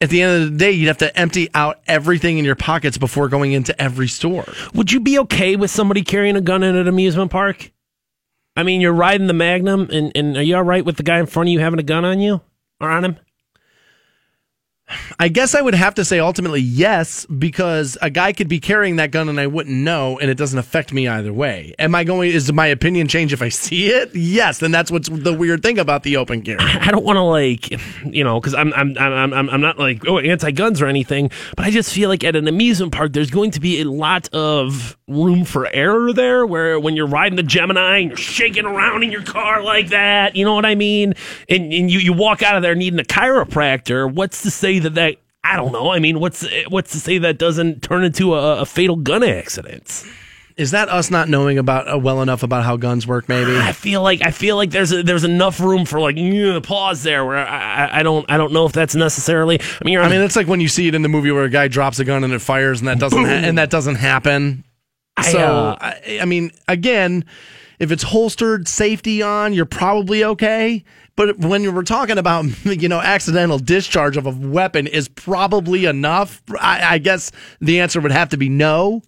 at 0.00 0.10
the 0.10 0.22
end 0.22 0.42
of 0.42 0.52
the 0.52 0.58
day, 0.58 0.70
you'd 0.70 0.88
have 0.88 0.98
to 0.98 1.18
empty 1.18 1.50
out 1.54 1.80
everything 1.86 2.38
in 2.38 2.44
your 2.44 2.54
pockets 2.54 2.98
before 2.98 3.28
going 3.28 3.52
into 3.52 3.80
every 3.80 4.08
store. 4.08 4.44
Would 4.74 4.92
you 4.92 5.00
be 5.00 5.18
okay 5.20 5.56
with 5.56 5.70
somebody 5.70 6.02
carrying 6.02 6.36
a 6.36 6.40
gun 6.40 6.62
in 6.62 6.76
an 6.76 6.86
amusement 6.86 7.30
park? 7.30 7.72
I 8.56 8.62
mean, 8.62 8.80
you're 8.80 8.92
riding 8.92 9.26
the 9.26 9.34
Magnum, 9.34 9.88
and, 9.92 10.12
and 10.14 10.36
are 10.36 10.42
you 10.42 10.56
all 10.56 10.62
right 10.62 10.84
with 10.84 10.96
the 10.96 11.02
guy 11.02 11.18
in 11.18 11.26
front 11.26 11.48
of 11.48 11.52
you 11.52 11.60
having 11.60 11.80
a 11.80 11.84
gun 11.84 12.04
on 12.04 12.20
you 12.20 12.40
or 12.80 12.90
on 12.90 13.04
him? 13.04 13.16
I 15.18 15.28
guess 15.28 15.54
I 15.54 15.60
would 15.60 15.74
have 15.74 15.94
to 15.96 16.04
say 16.04 16.20
ultimately 16.20 16.60
yes, 16.60 17.26
because 17.26 17.96
a 18.02 18.10
guy 18.10 18.32
could 18.32 18.48
be 18.48 18.60
carrying 18.60 18.96
that 18.96 19.10
gun 19.10 19.28
and 19.28 19.40
I 19.40 19.46
wouldn't 19.46 19.76
know, 19.76 20.18
and 20.18 20.30
it 20.30 20.36
doesn't 20.36 20.58
affect 20.58 20.92
me 20.92 21.08
either 21.08 21.32
way. 21.32 21.74
Am 21.78 21.94
I 21.94 22.04
going? 22.04 22.30
Is 22.30 22.52
my 22.52 22.66
opinion 22.66 23.08
change 23.08 23.32
if 23.32 23.42
I 23.42 23.48
see 23.48 23.88
it? 23.88 24.14
Yes, 24.14 24.62
and 24.62 24.72
that's 24.72 24.90
what's 24.90 25.08
the 25.08 25.32
weird 25.32 25.62
thing 25.62 25.78
about 25.78 26.02
the 26.02 26.16
open 26.16 26.42
carry. 26.42 26.58
I 26.60 26.90
don't 26.90 27.04
want 27.04 27.16
to 27.16 27.22
like, 27.22 27.70
you 28.04 28.24
know, 28.24 28.40
because 28.40 28.54
I'm 28.54 28.72
I'm 28.74 28.96
I'm 28.98 29.32
I'm 29.32 29.50
I'm 29.50 29.60
not 29.60 29.78
like 29.78 30.06
oh 30.06 30.18
anti 30.18 30.50
guns 30.50 30.80
or 30.80 30.86
anything, 30.86 31.30
but 31.56 31.66
I 31.66 31.70
just 31.70 31.92
feel 31.92 32.08
like 32.08 32.24
at 32.24 32.36
an 32.36 32.48
amusement 32.48 32.92
park 32.92 33.12
there's 33.12 33.30
going 33.30 33.50
to 33.52 33.60
be 33.60 33.80
a 33.80 33.84
lot 33.84 34.32
of 34.34 34.96
room 35.08 35.44
for 35.44 35.66
error 35.72 36.12
there, 36.12 36.46
where 36.46 36.78
when 36.78 36.96
you're 36.96 37.06
riding 37.06 37.36
the 37.36 37.42
Gemini 37.42 37.98
and 37.98 38.08
you're 38.10 38.16
shaking 38.16 38.64
around 38.64 39.02
in 39.02 39.10
your 39.10 39.22
car 39.22 39.62
like 39.62 39.88
that, 39.88 40.36
you 40.36 40.44
know 40.44 40.54
what 40.54 40.66
I 40.66 40.74
mean, 40.74 41.14
and 41.48 41.72
and 41.72 41.90
you 41.90 41.98
you 41.98 42.12
walk 42.12 42.42
out 42.42 42.56
of 42.56 42.62
there 42.62 42.74
needing 42.74 43.00
a 43.00 43.04
chiropractor. 43.04 44.12
What's 44.12 44.42
to 44.42 44.50
say 44.50 44.77
that 44.80 44.94
that 44.94 45.16
I 45.44 45.56
don't 45.56 45.72
know. 45.72 45.90
I 45.90 45.98
mean, 45.98 46.20
what's 46.20 46.46
what's 46.68 46.92
to 46.92 47.00
say 47.00 47.18
that 47.18 47.38
doesn't 47.38 47.82
turn 47.82 48.04
into 48.04 48.34
a, 48.34 48.62
a 48.62 48.66
fatal 48.66 48.96
gun 48.96 49.22
accident? 49.22 50.04
Is 50.56 50.72
that 50.72 50.88
us 50.88 51.08
not 51.08 51.28
knowing 51.28 51.56
about 51.56 51.92
uh, 51.92 51.96
well 51.96 52.20
enough 52.20 52.42
about 52.42 52.64
how 52.64 52.76
guns 52.76 53.06
work? 53.06 53.28
Maybe 53.28 53.56
I 53.56 53.70
feel 53.70 54.02
like 54.02 54.22
I 54.22 54.32
feel 54.32 54.56
like 54.56 54.70
there's 54.70 54.90
a, 54.90 55.04
there's 55.04 55.22
enough 55.22 55.60
room 55.60 55.84
for 55.84 56.00
like 56.00 56.16
yeah, 56.18 56.58
pause 56.60 57.04
there 57.04 57.24
where 57.24 57.38
I, 57.38 57.86
I, 57.86 58.00
I 58.00 58.02
don't 58.02 58.28
I 58.28 58.36
don't 58.36 58.52
know 58.52 58.66
if 58.66 58.72
that's 58.72 58.96
necessarily. 58.96 59.60
I 59.60 59.84
mean, 59.84 59.98
I 59.98 60.08
mean, 60.08 60.20
it's 60.20 60.34
like 60.34 60.48
when 60.48 60.60
you 60.60 60.66
see 60.66 60.88
it 60.88 60.96
in 60.96 61.02
the 61.02 61.08
movie 61.08 61.30
where 61.30 61.44
a 61.44 61.50
guy 61.50 61.68
drops 61.68 62.00
a 62.00 62.04
gun 62.04 62.24
and 62.24 62.32
it 62.32 62.40
fires, 62.40 62.80
and 62.80 62.88
that 62.88 62.98
doesn't 62.98 63.24
ha- 63.24 63.30
and 63.30 63.56
that 63.58 63.70
doesn't 63.70 63.94
happen. 63.96 64.64
I, 65.16 65.30
So 65.30 65.38
uh, 65.38 65.76
I, 65.80 66.18
I 66.22 66.24
mean, 66.24 66.50
again, 66.66 67.24
if 67.78 67.92
it's 67.92 68.02
holstered, 68.02 68.66
safety 68.66 69.22
on, 69.22 69.52
you're 69.52 69.64
probably 69.64 70.24
okay. 70.24 70.84
But 71.18 71.36
when 71.38 71.74
we're 71.74 71.82
talking 71.82 72.16
about 72.16 72.44
you 72.64 72.88
know 72.88 73.00
accidental 73.00 73.58
discharge 73.58 74.16
of 74.16 74.24
a 74.26 74.30
weapon 74.30 74.86
is 74.86 75.08
probably 75.08 75.84
enough. 75.84 76.40
I, 76.58 76.94
I 76.94 76.98
guess 76.98 77.32
the 77.60 77.80
answer 77.80 78.00
would 78.00 78.12
have 78.12 78.28
to 78.30 78.36
be 78.36 78.48
no. 78.48 79.02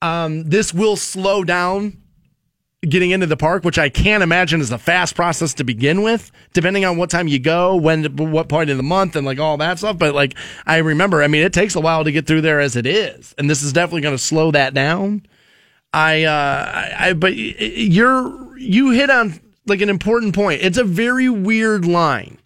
Um, 0.00 0.44
this 0.44 0.72
will 0.72 0.96
slow 0.96 1.42
down 1.42 2.00
getting 2.88 3.10
into 3.10 3.26
the 3.26 3.36
park, 3.36 3.64
which 3.64 3.80
I 3.80 3.88
can't 3.88 4.22
imagine 4.22 4.60
is 4.60 4.70
a 4.70 4.78
fast 4.78 5.16
process 5.16 5.54
to 5.54 5.64
begin 5.64 6.02
with, 6.02 6.30
depending 6.52 6.84
on 6.84 6.96
what 6.96 7.10
time 7.10 7.26
you 7.26 7.40
go, 7.40 7.74
when, 7.74 8.04
what 8.16 8.48
point 8.48 8.70
of 8.70 8.76
the 8.76 8.84
month, 8.84 9.16
and 9.16 9.26
like 9.26 9.40
all 9.40 9.56
that 9.56 9.78
stuff. 9.78 9.98
But 9.98 10.14
like, 10.14 10.36
I 10.66 10.76
remember, 10.76 11.20
I 11.24 11.26
mean, 11.26 11.42
it 11.42 11.52
takes 11.52 11.74
a 11.74 11.80
while 11.80 12.04
to 12.04 12.12
get 12.12 12.28
through 12.28 12.42
there 12.42 12.60
as 12.60 12.76
it 12.76 12.86
is, 12.86 13.34
and 13.36 13.50
this 13.50 13.64
is 13.64 13.72
definitely 13.72 14.02
going 14.02 14.14
to 14.14 14.22
slow 14.22 14.52
that 14.52 14.72
down. 14.72 15.26
I, 15.92 16.22
uh, 16.22 16.32
I, 16.72 17.08
I, 17.08 17.12
but 17.14 17.34
you're, 17.34 18.56
you 18.56 18.90
hit 18.90 19.10
on 19.10 19.40
like 19.68 19.80
an 19.80 19.90
important 19.90 20.34
point. 20.34 20.62
It's 20.62 20.78
a 20.78 20.84
very 20.84 21.28
weird 21.28 21.84
line 21.84 22.38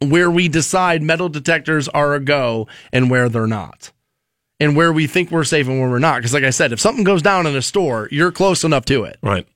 where 0.00 0.30
we 0.30 0.48
decide 0.48 1.02
metal 1.02 1.28
detectors 1.28 1.88
are 1.88 2.14
a 2.14 2.20
go 2.20 2.66
and 2.92 3.10
where 3.10 3.28
they're 3.28 3.46
not 3.46 3.92
and 4.58 4.76
where 4.76 4.92
we 4.92 5.06
think 5.06 5.30
we're 5.30 5.44
safe 5.44 5.66
and 5.66 5.80
where 5.80 5.90
we're 5.90 5.98
not. 5.98 6.16
Because, 6.16 6.32
like 6.32 6.44
I 6.44 6.50
said, 6.50 6.72
if 6.72 6.80
something 6.80 7.04
goes 7.04 7.22
down 7.22 7.46
in 7.46 7.56
a 7.56 7.62
store, 7.62 8.08
you're 8.10 8.32
close 8.32 8.64
enough 8.64 8.84
to 8.86 9.04
it. 9.04 9.18
right. 9.22 9.46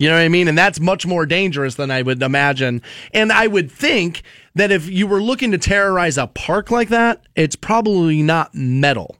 You 0.00 0.08
know 0.08 0.16
what 0.16 0.22
I 0.22 0.28
mean? 0.28 0.48
And 0.48 0.58
that's 0.58 0.80
much 0.80 1.06
more 1.06 1.24
dangerous 1.24 1.76
than 1.76 1.92
I 1.92 2.02
would 2.02 2.20
imagine. 2.20 2.82
And 3.12 3.32
I 3.32 3.46
would 3.46 3.70
think 3.70 4.22
that 4.56 4.72
if 4.72 4.90
you 4.90 5.06
were 5.06 5.22
looking 5.22 5.52
to 5.52 5.58
terrorize 5.58 6.18
a 6.18 6.26
park 6.26 6.72
like 6.72 6.88
that, 6.88 7.22
it's 7.36 7.54
probably 7.54 8.20
not 8.20 8.52
metal. 8.54 9.16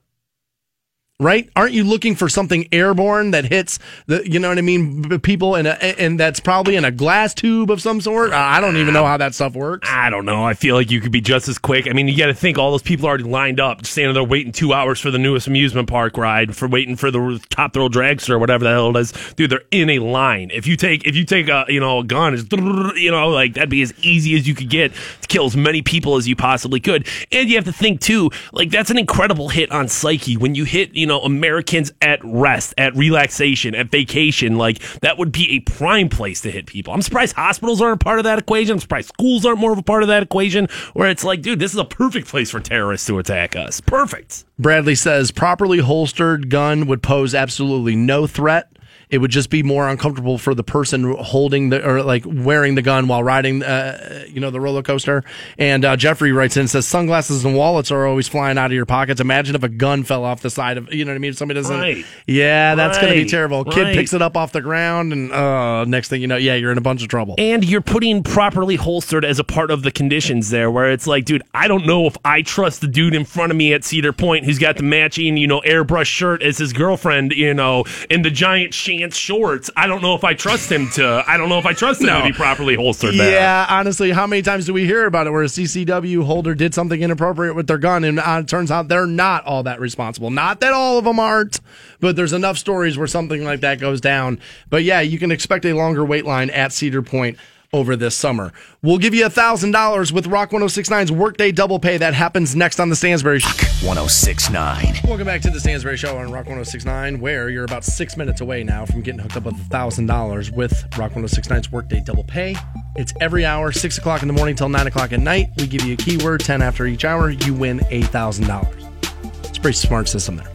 Right? 1.20 1.48
Aren't 1.54 1.74
you 1.74 1.84
looking 1.84 2.16
for 2.16 2.28
something 2.28 2.66
airborne 2.72 3.30
that 3.30 3.44
hits 3.44 3.78
the, 4.08 4.28
you 4.28 4.40
know 4.40 4.48
what 4.48 4.58
I 4.58 4.62
mean, 4.62 5.20
people 5.20 5.54
in 5.54 5.64
a, 5.64 5.70
and 5.70 6.18
that's 6.18 6.40
probably 6.40 6.74
in 6.74 6.84
a 6.84 6.90
glass 6.90 7.32
tube 7.32 7.70
of 7.70 7.80
some 7.80 8.00
sort? 8.00 8.32
I 8.32 8.60
don't 8.60 8.76
even 8.76 8.92
know 8.92 9.06
how 9.06 9.16
that 9.18 9.32
stuff 9.32 9.54
works. 9.54 9.88
I 9.88 10.10
don't 10.10 10.24
know. 10.24 10.44
I 10.44 10.54
feel 10.54 10.74
like 10.74 10.90
you 10.90 11.00
could 11.00 11.12
be 11.12 11.20
just 11.20 11.46
as 11.46 11.56
quick. 11.56 11.86
I 11.86 11.92
mean, 11.92 12.08
you 12.08 12.18
got 12.18 12.26
to 12.26 12.34
think 12.34 12.58
all 12.58 12.72
those 12.72 12.82
people 12.82 13.06
are 13.06 13.10
already 13.10 13.22
lined 13.22 13.60
up, 13.60 13.86
standing 13.86 14.12
there 14.12 14.24
waiting 14.24 14.50
two 14.50 14.72
hours 14.72 14.98
for 14.98 15.12
the 15.12 15.18
newest 15.18 15.46
amusement 15.46 15.88
park 15.88 16.16
ride, 16.16 16.56
for 16.56 16.66
waiting 16.66 16.96
for 16.96 17.12
the 17.12 17.40
top 17.48 17.74
thrill 17.74 17.88
dragster 17.88 18.30
or 18.30 18.40
whatever 18.40 18.64
the 18.64 18.70
hell 18.70 18.90
it 18.90 19.00
is. 19.00 19.12
Dude, 19.36 19.50
they're 19.50 19.62
in 19.70 19.90
a 19.90 20.00
line. 20.00 20.50
If 20.52 20.66
you 20.66 20.76
take 20.76 21.06
if 21.06 21.14
you 21.14 21.24
take 21.24 21.46
a 21.46 21.64
you 21.68 21.78
know 21.78 22.00
a 22.00 22.04
gun, 22.04 22.34
it's, 22.34 22.42
you 22.50 23.12
know 23.12 23.28
like 23.28 23.54
that'd 23.54 23.70
be 23.70 23.82
as 23.82 23.94
easy 24.02 24.34
as 24.34 24.48
you 24.48 24.54
could 24.56 24.68
get 24.68 24.92
to 25.20 25.28
kill 25.28 25.46
as 25.46 25.56
many 25.56 25.80
people 25.80 26.16
as 26.16 26.26
you 26.26 26.34
possibly 26.34 26.80
could. 26.80 27.06
And 27.30 27.48
you 27.48 27.54
have 27.54 27.66
to 27.66 27.72
think 27.72 28.00
too, 28.00 28.32
like 28.52 28.70
that's 28.70 28.90
an 28.90 28.98
incredible 28.98 29.48
hit 29.48 29.70
on 29.70 29.86
psyche 29.86 30.36
when 30.36 30.56
you 30.56 30.64
hit 30.64 30.92
you 30.92 31.03
know 31.07 31.20
Americans 31.20 31.92
at 32.00 32.20
rest, 32.22 32.74
at 32.78 32.94
relaxation, 32.96 33.74
at 33.74 33.90
vacation. 33.90 34.57
Like 34.57 34.78
that 35.00 35.18
would 35.18 35.32
be 35.32 35.57
a 35.57 35.61
prime 35.61 36.09
place 36.09 36.40
to 36.42 36.50
hit 36.50 36.66
people. 36.66 36.92
I'm 36.92 37.02
surprised 37.02 37.36
hospitals 37.36 37.80
aren't 37.80 38.00
part 38.00 38.18
of 38.18 38.24
that 38.24 38.38
equation. 38.38 38.74
I'm 38.74 38.80
surprised 38.80 39.09
schools 39.09 39.44
aren't 39.44 39.61
more 39.61 39.72
of 39.72 39.78
a 39.78 39.82
part 39.82 40.02
of 40.02 40.09
that 40.09 40.22
equation. 40.22 40.68
Where 40.92 41.11
it's 41.11 41.24
like, 41.24 41.42
dude, 41.42 41.59
this 41.59 41.72
is 41.72 41.78
a 41.78 41.84
perfect 41.84 42.28
place 42.28 42.50
for 42.50 42.61
terrorists 42.61 43.07
to 43.09 43.18
attack 43.18 43.57
us. 43.57 43.80
Perfect. 43.80 44.44
Bradley 44.59 44.94
says 44.94 45.30
properly 45.30 45.78
holstered 45.78 46.48
gun 46.48 46.86
would 46.86 47.02
pose 47.02 47.34
absolutely 47.34 47.96
no 47.96 48.26
threat. 48.26 48.70
It 49.11 49.18
would 49.18 49.30
just 49.30 49.50
be 49.50 49.62
more 49.62 49.88
uncomfortable 49.88 50.38
for 50.38 50.55
the 50.55 50.64
person 50.64 51.14
holding 51.18 51.70
the 51.70 51.86
or 51.88 52.02
like 52.02 52.24
wearing 52.26 52.74
the 52.74 52.82
gun 52.82 53.07
while 53.09 53.22
riding, 53.22 53.62
uh, 53.62 54.24
you 54.28 54.40
know, 54.40 54.50
the 54.50 54.61
roller 54.61 54.82
coaster. 54.82 55.22
And 55.59 55.84
uh, 55.84 55.96
Jeffrey 55.96 56.32
writes 56.32 56.57
in 56.57 56.61
and 56.61 56.70
says 56.70 56.86
sunglasses 56.86 57.44
and 57.44 57.55
wallets 57.57 57.90
are 57.90 58.07
always 58.07 58.28
flying 58.28 58.59
out 58.59 58.66
of 58.66 58.72
your 58.72 58.86
pockets. 58.86 59.20
Imagine 59.20 59.55
if 59.55 59.62
a 59.62 59.68
gun 59.68 60.02
fell 60.05 60.24
off 60.24 60.40
the 60.42 60.50
side 60.50 60.78
of, 60.78 60.92
you 60.92 61.05
know 61.05 61.11
what 61.12 61.16
I 61.16 61.18
mean? 61.18 61.30
If 61.30 61.36
somebody 61.38 61.61
doesn't, 61.61 61.78
Right. 61.78 62.05
yeah, 62.26 62.74
that's 62.74 62.98
going 62.98 63.09
to 63.12 63.14
be 63.14 63.22
Right. 63.22 63.30
terrible. 63.30 63.64
Kid 63.64 63.82
Right. 63.82 63.94
picks 63.96 64.12
it 64.12 64.22
up 64.22 64.36
off 64.36 64.52
the 64.52 64.61
ground, 64.61 65.12
and 65.12 65.32
uh, 65.32 65.84
next 65.84 66.09
thing 66.09 66.20
you 66.20 66.26
know, 66.26 66.36
yeah, 66.36 66.55
you're 66.55 66.72
in 66.72 66.78
a 66.78 66.82
bunch 66.82 67.02
of 67.02 67.09
trouble. 67.09 67.34
And 67.38 67.64
you're 67.64 67.80
putting 67.80 68.22
properly 68.22 68.76
holstered 68.76 69.24
as 69.24 69.38
a 69.38 69.44
part 69.44 69.70
of 69.70 69.82
the 69.82 69.90
conditions 69.90 70.50
there, 70.50 70.70
where 70.70 70.90
it's 70.90 71.07
like, 71.07 71.24
dude, 71.24 71.42
I 71.52 71.68
don't 71.68 71.86
know 71.86 72.07
if 72.07 72.16
I 72.24 72.42
trust 72.42 72.80
the 72.80 72.86
dude 72.88 73.14
in 73.14 73.24
front 73.24 73.50
of 73.52 73.57
me 73.57 73.72
at 73.72 73.84
Cedar 73.84 74.12
Point 74.12 74.44
who's 74.44 74.59
got 74.59 74.76
the 74.76 74.82
matching, 74.82 75.36
you 75.36 75.46
know, 75.46 75.61
airbrush 75.66 76.07
shirt 76.07 76.42
as 76.42 76.59
his 76.59 76.72
girlfriend, 76.72 77.32
you 77.32 77.52
know, 77.55 77.84
and 78.11 78.24
the 78.24 78.30
giant 78.30 78.72
shants 79.01 79.14
shorts. 79.14 79.70
I 79.76 79.86
don't 79.86 80.03
know 80.03 80.14
if 80.14 80.24
I 80.24 80.34
trust 80.34 80.70
him 80.70 80.88
to. 80.90 81.24
I 81.26 81.36
don't 81.36 81.49
know 81.49 81.59
if 81.59 81.66
I 81.66 81.72
trust 81.72 82.01
him 82.01 82.09
to 82.09 82.22
be 82.22 82.32
properly 82.32 82.74
holstered. 82.74 83.14
there. 83.14 83.32
Yeah, 83.32 83.66
honestly, 83.68 84.11
how 84.11 84.26
many 84.26 84.42
times 84.42 84.66
do 84.66 84.72
we 84.72 84.84
hear 84.84 85.07
about 85.07 85.26
it 85.26 85.30
where 85.30 85.42
a 85.42 85.47
CCW 85.47 86.24
holder 86.24 86.55
did 86.55 86.74
something 86.74 87.01
inappropriate 87.01 87.55
with 87.55 87.66
their 87.66 87.78
gun 87.78 88.05
and 88.05 88.18
uh, 88.18 88.40
it 88.42 88.49
turns 88.49 88.70
out 88.70 88.88
they're 88.88 89.07
not 89.07 89.45
all 89.45 89.62
that 89.64 89.80
responsible? 89.80 90.30
Not 90.30 90.61
that 90.61 90.72
all 90.72 90.99
of 90.99 91.05
them 91.05 91.18
aren't, 91.18 91.61
but 92.01 92.16
there's 92.16 92.32
enough 92.32 92.59
stories 92.59 92.97
where 92.99 93.07
something 93.07 93.45
like 93.45 93.61
that 93.61 93.78
goes 93.80 94.01
down. 94.01 94.38
But 94.68 94.84
yeah, 94.84 95.01
you 95.01 95.18
can 95.18 95.32
expect 95.32 95.64
a 95.64 95.72
longer 95.72 96.05
wait 96.05 96.24
line 96.24 96.51
at 96.51 96.72
Cedar 96.72 97.03
Point 97.03 97.38
over 97.74 97.96
this 97.96 98.14
summer. 98.14 98.52
We'll 98.82 98.98
give 98.98 99.14
you 99.14 99.24
$1,000 99.26 100.12
with 100.12 100.28
Rock 100.28 100.50
1069's 100.50 101.10
Workday 101.10 101.50
Double 101.50 101.80
Pay. 101.80 101.98
That 101.98 102.14
happens 102.14 102.54
next 102.54 102.78
on 102.78 102.88
the 102.88 102.94
Stansbury 102.94 103.40
Show. 103.40 103.48
1069. 103.84 105.00
Welcome 105.04 105.26
back 105.26 105.42
to 105.42 105.50
the 105.50 105.58
Stansbury 105.58 105.96
Show 105.96 106.16
on 106.16 106.30
Rock 106.30 106.46
1069, 106.46 107.18
where 107.18 107.50
you're 107.50 107.64
about 107.64 107.82
six 107.82 108.16
minutes 108.16 108.40
away 108.40 108.62
now 108.62 108.86
from 108.86 109.02
getting 109.02 109.18
hooked 109.18 109.36
up 109.36 109.42
with 109.42 109.56
$1,000 109.68 110.56
with 110.56 110.96
Rock 110.96 111.12
1069's 111.12 111.72
Workday 111.72 112.00
Double 112.00 112.22
Pay. 112.22 112.54
It's 112.94 113.12
every 113.20 113.44
hour, 113.44 113.72
6 113.72 113.98
o'clock 113.98 114.22
in 114.22 114.28
the 114.28 114.34
morning 114.34 114.54
till 114.54 114.68
9 114.68 114.86
o'clock 114.86 115.12
at 115.12 115.18
night. 115.18 115.48
We 115.58 115.66
give 115.66 115.82
you 115.82 115.94
a 115.94 115.96
keyword, 115.96 116.40
10 116.40 116.62
after 116.62 116.86
each 116.86 117.04
hour. 117.04 117.30
You 117.30 117.54
win 117.54 117.80
$8,000. 117.80 119.48
It's 119.48 119.58
a 119.58 119.60
pretty 119.60 119.76
smart 119.76 120.08
system 120.08 120.36
there. 120.36 120.48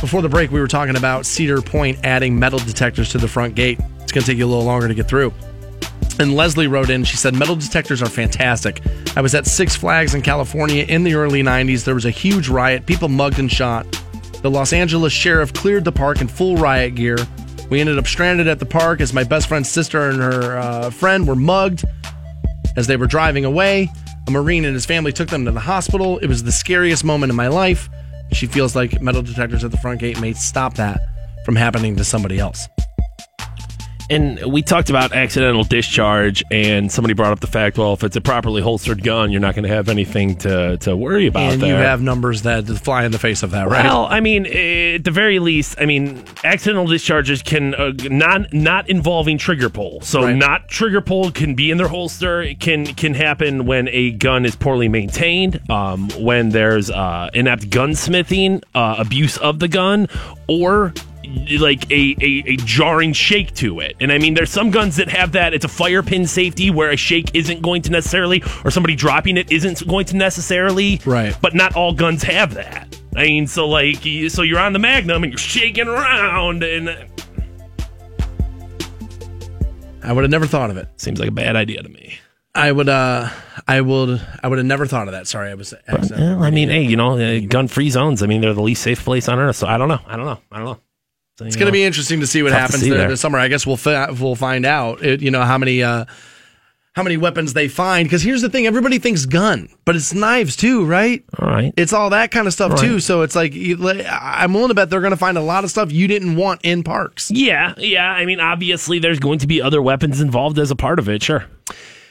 Before 0.00 0.22
the 0.22 0.28
break, 0.28 0.50
we 0.50 0.58
were 0.58 0.66
talking 0.66 0.96
about 0.96 1.24
Cedar 1.24 1.62
Point 1.62 2.00
adding 2.02 2.36
metal 2.36 2.58
detectors 2.58 3.10
to 3.10 3.18
the 3.18 3.28
front 3.28 3.54
gate. 3.54 3.78
It's 4.00 4.10
going 4.10 4.24
to 4.24 4.26
take 4.32 4.38
you 4.38 4.44
a 4.44 4.48
little 4.48 4.64
longer 4.64 4.88
to 4.88 4.94
get 4.94 5.06
through. 5.06 5.32
And 6.18 6.36
Leslie 6.36 6.66
wrote 6.66 6.90
in, 6.90 7.04
she 7.04 7.16
said, 7.16 7.34
Metal 7.34 7.56
detectors 7.56 8.02
are 8.02 8.08
fantastic. 8.08 8.82
I 9.16 9.20
was 9.20 9.34
at 9.34 9.46
Six 9.46 9.74
Flags 9.74 10.14
in 10.14 10.22
California 10.22 10.84
in 10.84 11.04
the 11.04 11.14
early 11.14 11.42
90s. 11.42 11.84
There 11.84 11.94
was 11.94 12.04
a 12.04 12.10
huge 12.10 12.48
riot, 12.48 12.86
people 12.86 13.08
mugged 13.08 13.38
and 13.38 13.50
shot. 13.50 13.86
The 14.42 14.50
Los 14.50 14.72
Angeles 14.72 15.12
sheriff 15.12 15.52
cleared 15.52 15.84
the 15.84 15.92
park 15.92 16.20
in 16.20 16.28
full 16.28 16.56
riot 16.56 16.96
gear. 16.96 17.16
We 17.70 17.80
ended 17.80 17.98
up 17.98 18.06
stranded 18.06 18.48
at 18.48 18.58
the 18.58 18.66
park 18.66 19.00
as 19.00 19.12
my 19.12 19.24
best 19.24 19.48
friend's 19.48 19.70
sister 19.70 20.10
and 20.10 20.20
her 20.20 20.58
uh, 20.58 20.90
friend 20.90 21.26
were 21.26 21.36
mugged 21.36 21.84
as 22.76 22.86
they 22.86 22.96
were 22.96 23.06
driving 23.06 23.44
away. 23.44 23.90
A 24.26 24.30
Marine 24.30 24.64
and 24.64 24.74
his 24.74 24.84
family 24.84 25.12
took 25.12 25.28
them 25.28 25.44
to 25.46 25.52
the 25.52 25.60
hospital. 25.60 26.18
It 26.18 26.26
was 26.26 26.42
the 26.42 26.52
scariest 26.52 27.04
moment 27.04 27.30
in 27.30 27.36
my 27.36 27.48
life. 27.48 27.88
She 28.32 28.46
feels 28.46 28.76
like 28.76 29.00
metal 29.00 29.22
detectors 29.22 29.64
at 29.64 29.70
the 29.70 29.76
front 29.78 30.00
gate 30.00 30.20
may 30.20 30.32
stop 30.32 30.74
that 30.74 31.00
from 31.44 31.56
happening 31.56 31.96
to 31.96 32.04
somebody 32.04 32.38
else. 32.38 32.68
And 34.10 34.40
we 34.52 34.60
talked 34.62 34.90
about 34.90 35.12
accidental 35.12 35.64
discharge, 35.64 36.42
and 36.50 36.90
somebody 36.92 37.14
brought 37.14 37.32
up 37.32 37.40
the 37.40 37.46
fact, 37.46 37.78
well, 37.78 37.94
if 37.94 38.04
it's 38.04 38.16
a 38.16 38.20
properly 38.20 38.60
holstered 38.60 39.02
gun, 39.02 39.30
you're 39.32 39.40
not 39.40 39.54
going 39.54 39.62
to 39.62 39.70
have 39.74 39.88
anything 39.88 40.36
to, 40.36 40.76
to 40.78 40.96
worry 40.96 41.26
about 41.28 41.52
and 41.52 41.62
there. 41.62 41.68
you 41.70 41.74
have 41.76 42.02
numbers 42.02 42.42
that 42.42 42.66
fly 42.66 43.04
in 43.04 43.12
the 43.12 43.18
face 43.18 43.42
of 43.42 43.52
that, 43.52 43.68
right? 43.68 43.84
Well, 43.84 44.06
I 44.06 44.20
mean, 44.20 44.44
eh, 44.46 44.96
at 44.96 45.04
the 45.04 45.10
very 45.10 45.38
least, 45.38 45.76
I 45.80 45.86
mean, 45.86 46.22
accidental 46.44 46.86
discharges 46.86 47.42
can 47.42 47.74
uh, 47.74 47.92
not 48.10 48.52
not 48.52 48.88
involving 48.90 49.38
trigger 49.38 49.70
pull. 49.70 50.00
So, 50.02 50.24
Right. 50.24 50.36
not 50.36 50.68
trigger 50.68 51.00
pull 51.00 51.30
can 51.30 51.54
be 51.54 51.70
in 51.70 51.78
their 51.78 51.88
holster. 51.88 52.42
It 52.42 52.60
can 52.60 52.84
can 52.86 53.14
happen 53.14 53.64
when 53.66 53.88
a 53.88 54.10
gun 54.10 54.44
is 54.44 54.56
poorly 54.56 54.88
maintained, 54.88 55.60
um, 55.70 56.08
when 56.18 56.50
there's 56.50 56.90
uh, 56.90 57.30
inept 57.32 57.70
gunsmithing, 57.70 58.62
uh, 58.74 58.96
abuse 58.98 59.36
of 59.38 59.58
the 59.58 59.68
gun, 59.68 60.08
or 60.48 60.92
like 61.58 61.90
a, 61.90 62.16
a, 62.20 62.42
a 62.52 62.56
jarring 62.58 63.12
shake 63.12 63.54
to 63.56 63.80
it. 63.80 63.96
And 64.00 64.12
I 64.12 64.18
mean, 64.18 64.34
there's 64.34 64.50
some 64.50 64.70
guns 64.70 64.96
that 64.96 65.08
have 65.08 65.32
that. 65.32 65.54
It's 65.54 65.64
a 65.64 65.68
fire 65.68 66.02
pin 66.02 66.26
safety 66.26 66.70
where 66.70 66.90
a 66.90 66.96
shake 66.96 67.34
isn't 67.34 67.62
going 67.62 67.82
to 67.82 67.90
necessarily, 67.90 68.42
or 68.64 68.70
somebody 68.70 68.94
dropping 68.94 69.36
it 69.36 69.50
isn't 69.52 69.86
going 69.86 70.06
to 70.06 70.16
necessarily. 70.16 71.00
Right. 71.04 71.36
But 71.40 71.54
not 71.54 71.74
all 71.76 71.92
guns 71.94 72.22
have 72.22 72.54
that. 72.54 72.96
I 73.16 73.24
mean, 73.24 73.46
so 73.46 73.68
like, 73.68 74.04
you- 74.04 74.28
so 74.28 74.42
you're 74.42 74.58
on 74.60 74.72
the 74.72 74.78
Magnum 74.78 75.22
and 75.24 75.32
you're 75.32 75.38
shaking 75.38 75.86
around, 75.88 76.62
and 76.62 76.88
I 80.04 80.12
would 80.12 80.24
have 80.24 80.30
never 80.30 80.46
thought 80.46 80.70
of 80.70 80.76
it. 80.76 80.88
seems 80.96 81.20
like 81.20 81.28
a 81.28 81.32
bad 81.32 81.54
idea 81.56 81.82
to 81.82 81.88
me. 81.88 82.18
I 82.54 82.70
would 82.70 82.88
uh 82.88 83.30
I 83.66 83.80
would 83.80 84.20
I 84.42 84.48
would 84.48 84.58
have 84.58 84.66
never 84.66 84.84
thought 84.86 85.08
of 85.08 85.12
that. 85.12 85.26
Sorry, 85.26 85.50
I 85.50 85.54
was. 85.54 85.72
Well, 86.10 86.42
I 86.42 86.50
mean, 86.50 86.68
hey, 86.68 86.82
you 86.82 86.96
know, 86.96 87.18
uh, 87.18 87.40
gun-free 87.40 87.88
zones. 87.90 88.22
I 88.22 88.26
mean, 88.26 88.40
they're 88.42 88.52
the 88.52 88.60
least 88.62 88.82
safe 88.82 89.02
place 89.04 89.26
on 89.28 89.38
earth. 89.38 89.56
So 89.56 89.66
I 89.66 89.78
don't 89.78 89.88
know. 89.88 90.00
I 90.06 90.16
don't 90.16 90.26
know. 90.26 90.38
I 90.50 90.56
don't 90.58 90.66
know. 90.66 90.80
So, 91.42 91.46
It's 91.48 91.56
going 91.56 91.66
to 91.66 91.72
be 91.72 91.84
interesting 91.84 92.20
to 92.20 92.26
see 92.26 92.42
what 92.42 92.52
happens 92.52 92.80
see 92.82 92.88
there, 92.90 92.98
there. 93.00 93.08
this 93.08 93.20
summer. 93.20 93.38
I 93.38 93.48
guess 93.48 93.66
we'll 93.66 93.76
fi- 93.76 94.10
we'll 94.10 94.36
find 94.36 94.64
out. 94.66 95.04
It, 95.04 95.20
you 95.22 95.30
know 95.30 95.42
how 95.42 95.58
many 95.58 95.82
uh, 95.82 96.04
how 96.94 97.02
many 97.02 97.16
weapons 97.16 97.54
they 97.54 97.68
find. 97.68 98.06
Because 98.06 98.22
here's 98.22 98.42
the 98.42 98.48
thing: 98.50 98.66
everybody 98.66 98.98
thinks 98.98 99.24
gun, 99.26 99.68
but 99.84 99.96
it's 99.96 100.12
knives 100.14 100.56
too, 100.56 100.84
right? 100.84 101.24
all 101.38 101.48
right. 101.48 101.72
It's 101.76 101.92
all 101.92 102.10
that 102.10 102.30
kind 102.30 102.46
of 102.46 102.52
stuff 102.52 102.72
Right. 102.72 102.80
too. 102.80 103.00
So 103.00 103.22
it's 103.22 103.34
like 103.34 103.54
you- 103.54 103.76
like, 103.76 104.04
I'm 104.10 104.52
willing 104.54 104.68
to 104.68 104.74
bet 104.74 104.90
they're 104.90 105.00
going 105.00 105.12
to 105.12 105.16
find 105.16 105.38
a 105.38 105.42
lot 105.42 105.64
of 105.64 105.70
stuff 105.70 105.90
you 105.92 106.06
didn't 106.08 106.36
want 106.36 106.60
in 106.64 106.82
parks. 106.82 107.30
Yeah, 107.30 107.74
yeah. 107.78 108.10
I 108.10 108.24
mean, 108.26 108.40
obviously, 108.40 108.98
there's 108.98 109.18
going 109.20 109.38
to 109.40 109.46
be 109.46 109.60
other 109.62 109.80
weapons 109.82 110.20
involved 110.20 110.58
as 110.58 110.70
a 110.70 110.76
part 110.76 110.98
of 110.98 111.08
it. 111.08 111.22
Sure. 111.22 111.44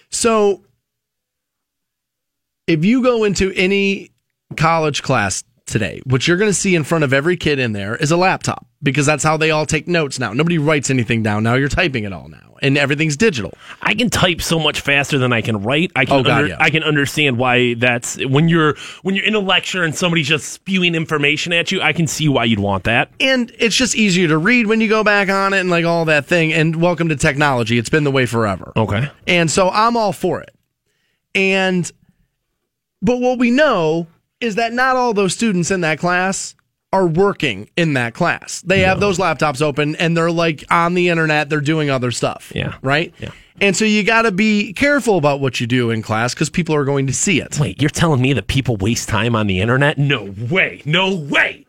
So 0.09 0.63
if 2.67 2.83
you 2.85 3.03
go 3.03 3.23
into 3.23 3.51
any 3.53 4.11
college 4.57 5.03
class 5.03 5.43
today, 5.65 6.01
what 6.05 6.27
you're 6.27 6.37
going 6.37 6.49
to 6.49 6.53
see 6.53 6.75
in 6.75 6.83
front 6.83 7.03
of 7.03 7.13
every 7.13 7.37
kid 7.37 7.59
in 7.59 7.71
there 7.73 7.95
is 7.95 8.11
a 8.11 8.17
laptop 8.17 8.65
because 8.83 9.05
that's 9.05 9.23
how 9.23 9.37
they 9.37 9.51
all 9.51 9.65
take 9.65 9.87
notes 9.87 10.19
now. 10.19 10.33
Nobody 10.33 10.57
writes 10.57 10.89
anything 10.89 11.21
down 11.23 11.43
now. 11.43 11.55
You're 11.55 11.69
typing 11.69 12.03
it 12.03 12.11
all 12.13 12.27
now, 12.29 12.55
and 12.61 12.77
everything's 12.77 13.15
digital. 13.17 13.53
I 13.81 13.93
can 13.93 14.09
type 14.09 14.41
so 14.41 14.57
much 14.59 14.79
faster 14.81 15.17
than 15.17 15.31
I 15.33 15.41
can 15.41 15.61
write. 15.61 15.91
I 15.95 16.05
can 16.05 16.15
Oh, 16.19 16.23
God, 16.23 16.31
under- 16.37 16.47
yeah. 16.49 16.57
I 16.59 16.69
can 16.69 16.83
understand 16.83 17.37
why 17.37 17.75
that's 17.75 18.17
when 18.25 18.49
you're 18.49 18.75
when 19.03 19.15
you're 19.15 19.25
in 19.25 19.35
a 19.35 19.39
lecture 19.39 19.83
and 19.83 19.93
somebody's 19.95 20.27
just 20.27 20.51
spewing 20.51 20.95
information 20.95 21.53
at 21.53 21.71
you. 21.71 21.81
I 21.81 21.93
can 21.93 22.07
see 22.07 22.27
why 22.27 22.45
you'd 22.45 22.59
want 22.59 22.85
that. 22.85 23.09
and 23.19 23.51
it's 23.59 23.75
just 23.75 23.95
easier 23.95 24.27
to 24.27 24.37
read 24.37 24.67
when 24.67 24.81
you 24.81 24.87
go 24.89 25.03
back 25.03 25.29
on 25.29 25.53
it 25.53 25.59
and 25.59 25.69
like 25.69 25.85
all 25.85 26.05
that 26.05 26.25
thing 26.25 26.51
and 26.53 26.75
welcome 26.81 27.09
to 27.09 27.15
technology 27.15 27.77
it's 27.77 27.89
been 27.89 28.03
the 28.03 28.11
way 28.11 28.25
forever 28.25 28.71
Okay. 28.75 29.09
and 29.27 29.49
so 29.51 29.69
i'm 29.69 29.95
all 29.95 30.11
for 30.13 30.41
it 30.41 30.53
and 31.35 31.91
but 33.01 33.17
what 33.19 33.37
we 33.39 33.51
know 33.51 34.07
is 34.39 34.55
that 34.55 34.73
not 34.73 34.95
all 34.95 35.13
those 35.13 35.33
students 35.33 35.71
in 35.71 35.81
that 35.81 35.99
class 35.99 36.55
are 36.93 37.07
working 37.07 37.69
in 37.77 37.93
that 37.93 38.13
class 38.13 38.61
they 38.65 38.81
have 38.81 38.99
those 38.99 39.17
laptops 39.17 39.61
open 39.61 39.95
and 39.95 40.15
they're 40.17 40.29
like 40.31 40.63
on 40.69 40.93
the 40.93 41.07
internet 41.09 41.49
they're 41.49 41.61
doing 41.61 41.89
other 41.89 42.11
stuff 42.11 42.51
Yeah. 42.53 42.75
right 42.81 43.13
Yeah. 43.19 43.29
and 43.61 43.75
so 43.77 43.85
you 43.85 44.03
got 44.03 44.23
to 44.23 44.31
be 44.31 44.73
careful 44.73 45.17
about 45.17 45.39
what 45.39 45.61
you 45.61 45.67
do 45.67 45.89
in 45.89 46.01
class 46.01 46.33
because 46.33 46.49
people 46.49 46.75
are 46.75 46.83
going 46.85 47.07
to 47.07 47.13
see 47.13 47.39
it 47.39 47.57
Wait, 47.59 47.81
you're 47.81 47.89
telling 47.89 48.21
me 48.21 48.33
that 48.33 48.47
people 48.47 48.75
waste 48.77 49.07
time 49.07 49.35
on 49.35 49.47
the 49.47 49.61
internet? 49.61 49.97
No 49.97 50.33
way. 50.49 50.81
No 50.85 51.15
way. 51.15 51.65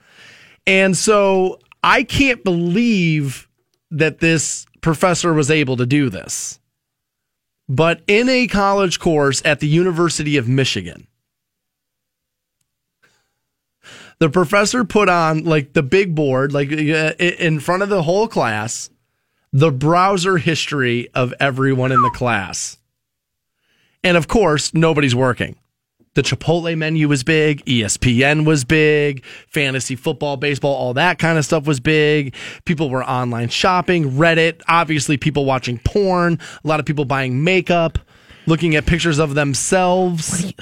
And 0.66 0.96
so 0.96 1.58
I 1.84 2.02
can't 2.02 2.42
believe 2.44 3.48
that 3.90 4.18
this 4.20 4.66
professor 4.80 5.32
was 5.32 5.50
able 5.50 5.76
to 5.76 5.86
do 5.86 6.08
this. 6.08 6.58
But 7.68 8.02
in 8.06 8.28
a 8.28 8.46
college 8.48 8.98
course 8.98 9.40
at 9.44 9.60
the 9.60 9.68
University 9.68 10.36
of 10.36 10.48
Michigan, 10.48 11.06
the 14.22 14.30
professor 14.30 14.84
put 14.84 15.08
on 15.08 15.42
like 15.42 15.72
the 15.72 15.82
big 15.82 16.14
board, 16.14 16.52
like 16.52 16.70
uh, 16.70 17.14
in 17.18 17.58
front 17.58 17.82
of 17.82 17.88
the 17.88 18.04
whole 18.04 18.28
class, 18.28 18.88
the 19.52 19.72
browser 19.72 20.36
history 20.36 21.08
of 21.12 21.34
everyone 21.40 21.90
in 21.90 22.00
the 22.00 22.10
class. 22.10 22.78
And 24.04 24.16
of 24.16 24.28
course, 24.28 24.72
nobody's 24.74 25.16
working. 25.16 25.56
The 26.14 26.22
Chipotle 26.22 26.78
menu 26.78 27.08
was 27.08 27.24
big, 27.24 27.64
ESPN 27.64 28.46
was 28.46 28.62
big, 28.62 29.24
fantasy 29.48 29.96
football, 29.96 30.36
baseball, 30.36 30.72
all 30.72 30.94
that 30.94 31.18
kind 31.18 31.36
of 31.36 31.44
stuff 31.44 31.66
was 31.66 31.80
big. 31.80 32.36
People 32.64 32.90
were 32.90 33.02
online 33.02 33.48
shopping, 33.48 34.12
Reddit, 34.12 34.62
obviously 34.68 35.16
people 35.16 35.44
watching 35.44 35.80
porn, 35.84 36.38
a 36.62 36.68
lot 36.68 36.78
of 36.78 36.86
people 36.86 37.04
buying 37.06 37.42
makeup, 37.42 37.98
looking 38.46 38.76
at 38.76 38.86
pictures 38.86 39.18
of 39.18 39.34
themselves. 39.34 40.54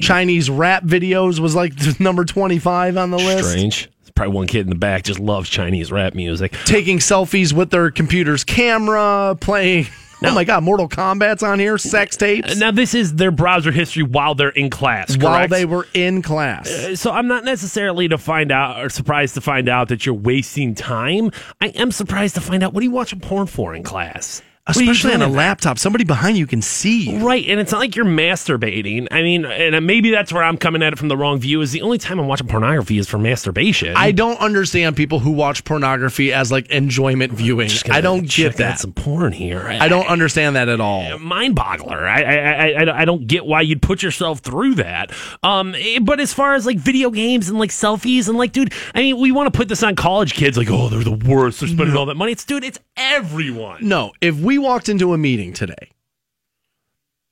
Chinese 0.00 0.50
rap 0.50 0.84
videos 0.84 1.38
was 1.38 1.54
like 1.54 1.72
number 2.00 2.24
25 2.24 2.96
on 2.96 3.10
the 3.10 3.18
list. 3.18 3.50
Strange. 3.50 3.90
Probably 4.14 4.32
one 4.34 4.46
kid 4.46 4.60
in 4.60 4.68
the 4.68 4.76
back 4.76 5.02
just 5.02 5.18
loves 5.18 5.50
Chinese 5.50 5.90
rap 5.90 6.14
music. 6.14 6.52
Taking 6.66 6.98
selfies 6.98 7.52
with 7.52 7.70
their 7.70 7.90
computer's 7.90 8.44
camera, 8.44 9.36
playing 9.40 9.86
Oh 10.22 10.32
my 10.32 10.44
god, 10.44 10.62
Mortal 10.62 10.88
Kombat's 10.88 11.42
on 11.42 11.58
here, 11.58 11.76
sex 11.76 12.16
tapes 12.16 12.56
Now 12.56 12.70
this 12.70 12.94
is 12.94 13.16
their 13.16 13.30
browser 13.30 13.72
history 13.72 14.04
while 14.04 14.34
they're 14.34 14.48
in 14.50 14.70
class. 14.70 15.16
while 15.18 15.48
they 15.48 15.64
were 15.64 15.86
in 15.92 16.22
class. 16.22 16.68
Uh, 16.70 16.96
so 16.96 17.10
I'm 17.10 17.26
not 17.26 17.44
necessarily 17.44 18.08
to 18.08 18.16
find 18.16 18.50
out 18.50 18.82
or 18.82 18.88
surprised 18.88 19.34
to 19.34 19.40
find 19.40 19.68
out 19.68 19.88
that 19.88 20.06
you're 20.06 20.14
wasting 20.14 20.74
time. 20.74 21.30
I 21.60 21.68
am 21.68 21.90
surprised 21.90 22.36
to 22.36 22.40
find 22.40 22.62
out 22.62 22.72
what 22.72 22.80
are 22.82 22.84
you 22.84 22.90
watching 22.90 23.20
porn 23.20 23.46
for 23.46 23.74
in 23.74 23.82
class? 23.82 24.40
What 24.66 24.78
are 24.78 24.82
you 24.82 24.92
Especially 24.92 25.14
on 25.14 25.20
a 25.20 25.28
laptop, 25.28 25.78
somebody 25.78 26.04
behind 26.04 26.38
you 26.38 26.46
can 26.46 26.62
see 26.62 27.10
you. 27.10 27.18
Right, 27.18 27.46
and 27.46 27.60
it's 27.60 27.70
not 27.70 27.80
like 27.80 27.96
you're 27.96 28.06
masturbating. 28.06 29.08
I 29.10 29.20
mean, 29.20 29.44
and 29.44 29.86
maybe 29.86 30.10
that's 30.10 30.32
where 30.32 30.42
I'm 30.42 30.56
coming 30.56 30.82
at 30.82 30.94
it 30.94 30.98
from 30.98 31.08
the 31.08 31.18
wrong 31.18 31.38
view. 31.38 31.60
Is 31.60 31.72
the 31.72 31.82
only 31.82 31.98
time 31.98 32.18
I'm 32.18 32.28
watching 32.28 32.46
pornography 32.46 32.96
is 32.96 33.06
for 33.06 33.18
masturbation. 33.18 33.94
I 33.94 34.10
don't 34.12 34.40
understand 34.40 34.96
people 34.96 35.18
who 35.18 35.32
watch 35.32 35.64
pornography 35.64 36.32
as 36.32 36.50
like 36.50 36.70
enjoyment 36.70 37.32
viewing. 37.32 37.68
I 37.90 38.00
don't 38.00 38.26
get 38.26 38.56
that. 38.56 38.78
Some 38.80 38.94
porn 38.94 39.32
here. 39.32 39.66
I 39.68 39.88
don't 39.88 40.06
understand 40.06 40.56
that 40.56 40.70
at 40.70 40.80
all. 40.80 41.18
mind 41.18 41.56
boggler. 41.56 42.02
I, 42.02 42.22
I 42.22 42.34
I 42.34 42.84
I 42.84 43.00
I 43.02 43.04
don't 43.04 43.26
get 43.26 43.44
why 43.44 43.60
you'd 43.60 43.82
put 43.82 44.02
yourself 44.02 44.38
through 44.38 44.76
that. 44.76 45.12
Um, 45.42 45.74
eh, 45.74 45.98
but 46.00 46.20
as 46.20 46.32
far 46.32 46.54
as 46.54 46.64
like 46.64 46.78
video 46.78 47.10
games 47.10 47.50
and 47.50 47.58
like 47.58 47.68
selfies 47.68 48.30
and 48.30 48.38
like, 48.38 48.52
dude, 48.52 48.72
I 48.94 49.00
mean, 49.00 49.18
we 49.18 49.30
want 49.30 49.52
to 49.52 49.54
put 49.54 49.68
this 49.68 49.82
on 49.82 49.94
college 49.94 50.32
kids, 50.32 50.56
like, 50.56 50.70
oh, 50.70 50.88
they're 50.88 51.04
the 51.04 51.12
worst. 51.12 51.60
They're 51.60 51.68
spending 51.68 51.98
all 51.98 52.06
that 52.06 52.14
money. 52.14 52.32
It's 52.32 52.46
dude, 52.46 52.64
it's 52.64 52.78
everyone. 52.96 53.86
No, 53.86 54.12
if 54.22 54.34
we 54.36 54.53
walked 54.58 54.88
into 54.88 55.12
a 55.12 55.18
meeting 55.18 55.52
today, 55.52 55.90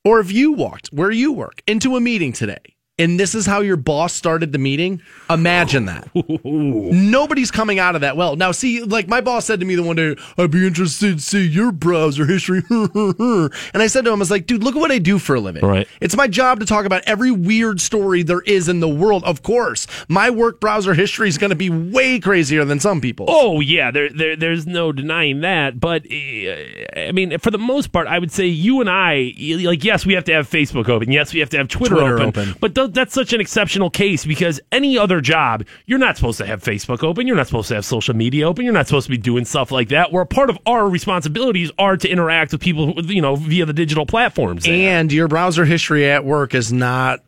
or 0.04 0.20
if 0.20 0.32
you 0.32 0.52
walked 0.52 0.88
where 0.88 1.10
you 1.10 1.32
work 1.32 1.62
into 1.66 1.96
a 1.96 2.00
meeting 2.00 2.32
today, 2.32 2.76
and 3.02 3.18
this 3.18 3.34
is 3.34 3.46
how 3.46 3.60
your 3.60 3.76
boss 3.76 4.12
started 4.12 4.52
the 4.52 4.58
meeting, 4.58 5.02
imagine 5.28 5.86
that. 5.86 6.08
Nobody's 6.44 7.50
coming 7.50 7.78
out 7.78 7.94
of 7.94 8.02
that 8.02 8.16
well. 8.16 8.36
Now, 8.36 8.52
see, 8.52 8.82
like 8.82 9.08
my 9.08 9.20
boss 9.20 9.44
said 9.44 9.60
to 9.60 9.66
me 9.66 9.74
the 9.74 9.82
one 9.82 9.96
day, 9.96 10.16
I'd 10.38 10.50
be 10.50 10.66
interested 10.66 11.18
to 11.18 11.22
see 11.22 11.46
your 11.46 11.72
browser 11.72 12.26
history. 12.26 12.62
and 12.70 13.50
I 13.74 13.88
said 13.88 14.04
to 14.04 14.10
him, 14.10 14.18
I 14.18 14.20
was 14.20 14.30
like, 14.30 14.46
dude, 14.46 14.62
look 14.62 14.76
at 14.76 14.78
what 14.78 14.92
I 14.92 14.98
do 14.98 15.18
for 15.18 15.34
a 15.34 15.40
living. 15.40 15.64
Right. 15.64 15.88
It's 16.00 16.16
my 16.16 16.28
job 16.28 16.60
to 16.60 16.66
talk 16.66 16.84
about 16.84 17.02
every 17.06 17.30
weird 17.30 17.80
story 17.80 18.22
there 18.22 18.40
is 18.42 18.68
in 18.68 18.80
the 18.80 18.88
world. 18.88 19.24
Of 19.24 19.42
course, 19.42 19.86
my 20.08 20.30
work 20.30 20.60
browser 20.60 20.94
history 20.94 21.28
is 21.28 21.38
going 21.38 21.50
to 21.50 21.56
be 21.56 21.70
way 21.70 22.20
crazier 22.20 22.64
than 22.64 22.78
some 22.78 23.00
people. 23.00 23.26
Oh 23.28 23.60
yeah, 23.60 23.90
there, 23.90 24.10
there 24.10 24.36
there's 24.36 24.66
no 24.66 24.92
denying 24.92 25.40
that. 25.40 25.80
But 25.80 26.06
eh, 26.08 26.86
I 26.96 27.12
mean, 27.12 27.38
for 27.38 27.50
the 27.50 27.58
most 27.58 27.92
part, 27.92 28.06
I 28.06 28.18
would 28.18 28.30
say 28.30 28.46
you 28.46 28.80
and 28.80 28.88
I, 28.88 29.34
like, 29.64 29.82
yes, 29.82 30.06
we 30.06 30.14
have 30.14 30.24
to 30.24 30.32
have 30.32 30.48
Facebook 30.48 30.88
open. 30.88 31.10
Yes, 31.10 31.34
we 31.34 31.40
have 31.40 31.50
to 31.50 31.58
have 31.58 31.68
Twitter, 31.68 31.96
Twitter 31.96 32.14
open, 32.20 32.28
open. 32.28 32.54
But 32.60 32.74
th- 32.74 32.91
that's 32.92 33.14
such 33.14 33.32
an 33.32 33.40
exceptional 33.40 33.90
case 33.90 34.24
because 34.24 34.60
any 34.70 34.98
other 34.98 35.20
job, 35.20 35.64
you're 35.86 35.98
not 35.98 36.16
supposed 36.16 36.38
to 36.38 36.46
have 36.46 36.62
Facebook 36.62 37.02
open. 37.02 37.26
You're 37.26 37.36
not 37.36 37.46
supposed 37.46 37.68
to 37.68 37.74
have 37.74 37.84
social 37.84 38.14
media 38.14 38.48
open. 38.48 38.64
You're 38.64 38.74
not 38.74 38.86
supposed 38.86 39.06
to 39.06 39.10
be 39.10 39.18
doing 39.18 39.44
stuff 39.44 39.70
like 39.70 39.88
that. 39.88 40.12
Where 40.12 40.24
part 40.24 40.50
of 40.50 40.58
our 40.66 40.88
responsibilities 40.88 41.70
are 41.78 41.96
to 41.96 42.08
interact 42.08 42.52
with 42.52 42.60
people, 42.60 42.94
you 43.04 43.22
know, 43.22 43.36
via 43.36 43.66
the 43.66 43.72
digital 43.72 44.06
platforms. 44.06 44.66
And 44.68 45.12
your 45.12 45.28
browser 45.28 45.64
history 45.64 46.08
at 46.08 46.24
work 46.24 46.54
is 46.54 46.72
not 46.72 47.20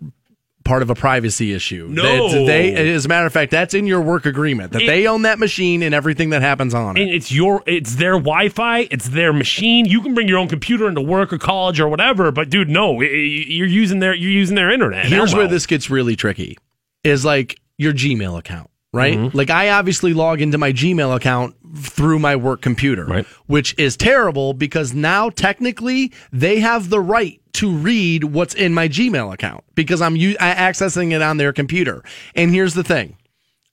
part 0.65 0.83
of 0.83 0.91
a 0.91 0.95
privacy 0.95 1.53
issue. 1.53 1.87
No. 1.91 2.29
That- 2.29 2.47
they, 2.47 2.75
as 2.75 3.05
a 3.05 3.09
matter 3.09 3.27
of 3.27 3.33
fact, 3.33 3.51
that's 3.51 3.75
in 3.75 3.87
your 3.87 4.01
work 4.01 4.25
agreement 4.27 4.73
that 4.73 4.83
It- 4.83 4.87
they 4.87 5.07
own 5.07 5.23
that 5.23 5.39
machine 5.39 5.83
and 5.83 5.95
everything 5.95 6.31
that 6.31 6.43
happens 6.43 6.73
on 6.75 6.97
and 6.97 7.11
it. 7.11 7.15
it's 7.15 7.31
your 7.31 7.63
it's 7.67 7.97
their 7.97 8.13
Wi-Fi, 8.15 8.89
it's 8.91 9.09
their 9.09 9.33
machine. 9.33 9.85
You 9.85 10.01
can 10.01 10.15
bring 10.15 10.27
your 10.27 10.39
own 10.39 10.49
computer 10.49 10.89
into 10.89 11.01
work 11.03 11.33
or 11.33 11.39
college 11.39 11.79
or 11.81 11.89
whatever, 11.89 12.31
but 12.33 12.49
dude, 12.51 12.71
no, 12.71 13.01
you're 13.01 13.67
using 13.67 13.99
their 14.01 14.15
you're 14.15 14.31
using 14.31 14.57
their 14.57 14.71
internet. 14.71 15.07
Here's 15.07 15.35
where 15.35 15.47
this 15.47 15.67
gets 15.67 15.91
really 15.91 16.17
tricky: 16.17 16.57
is 17.03 17.25
like 17.25 17.61
your 17.77 17.93
Gmail 17.93 18.39
account, 18.39 18.71
right? 18.95 19.19
Mm-hmm. 19.19 19.37
Like 19.37 19.51
I 19.51 19.71
obviously 19.71 20.13
log 20.15 20.41
into 20.41 20.57
my 20.59 20.73
Gmail 20.73 21.15
account 21.15 21.55
through 21.77 22.19
my 22.21 22.37
work 22.37 22.63
computer, 22.63 23.05
Right. 23.05 23.27
which 23.47 23.75
is 23.79 23.97
terrible 23.97 24.55
because 24.55 24.95
now 24.95 25.29
technically 25.31 26.13
they 26.33 26.61
have 26.61 26.89
the 26.89 27.01
right 27.01 27.41
to 27.55 27.71
read 27.71 28.25
what's 28.25 28.55
in 28.55 28.73
my 28.75 28.89
Gmail 28.89 29.33
account 29.33 29.65
because 29.75 30.01
I'm 30.01 30.17
u- 30.17 30.37
I- 30.41 30.55
accessing 30.55 31.13
it 31.13 31.23
on 31.23 31.37
their 31.37 31.53
computer. 31.53 32.03
And 32.35 32.51
here's 32.53 32.75
the 32.75 32.85
thing: 32.85 33.17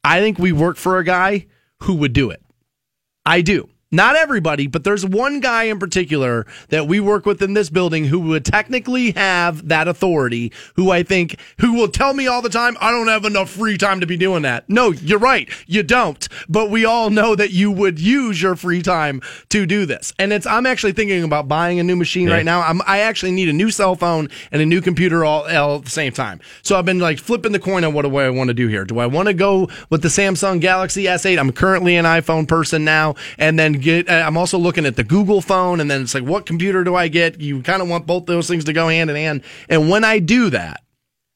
I 0.03 0.19
think 0.19 0.39
we 0.39 0.51
work 0.51 0.77
for 0.77 0.97
a 0.97 1.03
guy 1.03 1.45
who 1.83 1.95
would 1.95 2.13
do 2.13 2.29
it. 2.31 2.41
I 3.25 3.41
do. 3.41 3.69
Not 3.91 4.15
everybody, 4.15 4.67
but 4.67 4.83
there's 4.83 5.05
one 5.05 5.41
guy 5.41 5.63
in 5.63 5.77
particular 5.77 6.45
that 6.69 6.87
we 6.87 6.99
work 6.99 7.25
with 7.25 7.41
in 7.41 7.53
this 7.53 7.69
building 7.69 8.05
who 8.05 8.19
would 8.21 8.45
technically 8.45 9.11
have 9.11 9.67
that 9.67 9.87
authority, 9.87 10.51
who 10.75 10.91
I 10.91 11.03
think, 11.03 11.37
who 11.59 11.73
will 11.73 11.89
tell 11.89 12.13
me 12.13 12.25
all 12.25 12.41
the 12.41 12.49
time, 12.49 12.77
I 12.79 12.91
don't 12.91 13.09
have 13.09 13.25
enough 13.25 13.49
free 13.49 13.77
time 13.77 13.99
to 13.99 14.07
be 14.07 14.15
doing 14.15 14.43
that. 14.43 14.69
No, 14.69 14.91
you're 14.91 15.19
right. 15.19 15.49
You 15.67 15.83
don't. 15.83 16.25
But 16.47 16.69
we 16.69 16.85
all 16.85 17.09
know 17.09 17.35
that 17.35 17.51
you 17.51 17.69
would 17.69 17.99
use 17.99 18.41
your 18.41 18.55
free 18.55 18.81
time 18.81 19.21
to 19.49 19.65
do 19.65 19.85
this. 19.85 20.13
And 20.17 20.31
it's, 20.31 20.45
I'm 20.45 20.65
actually 20.65 20.93
thinking 20.93 21.23
about 21.23 21.49
buying 21.49 21.79
a 21.79 21.83
new 21.83 21.97
machine 21.97 22.29
yeah. 22.29 22.35
right 22.35 22.45
now. 22.45 22.61
I'm, 22.61 22.81
I 22.85 22.99
actually 22.99 23.31
need 23.31 23.49
a 23.49 23.53
new 23.53 23.71
cell 23.71 23.95
phone 23.95 24.29
and 24.53 24.61
a 24.61 24.65
new 24.65 24.79
computer 24.79 25.25
all, 25.25 25.49
all 25.49 25.77
at 25.77 25.83
the 25.83 25.91
same 25.91 26.13
time. 26.13 26.39
So 26.61 26.77
I've 26.77 26.85
been 26.85 26.99
like 26.99 27.19
flipping 27.19 27.51
the 27.51 27.59
coin 27.59 27.83
on 27.83 27.93
what 27.93 28.03
do 28.03 28.15
I 28.15 28.29
want 28.29 28.47
to 28.47 28.53
do 28.53 28.69
here. 28.69 28.85
Do 28.85 28.99
I 28.99 29.05
want 29.05 29.27
to 29.27 29.33
go 29.33 29.67
with 29.89 30.01
the 30.01 30.07
Samsung 30.07 30.61
Galaxy 30.61 31.03
S8? 31.03 31.37
I'm 31.37 31.51
currently 31.51 31.97
an 31.97 32.05
iPhone 32.05 32.47
person 32.47 32.85
now. 32.85 33.15
And 33.37 33.59
then 33.59 33.80
get. 33.81 34.09
Uh, 34.09 34.23
I'm 34.25 34.37
also 34.37 34.57
looking 34.57 34.85
at 34.85 34.95
the 34.95 35.03
Google 35.03 35.41
phone, 35.41 35.79
and 35.79 35.89
then 35.89 36.01
it's 36.01 36.13
like, 36.13 36.23
what 36.23 36.45
computer 36.45 36.83
do 36.83 36.95
I 36.95 37.07
get? 37.07 37.39
You 37.39 37.61
kind 37.61 37.81
of 37.81 37.89
want 37.89 38.07
both 38.07 38.25
those 38.25 38.47
things 38.47 38.63
to 38.65 38.73
go 38.73 38.87
hand 38.87 39.09
in 39.09 39.15
hand. 39.15 39.43
And 39.69 39.89
when 39.89 40.03
I 40.03 40.19
do 40.19 40.49
that, 40.51 40.83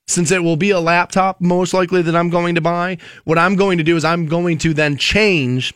since 0.08 0.32
it 0.32 0.44
will 0.44 0.56
be 0.56 0.70
a 0.70 0.80
laptop 0.80 1.42
most 1.42 1.74
likely 1.74 2.02
that 2.04 2.16
I'm 2.16 2.30
going 2.30 2.56
to 2.56 2.62
buy, 2.62 2.98
what 3.24 3.38
I'm 3.38 3.56
going 3.56 3.80
to 3.80 3.84
do 3.84 3.96
is 3.96 4.06
I'm 4.06 4.28
going 4.28 4.58
to 4.60 4.74
then 4.74 4.98
change 4.98 5.74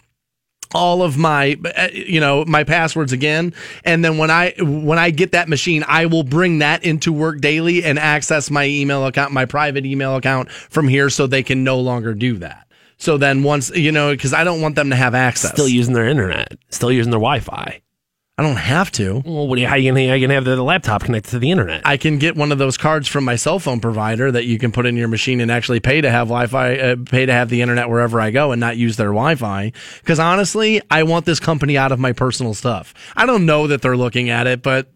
all 0.73 1.01
of 1.01 1.17
my 1.17 1.57
uh, 1.75 1.87
you 1.91 2.19
know 2.19 2.45
my 2.45 2.63
passwords 2.63 3.11
again 3.11 3.53
and 3.85 4.05
then 4.05 4.19
when 4.19 4.29
i 4.29 4.53
when 4.59 4.99
i 4.99 5.09
get 5.09 5.31
that 5.31 5.49
machine 5.49 5.83
i 5.87 6.05
will 6.05 6.21
bring 6.21 6.59
that 6.59 6.83
into 6.83 7.11
work 7.11 7.41
daily 7.41 7.83
and 7.83 7.97
access 7.97 8.51
my 8.51 8.65
email 8.65 9.03
account 9.05 9.33
my 9.33 9.45
private 9.45 9.83
email 9.83 10.15
account 10.15 10.51
from 10.51 10.87
here 10.87 11.09
so 11.09 11.25
they 11.25 11.41
can 11.41 11.63
no 11.63 11.79
longer 11.79 12.13
do 12.13 12.37
that 12.37 12.67
so 12.99 13.17
then 13.17 13.43
once, 13.43 13.71
you 13.71 13.91
know, 13.91 14.11
because 14.11 14.33
I 14.33 14.43
don't 14.43 14.61
want 14.61 14.75
them 14.75 14.91
to 14.91 14.95
have 14.95 15.15
access. 15.15 15.51
Still 15.51 15.67
using 15.67 15.93
their 15.93 16.07
internet, 16.07 16.57
still 16.69 16.91
using 16.91 17.11
their 17.11 17.19
Wi 17.19 17.39
Fi. 17.39 17.81
I 18.37 18.41
don't 18.41 18.55
have 18.55 18.89
to. 18.93 19.21
Well, 19.25 19.49
what 19.49 19.59
you, 19.59 19.67
how 19.67 19.75
you 19.75 19.91
going 19.91 20.21
to 20.29 20.33
have 20.33 20.45
the 20.45 20.63
laptop 20.63 21.03
connected 21.03 21.31
to 21.31 21.39
the 21.39 21.51
internet? 21.51 21.81
I 21.83 21.97
can 21.97 22.19
get 22.19 22.37
one 22.37 22.53
of 22.53 22.57
those 22.57 22.77
cards 22.77 23.09
from 23.09 23.25
my 23.25 23.35
cell 23.35 23.59
phone 23.59 23.81
provider 23.81 24.31
that 24.31 24.45
you 24.45 24.57
can 24.57 24.71
put 24.71 24.85
in 24.85 24.95
your 24.95 25.09
machine 25.09 25.41
and 25.41 25.51
actually 25.51 25.81
pay 25.81 25.99
to 25.99 26.09
have 26.09 26.29
Wi-Fi, 26.29 26.77
uh, 26.77 26.95
pay 27.05 27.25
to 27.25 27.33
have 27.33 27.49
the 27.49 27.61
internet 27.61 27.89
wherever 27.89 28.21
I 28.21 28.31
go 28.31 28.53
and 28.53 28.59
not 28.61 28.77
use 28.77 28.95
their 28.95 29.09
Wi-Fi. 29.09 29.73
Because 29.99 30.19
honestly, 30.19 30.81
I 30.89 31.03
want 31.03 31.25
this 31.25 31.41
company 31.41 31.77
out 31.77 31.91
of 31.91 31.99
my 31.99 32.13
personal 32.13 32.53
stuff. 32.53 32.93
I 33.13 33.25
don't 33.25 33.45
know 33.45 33.67
that 33.67 33.81
they're 33.81 33.97
looking 33.97 34.29
at 34.29 34.47
it, 34.47 34.61
but 34.61 34.89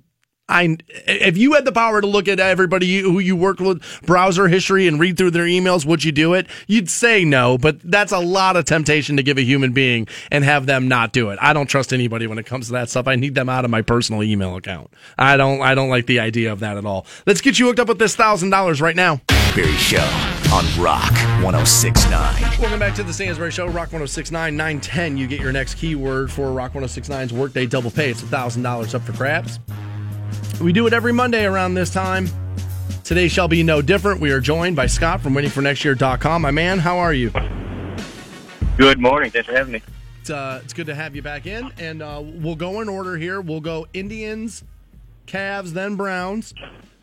I 0.50 0.78
if 1.08 1.38
you 1.38 1.54
had 1.54 1.64
the 1.64 1.72
power 1.72 2.02
to 2.02 2.08
look 2.08 2.28
at 2.28 2.40
everybody 2.40 3.00
who 3.00 3.20
you 3.20 3.36
worked 3.36 3.62
with 3.62 3.82
browser 4.06 4.50
history 4.50 4.88
and 4.88 5.00
read 5.00 5.18
through 5.18 5.32
their 5.32 5.46
emails, 5.46 5.86
would 5.86 6.04
you 6.04 6.12
do 6.12 6.34
it? 6.34 6.48
You'd 6.68 6.90
say 6.90 7.24
no, 7.24 7.58
but 7.58 7.80
that's 7.82 8.12
a 8.12 8.20
lot 8.20 8.58
of 8.58 8.66
temptation 8.66 9.16
to 9.16 9.24
give 9.24 9.38
a 9.38 9.44
human 9.44 9.72
being 9.72 10.06
and 10.32 10.44
have 10.44 10.66
them 10.66 10.90
not 10.90 11.14
do 11.14 11.30
it. 11.30 11.40
I 11.42 11.54
don't 11.54 11.68
trust 11.68 11.94
anybody 11.94 12.28
when 12.28 12.38
it 12.38 12.46
comes 12.46 12.68
to 12.68 12.74
that 12.74 12.90
stuff. 12.90 13.08
I 13.08 13.16
need 13.16 13.36
them 13.36 13.48
out 13.48 13.64
of 13.64 13.72
my 13.72 13.82
personal 13.82 14.22
email 14.22 14.58
account. 14.58 14.94
I 15.18 15.38
don't 15.38 15.62
I 15.62 15.76
don't 15.76 15.90
like 15.90 16.08
the 16.08 16.20
idea 16.20 16.52
of 16.52 16.60
that 16.60 16.76
at 16.76 16.86
all. 16.86 17.06
Let's 17.26 17.40
get 17.40 17.58
you 17.58 17.68
hooked 17.68 17.80
up 17.80 17.88
with 17.88 18.00
this 18.00 18.16
thousand 18.16 18.50
dollars 18.50 18.82
right 18.82 18.98
now. 18.98 19.22
Barry 19.56 19.72
Show 19.74 20.04
on 20.52 20.66
Rock 20.82 21.14
1069. 21.44 22.42
Welcome 22.60 22.80
back 22.80 22.96
to 22.96 23.04
the 23.04 23.14
Stansbury 23.14 23.52
Show, 23.52 23.68
Rock 23.68 23.94
1069, 23.94 24.58
910. 24.58 25.16
You 25.16 25.28
get 25.28 25.40
your 25.40 25.52
next 25.52 25.76
keyword 25.76 26.32
for 26.32 26.52
Rock 26.52 26.74
1069's 26.74 27.32
Workday 27.32 27.68
Double 27.68 27.92
Pay. 27.92 28.10
It's 28.10 28.24
$1,000 28.24 28.96
up 28.96 29.02
for 29.04 29.14
grabs. 29.14 29.60
We 30.62 30.72
do 30.72 30.88
it 30.88 30.94
every 30.94 31.12
Monday 31.12 31.46
around 31.46 31.74
this 31.74 31.90
time. 31.90 32.28
Today 33.04 33.28
shall 33.28 33.50
be 33.50 33.64
no 33.64 33.82
different. 33.82 34.22
We 34.22 34.32
are 34.32 34.40
joined 34.40 34.78
by 34.78 34.88
Scott 34.88 35.20
from 35.20 35.34
waitingfornextyear.com. 35.34 36.42
My 36.42 36.52
man, 36.52 36.80
how 36.80 37.00
are 37.00 37.14
you? 37.14 37.32
Good 38.78 39.00
morning. 39.00 39.30
Thanks 39.30 39.48
for 39.48 39.54
having 39.54 39.74
me. 39.74 39.82
It's, 40.22 40.30
uh, 40.30 40.62
it's 40.64 40.74
good 40.74 40.86
to 40.86 40.96
have 40.96 41.14
you 41.16 41.22
back 41.22 41.46
in. 41.46 41.70
And 41.78 42.02
uh, 42.02 42.22
we'll 42.24 42.56
go 42.56 42.80
in 42.80 42.88
order 42.88 43.18
here. 43.18 43.42
We'll 43.42 43.60
go 43.60 43.88
Indians, 43.94 44.64
Cavs, 45.28 45.72
then 45.72 45.96
Browns. 45.98 46.54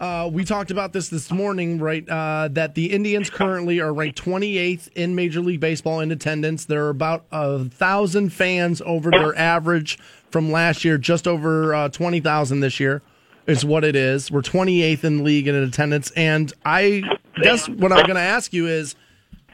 Uh, 0.01 0.30
we 0.32 0.43
talked 0.45 0.70
about 0.70 0.95
this 0.95 1.11
this 1.11 1.30
morning, 1.30 1.78
right? 1.78 2.09
Uh, 2.09 2.49
that 2.53 2.74
the 2.74 2.91
Indians 2.91 3.28
currently 3.28 3.78
are 3.78 3.93
ranked 3.93 4.24
28th 4.24 4.88
in 4.95 5.14
Major 5.14 5.43
League 5.43 5.61
Baseball 5.61 6.01
in 6.01 6.11
attendance. 6.11 6.64
There 6.64 6.86
are 6.86 6.91
about 6.91 7.26
a 7.30 7.66
thousand 7.66 8.30
fans 8.30 8.80
over 8.86 9.11
their 9.11 9.36
average 9.36 9.99
from 10.30 10.51
last 10.51 10.82
year, 10.82 10.97
just 10.97 11.28
over 11.28 11.74
uh, 11.74 11.88
20,000 11.91 12.61
this 12.61 12.80
year 12.80 13.03
is 13.51 13.64
what 13.64 13.84
it 13.84 13.96
is. 13.96 14.30
We're 14.30 14.42
28th 14.42 15.05
in 15.05 15.18
the 15.18 15.22
league 15.22 15.48
in 15.48 15.55
attendance, 15.55 16.11
and 16.12 16.53
I 16.64 17.03
guess 17.42 17.68
what 17.68 17.92
I'm 17.92 18.05
going 18.05 18.14
to 18.14 18.20
ask 18.20 18.53
you 18.53 18.66
is 18.66 18.94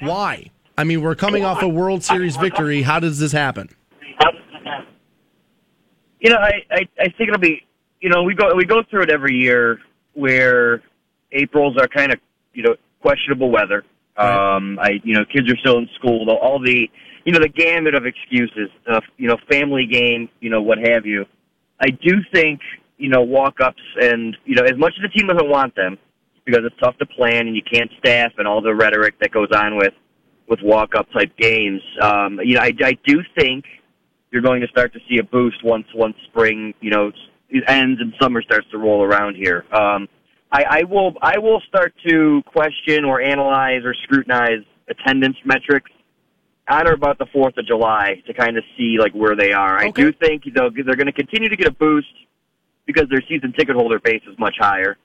why. 0.01 0.51
I 0.79 0.85
mean, 0.85 1.01
we're 1.01 1.15
coming 1.15 1.45
off 1.45 1.63
a 1.63 1.69
World 1.69 2.05
Series 2.05 2.37
victory. 2.37 2.83
How 2.83 3.01
does 3.01 3.19
this 3.19 3.33
happen? 3.33 3.71
You 6.21 6.31
know, 6.31 6.37
I, 6.37 6.63
I, 6.71 6.89
I 6.99 7.05
think 7.05 7.29
it'll 7.29 7.39
be. 7.39 7.63
You 8.01 8.11
know, 8.11 8.23
we 8.23 8.35
go 8.35 8.55
we 8.55 8.65
go 8.65 8.83
through 8.91 9.05
it 9.05 9.11
every 9.11 9.35
year 9.35 9.79
where 10.15 10.83
Aprils 11.33 11.77
are 11.79 11.89
kind 11.89 12.13
of 12.13 12.21
you 12.53 12.63
know 12.63 12.75
questionable 13.01 13.51
weather. 13.51 13.85
Right. 14.19 14.57
Um, 14.57 14.79
I 14.79 15.01
you 15.03 15.15
know 15.15 15.25
kids 15.25 15.51
are 15.51 15.57
still 15.59 15.79
in 15.79 15.89
school. 15.95 16.29
All 16.31 16.59
the 16.59 16.91
you 17.25 17.33
know 17.33 17.41
the 17.41 17.49
gamut 17.49 17.95
of 17.95 18.05
excuses. 18.05 18.69
Uh, 18.87 19.01
you 19.17 19.29
know, 19.29 19.37
family 19.51 19.87
game. 19.87 20.29
You 20.41 20.51
know, 20.51 20.61
what 20.61 20.79
have 20.79 21.07
you. 21.07 21.25
I 21.81 21.89
do 21.91 22.17
think 22.33 22.61
you 22.99 23.09
know, 23.09 23.23
walk 23.23 23.61
ups 23.61 23.83
and, 24.01 24.37
you 24.45 24.55
know, 24.55 24.63
as 24.63 24.77
much 24.77 24.95
as 24.97 25.03
the 25.03 25.19
team 25.19 25.29
doesn't 25.29 25.49
want 25.49 25.75
them, 25.75 25.99
because 26.45 26.63
it's 26.65 26.77
tough 26.81 26.97
to 26.99 27.07
plan 27.07 27.47
and 27.47 27.57
you 27.57 27.63
can't 27.63 27.91
staff 27.99 28.33
and 28.39 28.47
all 28.47 28.63
the 28.63 28.75
rhetoric 28.75 29.19
that 29.21 29.33
goes 29.33 29.49
on 29.55 29.77
with, 29.77 29.93
with 30.49 30.61
walk 30.63 30.95
up 30.95 31.11
type 31.13 31.37
games, 31.37 31.83
um, 32.01 32.39
you 32.43 32.55
know, 32.55 32.61
I, 32.61 32.73
I 32.83 32.99
do 33.05 33.21
think 33.39 33.65
you're 34.31 34.43
going 34.43 34.61
to 34.61 34.69
start 34.69 34.93
to 34.93 35.01
see 35.09 35.19
a 35.19 35.25
boost 35.25 35.65
once, 35.65 35.87
once 35.95 36.17
spring, 36.29 36.73
you 36.81 36.91
know, 36.91 37.11
ends 37.69 38.01
and 38.01 38.15
summer 38.21 38.43
starts 38.43 38.67
to 38.71 38.79
roll 38.79 39.03
around 39.03 39.35
here. 39.35 39.65
Um, 39.73 40.09
I, 40.53 40.65
I 40.71 40.83
will, 40.85 41.15
I 41.21 41.39
will 41.39 41.61
start 41.69 41.95
to 42.09 42.43
question 42.47 43.05
or 43.05 43.21
analyze 43.21 43.83
or 43.85 43.95
scrutinize 44.05 44.65
attendance 44.89 45.37
metrics 45.45 45.91
on 46.69 46.89
or 46.89 46.93
about 46.93 47.19
the 47.19 47.27
4th 47.27 47.57
of 47.59 47.67
July 47.67 48.23
to 48.27 48.35
kind 48.35 48.57
of 48.57 48.65
see 48.77 48.97
like 48.99 49.13
where 49.13 49.37
they 49.37 49.53
are. 49.53 49.79
Okay. 49.79 49.87
I 49.87 49.91
do 49.91 50.13
think 50.13 50.45
they'll, 50.55 50.71
they're 50.71 50.97
going 50.97 51.07
to 51.07 51.13
continue 51.13 51.49
to 51.49 51.57
get 51.57 51.67
a 51.67 51.73
boost 51.73 52.09
because 52.87 53.09
their 53.11 53.23
season 53.29 53.53
ticket 53.53 53.77
holder 53.77 53.99
base 53.99 54.23
is 54.31 54.39
much 54.39 54.57
higher. 54.59 54.97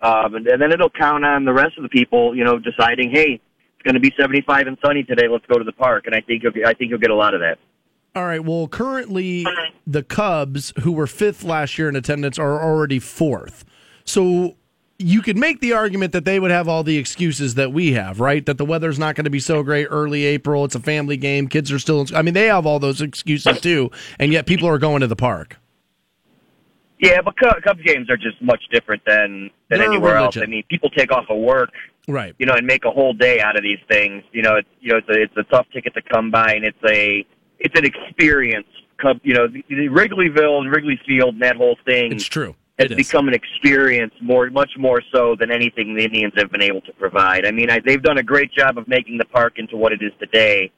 Um, 0.00 0.34
and, 0.34 0.46
and 0.46 0.60
then 0.60 0.72
it'll 0.72 0.90
count 0.90 1.24
on 1.24 1.44
the 1.44 1.52
rest 1.52 1.76
of 1.76 1.82
the 1.82 1.88
people, 1.88 2.36
you 2.36 2.44
know, 2.44 2.58
deciding, 2.58 3.10
hey, 3.10 3.40
it's 3.74 3.82
going 3.84 3.94
to 3.94 4.00
be 4.00 4.12
75 4.18 4.66
and 4.66 4.76
sunny 4.84 5.02
today. 5.04 5.28
Let's 5.28 5.46
go 5.46 5.58
to 5.58 5.64
the 5.64 5.72
park. 5.72 6.06
And 6.06 6.14
I 6.14 6.20
think 6.20 6.42
you'll, 6.42 6.52
I 6.66 6.74
think 6.74 6.90
you'll 6.90 6.98
get 6.98 7.10
a 7.10 7.14
lot 7.14 7.34
of 7.34 7.40
that. 7.40 7.58
All 8.14 8.24
right. 8.24 8.42
Well, 8.42 8.66
currently 8.66 9.46
the 9.86 10.02
Cubs, 10.02 10.72
who 10.82 10.92
were 10.92 11.06
fifth 11.06 11.44
last 11.44 11.76
year 11.76 11.88
in 11.88 11.96
attendance, 11.96 12.38
are 12.38 12.62
already 12.62 12.98
fourth. 12.98 13.64
So 14.04 14.56
you 14.98 15.20
could 15.20 15.36
make 15.36 15.60
the 15.60 15.74
argument 15.74 16.12
that 16.12 16.24
they 16.24 16.40
would 16.40 16.50
have 16.50 16.68
all 16.68 16.82
the 16.82 16.96
excuses 16.96 17.56
that 17.56 17.72
we 17.72 17.92
have, 17.92 18.18
right? 18.20 18.44
That 18.46 18.56
the 18.56 18.64
weather's 18.64 18.98
not 18.98 19.14
going 19.14 19.24
to 19.24 19.30
be 19.30 19.40
so 19.40 19.62
great 19.62 19.86
early 19.90 20.24
April. 20.24 20.64
It's 20.64 20.74
a 20.74 20.80
family 20.80 21.18
game. 21.18 21.48
Kids 21.48 21.70
are 21.70 21.78
still. 21.78 22.06
I 22.14 22.22
mean, 22.22 22.34
they 22.34 22.46
have 22.46 22.64
all 22.64 22.78
those 22.78 23.02
excuses 23.02 23.60
too, 23.60 23.90
and 24.18 24.32
yet 24.32 24.46
people 24.46 24.68
are 24.68 24.78
going 24.78 25.00
to 25.00 25.06
the 25.06 25.16
park. 25.16 25.58
Yeah, 26.98 27.20
but 27.20 27.34
Cubs 27.36 27.82
games 27.84 28.08
are 28.10 28.16
just 28.16 28.40
much 28.40 28.62
different 28.70 29.02
than 29.04 29.50
than 29.68 29.80
They're 29.80 29.88
anywhere 29.88 30.16
else. 30.16 30.36
I 30.36 30.46
mean, 30.46 30.64
people 30.70 30.88
take 30.90 31.12
off 31.12 31.26
of 31.28 31.38
work, 31.38 31.70
right? 32.08 32.34
You 32.38 32.46
know, 32.46 32.54
and 32.54 32.66
make 32.66 32.84
a 32.84 32.90
whole 32.90 33.12
day 33.12 33.40
out 33.40 33.56
of 33.56 33.62
these 33.62 33.78
things. 33.88 34.22
You 34.32 34.42
know, 34.42 34.56
it's 34.56 34.68
you 34.80 34.92
know 34.92 34.98
it's 34.98 35.08
a 35.08 35.22
it's 35.22 35.36
a 35.36 35.42
tough 35.44 35.66
ticket 35.72 35.94
to 35.94 36.02
come 36.02 36.30
by, 36.30 36.54
and 36.54 36.64
it's 36.64 36.78
a 36.88 37.26
it's 37.58 37.78
an 37.78 37.84
experience. 37.84 38.66
Cub, 38.98 39.20
you 39.22 39.34
know, 39.34 39.46
the, 39.46 39.62
the 39.68 39.88
Wrigleyville 39.88 40.58
and 40.60 40.70
Wrigley 40.70 40.98
Field 41.06 41.34
and 41.34 41.42
that 41.42 41.56
whole 41.56 41.76
thing. 41.84 42.12
It's 42.12 42.24
true. 42.24 42.54
Has 42.78 42.90
it 42.90 42.96
become 42.96 43.28
an 43.28 43.34
experience 43.34 44.12
more, 44.22 44.48
much 44.50 44.70
more 44.78 45.02
so 45.12 45.34
than 45.38 45.50
anything 45.50 45.94
the 45.94 46.04
Indians 46.04 46.34
have 46.36 46.50
been 46.50 46.62
able 46.62 46.82
to 46.82 46.92
provide. 46.92 47.46
I 47.46 47.50
mean, 47.50 47.70
I, 47.70 47.80
they've 47.80 48.02
done 48.02 48.18
a 48.18 48.22
great 48.22 48.52
job 48.52 48.76
of 48.76 48.86
making 48.86 49.16
the 49.16 49.24
park 49.24 49.54
into 49.56 49.78
what 49.78 49.92
it 49.92 50.02
is 50.02 50.12
today. 50.18 50.70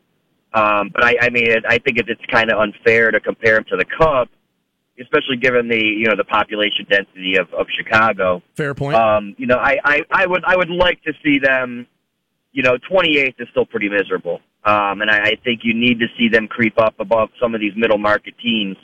Um, 0.55 0.91
but 0.95 1.05
I, 1.05 1.17
I 1.23 1.31
mean, 1.31 1.49
I 1.69 1.79
think 1.79 1.99
it's 1.99 2.25
kind 2.31 2.51
of 2.51 2.61
unfair 2.61 3.11
to 3.11 3.19
compare 3.19 3.55
them 3.55 3.65
to 3.71 3.77
the 3.77 3.85
Cubs 3.85 4.31
especially 5.01 5.37
given 5.37 5.69
the 5.69 5.79
you 5.79 6.07
know 6.07 6.17
the 6.17 6.25
population 6.25 6.87
density 6.89 7.37
of, 7.37 7.53
of 7.55 7.67
Chicago. 7.77 8.43
Fair 8.57 8.75
point. 8.75 8.97
Um, 8.97 9.35
you 9.39 9.47
know, 9.47 9.57
I, 9.57 9.79
I, 9.85 10.03
I 10.11 10.27
would 10.27 10.45
I 10.45 10.57
would 10.57 10.71
like 10.71 11.03
to 11.05 11.13
see 11.25 11.39
them. 11.39 11.87
You 12.53 12.63
know, 12.63 12.77
28th 12.91 13.35
is 13.39 13.49
still 13.51 13.67
pretty 13.67 13.89
miserable, 13.89 14.41
um, 14.65 15.03
and 15.03 15.11
I, 15.11 15.19
I 15.19 15.33
think 15.45 15.61
you 15.63 15.75
need 15.75 16.01
to 16.01 16.07
see 16.19 16.29
them 16.29 16.49
creep 16.49 16.79
up 16.79 16.95
above 16.99 17.29
some 17.41 17.55
of 17.55 17.61
these 17.61 17.75
middle 17.77 17.99
market 17.99 18.35
teams. 18.43 18.77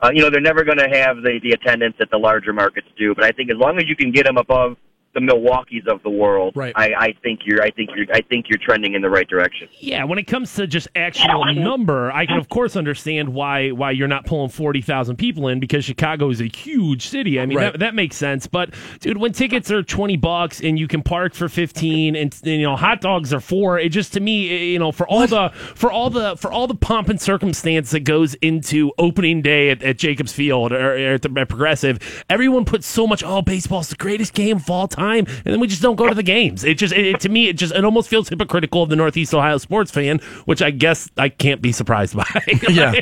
Uh, 0.00 0.10
you 0.12 0.22
know, 0.22 0.30
they're 0.30 0.40
never 0.40 0.62
going 0.62 0.78
to 0.78 0.88
have 0.88 1.16
the 1.16 1.40
the 1.42 1.52
attendance 1.52 1.94
that 1.98 2.10
the 2.10 2.18
larger 2.18 2.52
markets 2.52 2.86
do, 2.96 3.14
but 3.14 3.24
I 3.24 3.32
think 3.32 3.50
as 3.50 3.56
long 3.56 3.78
as 3.78 3.84
you 3.88 3.96
can 3.96 4.12
get 4.12 4.26
them 4.26 4.36
above 4.36 4.76
the 5.18 5.34
Milwaukee's 5.34 5.84
of 5.88 6.02
the 6.02 6.10
world, 6.10 6.52
Right. 6.56 6.72
I, 6.76 6.92
I 6.98 7.14
think 7.22 7.40
you're 7.44 7.62
I 7.62 7.70
think 7.70 7.90
you're 7.96 8.06
I 8.12 8.20
think 8.22 8.46
you're 8.48 8.58
trending 8.58 8.94
in 8.94 9.02
the 9.02 9.10
right 9.10 9.26
direction. 9.28 9.68
Yeah, 9.80 10.04
when 10.04 10.18
it 10.18 10.24
comes 10.26 10.54
to 10.54 10.66
just 10.66 10.88
actual 10.94 11.44
number, 11.54 12.12
I 12.12 12.26
can 12.26 12.36
of 12.38 12.48
course 12.48 12.76
understand 12.76 13.30
why 13.34 13.70
why 13.70 13.90
you're 13.90 14.08
not 14.08 14.26
pulling 14.26 14.50
forty 14.50 14.80
thousand 14.82 15.16
people 15.16 15.48
in 15.48 15.60
because 15.60 15.84
Chicago 15.84 16.30
is 16.30 16.40
a 16.40 16.46
huge 16.46 17.06
city. 17.08 17.40
I 17.40 17.46
mean 17.46 17.58
Right. 17.58 17.72
that, 17.72 17.78
that 17.80 17.94
makes 17.94 18.16
sense. 18.16 18.46
But 18.46 18.74
dude, 19.00 19.16
when 19.18 19.32
tickets 19.32 19.70
are 19.70 19.82
twenty 19.82 20.16
bucks 20.16 20.60
and 20.60 20.78
you 20.78 20.86
can 20.88 21.02
park 21.02 21.34
for 21.34 21.48
fifteen 21.48 22.14
and 22.16 22.34
you 22.44 22.62
know 22.62 22.76
hot 22.76 23.00
dogs 23.00 23.32
are 23.32 23.40
four, 23.40 23.78
it 23.78 23.88
just 23.90 24.12
to 24.14 24.20
me 24.20 24.50
eh, 24.50 24.62
you 24.72 24.78
know 24.78 24.92
for 24.92 25.06
all 25.08 25.26
the 25.26 25.50
for 25.74 25.90
all 25.90 26.10
the 26.10 26.36
for 26.36 26.52
all 26.52 26.66
the 26.66 26.74
pomp 26.74 27.08
and 27.08 27.20
circumstance 27.20 27.90
that 27.90 28.00
goes 28.00 28.34
into 28.34 28.92
opening 28.98 29.42
day 29.42 29.70
at, 29.70 29.82
at 29.82 29.98
Jacobs 29.98 30.32
Field 30.32 30.72
or, 30.72 30.92
or 30.94 31.14
at 31.14 31.22
the 31.22 31.32
at 31.38 31.48
Progressive, 31.48 32.24
everyone 32.30 32.64
puts 32.64 32.86
so 32.86 33.06
much. 33.06 33.22
Oh, 33.24 33.42
baseball's 33.42 33.88
the 33.88 33.96
greatest 33.96 34.34
game 34.34 34.56
of 34.56 34.70
all 34.70 34.86
time, 34.88 34.98
and 35.16 35.26
then 35.44 35.60
we 35.60 35.66
just 35.66 35.80
don't 35.82 35.96
go 35.96 36.06
to 36.08 36.14
the 36.14 36.22
games. 36.22 36.64
It 36.64 36.74
just 36.78 36.92
it, 36.94 37.06
it- 37.06 37.20
to 37.20 37.28
me 37.28 37.48
it 37.48 37.54
just 37.54 37.74
it 37.74 37.84
almost 37.84 38.08
feels 38.08 38.28
hypocritical 38.28 38.82
of 38.82 38.88
the 38.90 38.96
Northeast 38.96 39.32
Ohio 39.34 39.58
sports 39.58 39.90
fan, 39.90 40.18
which 40.44 40.60
I 40.62 40.70
guess 40.70 41.08
I 41.16 41.28
can't 41.30 41.60
be 41.62 41.72
surprised 41.72 42.16
by. 42.16 42.24
Yeah. 42.68 42.92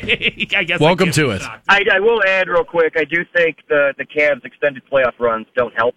I 0.55 0.63
guess 0.63 0.79
Welcome 0.79 1.07
can't 1.07 1.15
to 1.15 1.27
be 1.27 1.31
it. 1.35 1.41
I, 1.67 1.83
I 1.93 1.99
will 1.99 2.23
add 2.23 2.47
real 2.47 2.63
quick. 2.63 2.93
I 2.97 3.03
do 3.03 3.23
think 3.35 3.57
the 3.67 3.93
the 3.97 4.05
Cavs' 4.05 4.45
extended 4.45 4.83
playoff 4.91 5.19
runs 5.19 5.45
don't 5.55 5.73
help. 5.75 5.95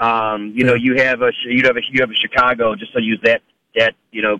Um, 0.00 0.52
you 0.54 0.64
know, 0.64 0.74
you 0.74 0.96
have 0.96 1.22
a 1.22 1.30
you 1.46 1.62
have 1.64 1.76
a 1.76 1.80
you 1.90 2.00
have 2.00 2.10
a 2.10 2.14
Chicago 2.14 2.74
just 2.74 2.92
to 2.94 3.02
use 3.02 3.20
that 3.24 3.42
that 3.76 3.94
you 4.10 4.22
know 4.22 4.38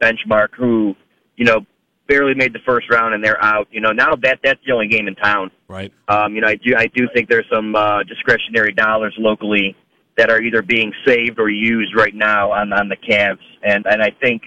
benchmark 0.00 0.48
who 0.56 0.94
you 1.36 1.44
know 1.44 1.64
barely 2.08 2.34
made 2.34 2.52
the 2.52 2.58
first 2.66 2.90
round 2.90 3.14
and 3.14 3.24
they're 3.24 3.42
out. 3.42 3.68
You 3.70 3.80
know, 3.80 3.92
now 3.92 4.14
that 4.16 4.40
that's 4.42 4.60
the 4.66 4.72
only 4.72 4.88
game 4.88 5.08
in 5.08 5.14
town. 5.14 5.50
Right. 5.68 5.92
Um, 6.08 6.34
you 6.34 6.40
know, 6.40 6.48
I 6.48 6.56
do 6.56 6.74
I 6.76 6.86
do 6.88 7.08
think 7.14 7.28
there's 7.28 7.46
some 7.52 7.74
uh, 7.74 8.02
discretionary 8.02 8.72
dollars 8.72 9.14
locally 9.18 9.76
that 10.16 10.30
are 10.30 10.40
either 10.40 10.62
being 10.62 10.92
saved 11.06 11.38
or 11.38 11.48
used 11.48 11.94
right 11.94 12.14
now 12.14 12.52
on 12.52 12.72
on 12.72 12.88
the 12.88 12.96
Cavs, 12.96 13.38
and 13.62 13.86
and 13.86 14.02
I 14.02 14.10
think 14.10 14.42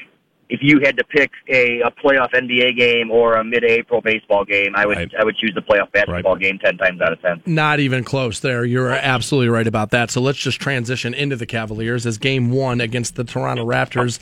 if 0.50 0.62
you 0.64 0.80
had 0.84 0.98
to 0.98 1.04
pick 1.04 1.30
a, 1.48 1.80
a 1.82 1.92
playoff 1.92 2.32
NBA 2.32 2.76
game 2.76 3.12
or 3.12 3.36
a 3.36 3.44
mid-April 3.44 4.02
baseball 4.02 4.44
game, 4.44 4.74
I 4.76 4.88
would 4.88 4.98
Right. 4.98 5.12
I 5.20 5.24
would 5.24 5.38
choose 5.38 5.54
the 5.54 5.62
playoff 5.62 5.92
basketball 5.92 6.36
game 6.36 6.58
ten 6.58 6.76
times 6.78 7.00
out 7.02 7.14
of 7.14 7.22
ten. 7.22 7.44
Not 7.46 7.80
even 7.80 8.04
close 8.04 8.40
there. 8.40 8.66
You're 8.66 8.90
absolutely 8.90 9.50
right 9.50 9.68
about 9.68 9.92
that. 9.92 10.10
So 10.10 10.22
let's 10.22 10.40
just 10.40 10.60
transition 10.60 11.14
into 11.14 11.36
the 11.36 11.46
Cavaliers 11.46 12.08
as 12.08 12.18
game 12.18 12.50
one 12.50 12.82
against 12.82 13.16
the 13.16 13.24
Toronto 13.24 13.64
Raptors 13.64 14.20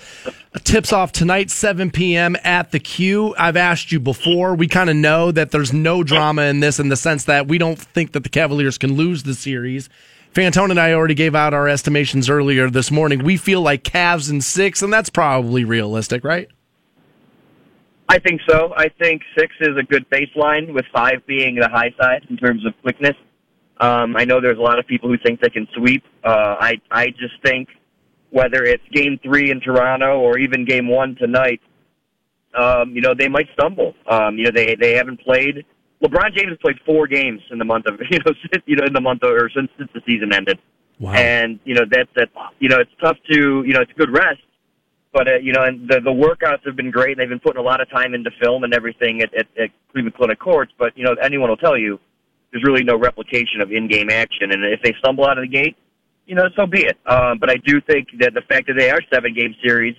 tips 0.64 0.92
off 0.92 1.12
tonight, 1.12 1.50
7 1.50 1.92
p.m. 1.92 2.36
at 2.44 2.72
the 2.72 2.80
Q. 2.80 3.34
I've 3.38 3.56
asked 3.58 3.92
you 3.92 4.00
before. 4.00 4.54
We 4.54 4.68
kind 4.68 4.90
of 4.90 4.96
know 4.96 5.32
that 5.32 5.52
there's 5.52 5.72
no 5.72 6.04
drama 6.04 6.44
in 6.44 6.60
this 6.60 6.80
in 6.80 6.90
the 6.90 6.98
sense 6.98 7.24
that 7.26 7.48
we 7.48 7.58
don't 7.58 7.80
think 7.80 8.12
that 8.12 8.24
the 8.24 8.30
Cavaliers 8.30 8.78
can 8.78 8.94
lose 8.94 9.24
the 9.24 9.34
series. 9.34 9.90
Fantone 10.38 10.70
and 10.70 10.80
I 10.80 10.94
already 10.94 11.16
gave 11.16 11.34
out 11.34 11.56
our 11.56 11.68
estimations 11.68 12.30
earlier 12.30 12.70
this 12.70 12.92
morning. 12.92 13.24
We 13.24 13.38
feel 13.38 13.60
like 13.60 13.82
Cavs 13.82 14.30
in 14.30 14.42
six, 14.42 14.84
and 14.84 14.94
that's 14.94 15.10
probably 15.10 15.66
realistic, 15.66 16.24
right? 16.24 16.48
I 18.08 18.20
think 18.20 18.42
so. 18.48 18.72
I 18.78 18.90
think 19.02 19.24
six 19.36 19.56
is 19.60 19.76
a 19.80 19.82
good 19.82 20.08
baseline, 20.12 20.76
with 20.76 20.86
five 20.94 21.26
being 21.26 21.56
the 21.56 21.68
high 21.68 21.92
side 22.00 22.28
in 22.30 22.38
terms 22.38 22.68
of 22.68 22.74
quickness. 22.84 23.16
Um, 23.80 24.16
I 24.16 24.26
know 24.26 24.40
there's 24.40 24.60
a 24.60 24.62
lot 24.62 24.78
of 24.78 24.86
people 24.86 25.10
who 25.10 25.18
think 25.18 25.42
they 25.42 25.50
can 25.50 25.68
sweep. 25.76 26.04
Uh, 26.24 26.56
I 26.60 26.74
I 26.92 27.08
just 27.08 27.42
think 27.44 27.70
whether 28.30 28.64
it's 28.64 28.84
Game 28.94 29.20
Three 29.24 29.50
in 29.50 29.60
Toronto 29.60 30.20
or 30.20 30.38
even 30.38 30.66
Game 30.66 30.88
One 30.88 31.16
tonight, 31.16 31.62
um, 32.56 32.92
you 32.92 33.02
know 33.02 33.16
they 33.18 33.28
might 33.28 33.48
stumble. 33.54 33.96
Um, 34.08 34.38
you 34.38 34.44
know 34.44 34.52
they 34.54 34.76
they 34.76 34.94
haven't 34.94 35.20
played. 35.22 35.66
LeBron 36.04 36.36
James 36.36 36.50
has 36.50 36.58
played 36.62 36.78
four 36.86 37.08
games 37.08 37.42
in 37.52 37.58
the 37.58 37.66
month 37.66 37.86
of 37.88 38.00
you 38.12 38.20
know 38.20 38.34
since, 38.52 38.64
you 38.66 38.76
know 38.76 38.86
in 38.86 38.94
the 38.94 39.02
month 39.02 39.24
of, 39.24 39.32
or 39.32 39.50
since 39.56 39.70
since 39.78 39.90
the 39.94 40.02
season 40.06 40.34
ended. 40.34 40.60
Wow. 41.00 41.14
And 41.14 41.60
you 41.64 41.76
know 41.76 41.86
that 41.92 42.08
that 42.16 42.30
you 42.60 42.70
know 42.70 42.80
it's 42.80 42.92
tough 43.02 43.18
to 43.32 43.64
you 43.66 43.74
know 43.74 43.82
it's 43.82 43.92
a 43.92 44.00
good 44.00 44.12
rest, 44.12 44.42
but 45.14 45.28
uh, 45.28 45.38
you 45.38 45.54
know 45.54 45.64
and 45.64 45.88
the 45.90 46.00
the 46.00 46.12
workouts 46.12 46.66
have 46.66 46.76
been 46.76 46.92
great. 46.92 47.12
And 47.12 47.22
They've 47.22 47.30
been 47.30 47.40
putting 47.40 47.60
a 47.60 47.66
lot 47.66 47.82
of 47.82 47.90
time 47.90 48.14
into 48.14 48.32
film 48.42 48.64
and 48.64 48.74
everything 48.74 49.22
at, 49.22 49.34
at, 49.34 49.48
at 49.62 49.70
Cleveland 49.92 50.16
Clinic 50.16 50.40
Courts. 50.40 50.72
But 50.78 50.98
you 50.98 51.04
know 51.04 51.16
anyone 51.22 51.50
will 51.50 51.58
tell 51.58 51.78
you 51.78 52.00
there's 52.52 52.64
really 52.64 52.84
no 52.84 52.98
replication 52.98 53.62
of 53.62 53.72
in-game 53.72 54.10
action. 54.10 54.52
And 54.52 54.64
if 54.64 54.82
they 54.82 54.94
stumble 55.00 55.26
out 55.26 55.38
of 55.38 55.44
the 55.44 55.50
gate, 55.50 55.76
you 56.26 56.36
know 56.36 56.46
so 56.56 56.66
be 56.66 56.86
it. 56.86 56.98
Um, 57.06 57.38
but 57.40 57.50
I 57.50 57.58
do 57.66 57.82
think 57.82 58.08
that 58.20 58.34
the 58.34 58.42
fact 58.42 58.68
that 58.68 58.76
they 58.78 58.90
are 58.90 59.00
seven 59.14 59.34
game 59.34 59.56
series, 59.64 59.96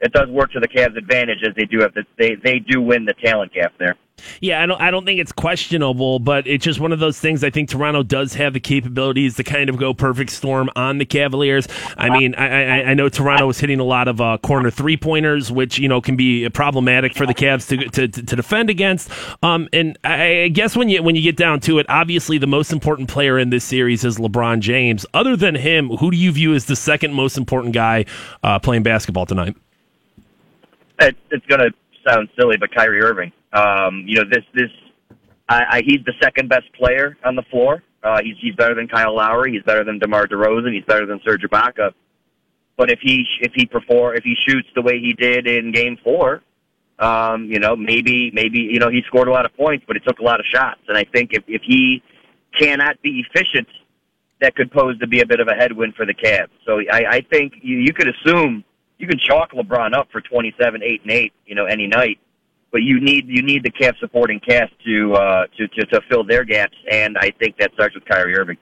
it 0.00 0.12
does 0.12 0.28
work 0.28 0.52
to 0.52 0.60
the 0.60 0.68
Cavs' 0.68 0.96
advantage 0.96 1.42
as 1.46 1.54
they 1.56 1.64
do 1.64 1.80
have 1.80 1.92
the, 1.94 2.04
they 2.18 2.36
they 2.42 2.58
do 2.58 2.80
win 2.80 3.04
the 3.04 3.14
talent 3.14 3.52
gap 3.52 3.72
there. 3.78 3.96
Yeah, 4.40 4.62
I 4.62 4.66
don't. 4.66 4.80
I 4.80 4.90
don't 4.90 5.04
think 5.04 5.20
it's 5.20 5.32
questionable, 5.32 6.18
but 6.18 6.46
it's 6.46 6.64
just 6.64 6.80
one 6.80 6.92
of 6.92 6.98
those 6.98 7.18
things. 7.18 7.44
I 7.44 7.50
think 7.50 7.68
Toronto 7.68 8.02
does 8.02 8.34
have 8.34 8.52
the 8.52 8.60
capabilities 8.60 9.36
to 9.36 9.44
kind 9.44 9.68
of 9.68 9.76
go 9.76 9.94
perfect 9.94 10.30
storm 10.30 10.70
on 10.76 10.98
the 10.98 11.04
Cavaliers. 11.04 11.68
I 11.96 12.10
mean, 12.10 12.34
I, 12.34 12.46
I, 12.46 12.84
I 12.90 12.94
know 12.94 13.08
Toronto 13.08 13.48
is 13.48 13.58
hitting 13.58 13.80
a 13.80 13.84
lot 13.84 14.08
of 14.08 14.20
uh, 14.20 14.38
corner 14.38 14.70
three 14.70 14.96
pointers, 14.96 15.50
which 15.50 15.78
you 15.78 15.88
know 15.88 16.00
can 16.00 16.16
be 16.16 16.48
problematic 16.50 17.14
for 17.14 17.26
the 17.26 17.34
Cavs 17.34 17.68
to 17.68 17.88
to, 17.90 18.08
to 18.08 18.36
defend 18.36 18.70
against. 18.70 19.10
Um, 19.42 19.68
and 19.72 19.98
I, 20.04 20.42
I 20.42 20.48
guess 20.48 20.76
when 20.76 20.88
you 20.88 21.02
when 21.02 21.16
you 21.16 21.22
get 21.22 21.36
down 21.36 21.60
to 21.60 21.78
it, 21.78 21.86
obviously 21.88 22.38
the 22.38 22.46
most 22.46 22.72
important 22.72 23.08
player 23.08 23.38
in 23.38 23.50
this 23.50 23.64
series 23.64 24.04
is 24.04 24.18
LeBron 24.18 24.60
James. 24.60 25.06
Other 25.14 25.36
than 25.36 25.54
him, 25.54 25.90
who 25.90 26.10
do 26.10 26.16
you 26.16 26.32
view 26.32 26.54
as 26.54 26.66
the 26.66 26.76
second 26.76 27.14
most 27.14 27.36
important 27.36 27.74
guy 27.74 28.04
uh, 28.42 28.58
playing 28.58 28.82
basketball 28.82 29.26
tonight? 29.26 29.56
it, 31.00 31.16
it's 31.30 31.46
going 31.46 31.60
to 31.60 31.70
sound 32.08 32.28
silly, 32.38 32.56
but 32.56 32.74
Kyrie 32.74 33.02
Irving. 33.02 33.32
Um, 33.52 34.04
you 34.06 34.16
know, 34.16 34.24
this 34.30 34.44
this 34.54 34.70
I, 35.48 35.62
I, 35.70 35.82
he's 35.84 36.04
the 36.04 36.14
second 36.20 36.48
best 36.48 36.72
player 36.74 37.16
on 37.24 37.36
the 37.36 37.42
floor. 37.50 37.82
Uh, 38.02 38.20
he's 38.22 38.36
he's 38.40 38.54
better 38.54 38.74
than 38.74 38.88
Kyle 38.88 39.14
Lowry. 39.14 39.52
He's 39.52 39.62
better 39.62 39.84
than 39.84 39.98
DeMar 39.98 40.26
DeRozan. 40.26 40.74
He's 40.74 40.84
better 40.84 41.06
than 41.06 41.20
Serge 41.24 41.42
Ibaka. 41.42 41.92
But 42.76 42.90
if 42.90 43.00
he 43.02 43.24
if 43.40 43.52
he 43.54 43.66
perform 43.66 44.16
if 44.16 44.24
he 44.24 44.36
shoots 44.46 44.68
the 44.74 44.82
way 44.82 45.00
he 45.00 45.12
did 45.12 45.48
in 45.48 45.72
Game 45.72 45.96
Four, 46.04 46.42
um, 46.98 47.44
you 47.44 47.58
know, 47.58 47.74
maybe 47.74 48.30
maybe 48.32 48.58
you 48.58 48.78
know 48.78 48.88
he 48.88 49.02
scored 49.06 49.28
a 49.28 49.32
lot 49.32 49.46
of 49.46 49.56
points, 49.56 49.84
but 49.86 49.96
it 49.96 50.02
took 50.06 50.20
a 50.20 50.22
lot 50.22 50.38
of 50.38 50.46
shots. 50.46 50.80
And 50.88 50.96
I 50.96 51.04
think 51.04 51.30
if 51.32 51.42
if 51.48 51.62
he 51.66 52.02
cannot 52.58 53.00
be 53.02 53.24
efficient, 53.26 53.68
that 54.40 54.54
could 54.54 54.70
pose 54.70 54.98
to 55.00 55.06
be 55.06 55.20
a 55.20 55.26
bit 55.26 55.40
of 55.40 55.48
a 55.48 55.54
headwind 55.54 55.94
for 55.94 56.06
the 56.06 56.14
Cavs. 56.14 56.50
So 56.66 56.80
I, 56.92 57.16
I 57.16 57.20
think 57.32 57.54
you, 57.62 57.78
you 57.78 57.92
could 57.92 58.08
assume 58.08 58.64
you 58.98 59.06
can 59.06 59.18
chalk 59.18 59.52
LeBron 59.52 59.94
up 59.94 60.08
for 60.10 60.20
27, 60.20 60.82
8, 60.82 61.02
and 61.02 61.10
8, 61.10 61.32
you 61.46 61.54
know, 61.54 61.64
any 61.64 61.86
night. 61.86 62.18
But 62.70 62.82
you 62.82 63.00
need 63.00 63.26
you 63.28 63.42
need 63.42 63.62
the 63.62 63.70
Cavs 63.70 63.98
supporting 63.98 64.40
cast 64.40 64.72
to, 64.84 65.14
uh, 65.14 65.46
to 65.56 65.68
to 65.68 65.86
to 65.86 66.00
fill 66.10 66.22
their 66.22 66.44
gaps, 66.44 66.76
and 66.90 67.16
I 67.16 67.30
think 67.30 67.56
that 67.58 67.72
starts 67.72 67.94
with 67.94 68.04
Kyrie 68.04 68.36
Irving. 68.36 68.58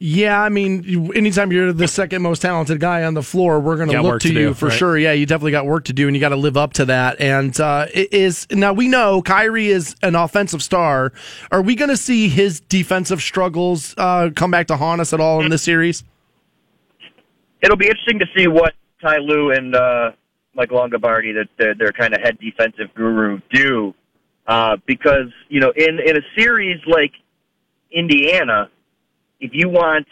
Yeah, 0.00 0.40
I 0.40 0.48
mean, 0.48 1.10
anytime 1.16 1.50
you're 1.50 1.72
the 1.72 1.88
second 1.88 2.22
most 2.22 2.40
talented 2.40 2.78
guy 2.78 3.02
on 3.02 3.14
the 3.14 3.22
floor, 3.22 3.58
we're 3.58 3.76
going 3.76 3.90
to 3.90 4.00
look 4.00 4.20
to 4.20 4.28
to 4.28 4.32
you 4.32 4.48
do, 4.48 4.54
for 4.54 4.68
right? 4.68 4.78
sure. 4.78 4.96
Yeah, 4.96 5.10
you 5.10 5.26
definitely 5.26 5.50
got 5.50 5.66
work 5.66 5.86
to 5.86 5.92
do, 5.92 6.06
and 6.06 6.16
you 6.16 6.20
got 6.20 6.28
to 6.28 6.36
live 6.36 6.56
up 6.56 6.72
to 6.74 6.84
that. 6.84 7.20
And 7.20 7.58
uh, 7.60 7.88
it 7.92 8.12
is 8.12 8.46
now 8.52 8.72
we 8.72 8.86
know 8.86 9.20
Kyrie 9.22 9.68
is 9.68 9.96
an 10.02 10.14
offensive 10.14 10.62
star. 10.62 11.12
Are 11.50 11.60
we 11.60 11.74
going 11.74 11.90
to 11.90 11.96
see 11.96 12.28
his 12.28 12.60
defensive 12.60 13.20
struggles 13.20 13.94
uh, 13.98 14.30
come 14.34 14.52
back 14.52 14.68
to 14.68 14.76
haunt 14.76 15.00
us 15.00 15.12
at 15.12 15.20
all 15.20 15.42
in 15.42 15.50
this 15.50 15.62
series? 15.62 16.04
It'll 17.60 17.76
be 17.76 17.88
interesting 17.88 18.20
to 18.20 18.26
see 18.36 18.46
what 18.46 18.74
Ty 19.00 19.18
Lue 19.18 19.52
and 19.52 19.74
uh, 19.74 20.10
Mike 20.54 20.70
Longabardi, 20.70 21.32
that 21.58 21.76
their 21.78 21.92
kind 21.92 22.14
of 22.14 22.20
head 22.20 22.38
defensive 22.38 22.92
guru, 22.94 23.40
do, 23.52 23.94
uh, 24.46 24.76
because 24.86 25.30
you 25.48 25.60
know, 25.60 25.72
in 25.76 25.98
in 26.00 26.16
a 26.16 26.22
series 26.36 26.80
like 26.86 27.12
Indiana, 27.92 28.70
if 29.40 29.50
you 29.54 29.68
want 29.68 30.06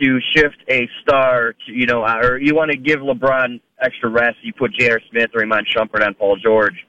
to 0.00 0.18
shift 0.34 0.56
a 0.68 0.88
star 1.02 1.54
to, 1.66 1.72
you 1.72 1.86
know, 1.86 2.02
or 2.04 2.38
you 2.38 2.54
want 2.54 2.70
to 2.70 2.76
give 2.76 3.00
LeBron 3.00 3.60
extra 3.80 4.08
rest, 4.08 4.36
you 4.42 4.52
put 4.52 4.72
J.R. 4.72 5.00
Smith 5.10 5.30
or 5.34 5.42
Iman 5.42 5.64
Shumpert 5.74 6.04
on 6.04 6.14
Paul 6.14 6.36
George. 6.36 6.86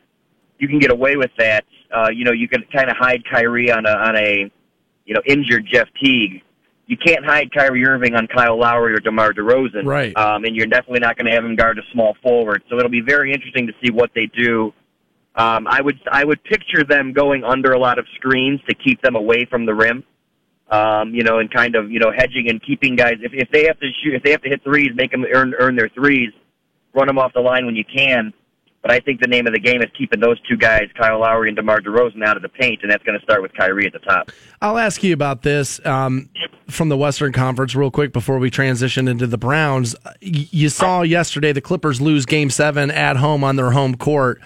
You 0.60 0.68
can 0.68 0.80
get 0.80 0.92
away 0.92 1.18
with 1.18 1.32
that. 1.38 1.66
Uh, 1.94 2.10
you 2.14 2.24
know, 2.24 2.32
you 2.32 2.48
can 2.48 2.64
kind 2.74 2.90
of 2.90 2.96
hide 2.98 3.24
Kyrie 3.30 3.72
on 3.72 3.86
a 3.86 3.92
on 3.92 4.16
a 4.16 4.52
you 5.06 5.14
know 5.14 5.22
injured 5.26 5.68
Jeff 5.72 5.88
Teague. 6.02 6.42
You 6.92 6.98
can't 6.98 7.24
hide 7.24 7.54
Kyrie 7.54 7.86
Irving 7.88 8.16
on 8.16 8.28
Kyle 8.28 8.60
Lowry 8.60 8.94
or 8.94 9.00
DeMar 9.00 9.32
DeRozan, 9.32 9.86
Right. 9.86 10.16
Um, 10.18 10.44
and 10.44 10.56
you're 10.56 10.68
definitely 10.68 11.00
not 11.00 11.16
going 11.16 11.26
to 11.26 11.32
have 11.32 11.46
him 11.46 11.56
guard 11.56 11.80
a 11.80 11.84
small 11.94 12.18
forward. 12.22 12.64
So 12.70 12.78
it'll 12.78 12.92
be 12.92 13.00
very 13.02 13.32
interesting 13.32 13.66
to 13.68 13.74
see 13.82 13.92
what 13.92 14.12
they 14.14 14.26
do. 14.26 14.74
Um, 15.36 15.68
I 15.68 15.80
would 15.82 15.98
I 16.12 16.26
would 16.26 16.44
picture 16.44 16.84
them 16.84 17.14
going 17.14 17.46
under 17.46 17.72
a 17.72 17.80
lot 17.80 17.98
of 17.98 18.06
screens 18.16 18.60
to 18.68 18.76
keep 18.76 19.02
them 19.02 19.16
away 19.16 19.46
from 19.46 19.66
the 19.66 19.74
rim 19.74 20.04
um, 20.72 21.14
you 21.14 21.24
know, 21.24 21.40
and 21.40 21.52
kind 21.52 21.76
of, 21.76 21.92
you 21.92 22.00
know, 22.00 22.12
hedging 22.16 22.50
and 22.50 22.64
keeping 22.64 22.96
guys. 22.96 23.16
If, 23.22 23.34
if 23.34 23.50
they 23.52 23.66
have 23.66 23.80
to 23.80 23.88
shoot, 24.02 24.16
if 24.16 24.24
they 24.24 24.32
have 24.32 24.42
to 24.42 24.50
hit 24.50 24.64
threes, 24.64 24.92
make 24.96 25.12
them 25.12 25.26
earn 25.34 25.54
earn 25.60 25.76
their 25.76 25.90
threes, 25.90 26.32
run 26.94 27.08
them 27.08 27.20
off 27.20 27.34
the 27.34 27.42
line 27.42 27.66
when 27.66 27.76
you 27.76 27.84
can. 27.84 28.34
But 28.82 28.92
I 28.92 29.00
think 29.00 29.22
the 29.22 29.28
name 29.28 29.46
of 29.46 29.54
the 29.54 29.60
game 29.60 29.82
is 29.82 29.90
keeping 29.96 30.20
those 30.20 30.40
two 30.42 30.58
guys, 30.58 30.90
Kyle 30.98 31.20
Lowry 31.20 31.50
and 31.50 31.56
DeMar 31.56 31.82
DeRozan, 31.82 32.26
out 32.26 32.36
of 32.36 32.42
the 32.42 32.50
paint, 32.50 32.80
and 32.82 32.92
that's 32.92 33.04
going 33.04 33.18
to 33.18 33.24
start 33.24 33.42
with 33.44 33.54
Kyrie 33.54 33.86
at 33.86 33.94
the 33.94 34.00
top. 34.00 34.32
I'll 34.60 34.80
ask 34.80 35.04
you 35.04 35.14
about 35.14 35.44
this 35.44 35.84
um, 35.86 36.30
from 36.68 36.90
the 36.90 36.98
Western 36.98 37.32
Conference 37.32 37.76
real 37.76 37.92
quick 37.92 38.12
before 38.12 38.40
we 38.40 38.50
transition 38.50 39.08
into 39.08 39.28
the 39.28 39.38
Browns. 39.38 39.96
You 40.20 40.70
saw 40.70 41.04
yesterday 41.04 41.52
the 41.52 41.62
Clippers 41.62 42.02
lose 42.02 42.26
Game 42.26 42.50
Seven 42.50 42.90
at 42.90 43.18
home 43.18 43.44
on 43.44 43.56
their 43.56 43.72
home 43.72 43.96
court, 43.96 44.42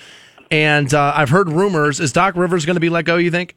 and 0.51 0.93
uh, 0.93 1.13
I've 1.15 1.29
heard 1.29 1.49
rumors. 1.49 2.01
Is 2.01 2.11
Doc 2.11 2.35
Rivers 2.35 2.65
going 2.65 2.75
to 2.75 2.81
be 2.81 2.89
let 2.89 3.05
go? 3.05 3.15
You 3.15 3.31
think? 3.31 3.55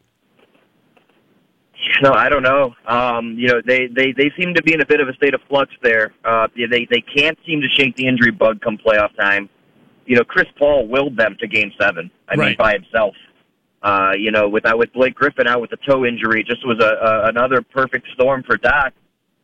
No, 2.02 2.12
I 2.12 2.28
don't 2.28 2.42
know. 2.42 2.74
Um, 2.86 3.34
you 3.36 3.48
know, 3.48 3.60
they, 3.64 3.88
they, 3.88 4.12
they 4.12 4.30
seem 4.38 4.54
to 4.54 4.62
be 4.62 4.74
in 4.74 4.80
a 4.80 4.86
bit 4.86 5.00
of 5.00 5.08
a 5.08 5.14
state 5.14 5.34
of 5.34 5.40
flux 5.48 5.72
there. 5.82 6.14
Uh, 6.24 6.46
they, 6.54 6.86
they 6.88 7.00
can't 7.00 7.36
seem 7.44 7.60
to 7.60 7.68
shake 7.68 7.96
the 7.96 8.06
injury 8.06 8.30
bug 8.30 8.60
come 8.60 8.78
playoff 8.78 9.16
time. 9.16 9.48
You 10.08 10.16
know, 10.16 10.24
Chris 10.24 10.46
Paul 10.58 10.88
willed 10.88 11.16
them 11.16 11.36
to 11.40 11.46
game 11.46 11.70
seven. 11.78 12.10
I 12.28 12.36
mean, 12.36 12.56
by 12.58 12.72
himself. 12.72 13.14
Uh, 13.82 14.12
you 14.18 14.32
know, 14.32 14.48
with, 14.48 14.64
with 14.66 14.92
Blake 14.92 15.14
Griffin 15.14 15.46
out 15.46 15.60
with 15.60 15.70
a 15.72 15.76
toe 15.76 16.04
injury, 16.04 16.40
it 16.40 16.46
just 16.46 16.66
was 16.66 16.82
a, 16.82 17.06
a, 17.06 17.28
another 17.28 17.62
perfect 17.62 18.08
storm 18.14 18.42
for 18.42 18.56
Doc. 18.56 18.92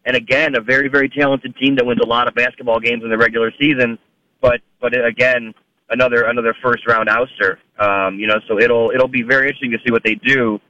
And 0.07 0.17
again, 0.17 0.57
a 0.57 0.61
very, 0.61 0.89
very 0.89 1.09
talented 1.09 1.55
team 1.57 1.77
that 1.77 1.87
wins 1.87 2.01
a 2.03 2.07
lot 2.07 2.29
of 2.29 2.35
basketball 2.35 2.81
games 2.81 3.05
in 3.05 3.11
the 3.11 3.17
regular 3.17 3.53
season. 3.61 3.99
But, 4.41 4.61
but 4.81 4.93
again, 4.97 5.55
another, 5.91 6.25
another 6.25 6.55
first 6.63 6.87
round 6.89 7.09
ouster. 7.09 7.59
Um, 7.79 8.19
you 8.19 8.27
know, 8.27 8.41
so 8.49 8.59
it'll, 8.59 8.91
it'll 8.91 9.07
be 9.07 9.23
very 9.23 9.49
interesting 9.49 9.71
to 9.71 9.79
see 9.85 9.93
what 9.93 10.03
they 10.03 10.15
do 10.15 10.61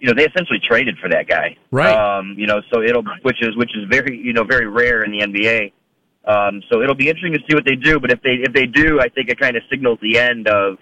you 0.00 0.08
know, 0.08 0.14
they 0.14 0.26
essentially 0.26 0.58
traded 0.58 0.96
for 0.98 1.10
that 1.10 1.28
guy. 1.28 1.56
Right. 1.70 1.94
Um, 1.94 2.34
you 2.38 2.46
know, 2.46 2.62
so 2.72 2.82
it'll, 2.82 3.04
which 3.20 3.42
is, 3.42 3.54
which 3.56 3.70
is 3.76 3.84
very, 3.88 4.18
you 4.18 4.32
know, 4.32 4.44
very 4.44 4.66
rare 4.66 5.02
in 5.02 5.12
the 5.12 5.18
NBA. 5.18 5.72
Um, 6.24 6.62
so 6.70 6.82
it'll 6.82 6.94
be 6.94 7.08
interesting 7.08 7.32
to 7.32 7.40
see 7.48 7.54
what 7.54 7.64
they 7.64 7.76
do. 7.76 7.98
But 7.98 8.12
if 8.12 8.22
they, 8.22 8.34
if 8.42 8.52
they 8.52 8.66
do, 8.66 9.00
I 9.00 9.08
think 9.08 9.28
it 9.30 9.40
kind 9.40 9.56
of 9.56 9.62
signals 9.70 9.98
the 10.02 10.18
end 10.18 10.48
of, 10.48 10.76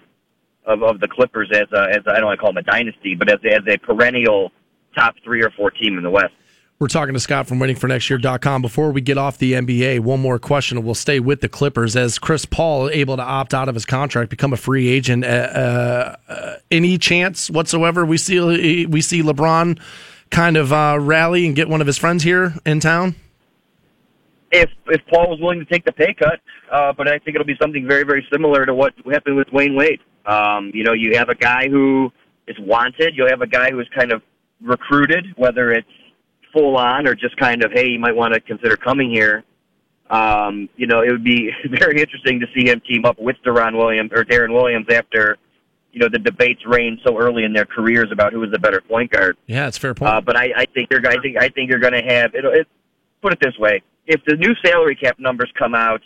of, 0.65 0.83
of 0.83 0.99
the 0.99 1.07
Clippers 1.07 1.49
as 1.53 1.67
a, 1.73 1.81
as 1.89 2.05
a, 2.05 2.11
I 2.11 2.15
don't 2.17 2.25
want 2.25 2.37
to 2.37 2.41
call 2.41 2.49
them 2.53 2.57
a 2.57 2.61
dynasty, 2.63 3.15
but 3.15 3.29
as, 3.31 3.39
a- 3.43 3.55
as 3.55 3.61
a 3.67 3.77
perennial 3.77 4.51
top 4.95 5.15
three 5.23 5.43
or 5.43 5.49
four 5.51 5.71
team 5.71 5.97
in 5.97 6.03
the 6.03 6.09
West. 6.09 6.33
We're 6.79 6.87
talking 6.87 7.13
to 7.13 7.19
Scott 7.19 7.45
from 7.45 7.59
waitingfornextyear.com. 7.59 8.61
Before 8.61 8.91
we 8.91 9.01
get 9.01 9.17
off 9.17 9.37
the 9.37 9.51
NBA, 9.53 9.99
one 9.99 10.21
more 10.21 10.39
question. 10.39 10.81
We'll 10.83 10.95
stay 10.95 11.19
with 11.19 11.41
the 11.41 11.49
Clippers. 11.49 11.97
As 11.97 12.17
Chris 12.17 12.45
Paul 12.45 12.89
able 12.89 13.17
to 13.17 13.23
opt 13.23 13.53
out 13.53 13.67
of 13.67 13.75
his 13.75 13.85
contract, 13.85 14.29
become 14.29 14.53
a 14.53 14.57
free 14.57 14.87
agent, 14.87 15.25
uh, 15.25 16.15
uh, 16.29 16.55
any 16.71 16.97
chance 16.97 17.49
whatsoever 17.49 18.05
we 18.05 18.17
see 18.17 18.85
we 18.85 19.01
see 19.01 19.21
LeBron 19.21 19.77
kind 20.31 20.55
of 20.55 20.71
uh, 20.71 20.97
rally 21.01 21.45
and 21.47 21.53
get 21.55 21.67
one 21.67 21.81
of 21.81 21.87
his 21.87 21.97
friends 21.97 22.23
here 22.23 22.53
in 22.65 22.79
town? 22.79 23.15
If, 24.51 24.69
if 24.87 25.01
Paul 25.07 25.29
was 25.29 25.39
willing 25.39 25.59
to 25.59 25.65
take 25.65 25.85
the 25.85 25.91
pay 25.91 26.13
cut, 26.13 26.39
uh, 26.71 26.93
but 26.93 27.07
I 27.07 27.19
think 27.19 27.35
it'll 27.35 27.45
be 27.45 27.57
something 27.61 27.87
very, 27.87 28.03
very 28.03 28.25
similar 28.31 28.65
to 28.65 28.73
what 28.73 28.93
happened 29.11 29.35
with 29.35 29.47
Dwyane 29.47 29.75
Wade. 29.75 29.99
Um, 30.25 30.71
you 30.73 30.83
know, 30.83 30.93
you 30.93 31.17
have 31.17 31.29
a 31.29 31.35
guy 31.35 31.67
who 31.69 32.11
is 32.47 32.57
wanted. 32.59 33.15
You'll 33.15 33.29
have 33.29 33.41
a 33.41 33.47
guy 33.47 33.71
who 33.71 33.79
is 33.79 33.87
kind 33.95 34.11
of 34.11 34.21
recruited, 34.61 35.25
whether 35.37 35.71
it's 35.71 35.87
full 36.53 36.77
on 36.77 37.07
or 37.07 37.15
just 37.15 37.37
kind 37.37 37.63
of, 37.63 37.71
hey, 37.71 37.87
you 37.87 37.99
might 37.99 38.15
want 38.15 38.33
to 38.33 38.39
consider 38.39 38.75
coming 38.75 39.11
here. 39.11 39.43
Um, 40.09 40.69
you 40.75 40.87
know, 40.87 41.01
it 41.01 41.11
would 41.11 41.23
be 41.23 41.51
very 41.69 42.01
interesting 42.01 42.39
to 42.39 42.47
see 42.55 42.67
him 42.67 42.81
team 42.81 43.05
up 43.05 43.19
with 43.19 43.35
Deron 43.45 43.77
Williams 43.77 44.11
or 44.13 44.25
Darren 44.25 44.53
Williams 44.53 44.87
after, 44.91 45.37
you 45.91 45.99
know, 45.99 46.09
the 46.11 46.19
debates 46.19 46.65
reigned 46.65 46.99
so 47.05 47.17
early 47.17 47.43
in 47.43 47.53
their 47.53 47.65
careers 47.65 48.09
about 48.11 48.33
who 48.33 48.39
was 48.39 48.51
the 48.51 48.59
better 48.59 48.81
point 48.81 49.11
guard. 49.11 49.37
Yeah, 49.45 49.67
it's 49.67 49.77
fair 49.77 49.93
point. 49.93 50.11
Uh, 50.11 50.21
but 50.21 50.35
I, 50.35 50.51
I 50.55 50.65
think 50.65 50.89
you're, 50.89 51.05
I 51.07 51.19
think, 51.21 51.37
I 51.37 51.49
think 51.49 51.69
you're 51.69 51.79
going 51.79 51.93
to 51.93 52.01
have 52.01 52.33
it, 52.33 52.45
it. 52.45 52.67
Put 53.21 53.33
it 53.33 53.39
this 53.41 53.57
way: 53.59 53.81
if 54.09 54.21
the 54.25 54.35
new 54.35 54.53
salary 54.65 54.95
cap 54.95 55.17
numbers 55.19 55.51
come 55.57 55.75
out, 55.75 56.01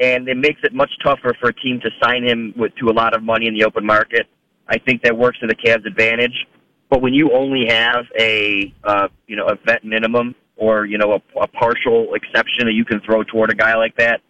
and 0.00 0.28
it 0.28 0.36
makes 0.36 0.60
it 0.64 0.74
much 0.74 0.90
tougher 1.02 1.34
for 1.40 1.50
a 1.50 1.54
team 1.54 1.80
to 1.80 1.90
sign 2.02 2.24
him 2.24 2.52
with 2.56 2.74
to 2.76 2.88
a 2.88 2.92
lot 2.92 3.14
of 3.14 3.22
money 3.22 3.46
in 3.46 3.54
the 3.54 3.64
open 3.64 3.86
market, 3.86 4.26
I 4.68 4.78
think 4.78 5.02
that 5.02 5.16
works 5.16 5.38
to 5.40 5.46
the 5.46 5.54
Cavs' 5.54 5.86
advantage. 5.86 6.46
But 6.90 7.02
when 7.02 7.14
you 7.14 7.30
only 7.32 7.66
have 7.68 8.04
a, 8.18 8.74
uh, 8.82 9.08
you 9.28 9.36
know, 9.36 9.46
a 9.46 9.54
vet 9.64 9.84
minimum 9.84 10.34
or 10.56 10.84
you 10.84 10.98
know 10.98 11.12
a, 11.12 11.40
a 11.40 11.46
partial 11.46 12.14
exception 12.14 12.66
that 12.66 12.74
you 12.74 12.84
can 12.84 13.00
throw 13.00 13.22
toward 13.22 13.50
a 13.50 13.54
guy 13.54 13.76
like 13.76 13.96
that, 13.96 14.20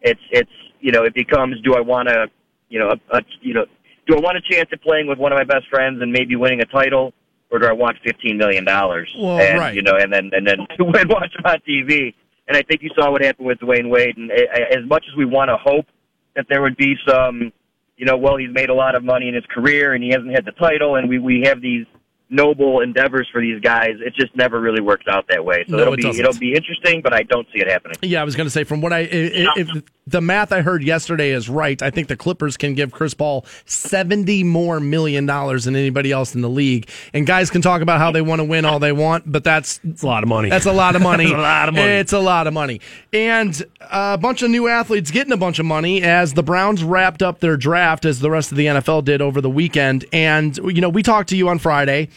it's 0.00 0.20
it's 0.30 0.50
you 0.80 0.90
know 0.90 1.04
it 1.04 1.14
becomes 1.14 1.60
do 1.62 1.74
I 1.74 1.80
want 1.80 2.08
to 2.08 2.28
you 2.70 2.78
know 2.78 2.88
a, 2.88 3.18
a 3.18 3.20
you 3.42 3.52
know 3.52 3.66
do 4.06 4.16
I 4.16 4.20
want 4.20 4.38
a 4.38 4.40
chance 4.40 4.70
at 4.72 4.82
playing 4.82 5.06
with 5.06 5.18
one 5.18 5.32
of 5.32 5.36
my 5.36 5.44
best 5.44 5.68
friends 5.68 6.00
and 6.00 6.10
maybe 6.10 6.34
winning 6.34 6.62
a 6.62 6.64
title, 6.64 7.12
or 7.50 7.58
do 7.58 7.66
I 7.66 7.72
want 7.72 7.98
fifteen 8.02 8.38
million 8.38 8.64
dollars? 8.64 9.14
Well, 9.18 9.38
and, 9.38 9.58
right. 9.58 9.74
You 9.74 9.82
know, 9.82 9.96
and 9.96 10.10
then 10.10 10.30
and 10.32 10.46
then 10.46 10.66
watch 10.80 11.34
him 11.34 11.44
on 11.44 11.60
TV. 11.68 12.14
And 12.48 12.56
I 12.56 12.62
think 12.62 12.82
you 12.82 12.90
saw 12.98 13.10
what 13.10 13.22
happened 13.22 13.46
with 13.46 13.58
Dwyane 13.58 13.90
Wade. 13.90 14.16
And 14.16 14.30
uh, 14.30 14.34
as 14.70 14.86
much 14.86 15.04
as 15.08 15.16
we 15.16 15.26
want 15.26 15.50
to 15.50 15.56
hope 15.56 15.86
that 16.34 16.46
there 16.48 16.62
would 16.62 16.76
be 16.76 16.94
some, 17.06 17.52
you 17.96 18.06
know, 18.06 18.16
well, 18.16 18.36
he's 18.36 18.52
made 18.52 18.70
a 18.70 18.74
lot 18.74 18.94
of 18.94 19.04
money 19.04 19.28
in 19.28 19.34
his 19.34 19.44
career 19.54 19.94
and 19.94 20.02
he 20.02 20.10
hasn't 20.10 20.32
had 20.34 20.44
the 20.44 20.52
title, 20.52 20.96
and 20.96 21.08
we 21.08 21.18
we 21.18 21.42
have 21.44 21.60
these 21.60 21.84
noble 22.30 22.80
endeavors 22.80 23.28
for 23.32 23.40
these 23.40 23.60
guys. 23.60 23.92
It 24.04 24.14
just 24.14 24.36
never 24.36 24.60
really 24.60 24.82
works 24.82 25.06
out 25.08 25.26
that 25.28 25.44
way. 25.44 25.64
So 25.68 25.76
No, 25.76 25.82
it'll 25.82 25.94
it 25.94 25.96
be 25.98 26.02
doesn't. 26.02 26.20
it'll 26.24 26.38
be 26.38 26.54
interesting, 26.54 27.00
but 27.02 27.14
I 27.14 27.22
don't 27.22 27.46
see 27.54 27.60
it 27.60 27.68
happening. 27.70 27.96
Yeah, 28.02 28.20
I 28.20 28.24
was 28.24 28.36
going 28.36 28.46
to 28.46 28.50
say 28.50 28.64
from 28.64 28.80
what 28.80 28.92
I 28.92 29.00
if, 29.00 29.48
if 29.68 29.82
the 30.06 30.20
math 30.20 30.52
I 30.52 30.60
heard 30.62 30.82
yesterday 30.82 31.30
is 31.30 31.48
right, 31.48 31.80
I 31.82 31.90
think 31.90 32.08
the 32.08 32.16
Clippers 32.16 32.56
can 32.56 32.74
give 32.74 32.92
Chris 32.92 33.12
Paul 33.14 33.44
70 33.66 34.42
more 34.44 34.80
million 34.80 35.26
dollars 35.26 35.64
than 35.64 35.76
anybody 35.76 36.12
else 36.12 36.34
in 36.34 36.40
the 36.40 36.48
league. 36.50 36.88
And 37.12 37.26
guys 37.26 37.50
can 37.50 37.62
talk 37.62 37.80
about 37.82 37.98
how 37.98 38.10
they 38.10 38.22
want 38.22 38.40
to 38.40 38.44
win 38.44 38.64
all 38.64 38.78
they 38.78 38.92
want, 38.92 39.30
but 39.30 39.44
that's 39.44 39.80
It's 39.84 40.02
a 40.02 40.06
lot 40.06 40.22
of 40.22 40.28
money. 40.28 40.50
that's 40.50 40.66
a 40.66 40.72
lot 40.72 40.96
of 40.96 41.02
money. 41.10 41.32
A 41.32 41.36
lot 41.36 41.68
of 41.68 41.74
money. 41.74 41.86
It's 41.92 42.12
a 42.12 42.18
lot 42.18 42.46
of 42.46 42.52
money. 42.54 42.80
And 43.12 43.62
a 43.90 44.18
bunch 44.18 44.42
of 44.42 44.50
new 44.50 44.68
athletes 44.68 45.10
getting 45.10 45.32
a 45.32 45.36
bunch 45.36 45.58
of 45.58 45.66
money 45.66 46.02
as 46.02 46.34
the 46.34 46.42
Browns 46.42 46.82
wrapped 46.84 47.22
up 47.22 47.40
their 47.40 47.56
draft 47.56 48.04
as 48.04 48.20
the 48.20 48.30
rest 48.30 48.50
of 48.50 48.58
the 48.58 48.66
NFL 48.66 49.04
did 49.04 49.20
over 49.22 49.40
the 49.40 49.50
weekend. 49.50 50.04
And 50.12 50.56
you 50.58 50.80
know, 50.80 50.88
we 50.88 51.02
talked 51.02 51.28
to 51.30 51.36
you 51.36 51.48
on 51.48 51.58
Friday 51.58 52.08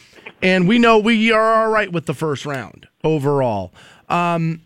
and 0.42 0.68
we 0.68 0.80
know 0.80 0.98
we 0.98 1.32
are 1.32 1.56
all 1.56 1.70
right 1.70 1.92
with 1.92 2.06
the 2.06 2.14
first 2.14 2.46
round 2.46 2.88
overall. 3.04 3.72
Um, 4.10 4.62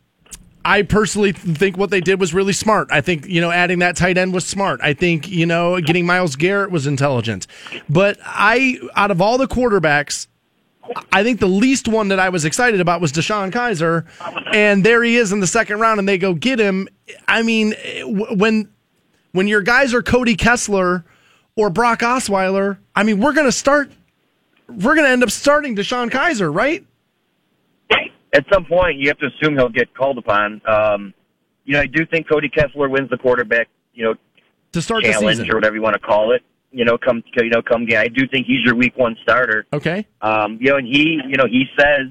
I 0.66 0.82
personally 0.82 1.32
think 1.32 1.78
what 1.78 1.92
they 1.92 2.02
did 2.02 2.20
was 2.20 2.34
really 2.34 2.54
smart. 2.54 2.88
I 2.92 3.00
think, 3.00 3.28
you 3.28 3.40
know, 3.40 3.52
adding 3.52 3.80
that 3.80 3.96
tight 3.96 4.18
end 4.18 4.34
was 4.34 4.48
smart. 4.48 4.80
I 4.82 4.94
think, 4.94 5.30
you 5.30 5.46
know, 5.46 5.80
getting 5.80 6.08
Myles 6.08 6.36
Garrett 6.36 6.72
was 6.72 6.88
intelligent. 6.88 7.46
But 7.88 8.18
I, 8.24 8.80
out 8.96 9.12
of 9.12 9.22
all 9.22 9.38
the 9.38 9.48
quarterbacks, 9.48 10.26
I 11.12 11.24
think 11.24 11.40
the 11.40 11.48
least 11.48 11.88
one 11.88 12.08
that 12.08 12.20
I 12.20 12.30
was 12.30 12.46
excited 12.46 12.82
about 12.82 13.00
was 13.00 13.12
DeShone 13.12 13.52
Kizer. 13.52 14.06
And 14.54 14.84
there 14.84 15.04
he 15.04 15.18
is 15.18 15.32
in 15.32 15.40
the 15.40 15.48
second 15.48 15.80
round 15.80 16.00
and 16.00 16.10
they 16.10 16.18
go 16.18 16.34
get 16.34 16.58
him. 16.58 16.88
I 17.28 17.44
mean, 17.44 17.76
when, 18.04 18.68
when 19.34 19.48
your 19.48 19.62
guys 19.62 19.94
are 19.94 20.02
Cody 20.02 20.36
Kessler 20.36 21.06
or 21.56 21.70
Brock 21.70 22.00
Osweiler, 22.00 22.80
I 22.96 23.04
mean, 23.04 23.20
we're 23.20 23.34
going 23.34 23.48
to 23.48 23.52
start, 23.52 23.92
we're 24.68 24.96
going 24.96 25.06
to 25.06 25.12
end 25.12 25.24
up 25.24 25.32
starting 25.32 25.76
DeShone 25.76 26.10
Kizer, 26.10 26.54
right? 26.54 26.86
at 28.34 28.46
some 28.52 28.66
point 28.66 28.98
you 28.98 29.08
have 29.08 29.18
to 29.20 29.28
assume 29.28 29.56
he'll 29.56 29.70
get 29.70 29.94
called 29.94 30.18
upon. 30.18 30.62
Um, 30.68 31.14
you 31.64 31.74
know, 31.74 31.80
I 31.80 31.88
do 31.88 32.06
think 32.06 32.28
Cody 32.28 32.50
Kessler 32.50 32.90
wins 32.90 33.10
the 33.10 33.18
quarterback, 33.18 33.70
you 33.94 34.04
know, 34.04 34.16
To 34.74 34.82
start 34.82 35.04
the 35.04 35.12
challenge 35.12 35.38
season. 35.38 35.52
or 35.52 35.56
whatever 35.56 35.76
you 35.76 35.82
want 35.82 35.94
to 35.94 36.00
call 36.00 36.34
it. 36.34 36.44
You 36.72 36.84
know, 36.84 36.98
come 36.98 37.24
you 37.38 37.50
know, 37.50 37.62
come 37.62 37.86
game. 37.86 38.00
I 38.00 38.10
do 38.10 38.28
think 38.28 38.46
he's 38.46 38.62
your 38.66 38.76
week 38.76 38.98
one 38.98 39.16
starter. 39.24 39.66
Okay. 39.72 40.06
Um, 40.22 40.58
you 40.60 40.72
know, 40.72 40.76
and 40.78 40.86
he, 40.86 41.22
you 41.26 41.38
know, 41.38 41.46
he 41.50 41.64
says, 41.80 42.08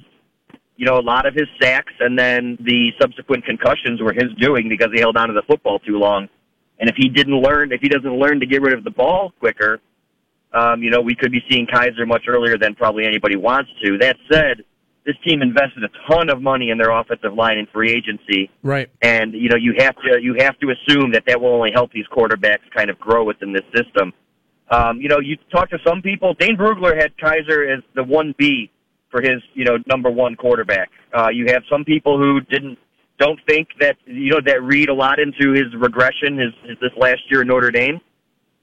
you 0.76 0.86
know, 0.86 0.98
a 0.98 1.02
lot 1.02 1.26
of 1.26 1.34
his 1.34 1.46
sacks 1.60 1.92
and 2.00 2.18
then 2.18 2.56
the 2.60 2.92
subsequent 3.00 3.44
concussions 3.44 4.00
were 4.00 4.14
his 4.14 4.32
doing 4.38 4.70
because 4.70 4.88
he 4.94 5.00
held 5.00 5.18
on 5.18 5.28
to 5.28 5.34
the 5.34 5.42
football 5.42 5.78
too 5.80 5.98
long. 5.98 6.28
And 6.80 6.88
if 6.88 6.96
he 6.96 7.08
didn't 7.10 7.40
learn, 7.42 7.70
if 7.72 7.82
he 7.82 7.88
doesn't 7.88 8.18
learn 8.18 8.40
to 8.40 8.46
get 8.46 8.62
rid 8.62 8.72
of 8.72 8.82
the 8.82 8.90
ball 8.90 9.32
quicker, 9.38 9.80
um, 10.54 10.82
you 10.82 10.90
know, 10.90 11.00
we 11.00 11.14
could 11.14 11.32
be 11.32 11.42
seeing 11.50 11.66
Kizer 11.66 12.06
much 12.06 12.24
earlier 12.28 12.56
than 12.56 12.74
probably 12.74 13.04
anybody 13.04 13.36
wants 13.36 13.70
to. 13.82 13.98
That 13.98 14.16
said, 14.30 14.64
this 15.04 15.16
team 15.26 15.42
invested 15.42 15.84
a 15.84 16.12
ton 16.12 16.30
of 16.30 16.40
money 16.40 16.70
in 16.70 16.78
their 16.78 16.90
offensive 16.90 17.34
line 17.34 17.58
in 17.58 17.66
free 17.66 17.92
agency, 17.92 18.50
Right. 18.62 18.88
and 19.02 19.34
you 19.34 19.48
know 19.48 19.56
you 19.56 19.74
have 19.78 19.96
to 19.96 20.22
you 20.22 20.34
have 20.38 20.58
to 20.60 20.70
assume 20.70 21.12
that 21.12 21.24
that 21.26 21.40
will 21.40 21.54
only 21.54 21.72
help 21.74 21.92
these 21.92 22.06
quarterbacks 22.06 22.70
kind 22.74 22.88
of 22.88 22.98
grow 22.98 23.24
within 23.24 23.52
this 23.52 23.64
system. 23.74 24.12
Um, 24.70 25.00
you 25.00 25.08
know, 25.08 25.20
you 25.20 25.36
talk 25.52 25.68
to 25.70 25.78
some 25.86 26.00
people. 26.00 26.34
Dane 26.34 26.56
Brugler 26.56 26.96
had 26.96 27.14
Kizer 27.18 27.70
as 27.76 27.82
the 27.94 28.02
one 28.02 28.34
B 28.38 28.70
for 29.10 29.20
his 29.20 29.42
you 29.52 29.64
know 29.64 29.76
number 29.86 30.10
one 30.10 30.36
quarterback. 30.36 30.90
Uh, 31.12 31.28
you 31.28 31.46
have 31.48 31.62
some 31.70 31.84
people 31.84 32.18
who 32.18 32.40
didn't 32.40 32.78
don't 33.18 33.38
think 33.46 33.68
that 33.80 33.96
you 34.06 34.30
know 34.30 34.40
that 34.44 34.62
read 34.62 34.88
a 34.88 34.94
lot 34.94 35.18
into 35.18 35.52
his 35.52 35.66
regression 35.78 36.38
his, 36.38 36.52
his 36.68 36.78
this 36.80 36.90
last 36.96 37.20
year 37.30 37.42
in 37.42 37.48
Notre 37.48 37.70
Dame, 37.70 38.00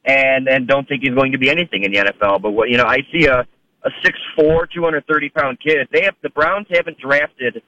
and 0.06 0.48
and 0.48 0.68
don't 0.68 0.88
think 0.88 1.04
he's 1.04 1.14
going 1.14 1.32
to 1.32 1.38
be 1.38 1.50
anything 1.50 1.84
in 1.84 1.92
the 1.92 2.00
NFL. 2.00 2.42
But 2.42 2.52
what 2.52 2.70
you 2.70 2.78
know, 2.78 2.86
I 2.86 3.00
see 3.12 3.26
a 3.26 3.46
a 3.84 3.90
six 4.04 4.18
four, 4.36 4.68
two 4.68 4.84
hundred 4.84 5.06
thirty 5.08 5.30
pound 5.30 5.60
kid. 5.60 5.88
They 5.92 6.04
have 6.04 6.16
the 6.22 6.30
Browns 6.30 6.68
haven't 6.70 6.98
drafted. 7.00 7.62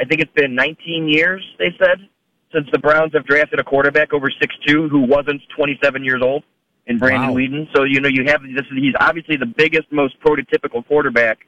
I 0.00 0.04
think 0.06 0.22
it's 0.22 0.32
been 0.32 0.54
19 0.54 1.08
years. 1.08 1.44
They 1.58 1.74
said 1.78 2.08
since 2.54 2.66
the 2.72 2.78
Browns 2.78 3.12
have 3.12 3.26
drafted 3.26 3.60
a 3.60 3.64
quarterback 3.64 4.14
over 4.14 4.30
six 4.40 4.54
two 4.66 4.88
who 4.88 5.00
wasn't 5.00 5.42
27 5.54 6.04
years 6.04 6.22
old 6.22 6.42
in 6.86 6.98
Brandon 6.98 7.30
Wow. 7.30 7.36
Weeden. 7.36 7.68
So 7.76 7.84
you 7.84 8.00
know 8.00 8.08
you 8.08 8.24
have 8.26 8.42
this. 8.42 8.64
He's 8.74 8.94
obviously 8.98 9.36
the 9.36 9.46
biggest, 9.46 9.92
most 9.92 10.18
prototypical 10.20 10.86
quarterback 10.86 11.46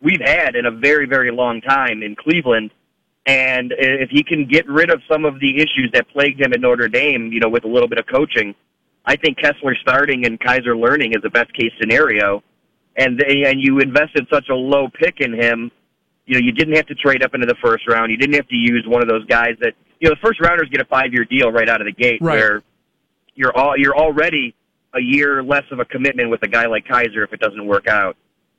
we've 0.00 0.20
had 0.20 0.56
in 0.56 0.66
a 0.66 0.70
very, 0.70 1.06
very 1.06 1.30
long 1.30 1.60
time 1.60 2.02
in 2.02 2.16
Cleveland. 2.16 2.70
And 3.26 3.74
if 3.78 4.08
he 4.10 4.22
can 4.22 4.46
get 4.46 4.66
rid 4.66 4.90
of 4.90 5.02
some 5.10 5.24
of 5.24 5.38
the 5.40 5.56
issues 5.56 5.90
that 5.92 6.08
plagued 6.08 6.40
him 6.40 6.52
at 6.52 6.60
Notre 6.60 6.88
Dame, 6.88 7.32
you 7.32 7.38
know, 7.38 7.50
with 7.50 7.64
a 7.64 7.68
little 7.68 7.88
bit 7.88 7.98
of 7.98 8.06
coaching, 8.06 8.54
I 9.06 9.16
think 9.16 9.38
Kessler 9.38 9.74
starting 9.80 10.26
and 10.26 10.38
Kizer 10.38 10.78
learning 10.78 11.12
is 11.12 11.22
the 11.22 11.30
best 11.30 11.52
case 11.54 11.72
scenario. 11.80 12.42
And 12.96 13.18
they, 13.18 13.44
and 13.46 13.60
you 13.60 13.78
invested 13.78 14.26
such 14.30 14.48
a 14.50 14.54
low 14.54 14.88
pick 14.88 15.20
in 15.20 15.32
him, 15.32 15.70
you 16.26 16.34
know, 16.34 16.40
you 16.40 16.52
didn't 16.52 16.76
have 16.76 16.86
to 16.86 16.94
trade 16.94 17.22
up 17.22 17.34
into 17.34 17.46
the 17.46 17.56
first 17.62 17.88
round. 17.88 18.10
You 18.10 18.16
didn't 18.16 18.34
have 18.34 18.48
to 18.48 18.56
use 18.56 18.84
one 18.86 19.02
of 19.02 19.08
those 19.08 19.24
guys 19.26 19.56
that 19.60 19.74
you 20.00 20.08
know 20.08 20.14
the 20.14 20.26
first 20.26 20.40
rounders 20.40 20.68
get 20.70 20.80
a 20.80 20.84
five 20.84 21.12
year 21.12 21.24
deal 21.24 21.50
right 21.50 21.68
out 21.68 21.80
of 21.80 21.86
the 21.86 21.92
gate, 21.92 22.20
Right. 22.20 22.36
where 22.38 22.62
you're 23.34 23.56
all 23.56 23.76
you're 23.76 23.96
already 23.96 24.54
a 24.94 25.00
year 25.00 25.42
less 25.42 25.64
of 25.70 25.78
a 25.78 25.84
commitment 25.84 26.30
with 26.30 26.42
a 26.42 26.48
guy 26.48 26.66
like 26.66 26.84
Kizer 26.86 27.24
if 27.24 27.32
it 27.32 27.40
doesn't 27.40 27.66
work 27.66 27.86
out. 27.86 28.16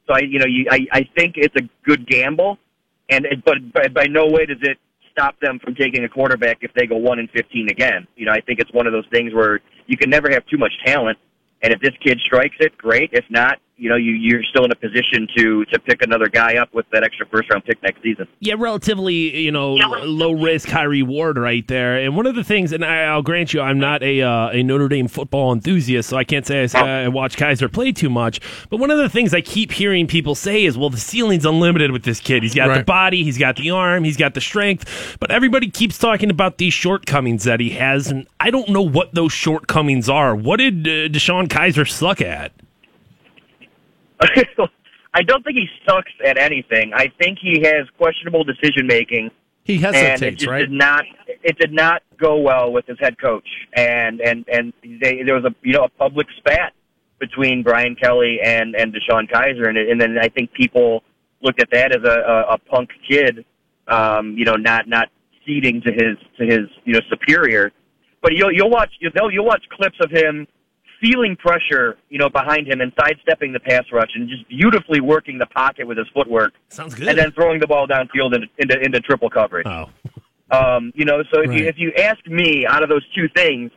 So 0.08 0.16
I, 0.16 0.20
you 0.20 0.40
know, 0.40 0.48
you, 0.48 0.66
I, 0.72 0.80
I 0.92 1.10
think 1.16 1.36
it's 1.38 1.56
a 1.56 1.68
good 1.86 2.08
gamble, 2.08 2.58
and 3.10 3.26
it, 3.26 3.44
but, 3.46 3.58
but 3.74 3.94
by 3.94 4.06
no 4.06 4.28
way 4.28 4.46
does 4.46 4.58
it 4.62 4.78
stop 5.12 5.40
them 5.42 5.60
from 5.60 5.76
taking 5.76 6.04
a 6.04 6.10
quarterback 6.10 6.60
if 6.62 6.74
they 6.74 6.88
go 6.88 6.96
one 6.96 7.20
and 7.20 7.30
fifteen 7.32 7.70
again. 7.70 8.08
You 8.16 8.26
know, 8.26 8.32
I 8.32 8.42
think 8.42 8.60
it's 8.60 8.72
one 8.74 8.88
of 8.88 8.94
those 8.94 9.06
things 9.12 9.34
where 9.34 9.60
you 9.92 9.98
can 9.98 10.10
never 10.10 10.32
have 10.32 10.46
too 10.46 10.58
much 10.58 10.72
talent, 10.86 11.20
and 11.62 11.74
if 11.74 11.82
this 11.82 11.94
kid 12.02 12.18
strikes 12.26 12.56
it, 12.62 12.76
great. 12.78 13.10
If 13.12 13.26
not, 13.30 13.60
you 13.82 13.90
know, 13.90 13.96
you, 13.96 14.12
you're 14.12 14.44
still 14.44 14.64
in 14.64 14.72
a 14.72 14.76
position 14.76 15.28
to 15.36 15.66
to 15.66 15.80
pick 15.80 16.04
another 16.04 16.28
guy 16.28 16.58
up 16.58 16.72
with 16.72 16.86
that 16.92 17.04
extra 17.04 17.26
first 17.26 17.50
round 17.52 17.66
pick 17.66 17.82
next 17.82 18.04
season. 18.04 18.28
Yeah, 18.40 18.54
relatively, 18.56 19.36
you 19.40 19.52
know, 19.52 19.74
low 19.74 20.34
risk, 20.34 20.70
high 20.70 20.84
reward 20.84 21.40
right 21.40 21.68
there. 21.68 21.98
And 21.98 22.16
one 22.16 22.28
of 22.28 22.36
the 22.36 22.44
things, 22.44 22.74
and 22.74 22.86
I, 22.86 23.16
will 23.16 23.24
grant 23.24 23.56
you, 23.56 23.62
I'm 23.62 23.80
not 23.80 24.04
a 24.04 24.22
uh, 24.22 24.50
a 24.50 24.62
Notre 24.62 24.88
Dame 24.88 25.08
football 25.08 25.52
enthusiast, 25.52 26.10
so 26.10 26.18
I 26.18 26.24
can't 26.24 26.46
say 26.46 26.68
I, 26.76 27.06
I 27.06 27.08
watch 27.08 27.36
Kizer 27.36 27.74
play 27.74 27.92
too 27.92 28.12
much. 28.12 28.40
But 28.70 28.78
one 28.78 28.92
of 28.92 29.00
the 29.00 29.10
things 29.10 29.34
I 29.34 29.42
keep 29.42 29.72
hearing 29.72 30.06
people 30.06 30.36
say 30.36 30.64
is, 30.64 30.78
well, 30.78 30.92
the 30.92 30.98
ceiling's 30.98 31.46
unlimited 31.46 31.90
with 31.90 32.04
this 32.04 32.20
kid. 32.20 32.44
He's 32.44 32.54
got 32.54 32.70
right. 32.70 32.78
the 32.78 32.84
body, 32.84 33.24
he's 33.24 33.40
got 33.40 33.56
the 33.56 33.72
arm, 33.72 34.04
he's 34.04 34.18
got 34.18 34.36
the 34.36 34.42
strength. 34.42 35.18
But 35.20 35.32
everybody 35.32 35.72
keeps 35.72 35.98
talking 35.98 36.30
about 36.30 36.60
these 36.60 36.76
shortcomings 36.76 37.46
that 37.46 37.60
he 37.60 37.72
has, 37.72 38.12
and 38.12 38.28
I 38.40 38.52
don't 38.52 38.70
know 38.70 38.84
what 38.84 39.16
those 39.16 39.34
shortcomings 39.34 40.08
are. 40.08 40.36
What 40.36 40.58
did 40.58 40.88
uh, 40.88 41.10
DeShone 41.10 41.48
Kizer 41.48 41.90
suck 41.90 42.22
at? 42.22 42.52
I 45.14 45.24
don't 45.24 45.44
think 45.44 45.58
he 45.58 45.68
sucks 45.88 46.12
at 46.26 46.38
anything. 46.38 46.94
I 46.94 47.12
think 47.20 47.38
he 47.42 47.62
has 47.66 47.88
questionable 47.98 48.44
decision 48.44 48.88
making. 48.88 49.30
He 49.64 49.78
hesitates, 49.78 50.22
and 50.22 50.34
it 50.34 50.36
just 50.38 50.50
right? 50.50 50.60
Did 50.60 50.72
not 50.72 51.04
it 51.44 51.58
did 51.58 51.72
not 51.72 52.02
go 52.18 52.38
well 52.38 52.72
with 52.72 52.86
his 52.88 52.98
head 53.00 53.20
coach, 53.20 53.48
and 53.76 54.22
and 54.22 54.46
and 54.48 54.74
they, 54.84 55.24
there 55.24 55.36
was 55.36 55.46
a 55.46 55.54
you 55.62 55.74
know 55.74 55.84
a 55.84 55.90
public 55.90 56.28
spat 56.38 56.74
between 57.20 57.62
Brian 57.62 57.96
Kelly 57.96 58.40
and 58.44 58.76
and 58.76 58.94
DeShone 58.94 59.30
Kizer, 59.30 59.68
and 59.68 59.78
and 59.78 60.00
then 60.00 60.18
I 60.20 60.30
think 60.30 60.52
people 60.54 61.04
looked 61.42 61.62
at 61.62 61.70
that 61.72 61.96
as 61.96 62.04
a, 62.04 62.20
a, 62.20 62.54
a 62.54 62.58
punk 62.58 62.90
kid, 63.08 63.46
um, 63.88 64.36
you 64.38 64.46
know, 64.46 64.56
not 64.56 64.88
not 64.88 65.10
ceding 65.46 65.82
to 65.82 65.92
his 65.92 66.18
to 66.38 66.46
his 66.46 66.68
you 66.86 66.94
know 66.94 67.02
superior. 67.10 67.72
But 68.22 68.34
you'll 68.34 68.52
you'll 68.52 68.70
watch 68.70 68.92
you'll 69.00 69.32
you'll 69.32 69.46
watch 69.46 69.64
clips 69.72 69.98
of 70.02 70.12
him 70.12 70.48
feeling 71.02 71.36
pressure, 71.36 71.98
you 72.10 72.20
know, 72.20 72.30
behind 72.30 72.68
him 72.68 72.80
and 72.80 72.94
sidestepping 73.00 73.52
the 73.52 73.60
pass 73.60 73.84
rush 73.92 74.12
and 74.16 74.30
just 74.30 74.48
beautifully 74.48 75.02
working 75.02 75.38
the 75.38 75.48
pocket 75.48 75.88
with 75.88 75.98
his 75.98 76.08
footwork. 76.14 76.54
Sounds 76.70 76.94
good. 76.94 77.08
And 77.08 77.18
then 77.18 77.32
throwing 77.32 77.60
the 77.60 77.68
ball 77.68 77.88
downfield 77.88 78.36
into 78.36 78.48
into, 78.58 78.80
into 78.80 79.00
triple 79.02 79.30
coverage. 79.30 79.66
Oh. 79.68 79.90
Um, 80.52 80.92
you 80.96 81.06
know, 81.06 81.24
so 81.34 81.42
if 81.42 81.50
right. 81.50 81.60
you 81.60 81.66
if 81.66 81.76
you 81.78 81.92
ask 81.98 82.26
me, 82.28 82.66
out 82.68 82.84
of 82.84 82.90
those 82.90 83.06
two 83.16 83.28
things, 83.36 83.72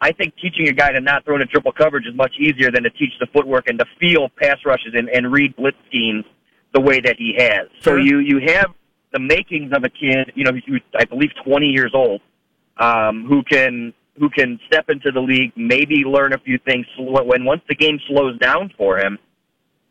I 0.00 0.12
think 0.12 0.34
teaching 0.36 0.68
a 0.68 0.72
guy 0.72 0.92
to 0.92 1.00
not 1.00 1.24
throw 1.24 1.36
into 1.36 1.46
triple 1.46 1.72
coverage 1.72 2.06
is 2.06 2.14
much 2.14 2.34
easier 2.38 2.70
than 2.70 2.82
to 2.82 2.90
teach 2.90 3.12
the 3.20 3.26
footwork 3.32 3.68
and 3.68 3.78
to 3.78 3.86
feel 4.00 4.28
pass 4.40 4.58
rushes 4.64 4.94
and, 4.94 5.08
and 5.08 5.32
read 5.32 5.54
blitz 5.56 5.76
schemes 5.88 6.24
the 6.74 6.80
way 6.80 7.00
that 7.00 7.16
he 7.16 7.34
has. 7.38 7.68
So 7.80 7.92
sure. 7.92 8.00
you 8.00 8.18
you 8.18 8.40
have 8.46 8.72
the 9.12 9.20
makings 9.20 9.72
of 9.72 9.84
a 9.84 9.88
kid, 9.88 10.32
you 10.34 10.44
know, 10.44 10.52
who's 10.66 10.82
I 10.98 11.04
believe 11.04 11.30
20 11.44 11.66
years 11.66 11.92
old, 11.94 12.20
um, 12.78 13.26
who 13.26 13.42
can 13.42 13.94
who 14.18 14.30
can 14.30 14.58
step 14.66 14.88
into 14.88 15.10
the 15.12 15.20
league, 15.20 15.52
maybe 15.56 16.04
learn 16.04 16.32
a 16.32 16.38
few 16.38 16.58
things. 16.58 16.86
When 16.98 17.44
once 17.44 17.62
the 17.68 17.74
game 17.74 17.98
slows 18.08 18.38
down 18.38 18.72
for 18.76 18.98
him, 18.98 19.18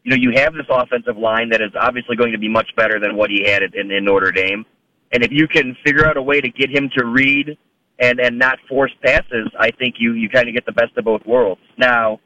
you 0.04 0.12
know, 0.12 0.18
you 0.18 0.32
have 0.40 0.54
this 0.54 0.66
offensive 0.70 1.18
line 1.18 1.50
that 1.50 1.62
is 1.62 1.72
obviously 1.80 2.16
going 2.16 2.32
to 2.32 2.38
be 2.38 2.50
much 2.50 2.70
better 2.76 3.00
than 3.00 3.16
what 3.16 3.30
he 3.30 3.44
had 3.44 3.64
in, 3.64 3.92
in 3.92 4.06
Notre 4.06 4.32
Dame. 4.32 4.66
And 5.12 5.24
if 5.24 5.32
you 5.32 5.48
can 5.48 5.76
figure 5.84 6.06
out 6.06 6.18
a 6.18 6.22
way 6.22 6.42
to 6.42 6.50
get 6.50 6.70
him 6.70 6.90
to 6.98 7.06
read 7.06 7.58
and 8.00 8.20
and 8.20 8.38
not 8.38 8.60
force 8.68 8.92
passes, 9.04 9.48
I 9.60 9.72
think 9.72 9.96
you 9.98 10.14
you 10.14 10.30
kind 10.30 10.48
of 10.48 10.54
get 10.54 10.66
the 10.66 10.74
best 10.74 10.98
of 10.98 11.06
both 11.06 11.26
worlds. 11.26 11.62
Now, 11.78 12.20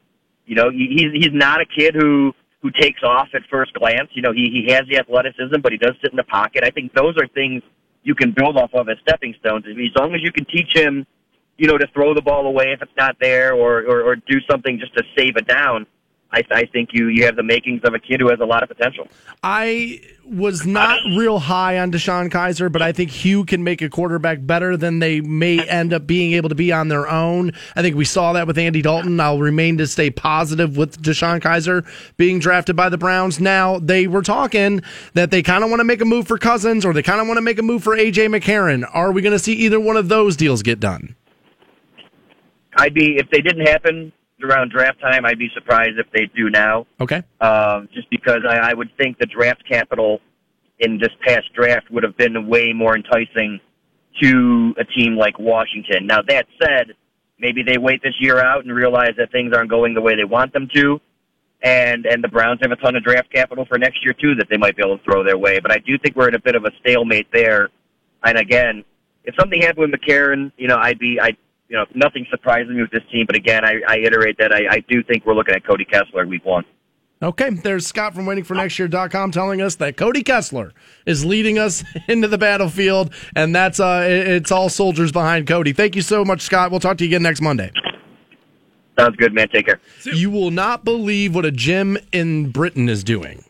you 0.46 0.56
know, 0.56 0.70
he, 0.70 0.88
he's 0.90 1.12
he's 1.12 1.32
not 1.32 1.60
a 1.60 1.66
kid 1.66 1.94
who 1.94 2.32
who 2.62 2.70
takes 2.70 3.02
off 3.02 3.28
at 3.34 3.42
first 3.50 3.72
glance. 3.74 4.10
You 4.12 4.22
know, 4.22 4.32
he 4.32 4.64
he 4.66 4.72
has 4.72 4.82
the 4.90 4.98
athleticism, 4.98 5.60
but 5.62 5.72
he 5.72 5.78
does 5.78 5.94
sit 6.02 6.10
in 6.10 6.16
the 6.16 6.24
pocket. 6.24 6.64
I 6.64 6.70
think 6.70 6.92
those 6.92 7.16
are 7.16 7.26
things 7.28 7.62
you 8.02 8.14
can 8.14 8.32
build 8.32 8.56
off 8.56 8.70
of 8.74 8.88
as 8.88 8.96
stepping 9.06 9.34
stones. 9.40 9.64
As 9.68 9.76
long 9.96 10.14
as 10.14 10.22
you 10.22 10.32
can 10.32 10.44
teach 10.46 10.74
him 10.74 11.06
you 11.60 11.66
know, 11.66 11.76
to 11.76 11.86
throw 11.88 12.14
the 12.14 12.22
ball 12.22 12.46
away 12.46 12.72
if 12.72 12.80
it's 12.80 12.96
not 12.96 13.16
there 13.20 13.52
or, 13.52 13.80
or, 13.82 14.02
or 14.02 14.16
do 14.16 14.40
something 14.50 14.78
just 14.78 14.94
to 14.96 15.02
save 15.14 15.36
it 15.36 15.46
down. 15.46 15.86
I, 16.32 16.44
I 16.52 16.64
think 16.66 16.90
you 16.92 17.08
you 17.08 17.24
have 17.24 17.34
the 17.34 17.42
makings 17.42 17.80
of 17.84 17.92
a 17.92 17.98
kid 17.98 18.20
who 18.20 18.28
has 18.28 18.38
a 18.40 18.44
lot 18.44 18.62
of 18.62 18.68
potential. 18.68 19.08
I 19.42 20.00
was 20.24 20.64
not 20.64 21.00
real 21.16 21.40
high 21.40 21.80
on 21.80 21.90
DeShone 21.90 22.30
Kizer, 22.30 22.70
but 22.70 22.82
I 22.82 22.92
think 22.92 23.10
Hue 23.10 23.44
can 23.44 23.64
make 23.64 23.82
a 23.82 23.88
quarterback 23.88 24.38
better 24.40 24.76
than 24.76 25.00
they 25.00 25.20
may 25.20 25.66
end 25.66 25.92
up 25.92 26.06
being 26.06 26.34
able 26.34 26.48
to 26.48 26.54
be 26.54 26.72
on 26.72 26.86
their 26.86 27.08
own. 27.08 27.50
I 27.74 27.82
think 27.82 27.96
we 27.96 28.04
saw 28.04 28.32
that 28.34 28.46
with 28.46 28.56
Andy 28.56 28.80
Dalton. 28.80 29.18
I'll 29.18 29.40
remain 29.40 29.76
to 29.78 29.88
stay 29.88 30.08
positive 30.10 30.76
with 30.76 31.02
DeShone 31.02 31.40
Kizer 31.40 31.84
being 32.16 32.38
drafted 32.38 32.76
by 32.76 32.88
the 32.88 32.98
Browns. 32.98 33.40
Now 33.40 33.80
they 33.80 34.06
were 34.06 34.22
talking 34.22 34.82
that 35.14 35.32
they 35.32 35.42
kind 35.42 35.64
of 35.64 35.70
want 35.70 35.80
to 35.80 35.84
make 35.84 36.00
a 36.00 36.04
move 36.04 36.28
for 36.28 36.38
Cousins 36.38 36.84
or 36.84 36.92
they 36.92 37.02
kind 37.02 37.20
of 37.20 37.26
want 37.26 37.38
to 37.38 37.42
make 37.42 37.58
a 37.58 37.62
move 37.62 37.82
for 37.82 37.96
AJ 37.96 38.28
McCarron. 38.38 38.88
Are 38.92 39.10
we 39.10 39.20
going 39.20 39.32
to 39.32 39.38
see 39.40 39.54
either 39.54 39.80
one 39.80 39.96
of 39.96 40.08
those 40.08 40.36
deals 40.36 40.62
get 40.62 40.78
done? 40.78 41.16
I'd 42.80 42.94
be 42.94 43.16
if 43.16 43.28
they 43.30 43.40
didn't 43.42 43.66
happen 43.66 44.12
around 44.42 44.70
draft 44.70 45.00
time. 45.00 45.26
I'd 45.26 45.38
be 45.38 45.50
surprised 45.54 45.98
if 45.98 46.06
they 46.12 46.30
do 46.34 46.48
now. 46.50 46.86
Okay. 47.00 47.22
Uh, 47.40 47.82
just 47.92 48.08
because 48.10 48.40
I, 48.48 48.70
I 48.70 48.74
would 48.74 48.90
think 48.96 49.18
the 49.18 49.26
draft 49.26 49.62
capital 49.68 50.20
in 50.78 50.98
this 50.98 51.10
past 51.20 51.52
draft 51.54 51.90
would 51.90 52.02
have 52.02 52.16
been 52.16 52.48
way 52.48 52.72
more 52.72 52.96
enticing 52.96 53.60
to 54.22 54.74
a 54.78 54.84
team 54.84 55.16
like 55.16 55.38
Washington. 55.38 56.06
Now 56.06 56.22
that 56.26 56.46
said, 56.60 56.94
maybe 57.38 57.62
they 57.62 57.78
wait 57.78 58.02
this 58.02 58.14
year 58.18 58.38
out 58.38 58.64
and 58.64 58.74
realize 58.74 59.12
that 59.18 59.30
things 59.30 59.52
aren't 59.54 59.70
going 59.70 59.94
the 59.94 60.00
way 60.00 60.16
they 60.16 60.24
want 60.24 60.52
them 60.52 60.68
to. 60.74 61.00
And 61.62 62.06
and 62.06 62.24
the 62.24 62.28
Browns 62.28 62.60
have 62.62 62.72
a 62.72 62.76
ton 62.76 62.96
of 62.96 63.04
draft 63.04 63.30
capital 63.30 63.66
for 63.66 63.78
next 63.78 64.02
year 64.02 64.14
too 64.14 64.34
that 64.36 64.46
they 64.48 64.56
might 64.56 64.76
be 64.76 64.82
able 64.82 64.96
to 64.96 65.04
throw 65.04 65.22
their 65.22 65.36
way. 65.36 65.60
But 65.60 65.70
I 65.70 65.78
do 65.78 65.98
think 65.98 66.16
we're 66.16 66.28
in 66.28 66.34
a 66.34 66.40
bit 66.40 66.54
of 66.54 66.64
a 66.64 66.70
stalemate 66.80 67.28
there. 67.32 67.68
And 68.24 68.38
again, 68.38 68.82
if 69.24 69.34
something 69.38 69.60
happened 69.60 69.90
with 69.90 70.00
McCarron, 70.00 70.52
you 70.56 70.68
know, 70.68 70.78
I'd 70.78 70.98
be 70.98 71.20
I'd 71.20 71.36
you 71.70 71.76
know, 71.76 71.86
nothing 71.94 72.26
surprising 72.30 72.74
me 72.74 72.82
with 72.82 72.90
this 72.90 73.04
team. 73.12 73.24
But 73.26 73.36
again, 73.36 73.64
I, 73.64 73.80
I 73.86 73.98
iterate 73.98 74.36
that 74.38 74.52
I, 74.52 74.74
I 74.76 74.84
do 74.88 75.02
think 75.04 75.24
we're 75.24 75.34
looking 75.34 75.54
at 75.54 75.64
Cody 75.64 75.84
Kessler 75.84 76.26
week 76.26 76.44
one. 76.44 76.64
Okay, 77.22 77.50
there's 77.50 77.86
Scott 77.86 78.14
from 78.14 78.24
waitingfornextyear.com 78.24 79.30
telling 79.30 79.60
us 79.60 79.76
that 79.76 79.96
Cody 79.96 80.22
Kessler 80.22 80.72
is 81.06 81.24
leading 81.24 81.58
us 81.58 81.84
into 82.08 82.26
the 82.28 82.38
battlefield, 82.38 83.14
and 83.36 83.54
that's 83.54 83.78
uh, 83.78 84.04
it's 84.04 84.50
all 84.50 84.68
soldiers 84.68 85.12
behind 85.12 85.46
Cody. 85.46 85.72
Thank 85.72 85.94
you 85.94 86.02
so 86.02 86.24
much, 86.24 86.40
Scott. 86.40 86.70
We'll 86.70 86.80
talk 86.80 86.96
to 86.98 87.04
you 87.04 87.10
again 87.10 87.22
next 87.22 87.40
Monday. 87.40 87.70
Sounds 88.98 89.16
good, 89.16 89.32
man. 89.32 89.48
Take 89.48 89.66
care. 89.66 89.80
You 90.04 90.30
will 90.30 90.50
not 90.50 90.84
believe 90.84 91.34
what 91.34 91.44
a 91.44 91.52
gym 91.52 91.96
in 92.10 92.50
Britain 92.50 92.88
is 92.88 93.04
doing. 93.04 93.44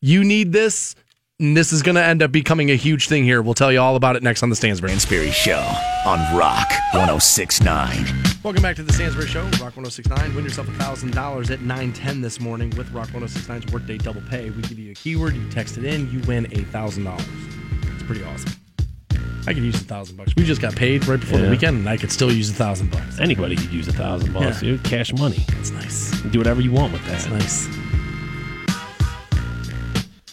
You 0.00 0.24
need 0.24 0.52
this 0.52 0.96
and 1.40 1.56
this 1.56 1.72
is 1.72 1.82
going 1.82 1.96
to 1.96 2.04
end 2.04 2.22
up 2.22 2.30
becoming 2.30 2.70
a 2.70 2.76
huge 2.76 3.08
thing 3.08 3.24
here. 3.24 3.42
We'll 3.42 3.54
tell 3.54 3.72
you 3.72 3.80
all 3.80 3.96
about 3.96 4.14
it 4.14 4.22
next 4.22 4.42
on 4.42 4.50
the 4.50 4.56
Stansbury. 4.56 4.90
Stansbury 4.90 5.32
Show 5.32 5.60
on 6.06 6.18
Rock 6.36 6.68
1069. 6.92 8.06
Welcome 8.44 8.62
back 8.62 8.76
to 8.76 8.84
the 8.84 8.92
Stansbury 8.92 9.26
Show, 9.26 9.42
Rock 9.42 9.76
1069. 9.76 10.34
Win 10.34 10.44
yourself 10.44 10.68
$1,000 10.68 11.50
at 11.50 11.60
910 11.60 12.20
this 12.20 12.38
morning 12.40 12.70
with 12.76 12.90
Rock 12.92 13.08
1069's 13.08 13.72
Workday 13.72 13.98
Double 13.98 14.20
Pay. 14.30 14.50
We 14.50 14.62
give 14.62 14.78
you 14.78 14.92
a 14.92 14.94
keyword, 14.94 15.34
you 15.34 15.48
text 15.50 15.76
it 15.76 15.84
in, 15.84 16.08
you 16.10 16.20
win 16.20 16.46
$1,000. 16.46 17.94
It's 17.94 18.02
pretty 18.04 18.22
awesome. 18.22 18.52
I 19.46 19.52
could 19.52 19.64
use 19.64 19.74
a 19.74 19.84
thousand 19.84 20.16
bucks. 20.16 20.34
We 20.36 20.44
just 20.44 20.62
got 20.62 20.74
paid 20.74 21.06
right 21.06 21.20
before 21.20 21.38
yeah. 21.38 21.46
the 21.46 21.50
weekend, 21.50 21.78
and 21.78 21.88
I 21.88 21.98
could 21.98 22.10
still 22.10 22.32
use 22.32 22.48
a 22.48 22.54
thousand 22.54 22.90
bucks. 22.90 23.20
Anybody 23.20 23.56
could 23.56 23.72
use 23.72 23.88
a 23.88 23.92
thousand 23.92 24.32
bucks, 24.32 24.62
yeah. 24.62 24.70
dude. 24.70 24.84
Cash 24.84 25.12
money. 25.12 25.44
It's 25.58 25.70
nice. 25.70 26.12
do 26.22 26.38
whatever 26.38 26.62
you 26.62 26.72
want 26.72 26.94
with 26.94 27.04
that. 27.06 27.16
It's 27.16 27.28
nice. 27.28 27.68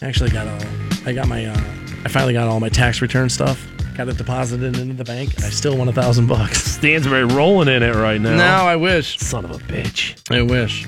I 0.00 0.06
actually 0.06 0.30
got 0.30 0.46
a 0.46 0.91
I 1.04 1.12
got 1.12 1.28
my, 1.28 1.46
uh, 1.46 1.56
I 2.04 2.08
finally 2.08 2.32
got 2.32 2.48
all 2.48 2.60
my 2.60 2.68
tax 2.68 3.02
return 3.02 3.28
stuff. 3.28 3.66
Got 3.96 4.08
it 4.08 4.16
deposited 4.16 4.78
into 4.78 4.94
the 4.94 5.04
bank. 5.04 5.42
I 5.42 5.50
still 5.50 5.76
want 5.76 5.90
a 5.90 5.92
thousand 5.92 6.26
bucks. 6.26 6.62
Stansbury 6.76 7.24
rolling 7.24 7.68
in 7.68 7.82
it 7.82 7.94
right 7.94 8.20
now. 8.20 8.36
Now 8.36 8.66
I 8.66 8.76
wish. 8.76 9.18
Son 9.18 9.44
of 9.44 9.50
a 9.50 9.58
bitch. 9.58 10.16
I 10.30 10.42
wish. 10.42 10.86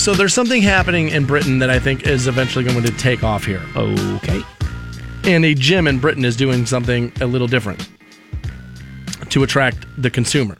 So 0.00 0.14
there's 0.14 0.32
something 0.32 0.62
happening 0.62 1.08
in 1.08 1.26
Britain 1.26 1.58
that 1.58 1.68
I 1.68 1.78
think 1.78 2.06
is 2.06 2.26
eventually 2.26 2.64
going 2.64 2.82
to 2.82 2.90
take 2.92 3.22
off 3.22 3.44
here. 3.44 3.62
Okay. 3.76 4.42
And 5.24 5.44
a 5.44 5.54
gym 5.54 5.86
in 5.86 5.98
Britain 5.98 6.24
is 6.24 6.36
doing 6.36 6.64
something 6.64 7.12
a 7.20 7.26
little 7.26 7.46
different 7.46 7.86
to 9.28 9.42
attract 9.42 9.86
the 10.00 10.10
consumer. 10.10 10.56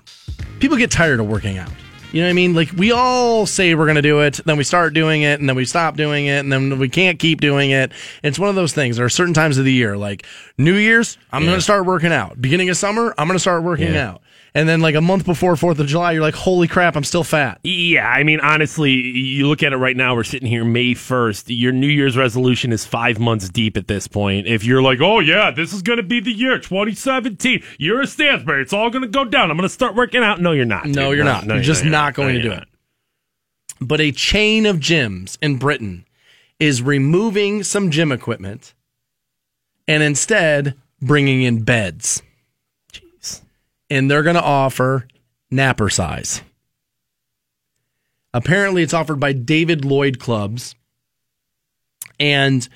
People 0.58 0.76
get 0.76 0.90
tired 0.90 1.20
of 1.20 1.26
working 1.26 1.56
out. 1.56 1.70
You 2.12 2.20
know 2.20 2.26
what 2.26 2.30
I 2.30 2.34
mean? 2.34 2.54
Like 2.54 2.72
we 2.72 2.92
all 2.92 3.46
say 3.46 3.74
we're 3.74 3.86
going 3.86 3.96
to 3.96 4.02
do 4.02 4.20
it, 4.20 4.40
then 4.44 4.56
we 4.56 4.64
start 4.64 4.94
doing 4.94 5.22
it, 5.22 5.38
and 5.38 5.48
then 5.48 5.56
we 5.56 5.64
stop 5.64 5.96
doing 5.96 6.26
it, 6.26 6.40
and 6.40 6.52
then 6.52 6.78
we 6.78 6.88
can't 6.88 7.18
keep 7.18 7.40
doing 7.40 7.70
it. 7.70 7.92
It's 8.22 8.38
one 8.38 8.48
of 8.48 8.56
those 8.56 8.72
things. 8.72 8.96
There 8.96 9.06
are 9.06 9.10
certain 9.10 9.34
times 9.34 9.58
of 9.58 9.64
the 9.64 9.72
year, 9.72 9.96
like 9.96 10.26
New 10.58 10.74
Year's, 10.74 11.18
I'm 11.32 11.42
yeah. 11.42 11.50
going 11.50 11.58
to 11.58 11.62
start 11.62 11.86
working 11.86 12.12
out. 12.12 12.40
Beginning 12.40 12.68
of 12.68 12.76
summer, 12.76 13.14
I'm 13.16 13.28
going 13.28 13.36
to 13.36 13.40
start 13.40 13.62
working 13.62 13.94
yeah. 13.94 14.10
out 14.10 14.22
and 14.54 14.68
then 14.68 14.80
like 14.80 14.94
a 14.94 15.00
month 15.00 15.24
before 15.24 15.56
Fourth 15.56 15.78
of 15.78 15.86
July, 15.86 16.12
you're 16.12 16.22
like, 16.22 16.34
holy 16.34 16.66
crap, 16.68 16.96
I'm 16.96 17.04
still 17.04 17.24
fat. 17.24 17.60
Yeah, 17.62 18.08
I 18.08 18.24
mean, 18.24 18.40
honestly, 18.40 18.92
you 18.92 19.46
look 19.46 19.62
at 19.62 19.72
it 19.72 19.76
right 19.76 19.96
now. 19.96 20.14
We're 20.14 20.24
sitting 20.24 20.48
here 20.48 20.64
May 20.64 20.94
first. 20.94 21.50
Your 21.50 21.72
New 21.72 21.88
Year's 21.88 22.16
resolution 22.16 22.72
is 22.72 22.84
five 22.84 23.18
months 23.18 23.48
deep 23.48 23.76
at 23.76 23.86
this 23.88 24.08
point. 24.08 24.46
If 24.46 24.64
you're 24.64 24.82
like, 24.82 25.00
oh 25.00 25.20
yeah, 25.20 25.50
this 25.50 25.72
is 25.72 25.82
going 25.82 25.98
to 25.98 26.02
be 26.02 26.20
the 26.20 26.32
year 26.32 26.58
2017, 26.58 27.62
you're 27.78 28.00
a 28.00 28.06
Stansbury. 28.06 28.62
It's 28.62 28.72
all 28.72 28.90
going 28.90 29.02
to 29.02 29.08
go 29.08 29.24
down. 29.24 29.50
I'm 29.50 29.56
going 29.56 29.68
to 29.68 29.72
start 29.72 29.94
working 29.94 30.22
out. 30.22 30.40
No, 30.40 30.52
you're 30.52 30.64
not. 30.64 30.86
No, 30.86 31.10
you're 31.12 31.24
not. 31.24 31.46
No, 31.46 31.54
you're, 31.54 31.62
you're 31.62 31.64
just 31.64 31.84
not, 31.84 31.90
not 31.90 32.14
going 32.14 32.34
no, 32.34 32.38
to 32.38 32.42
do 32.42 32.48
not. 32.50 32.62
it. 32.62 32.68
but 33.80 34.00
a 34.00 34.12
chain 34.12 34.66
of 34.66 34.76
gyms 34.76 35.38
in 35.40 35.56
Britain 35.56 36.04
is 36.58 36.82
removing 36.82 37.62
some 37.62 37.90
gym 37.90 38.12
equipment 38.12 38.74
and 39.88 40.02
instead 40.02 40.74
bringing 41.00 41.42
in 41.42 41.62
beds. 41.62 42.22
And 43.90 44.10
they're 44.10 44.22
going 44.22 44.36
to 44.36 44.42
offer 44.42 45.06
napercise. 45.52 46.42
Apparently, 48.32 48.82
it's 48.82 48.94
offered 48.94 49.18
by 49.18 49.32
David 49.32 49.84
Lloyd 49.84 50.18
Clubs. 50.20 50.74
And 52.20 52.68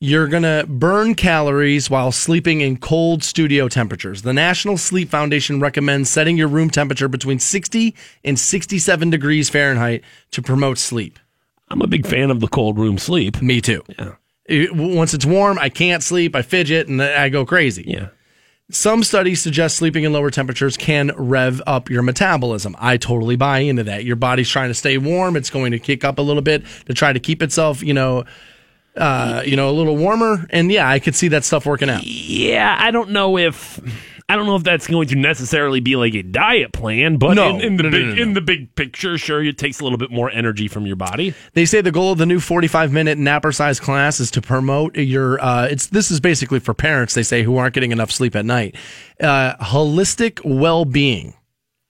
you're 0.00 0.26
going 0.28 0.42
to 0.44 0.64
burn 0.68 1.14
calories 1.14 1.90
while 1.90 2.10
sleeping 2.10 2.60
in 2.60 2.76
cold 2.78 3.22
studio 3.22 3.68
temperatures. 3.68 4.22
The 4.22 4.32
National 4.32 4.78
Sleep 4.78 5.08
Foundation 5.10 5.60
recommends 5.60 6.08
setting 6.08 6.36
your 6.36 6.48
room 6.48 6.70
temperature 6.70 7.08
between 7.08 7.38
60 7.38 7.94
and 8.24 8.38
67 8.38 9.10
degrees 9.10 9.50
Fahrenheit 9.50 10.02
to 10.32 10.42
promote 10.42 10.78
sleep. 10.78 11.18
I'm 11.68 11.82
a 11.82 11.86
big 11.86 12.06
fan 12.06 12.30
of 12.30 12.40
the 12.40 12.48
cold 12.48 12.78
room 12.78 12.98
sleep. 12.98 13.40
Me 13.42 13.60
too. 13.60 13.82
Yeah. 13.98 14.12
It- 14.46 14.74
once 14.74 15.14
it's 15.14 15.26
warm, 15.26 15.58
I 15.58 15.68
can't 15.68 16.02
sleep, 16.02 16.34
I 16.34 16.42
fidget, 16.42 16.88
and 16.88 17.00
I 17.02 17.28
go 17.28 17.44
crazy. 17.46 17.84
Yeah. 17.86 18.08
Some 18.72 19.04
studies 19.04 19.42
suggest 19.42 19.76
sleeping 19.76 20.04
in 20.04 20.14
lower 20.14 20.30
temperatures 20.30 20.78
can 20.78 21.12
rev 21.14 21.60
up 21.66 21.90
your 21.90 22.00
metabolism. 22.00 22.74
I 22.78 22.96
totally 22.96 23.36
buy 23.36 23.58
into 23.58 23.84
that. 23.84 24.04
Your 24.04 24.16
body's 24.16 24.48
trying 24.48 24.70
to 24.70 24.74
stay 24.74 24.96
warm. 24.96 25.36
It's 25.36 25.50
going 25.50 25.72
to 25.72 25.78
kick 25.78 26.04
up 26.04 26.18
a 26.18 26.22
little 26.22 26.40
bit 26.40 26.64
to 26.86 26.94
try 26.94 27.12
to 27.12 27.20
keep 27.20 27.42
itself, 27.42 27.82
you 27.82 27.92
know, 27.92 28.24
uh, 28.96 29.42
you 29.44 29.56
know, 29.56 29.68
a 29.68 29.72
little 29.72 29.96
warmer. 29.96 30.46
And 30.48 30.72
yeah, 30.72 30.88
I 30.88 31.00
could 31.00 31.14
see 31.14 31.28
that 31.28 31.44
stuff 31.44 31.66
working 31.66 31.90
out. 31.90 32.02
Yeah, 32.04 32.74
I 32.80 32.90
don't 32.90 33.10
know 33.10 33.36
if 33.36 33.78
I 34.32 34.36
don't 34.36 34.46
know 34.46 34.56
if 34.56 34.62
that's 34.64 34.86
going 34.86 35.08
to 35.08 35.14
necessarily 35.16 35.80
be 35.80 35.94
like 35.94 36.14
a 36.14 36.22
diet 36.22 36.72
plan, 36.72 37.18
but 37.18 37.34
No. 37.34 37.50
in, 37.56 37.60
in 37.60 37.76
the 37.76 37.82
No, 37.82 37.90
big 37.90 38.06
no. 38.16 38.22
in 38.22 38.32
the 38.32 38.40
big 38.40 38.74
picture, 38.76 39.18
sure, 39.18 39.42
it 39.44 39.58
takes 39.58 39.78
a 39.80 39.82
little 39.84 39.98
bit 39.98 40.10
more 40.10 40.30
energy 40.30 40.68
from 40.68 40.86
your 40.86 40.96
body. 40.96 41.34
They 41.52 41.66
say 41.66 41.82
the 41.82 41.92
goal 41.92 42.12
of 42.12 42.18
the 42.18 42.24
new 42.24 42.40
45 42.40 42.92
minute 42.92 43.18
napercise 43.18 43.78
class 43.78 44.20
is 44.20 44.30
to 44.30 44.40
promote 44.40 44.96
your, 44.96 45.38
uh, 45.44 45.66
it's, 45.66 45.88
this 45.88 46.10
is 46.10 46.18
basically 46.18 46.60
for 46.60 46.72
parents, 46.72 47.12
they 47.12 47.22
say, 47.22 47.42
who 47.42 47.58
aren't 47.58 47.74
getting 47.74 47.92
enough 47.92 48.10
sleep 48.10 48.34
at 48.34 48.46
night. 48.46 48.74
Uh, 49.20 49.54
holistic 49.56 50.40
well 50.44 50.86
being, 50.86 51.34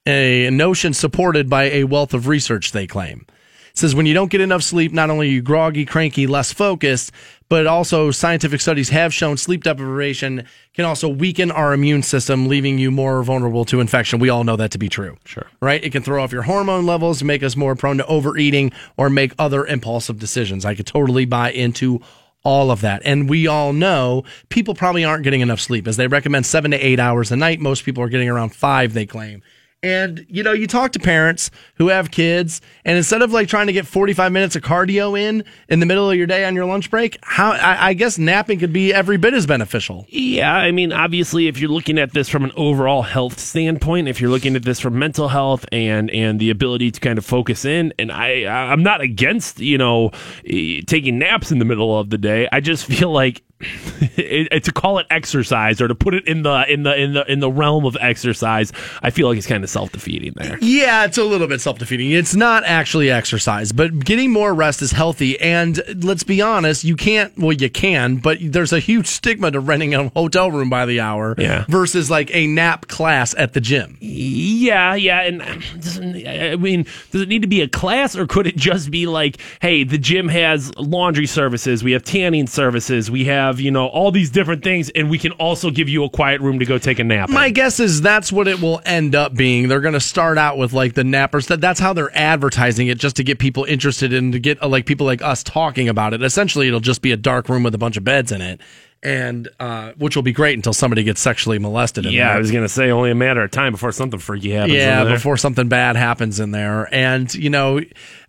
a 0.05 0.49
notion 0.49 0.93
supported 0.93 1.49
by 1.49 1.63
a 1.69 1.85
wealth 1.85 2.13
of 2.13 2.27
research, 2.27 2.73
they 2.73 2.85
claim. 2.87 3.25
It 3.71 3.77
says 3.77 3.95
when 3.95 4.05
you 4.05 4.13
don't 4.13 4.29
get 4.29 4.41
enough 4.41 4.61
sleep, 4.63 4.91
not 4.91 5.09
only 5.09 5.27
are 5.29 5.31
you 5.31 5.41
groggy, 5.41 5.85
cranky, 5.85 6.27
less 6.27 6.51
focused, 6.53 7.11
but 7.53 7.67
also 7.67 8.09
scientific 8.09 8.59
studies 8.59 8.89
have 8.89 9.13
shown 9.13 9.37
sleep 9.37 9.61
deprivation 9.61 10.43
can 10.73 10.85
also 10.85 11.07
weaken 11.07 11.51
our 11.51 11.71
immune 11.71 12.01
system, 12.01 12.47
leaving 12.47 12.79
you 12.79 12.89
more 12.89 13.21
vulnerable 13.21 13.63
to 13.63 13.79
infection. 13.79 14.17
We 14.17 14.29
all 14.29 14.43
know 14.43 14.55
that 14.55 14.71
to 14.71 14.79
be 14.79 14.89
true. 14.89 15.19
Sure. 15.23 15.45
Right? 15.61 15.83
It 15.83 15.91
can 15.91 16.01
throw 16.01 16.23
off 16.23 16.31
your 16.31 16.41
hormone 16.41 16.87
levels, 16.87 17.23
make 17.23 17.43
us 17.43 17.55
more 17.55 17.75
prone 17.75 17.99
to 17.99 18.05
overeating 18.07 18.71
or 18.97 19.07
make 19.07 19.35
other 19.37 19.67
impulsive 19.67 20.17
decisions. 20.17 20.65
I 20.65 20.73
could 20.73 20.87
totally 20.87 21.25
buy 21.25 21.51
into 21.51 22.01
all 22.43 22.71
of 22.71 22.81
that. 22.81 23.03
And 23.05 23.29
we 23.29 23.45
all 23.45 23.71
know 23.71 24.23
people 24.49 24.73
probably 24.73 25.05
aren't 25.05 25.23
getting 25.23 25.41
enough 25.41 25.59
sleep 25.59 25.87
as 25.87 25.95
they 25.95 26.07
recommend 26.07 26.47
seven 26.47 26.71
to 26.71 26.77
eight 26.77 26.99
hours 26.99 27.31
a 27.31 27.35
night. 27.35 27.59
Most 27.59 27.85
people 27.85 28.03
are 28.03 28.09
getting 28.09 28.29
around 28.29 28.55
five, 28.55 28.93
they 28.93 29.05
claim. 29.05 29.43
And, 29.83 30.25
you 30.29 30.43
know, 30.43 30.53
you 30.53 30.65
talk 30.65 30.93
to 30.93 30.99
parents 30.99 31.51
who 31.75 31.89
have 31.89 32.09
kids, 32.09 32.61
and 32.85 32.95
instead 32.95 33.21
of 33.21 33.33
like 33.33 33.49
trying 33.49 33.67
to 33.67 33.73
get 33.73 33.85
45 33.85 34.31
minutes 34.31 34.55
of 34.55 34.63
cardio 34.63 35.19
in 35.19 35.43
in 35.67 35.81
the 35.81 35.85
middle 35.85 36.09
of 36.09 36.15
your 36.15 36.25
day 36.25 36.45
on 36.45 36.55
your 36.55 36.63
lunch 36.65 36.89
break, 36.89 37.19
how 37.21 37.51
I, 37.51 37.89
I 37.89 37.93
guess 37.93 38.17
napping 38.17 38.59
could 38.59 38.71
be 38.71 38.93
every 38.93 39.17
bit 39.17 39.33
as 39.33 39.45
beneficial. 39.45 40.05
Yeah, 40.07 40.55
I 40.55 40.71
mean, 40.71 40.93
obviously, 40.93 41.47
if 41.47 41.59
you're 41.59 41.69
looking 41.69 41.99
at 41.99 42.13
this 42.13 42.29
from 42.29 42.45
an 42.45 42.53
overall 42.55 43.01
health 43.01 43.37
standpoint, 43.39 44.07
if 44.07 44.21
you're 44.21 44.29
looking 44.29 44.55
at 44.55 44.63
this 44.63 44.79
from 44.79 44.97
mental 44.97 45.27
health 45.27 45.65
and 45.71 46.09
and 46.11 46.39
the 46.39 46.49
ability 46.49 46.91
to 46.91 46.99
kind 47.01 47.17
of 47.17 47.25
focus 47.25 47.65
in, 47.65 47.93
and 47.99 48.09
I 48.09 48.45
I'm 48.45 48.83
not 48.83 49.01
against 49.01 49.59
you 49.59 49.77
know 49.77 50.11
eh, 50.47 50.79
taking 50.87 51.19
naps 51.19 51.51
in 51.51 51.59
the 51.59 51.65
middle 51.65 51.99
of 51.99 52.09
the 52.09 52.17
day. 52.17 52.47
I 52.51 52.61
just 52.61 52.85
feel 52.85 53.11
like. 53.11 53.43
It, 54.15 54.63
to 54.65 54.71
call 54.71 54.99
it 54.99 55.07
exercise 55.09 55.81
or 55.81 55.87
to 55.87 55.95
put 55.95 56.13
it 56.13 56.27
in 56.27 56.43
the 56.43 56.65
in 56.71 56.83
the 56.83 56.95
in 56.95 57.13
the 57.13 57.31
in 57.31 57.39
the 57.39 57.49
realm 57.51 57.85
of 57.85 57.97
exercise, 57.99 58.71
I 59.01 59.09
feel 59.09 59.27
like 59.27 59.37
it's 59.37 59.47
kind 59.47 59.63
of 59.63 59.69
self 59.69 59.91
defeating 59.91 60.33
there. 60.35 60.57
Yeah, 60.61 61.05
it's 61.05 61.17
a 61.17 61.23
little 61.23 61.47
bit 61.47 61.61
self 61.61 61.79
defeating. 61.79 62.11
It's 62.11 62.35
not 62.35 62.63
actually 62.63 63.09
exercise, 63.09 63.71
but 63.71 63.99
getting 64.05 64.31
more 64.31 64.53
rest 64.53 64.81
is 64.81 64.91
healthy. 64.91 65.39
And 65.41 65.81
let's 66.03 66.23
be 66.23 66.41
honest, 66.41 66.83
you 66.83 66.95
can't, 66.95 67.35
well, 67.37 67.53
you 67.53 67.69
can, 67.69 68.17
but 68.17 68.37
there's 68.41 68.71
a 68.73 68.79
huge 68.79 69.07
stigma 69.07 69.51
to 69.51 69.59
renting 69.59 69.93
a 69.95 70.09
hotel 70.09 70.51
room 70.51 70.69
by 70.69 70.85
the 70.85 70.99
hour 70.99 71.35
Yeah. 71.37 71.65
versus 71.67 72.09
like 72.11 72.33
a 72.35 72.45
nap 72.47 72.87
class 72.87 73.33
at 73.37 73.53
the 73.53 73.61
gym. 73.61 73.97
Yeah, 73.99 74.93
yeah, 74.95 75.21
and 75.21 75.41
I 75.41 76.55
mean, 76.55 76.85
does 77.11 77.21
it 77.21 77.29
need 77.29 77.41
to 77.41 77.47
be 77.47 77.61
a 77.61 77.67
class, 77.67 78.15
or 78.15 78.27
could 78.27 78.47
it 78.47 78.55
just 78.55 78.91
be 78.91 79.07
like, 79.07 79.37
hey, 79.61 79.83
the 79.83 79.97
gym 79.97 80.27
has 80.29 80.75
laundry 80.77 81.25
services, 81.27 81.83
we 81.83 81.91
have 81.93 82.03
tanning 82.03 82.47
services, 82.47 83.09
we 83.09 83.25
have 83.25 83.52
you 83.59 83.71
know 83.71 83.87
all 83.87 84.11
these 84.11 84.29
different 84.29 84.63
things, 84.63 84.89
and 84.89 85.09
we 85.09 85.17
can 85.17 85.31
also 85.33 85.69
give 85.71 85.89
you 85.89 86.03
a 86.03 86.09
quiet 86.09 86.41
room 86.41 86.59
to 86.59 86.65
go 86.65 86.77
take 86.77 86.99
a 86.99 87.03
nap. 87.03 87.29
in? 87.29 87.35
My 87.35 87.49
guess 87.49 87.79
is 87.79 88.01
that's 88.01 88.31
what 88.31 88.47
it 88.47 88.61
will 88.61 88.81
end 88.85 89.15
up 89.15 89.33
being. 89.33 89.67
They're 89.67 89.81
going 89.81 89.93
to 89.93 89.99
start 89.99 90.37
out 90.37 90.57
with 90.57 90.73
like 90.73 90.93
the 90.93 91.03
nappers. 91.03 91.47
That 91.47 91.61
that's 91.61 91.79
how 91.79 91.93
they're 91.93 92.15
advertising 92.17 92.87
it, 92.87 92.97
just 92.97 93.15
to 93.17 93.23
get 93.23 93.39
people 93.39 93.63
interested 93.65 94.13
and 94.13 94.33
to 94.33 94.39
get 94.39 94.61
uh, 94.61 94.67
like 94.67 94.85
people 94.85 95.05
like 95.05 95.21
us 95.21 95.43
talking 95.43 95.89
about 95.89 96.13
it. 96.13 96.21
Essentially, 96.23 96.67
it'll 96.67 96.79
just 96.79 97.01
be 97.01 97.11
a 97.11 97.17
dark 97.17 97.49
room 97.49 97.63
with 97.63 97.75
a 97.75 97.77
bunch 97.77 97.97
of 97.97 98.03
beds 98.03 98.31
in 98.31 98.41
it, 98.41 98.59
and 99.03 99.49
uh, 99.59 99.91
which 99.97 100.15
will 100.15 100.23
be 100.23 100.31
great 100.31 100.57
until 100.57 100.73
somebody 100.73 101.03
gets 101.03 101.21
sexually 101.21 101.59
molested. 101.59 102.05
In 102.05 102.13
yeah, 102.13 102.27
there. 102.27 102.35
I 102.35 102.39
was 102.39 102.51
gonna 102.51 102.69
say 102.69 102.89
only 102.91 103.11
a 103.11 103.15
matter 103.15 103.43
of 103.43 103.51
time 103.51 103.73
before 103.73 103.91
something 103.91 104.19
freaky 104.19 104.51
happens. 104.51 104.73
Yeah, 104.73 105.01
in 105.01 105.07
there. 105.07 105.15
before 105.15 105.37
something 105.37 105.67
bad 105.67 105.95
happens 105.95 106.39
in 106.39 106.51
there. 106.51 106.93
And, 106.93 107.33
you 107.33 107.49
know, 107.49 107.81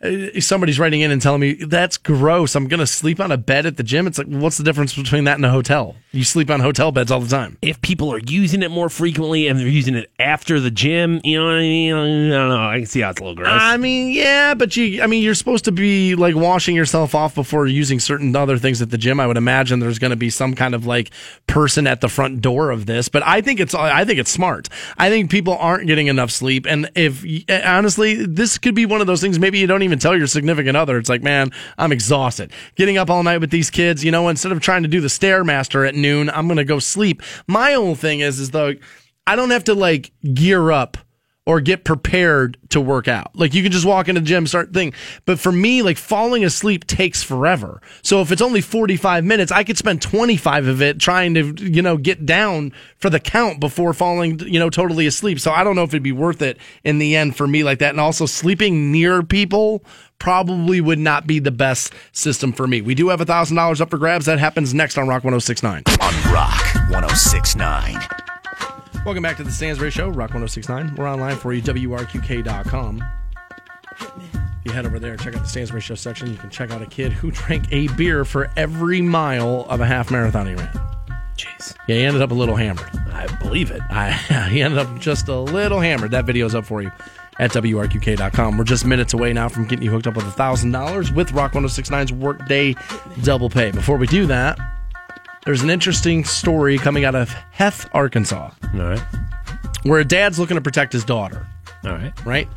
uh, 0.03 0.41
somebody's 0.41 0.79
writing 0.79 1.01
in 1.01 1.11
and 1.11 1.21
telling 1.21 1.41
me, 1.41 1.55
that's 1.55 1.97
gross. 1.97 2.55
I'm 2.55 2.69
going 2.69 2.81
to 2.81 2.87
sleep 2.87 3.21
on 3.21 3.31
a 3.33 3.37
bed 3.37 3.67
at 3.67 3.77
the 3.77 3.83
gym. 3.83 4.07
It's 4.07 4.19
like, 4.19 4.27
what's 4.27 4.57
the 4.57 4.65
difference 4.65 4.95
between 4.95 5.25
that 5.25 5.37
and 5.37 5.45
a 5.45 5.51
hotel? 5.51 5.97
You 6.13 6.25
sleep 6.25 6.51
on 6.51 6.61
hotel 6.61 6.93
beds 6.93 7.11
all 7.11 7.21
the 7.21 7.29
time. 7.29 7.59
if 7.61 7.81
people 7.83 8.13
are 8.13 8.21
using 8.21 8.63
it 8.63 8.71
more 8.71 8.89
frequently 8.89 9.49
and 9.49 9.59
they're 9.59 9.67
using 9.67 9.95
it 9.95 10.11
after 10.19 10.61
the 10.61 10.71
gym, 10.71 11.21
you 11.25 11.39
know 11.39 11.47
what 11.47 11.57
I 11.57 11.61
mean? 11.61 11.93
I 11.93 11.97
don't 11.97 12.49
know. 12.49 12.69
I 12.69 12.79
can 12.79 12.87
see 12.87 13.01
how 13.01 13.11
it's 13.11 13.21
a 13.21 13.25
little 13.25 13.37
gross. 13.37 13.51
I 13.51 13.77
mean, 13.77 14.13
yeah, 14.13 14.55
but 14.55 14.77
you, 14.77 15.03
I 15.03 15.07
mean, 15.07 15.23
you're 15.23 15.35
supposed 15.35 15.65
to 15.67 15.73
be 15.73 16.15
like 16.15 16.35
washing 16.35 16.77
yourself 16.77 17.15
off 17.15 17.35
before 17.35 17.67
using 17.67 17.99
certain 17.99 18.35
other 18.37 18.59
things 18.59 18.81
at 18.81 18.91
the 18.91 18.99
gym. 18.99 19.19
I 19.21 19.27
would 19.27 19.37
imagine 19.37 19.81
there's 19.81 19.99
going 19.99 20.11
to 20.11 20.17
be 20.17 20.31
some 20.31 20.55
kind 20.55 20.64
of 20.73 20.87
like 20.87 21.11
person 21.49 21.87
at 21.87 22.01
the 22.01 22.09
front 22.09 22.41
door 22.41 22.71
of 22.71 22.87
this, 22.87 23.11
but 23.11 23.23
I 23.27 23.41
think 23.43 23.61
it's, 23.61 23.75
I 23.75 24.05
think 24.05 24.19
it's 24.19 24.31
smart. 24.31 24.69
I 24.97 25.11
think 25.11 25.31
people 25.31 25.59
aren't 25.59 25.87
getting 25.87 26.07
enough 26.07 26.31
sleep. 26.31 26.65
And 26.67 26.91
if 26.95 27.25
eh, 27.49 27.63
honestly, 27.65 28.25
this 28.25 28.57
could 28.57 28.75
be 28.75 28.87
one 28.87 29.01
of 29.01 29.07
those 29.07 29.21
things, 29.21 29.39
maybe 29.39 29.59
you 29.59 29.67
don't 29.67 29.83
even 29.83 29.99
tell 29.99 30.17
your 30.17 30.27
significant 30.27 30.77
other. 30.77 30.97
It's 30.97 31.11
like, 31.11 31.23
man, 31.23 31.51
I'm 31.77 31.93
exhausted 31.93 32.53
getting 32.77 32.97
up 32.97 33.11
all 33.11 33.23
night 33.23 33.39
with 33.39 33.51
these 33.51 33.69
kids. 33.69 34.03
You 34.03 34.11
know, 34.11 34.29
instead 34.29 34.53
of 34.53 34.61
trying 34.61 34.83
to 34.85 34.89
do 34.89 35.01
the 35.01 35.09
stairmaster 35.09 35.87
at 35.87 35.95
noon, 35.95 36.31
I'm 36.31 36.55
to 36.57 36.65
go 36.65 36.79
sleep. 36.79 37.23
My 37.47 37.73
whole 37.73 37.95
thing 37.95 38.21
is, 38.21 38.39
is 38.39 38.51
though, 38.51 38.75
I 39.27 39.37
don't 39.37 39.51
have 39.51 39.65
to 39.65 39.75
like 39.75 40.13
gear 40.35 40.71
up 40.71 40.97
or 41.47 41.61
get 41.61 41.85
prepared 41.85 42.57
to 42.71 42.81
work 42.81 43.07
out. 43.07 43.37
Like 43.37 43.53
you 43.53 43.63
can 43.63 43.71
just 43.71 43.85
walk 43.85 44.09
into 44.09 44.21
the 44.21 44.27
gym, 44.27 44.47
start 44.47 44.73
thing. 44.73 44.95
But 45.27 45.39
for 45.39 45.53
me, 45.53 45.83
like 45.83 45.99
falling 45.99 46.45
asleep 46.45 46.87
takes 46.87 47.23
forever. 47.23 47.83
So 48.03 48.23
if 48.23 48.33
it's 48.33 48.41
only 48.41 48.63
45 48.63 49.25
minutes, 49.25 49.53
I 49.53 49.63
could 49.63 49.77
spend 49.77 50.01
25 50.01 50.67
of 50.67 50.81
it 50.81 50.99
trying 50.99 51.35
to, 51.35 51.55
you 51.61 51.83
know, 51.83 51.99
get 51.99 52.25
down 52.25 52.73
for 52.97 53.11
the 53.11 53.21
count 53.21 53.61
before 53.61 53.93
falling, 53.93 54.39
you 54.41 54.59
know, 54.59 54.71
totally 54.71 55.07
asleep. 55.07 55.39
So 55.39 55.53
I 55.53 55.65
don't 55.65 55.77
know 55.77 55.83
if 55.83 55.91
it'd 55.91 56.03
be 56.03 56.13
worth 56.13 56.41
it 56.41 56.57
in 56.83 56.99
the 56.99 57.15
end 57.15 57.37
for 57.37 57.47
me 57.47 57.63
like 57.63 57.79
that. 57.81 57.91
And 57.91 58.01
also 58.01 58.25
sleeping 58.25 58.91
near 58.91 59.23
people 59.23 59.85
probably 60.19 60.81
would 60.81 60.99
not 60.99 61.27
be 61.27 61.39
the 61.41 61.51
best 61.51 61.93
system 62.13 62.53
for 62.53 62.67
me. 62.67 62.81
We 62.81 62.95
do 62.95 63.09
have 63.09 63.21
a 63.21 63.27
thousand 63.27 63.57
dollars 63.57 63.83
up 63.83 63.91
for 63.91 63.99
grabs. 63.99 64.25
That 64.25 64.39
happens 64.39 64.73
next 64.73 64.97
on 64.97 65.07
Rock 65.07 65.25
1069. 65.25 65.83
On 66.01 66.33
Rock 66.33 66.75
1069. 66.91 68.24
Welcome 69.05 69.23
back 69.23 69.37
to 69.37 69.45
the 69.45 69.53
Stansbury 69.53 69.91
Show, 69.91 70.09
Rock 70.09 70.31
1069. 70.31 70.95
We're 70.95 71.07
online 71.07 71.37
for 71.37 71.53
you, 71.53 71.61
WRQK.com. 71.61 73.05
If 74.01 74.41
you 74.65 74.73
head 74.73 74.87
over 74.87 74.99
there, 74.99 75.15
check 75.19 75.37
out 75.37 75.43
the 75.43 75.49
Stansbury 75.49 75.83
Show 75.83 75.95
section. 75.95 76.31
You 76.31 76.39
can 76.39 76.49
check 76.49 76.71
out 76.71 76.81
a 76.81 76.87
kid 76.87 77.13
who 77.13 77.31
drank 77.31 77.71
a 77.71 77.89
beer 77.89 78.25
for 78.25 78.51
every 78.57 79.03
mile 79.03 79.67
of 79.69 79.83
a 79.83 79.87
half 79.87 80.11
marathon 80.11 80.47
he 80.47 80.55
ran. 80.55 80.71
Jeez, 81.37 81.77
Yeah, 81.87 81.97
he 81.97 82.03
ended 82.05 82.23
up 82.23 82.31
a 82.31 82.35
little 82.35 82.57
hammered. 82.57 82.89
I 83.13 83.27
believe 83.43 83.71
it. 83.71 83.83
I, 83.91 84.13
he 84.51 84.63
ended 84.63 84.79
up 84.79 84.99
just 84.99 85.29
a 85.29 85.39
little 85.39 85.81
hammered. 85.81 86.13
That 86.13 86.25
video's 86.25 86.55
up 86.55 86.65
for 86.65 86.81
you 86.81 86.91
at 87.39 87.51
WRQK.com. 87.51 88.57
We're 88.57 88.65
just 88.65 88.87
minutes 88.87 89.13
away 89.13 89.35
now 89.35 89.51
from 89.51 89.67
getting 89.67 89.85
you 89.85 89.91
hooked 89.91 90.07
up 90.07 90.17
with 90.17 90.25
$1,000 90.25 91.15
with 91.15 91.31
Rock 91.33 91.53
1069's 91.53 92.13
Workday 92.13 92.75
Double 93.23 93.51
Pay. 93.51 93.71
Before 93.71 93.99
we 93.99 94.07
do 94.07 94.27
that, 94.29 94.59
there's 95.45 95.63
an 95.63 95.71
interesting 95.71 96.25
story 96.25 96.79
coming 96.79 97.05
out 97.05 97.15
of 97.15 97.31
Heth, 97.51 97.89
Arkansas, 97.95 98.51
All 98.75 98.81
right, 98.81 99.03
where 99.83 100.01
a 100.01 100.05
dad's 100.05 100.39
looking 100.39 100.57
to 100.57 100.61
protect 100.61 100.93
his 100.93 101.05
daughter. 101.05 101.47
all 101.85 101.93
right. 101.93 102.25
right? 102.27 102.49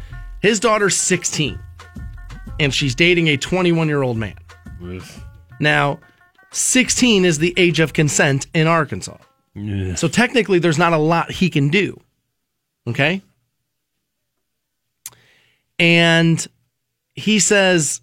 His 0.42 0.60
daughter's 0.60 0.96
16 0.96 1.60
and 2.60 2.74
she's 2.74 2.96
dating 2.96 3.28
a 3.28 3.38
21 3.38 3.88
year 3.88 4.02
old 4.02 4.18
man. 4.18 4.36
Now, 5.60 6.00
16 6.52 7.26
is 7.26 7.40
the 7.40 7.54
age 7.58 7.80
of 7.80 7.94
consent 7.94 8.48
in 8.54 8.68
Arkansas. 8.68 9.18
So 9.96 10.08
technically, 10.08 10.60
there's 10.60 10.78
not 10.78 10.94
a 10.94 10.98
lot 10.98 11.32
he 11.32 11.50
can 11.50 11.70
do. 11.70 12.00
Okay? 12.88 13.24
And 15.80 16.46
he 17.16 17.40
says, 17.40 18.02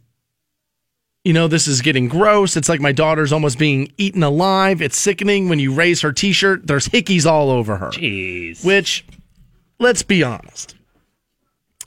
you 1.24 1.32
know, 1.32 1.48
this 1.48 1.66
is 1.66 1.80
getting 1.80 2.08
gross. 2.08 2.56
It's 2.56 2.68
like 2.68 2.80
my 2.80 2.92
daughter's 2.92 3.32
almost 3.32 3.58
being 3.58 3.90
eaten 3.96 4.22
alive. 4.22 4.82
It's 4.82 4.98
sickening 4.98 5.48
when 5.48 5.58
you 5.58 5.72
raise 5.72 6.02
her 6.02 6.12
t 6.12 6.32
shirt. 6.32 6.66
There's 6.66 6.88
hickeys 6.88 7.24
all 7.24 7.50
over 7.50 7.78
her. 7.78 7.88
Jeez. 7.88 8.64
Which, 8.64 9.06
let's 9.78 10.02
be 10.02 10.22
honest. 10.22 10.73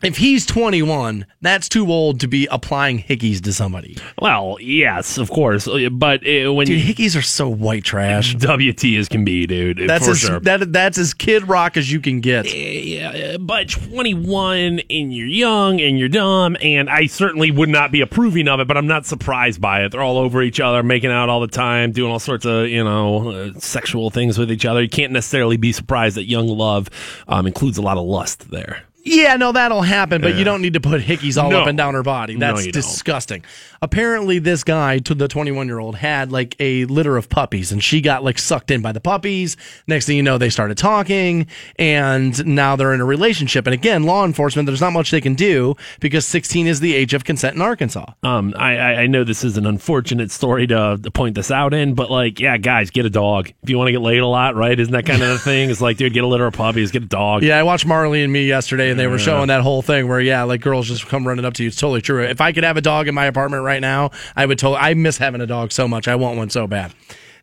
If 0.03 0.17
he's 0.17 0.45
21, 0.45 1.25
that's 1.41 1.67
too 1.67 1.91
old 1.91 2.19
to 2.19 2.27
be 2.27 2.47
applying 2.51 2.99
hickeys 2.99 3.41
to 3.43 3.53
somebody. 3.53 3.97
Well, 4.21 4.57
yes, 4.61 5.17
of 5.17 5.29
course, 5.31 5.67
Uh, 5.67 5.89
but 5.91 6.21
uh, 6.27 6.53
when 6.53 6.67
Dude, 6.67 6.79
you 6.81 6.93
hickeys 6.93 7.17
are 7.17 7.21
so 7.23 7.49
white 7.49 7.83
trash. 7.83 8.35
WT 8.35 8.83
as 8.97 9.09
can 9.09 9.25
be, 9.25 9.47
dude. 9.47 9.79
That's 9.87 10.05
for 10.05 10.11
as 10.11 10.19
sure. 10.19 10.39
that, 10.41 10.71
that's 10.71 10.97
as 10.97 11.13
kid 11.13 11.47
rock 11.47 11.77
as 11.77 11.91
you 11.91 11.99
can 11.99 12.21
get. 12.21 12.45
Yeah, 12.53 13.37
but 13.39 13.69
21 13.69 14.81
and 14.89 15.13
you're 15.13 15.27
young 15.27 15.81
and 15.81 15.97
you're 15.97 16.09
dumb, 16.09 16.57
and 16.61 16.89
I 16.89 17.07
certainly 17.07 17.49
would 17.51 17.69
not 17.69 17.91
be 17.91 18.01
approving 18.01 18.47
of 18.47 18.59
it, 18.59 18.67
but 18.67 18.77
I'm 18.77 18.87
not 18.87 19.05
surprised 19.05 19.59
by 19.59 19.83
it. 19.83 19.91
They're 19.91 20.01
all 20.01 20.17
over 20.17 20.41
each 20.41 20.59
other, 20.59 20.83
making 20.83 21.11
out 21.11 21.29
all 21.29 21.41
the 21.41 21.47
time, 21.47 21.91
doing 21.91 22.11
all 22.11 22.19
sorts 22.19 22.45
of, 22.45 22.67
you 22.67 22.83
know, 22.83 23.29
uh, 23.31 23.59
sexual 23.59 24.09
things 24.09 24.37
with 24.37 24.51
each 24.51 24.65
other. 24.65 24.81
You 24.81 24.89
can't 24.89 25.11
necessarily 25.11 25.57
be 25.57 25.71
surprised 25.71 26.17
that 26.17 26.25
young 26.29 26.47
love 26.47 26.89
um, 27.27 27.47
includes 27.47 27.77
a 27.77 27.81
lot 27.81 27.97
of 27.97 28.05
lust 28.05 28.51
there. 28.51 28.83
Yeah, 29.07 29.35
no, 29.37 29.51
that'll 29.51 29.81
happen, 29.81 30.21
but 30.21 30.35
you 30.35 30.43
don't 30.43 30.61
need 30.61 30.73
to 30.73 30.79
put 30.81 31.01
hickeys 31.01 31.41
all 31.41 31.49
No. 31.49 31.61
up 31.61 31.67
and 31.67 31.77
down 31.77 31.93
her 31.93 32.03
body. 32.03 32.35
No, 32.35 32.47
That's 32.47 32.63
don't. 32.65 32.73
disgusting. 32.73 33.43
Apparently, 33.81 34.39
this 34.39 34.63
guy, 34.63 34.97
to 34.99 35.13
the 35.13 35.27
21 35.27 35.67
year 35.67 35.79
old, 35.79 35.95
had 35.95 36.31
like 36.31 36.55
a 36.59 36.85
litter 36.85 37.15
of 37.15 37.29
puppies, 37.29 37.71
and 37.71 37.83
she 37.83 38.01
got 38.01 38.23
like 38.23 38.39
sucked 38.39 38.71
in 38.71 38.81
by 38.81 38.91
the 38.91 38.99
puppies. 38.99 39.55
Next 39.87 40.05
thing 40.07 40.17
you 40.17 40.23
know, 40.23 40.37
they 40.37 40.49
started 40.49 40.77
talking, 40.77 41.47
and 41.77 42.45
now 42.45 42.75
they're 42.75 42.93
in 42.93 43.01
a 43.01 43.05
relationship. 43.05 43.67
And 43.67 43.73
again, 43.73 44.03
law 44.03 44.25
enforcement, 44.25 44.65
there's 44.65 44.81
not 44.81 44.93
much 44.93 45.11
they 45.11 45.21
can 45.21 45.35
do 45.35 45.75
because 45.99 46.25
16 46.25 46.67
is 46.67 46.79
the 46.79 46.95
age 46.95 47.13
of 47.13 47.23
consent 47.23 47.55
in 47.55 47.61
Arkansas. 47.61 48.05
Um, 48.23 48.53
I, 48.57 48.77
I 48.77 48.93
I 49.03 49.07
know 49.07 49.23
this 49.23 49.43
is 49.43 49.57
an 49.57 49.65
unfortunate 49.67 50.31
story 50.31 50.65
to, 50.67 50.99
to 51.01 51.11
point 51.11 51.35
this 51.35 51.51
out 51.51 51.73
in, 51.73 51.93
but 51.93 52.09
like, 52.09 52.39
yeah, 52.39 52.57
guys, 52.57 52.89
get 52.89 53.05
a 53.05 53.09
dog 53.09 53.51
if 53.63 53.69
you 53.69 53.77
want 53.77 53.87
to 53.89 53.91
get 53.91 54.01
laid 54.01 54.19
a 54.19 54.27
lot, 54.27 54.55
right? 54.55 54.77
Isn't 54.79 54.91
that 54.93 55.05
kind 55.05 55.21
of 55.21 55.29
the 55.29 55.39
thing? 55.39 55.69
It's 55.69 55.81
like, 55.81 55.97
dude, 55.97 56.13
get 56.13 56.23
a 56.23 56.27
litter 56.27 56.47
of 56.47 56.53
puppies, 56.55 56.91
get 56.91 57.03
a 57.03 57.07
dog. 57.07 57.43
Yeah, 57.43 57.59
I 57.59 57.63
watched 57.63 57.85
Marley 57.85 58.23
and 58.23 58.33
Me 58.33 58.47
yesterday, 58.47 58.89
and 58.97 59.05
they 59.05 59.07
were 59.07 59.19
showing 59.19 59.47
that 59.47 59.61
whole 59.61 59.81
thing 59.81 60.07
where, 60.07 60.19
yeah, 60.19 60.43
like 60.43 60.61
girls 60.61 60.87
just 60.87 61.07
come 61.07 61.27
running 61.27 61.45
up 61.45 61.53
to 61.55 61.63
you. 61.63 61.67
It's 61.67 61.77
totally 61.77 62.01
true. 62.01 62.23
If 62.23 62.41
I 62.41 62.51
could 62.51 62.63
have 62.63 62.77
a 62.77 62.81
dog 62.81 63.07
in 63.07 63.15
my 63.15 63.25
apartment 63.25 63.63
right 63.63 63.81
now, 63.81 64.11
I 64.35 64.45
would 64.45 64.59
totally. 64.59 64.79
I 64.79 64.93
miss 64.93 65.17
having 65.17 65.41
a 65.41 65.47
dog 65.47 65.71
so 65.71 65.87
much. 65.87 66.07
I 66.07 66.15
want 66.15 66.37
one 66.37 66.49
so 66.49 66.67
bad. 66.67 66.93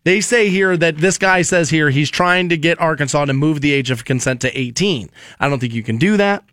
They 0.05 0.21
say 0.21 0.51
here 0.51 0.77
that 0.77 0.99
this 0.99 1.17
guy 1.17 1.43
says 1.43 1.71
here 1.71 1.91
he's 1.91 2.11
trying 2.11 2.51
to 2.51 2.57
get 2.57 2.81
Arkansas 2.81 3.25
to 3.25 3.33
move 3.33 3.61
the 3.61 3.73
age 3.73 3.91
of 3.91 4.05
consent 4.05 4.43
to 4.43 4.59
18. 4.59 5.11
I 5.41 5.49
don't 5.49 5.59
think 5.59 5.73
you 5.73 5.83
can 5.83 5.97
do 5.97 6.17
that. 6.19 6.45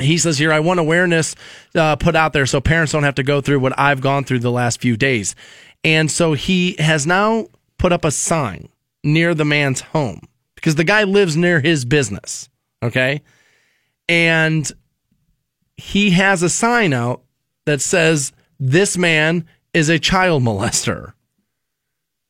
He 0.00 0.18
says 0.18 0.38
here, 0.38 0.52
I 0.52 0.60
want 0.60 0.78
awareness 0.78 1.34
uh, 1.74 1.96
put 1.96 2.14
out 2.14 2.32
there 2.32 2.46
so 2.46 2.60
parents 2.60 2.92
don't 2.92 3.02
have 3.02 3.16
to 3.16 3.22
go 3.22 3.40
through 3.40 3.60
what 3.60 3.76
I've 3.78 4.00
gone 4.00 4.24
through 4.24 4.40
the 4.40 4.50
last 4.50 4.80
few 4.80 4.96
days. 4.96 5.34
And 5.82 6.10
so 6.10 6.34
he 6.34 6.76
has 6.78 7.06
now 7.06 7.46
put 7.78 7.92
up 7.92 8.04
a 8.04 8.10
sign 8.10 8.68
near 9.02 9.34
the 9.34 9.44
man's 9.44 9.80
home 9.80 10.20
because 10.54 10.74
the 10.74 10.84
guy 10.84 11.04
lives 11.04 11.36
near 11.36 11.60
his 11.60 11.84
business. 11.84 12.48
Okay. 12.82 13.22
And 14.08 14.70
he 15.76 16.10
has 16.10 16.42
a 16.42 16.48
sign 16.48 16.92
out 16.92 17.22
that 17.66 17.80
says, 17.80 18.32
This 18.58 18.96
man 18.96 19.46
is 19.74 19.88
a 19.88 19.98
child 19.98 20.42
molester. 20.42 21.12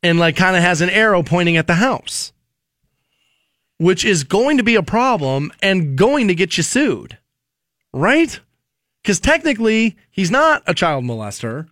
And 0.01 0.19
like 0.19 0.35
kind 0.35 0.55
of 0.55 0.61
has 0.61 0.81
an 0.81 0.89
arrow 0.89 1.23
pointing 1.23 1.57
at 1.57 1.67
the 1.67 1.75
house, 1.75 2.31
which 3.77 4.05
is 4.05 4.23
going 4.23 4.57
to 4.57 4.63
be 4.63 4.75
a 4.75 4.83
problem 4.83 5.51
and 5.61 5.97
going 5.97 6.29
to 6.29 6.35
get 6.35 6.55
you 6.57 6.63
sued 6.63 7.17
right? 7.93 8.39
Because 9.01 9.19
technically, 9.19 9.97
he's 10.11 10.31
not 10.31 10.63
a 10.67 10.73
child 10.73 11.03
molester. 11.03 11.67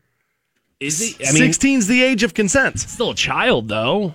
Is 0.80 1.00
he? 1.00 1.26
I 1.26 1.32
mean, 1.32 1.44
16's 1.44 1.88
the 1.88 2.04
age 2.04 2.24
of 2.24 2.34
consent. 2.34 2.80
still 2.80 3.12
a 3.12 3.16
child 3.16 3.68
though. 3.68 4.14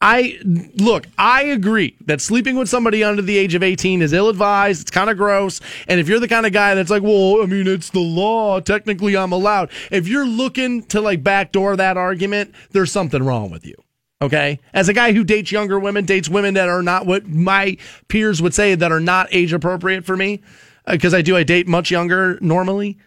I 0.00 0.38
look, 0.44 1.06
I 1.16 1.44
agree 1.44 1.96
that 2.04 2.20
sleeping 2.20 2.56
with 2.56 2.68
somebody 2.68 3.02
under 3.02 3.22
the 3.22 3.38
age 3.38 3.54
of 3.54 3.62
18 3.62 4.02
is 4.02 4.12
ill 4.12 4.28
advised. 4.28 4.82
It's 4.82 4.90
kind 4.90 5.08
of 5.08 5.16
gross. 5.16 5.60
And 5.88 5.98
if 5.98 6.06
you're 6.06 6.20
the 6.20 6.28
kind 6.28 6.44
of 6.44 6.52
guy 6.52 6.74
that's 6.74 6.90
like, 6.90 7.02
well, 7.02 7.42
I 7.42 7.46
mean, 7.46 7.66
it's 7.66 7.90
the 7.90 8.00
law. 8.00 8.60
Technically, 8.60 9.16
I'm 9.16 9.32
allowed. 9.32 9.70
If 9.90 10.06
you're 10.06 10.26
looking 10.26 10.82
to 10.84 11.00
like 11.00 11.22
backdoor 11.22 11.76
that 11.76 11.96
argument, 11.96 12.54
there's 12.72 12.92
something 12.92 13.22
wrong 13.22 13.50
with 13.50 13.66
you. 13.66 13.74
Okay. 14.20 14.60
As 14.74 14.88
a 14.88 14.94
guy 14.94 15.12
who 15.12 15.24
dates 15.24 15.50
younger 15.50 15.78
women, 15.78 16.04
dates 16.04 16.28
women 16.28 16.54
that 16.54 16.68
are 16.68 16.82
not 16.82 17.06
what 17.06 17.26
my 17.28 17.76
peers 18.08 18.40
would 18.42 18.54
say 18.54 18.74
that 18.74 18.92
are 18.92 19.00
not 19.00 19.28
age 19.30 19.52
appropriate 19.52 20.04
for 20.04 20.16
me, 20.16 20.42
uh, 20.86 20.92
because 20.92 21.14
I 21.14 21.22
do, 21.22 21.36
I 21.36 21.42
date 21.42 21.66
much 21.66 21.90
younger 21.90 22.38
normally. 22.40 22.98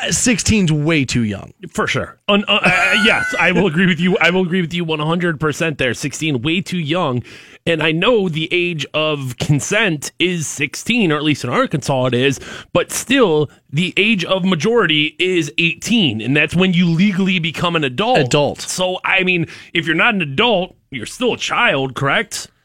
Uh, 0.00 0.08
16's 0.08 0.70
way 0.72 1.04
too 1.04 1.24
young. 1.24 1.52
For 1.70 1.86
sure. 1.86 2.20
Un- 2.28 2.44
uh, 2.46 2.60
uh, 2.62 3.02
yes, 3.04 3.34
I 3.38 3.52
will 3.52 3.66
agree 3.66 3.86
with 3.86 3.98
you. 3.98 4.16
I 4.18 4.30
will 4.30 4.42
agree 4.42 4.60
with 4.60 4.72
you 4.72 4.84
100% 4.84 5.78
there. 5.78 5.94
16, 5.94 6.42
way 6.42 6.60
too 6.60 6.78
young. 6.78 7.22
And 7.66 7.82
I 7.82 7.92
know 7.92 8.28
the 8.28 8.48
age 8.52 8.86
of 8.94 9.36
consent 9.38 10.12
is 10.18 10.46
16, 10.46 11.10
or 11.10 11.16
at 11.16 11.24
least 11.24 11.44
in 11.44 11.50
Arkansas 11.50 12.06
it 12.06 12.14
is, 12.14 12.40
but 12.72 12.92
still, 12.92 13.50
the 13.70 13.92
age 13.96 14.24
of 14.24 14.44
majority 14.44 15.16
is 15.18 15.52
18. 15.58 16.20
And 16.20 16.36
that's 16.36 16.54
when 16.54 16.72
you 16.72 16.88
legally 16.88 17.38
become 17.38 17.74
an 17.74 17.84
adult. 17.84 18.18
Adult. 18.18 18.60
So, 18.60 18.98
I 19.04 19.24
mean, 19.24 19.46
if 19.74 19.86
you're 19.86 19.96
not 19.96 20.14
an 20.14 20.22
adult, 20.22 20.76
you're 20.90 21.06
still 21.06 21.34
a 21.34 21.38
child, 21.38 21.94
correct? 21.94 22.48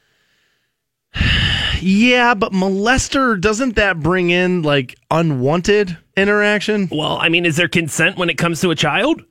Yeah, 1.83 2.33
but 2.33 2.53
molester, 2.53 3.39
doesn't 3.39 3.75
that 3.75 3.99
bring 3.99 4.29
in 4.29 4.61
like 4.61 4.95
unwanted 5.11 5.97
interaction? 6.15 6.87
Well, 6.91 7.17
I 7.17 7.29
mean, 7.29 7.45
is 7.45 7.57
there 7.57 7.67
consent 7.67 8.17
when 8.17 8.29
it 8.29 8.37
comes 8.37 8.61
to 8.61 8.71
a 8.71 8.75
child? 8.75 9.23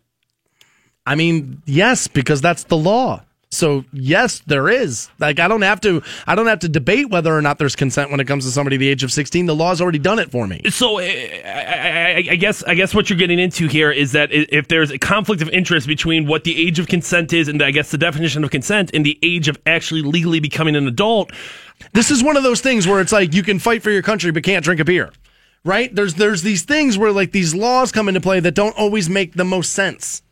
I 1.07 1.15
mean, 1.15 1.63
yes, 1.67 2.07
because 2.09 2.41
that's 2.41 2.65
the 2.65 2.77
law. 2.77 3.23
So 3.53 3.85
yes, 3.93 4.41
there 4.47 4.71
is. 4.71 5.11
Like 5.19 5.39
I 5.39 5.47
don't 5.47 5.61
have 5.61 5.79
to 5.83 6.03
I 6.27 6.35
don't 6.35 6.47
have 6.47 6.61
to 6.61 6.71
debate 6.71 7.11
whether 7.11 7.37
or 7.37 7.43
not 7.43 7.59
there's 7.59 7.77
consent 7.77 8.11
when 8.11 8.19
it 8.19 8.27
comes 8.27 8.47
to 8.47 8.51
somebody 8.51 8.79
the 8.79 8.89
age 8.89 9.05
of 9.05 9.13
16. 9.13 9.45
The 9.45 9.55
law's 9.55 9.83
already 9.83 9.99
done 9.99 10.19
it 10.19 10.31
for 10.31 10.47
me. 10.47 10.63
So 10.71 10.99
uh, 10.99 11.03
I, 11.03 12.15
I, 12.17 12.27
I 12.31 12.37
guess 12.37 12.63
I 12.65 12.75
guess 12.75 12.95
what 12.95 13.11
you're 13.11 13.19
getting 13.19 13.39
into 13.39 13.69
here 13.69 13.91
is 13.91 14.13
that 14.13 14.31
if 14.33 14.69
there's 14.69 14.91
a 14.91 14.99
conflict 14.99 15.43
of 15.43 15.51
interest 15.51 15.87
between 15.87 16.27
what 16.27 16.45
the 16.45 16.67
age 16.67 16.79
of 16.79 16.87
consent 16.87 17.35
is 17.35 17.47
and 17.47 17.63
I 17.63 17.73
guess 17.73 17.91
the 17.91 17.99
definition 17.99 18.43
of 18.43 18.51
consent 18.51 18.91
and 18.95 19.05
the 19.05 19.19
age 19.23 19.49
of 19.49 19.59
actually 19.67 20.01
legally 20.01 20.41
becoming 20.41 20.75
an 20.75 20.89
adult, 20.89 21.31
This 21.93 22.11
is 22.11 22.23
one 22.23 22.37
of 22.37 22.43
those 22.43 22.61
things 22.61 22.87
where 22.87 23.01
it's 23.01 23.13
like 23.13 23.35
you 23.35 23.43
can 23.43 23.59
fight 23.59 23.83
for 23.83 23.91
your 23.91 24.03
country 24.03 24.31
but 24.31 24.43
can't 24.43 24.65
drink 24.65 24.81
a 24.81 24.85
beer. 24.85 25.11
Right? 25.65 25.95
There's 25.95 26.15
there's 26.15 26.43
these 26.43 26.63
things 26.63 26.99
where 26.99 27.13
like 27.13 27.31
these 27.33 27.55
laws 27.55 27.93
come 27.93 28.09
into 28.09 28.21
play 28.21 28.41
that 28.41 28.55
don't 28.55 28.77
always 28.77 29.09
make 29.09 29.35
the 29.35 29.45
most 29.45 29.73
sense. 29.73 30.23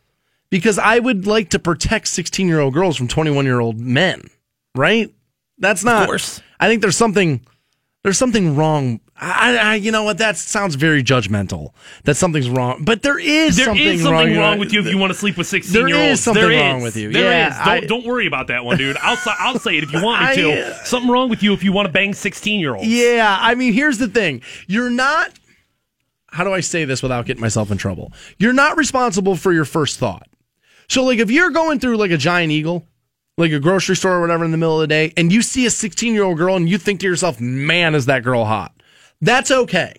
Because 0.49 0.77
I 0.77 0.99
would 0.99 1.25
like 1.25 1.49
to 1.51 1.59
protect 1.59 2.07
16-year-old 2.07 2.73
girls 2.73 2.97
from 2.97 3.07
21-year-old 3.07 3.79
men, 3.79 4.23
right? 4.75 5.09
That's 5.57 5.85
not 5.85 6.07
course. 6.07 6.41
I 6.59 6.67
think 6.67 6.81
there's 6.81 6.97
something 6.97 7.39
there's 8.03 8.17
something 8.17 8.55
wrong. 8.55 8.99
I, 9.15 9.57
I 9.57 9.75
you 9.75 9.91
know 9.91 10.03
what 10.03 10.17
that 10.17 10.35
sounds 10.37 10.73
very 10.75 11.03
judgmental. 11.03 11.73
That 12.05 12.15
something's 12.15 12.49
wrong, 12.49 12.83
but 12.83 13.03
there 13.03 13.19
is 13.19 13.55
there 13.57 13.65
something, 13.67 13.85
is 13.85 14.01
something 14.01 14.29
wrong, 14.35 14.37
wrong, 14.37 14.59
with 14.59 14.73
you 14.73 14.79
if 14.79 14.87
you 14.87 14.97
want 14.97 15.13
to 15.13 15.17
sleep 15.19 15.37
with 15.37 15.45
sixteen 15.45 15.87
year 15.87 15.95
olds. 15.97 16.01
There 16.01 16.11
is 16.11 16.19
something 16.23 16.43
wrong 16.59 16.81
with 16.81 16.97
you. 16.97 17.11
There 17.11 17.29
Yeah, 17.29 17.49
is. 17.49 17.57
Don't, 17.57 17.67
I- 17.67 17.79
don't 17.81 18.05
worry 18.05 18.25
about 18.25 18.47
that 18.47 18.65
one, 18.65 18.77
dude. 18.77 18.97
I'll, 19.01 19.17
I'll 19.39 19.59
say 19.59 19.77
it 19.77 19.83
if 19.83 19.93
you 19.93 20.01
want 20.03 20.21
me 20.21 20.27
I- 20.29 20.35
to. 20.35 20.73
Something 20.85 21.11
wrong 21.11 21.29
with 21.29 21.43
you 21.43 21.53
if 21.53 21.63
you 21.63 21.71
want 21.71 21.85
to 21.85 21.91
bang 21.91 22.13
16 22.13 22.59
year 22.59 22.73
olds. 22.75 22.87
Yeah, 22.87 23.37
I 23.39 23.53
mean, 23.53 23.73
here's 23.73 23.99
the 23.99 24.07
thing. 24.07 24.41
You're 24.67 24.89
not 24.89 25.31
how 26.31 26.43
do 26.45 26.53
I 26.53 26.61
say 26.61 26.85
this 26.85 27.03
without 27.03 27.25
getting 27.25 27.41
myself 27.41 27.71
in 27.71 27.77
trouble? 27.77 28.13
You're 28.39 28.53
not 28.53 28.77
responsible 28.77 29.35
for 29.35 29.51
your 29.51 29.65
first 29.65 29.99
thought. 29.99 30.27
So 30.87 31.03
like 31.03 31.19
if 31.19 31.29
you're 31.29 31.51
going 31.51 31.79
through 31.79 31.97
like 31.97 32.11
a 32.11 32.17
giant 32.17 32.51
eagle, 32.53 32.87
like 33.37 33.51
a 33.51 33.59
grocery 33.59 33.95
store 33.95 34.13
or 34.13 34.21
whatever 34.21 34.45
in 34.45 34.51
the 34.51 34.57
middle 34.57 34.75
of 34.75 34.81
the 34.81 34.87
day, 34.87 35.13
and 35.17 35.31
you 35.31 35.41
see 35.41 35.65
a 35.65 35.69
16-year-old 35.69 36.37
girl 36.37 36.55
and 36.55 36.69
you 36.69 36.77
think 36.77 36.99
to 36.99 37.07
yourself, 37.07 37.39
"Man, 37.39 37.95
is 37.95 38.05
that 38.05 38.23
girl 38.23 38.45
hot." 38.45 38.73
That's 39.21 39.51
okay. 39.51 39.93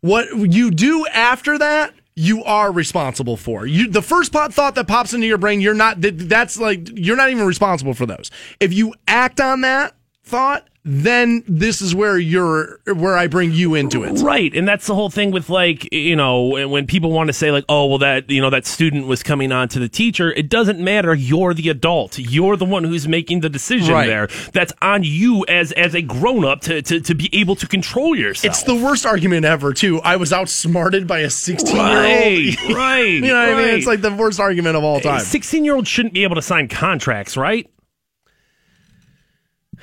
What 0.00 0.28
you 0.36 0.70
do 0.70 1.06
after 1.08 1.58
that, 1.58 1.94
you 2.14 2.42
are 2.44 2.72
responsible 2.72 3.36
for. 3.36 3.66
You 3.66 3.88
the 3.88 4.02
first 4.02 4.32
pot 4.32 4.52
thought 4.52 4.74
that 4.74 4.86
pops 4.88 5.14
into 5.14 5.26
your 5.26 5.38
brain, 5.38 5.60
you're 5.60 5.74
not 5.74 5.96
that's 6.00 6.58
like 6.58 6.88
you're 6.94 7.16
not 7.16 7.30
even 7.30 7.46
responsible 7.46 7.94
for 7.94 8.06
those. 8.06 8.30
If 8.60 8.72
you 8.72 8.94
act 9.06 9.40
on 9.40 9.62
that 9.62 9.94
thought, 10.24 10.66
then 10.84 11.44
this 11.46 11.80
is 11.80 11.94
where 11.94 12.18
you're 12.18 12.80
where 12.86 13.16
I 13.16 13.28
bring 13.28 13.52
you 13.52 13.74
into 13.76 14.02
it. 14.02 14.20
Right, 14.20 14.52
and 14.54 14.66
that's 14.66 14.86
the 14.88 14.94
whole 14.96 15.10
thing 15.10 15.30
with 15.30 15.48
like 15.48 15.92
you 15.92 16.16
know 16.16 16.68
when 16.68 16.86
people 16.86 17.12
want 17.12 17.28
to 17.28 17.32
say 17.32 17.50
like 17.52 17.64
oh 17.68 17.86
well 17.86 17.98
that 17.98 18.28
you 18.28 18.40
know 18.40 18.50
that 18.50 18.66
student 18.66 19.06
was 19.06 19.22
coming 19.22 19.52
on 19.52 19.68
to 19.68 19.78
the 19.78 19.88
teacher 19.88 20.32
it 20.32 20.48
doesn't 20.48 20.80
matter 20.80 21.14
you're 21.14 21.54
the 21.54 21.68
adult 21.68 22.18
you're 22.18 22.56
the 22.56 22.64
one 22.64 22.82
who's 22.84 23.06
making 23.06 23.40
the 23.40 23.48
decision 23.48 23.94
Right. 23.94 24.06
there 24.06 24.28
that's 24.52 24.72
on 24.82 25.02
you 25.04 25.44
as 25.48 25.70
as 25.72 25.94
a 25.94 26.02
grown 26.02 26.44
up 26.44 26.62
to, 26.62 26.82
to 26.82 27.00
to 27.00 27.14
be 27.14 27.28
able 27.32 27.54
to 27.56 27.66
control 27.68 28.16
yourself. 28.16 28.54
It's 28.54 28.62
the 28.64 28.74
worst 28.74 29.06
argument 29.06 29.44
ever, 29.44 29.72
too. 29.72 30.00
I 30.00 30.16
was 30.16 30.32
outsmarted 30.32 31.06
by 31.06 31.20
a 31.20 31.26
16-year-old. 31.26 32.76
right. 32.76 33.04
You 33.06 33.20
know 33.20 33.34
what 33.34 33.54
I 33.54 33.54
mean? 33.66 33.74
It's 33.74 33.86
like 33.86 34.00
the 34.00 34.12
worst 34.12 34.40
argument 34.40 34.76
of 34.76 34.84
all 34.84 35.00
time. 35.00 35.20
sixteen 35.20 35.64
year 35.64 35.74
olds 35.74 35.88
shouldn't 35.88 36.14
be 36.14 36.22
able 36.24 36.34
to 36.36 36.42
sign 36.42 36.68
contracts, 36.68 37.36
right? 37.36 37.68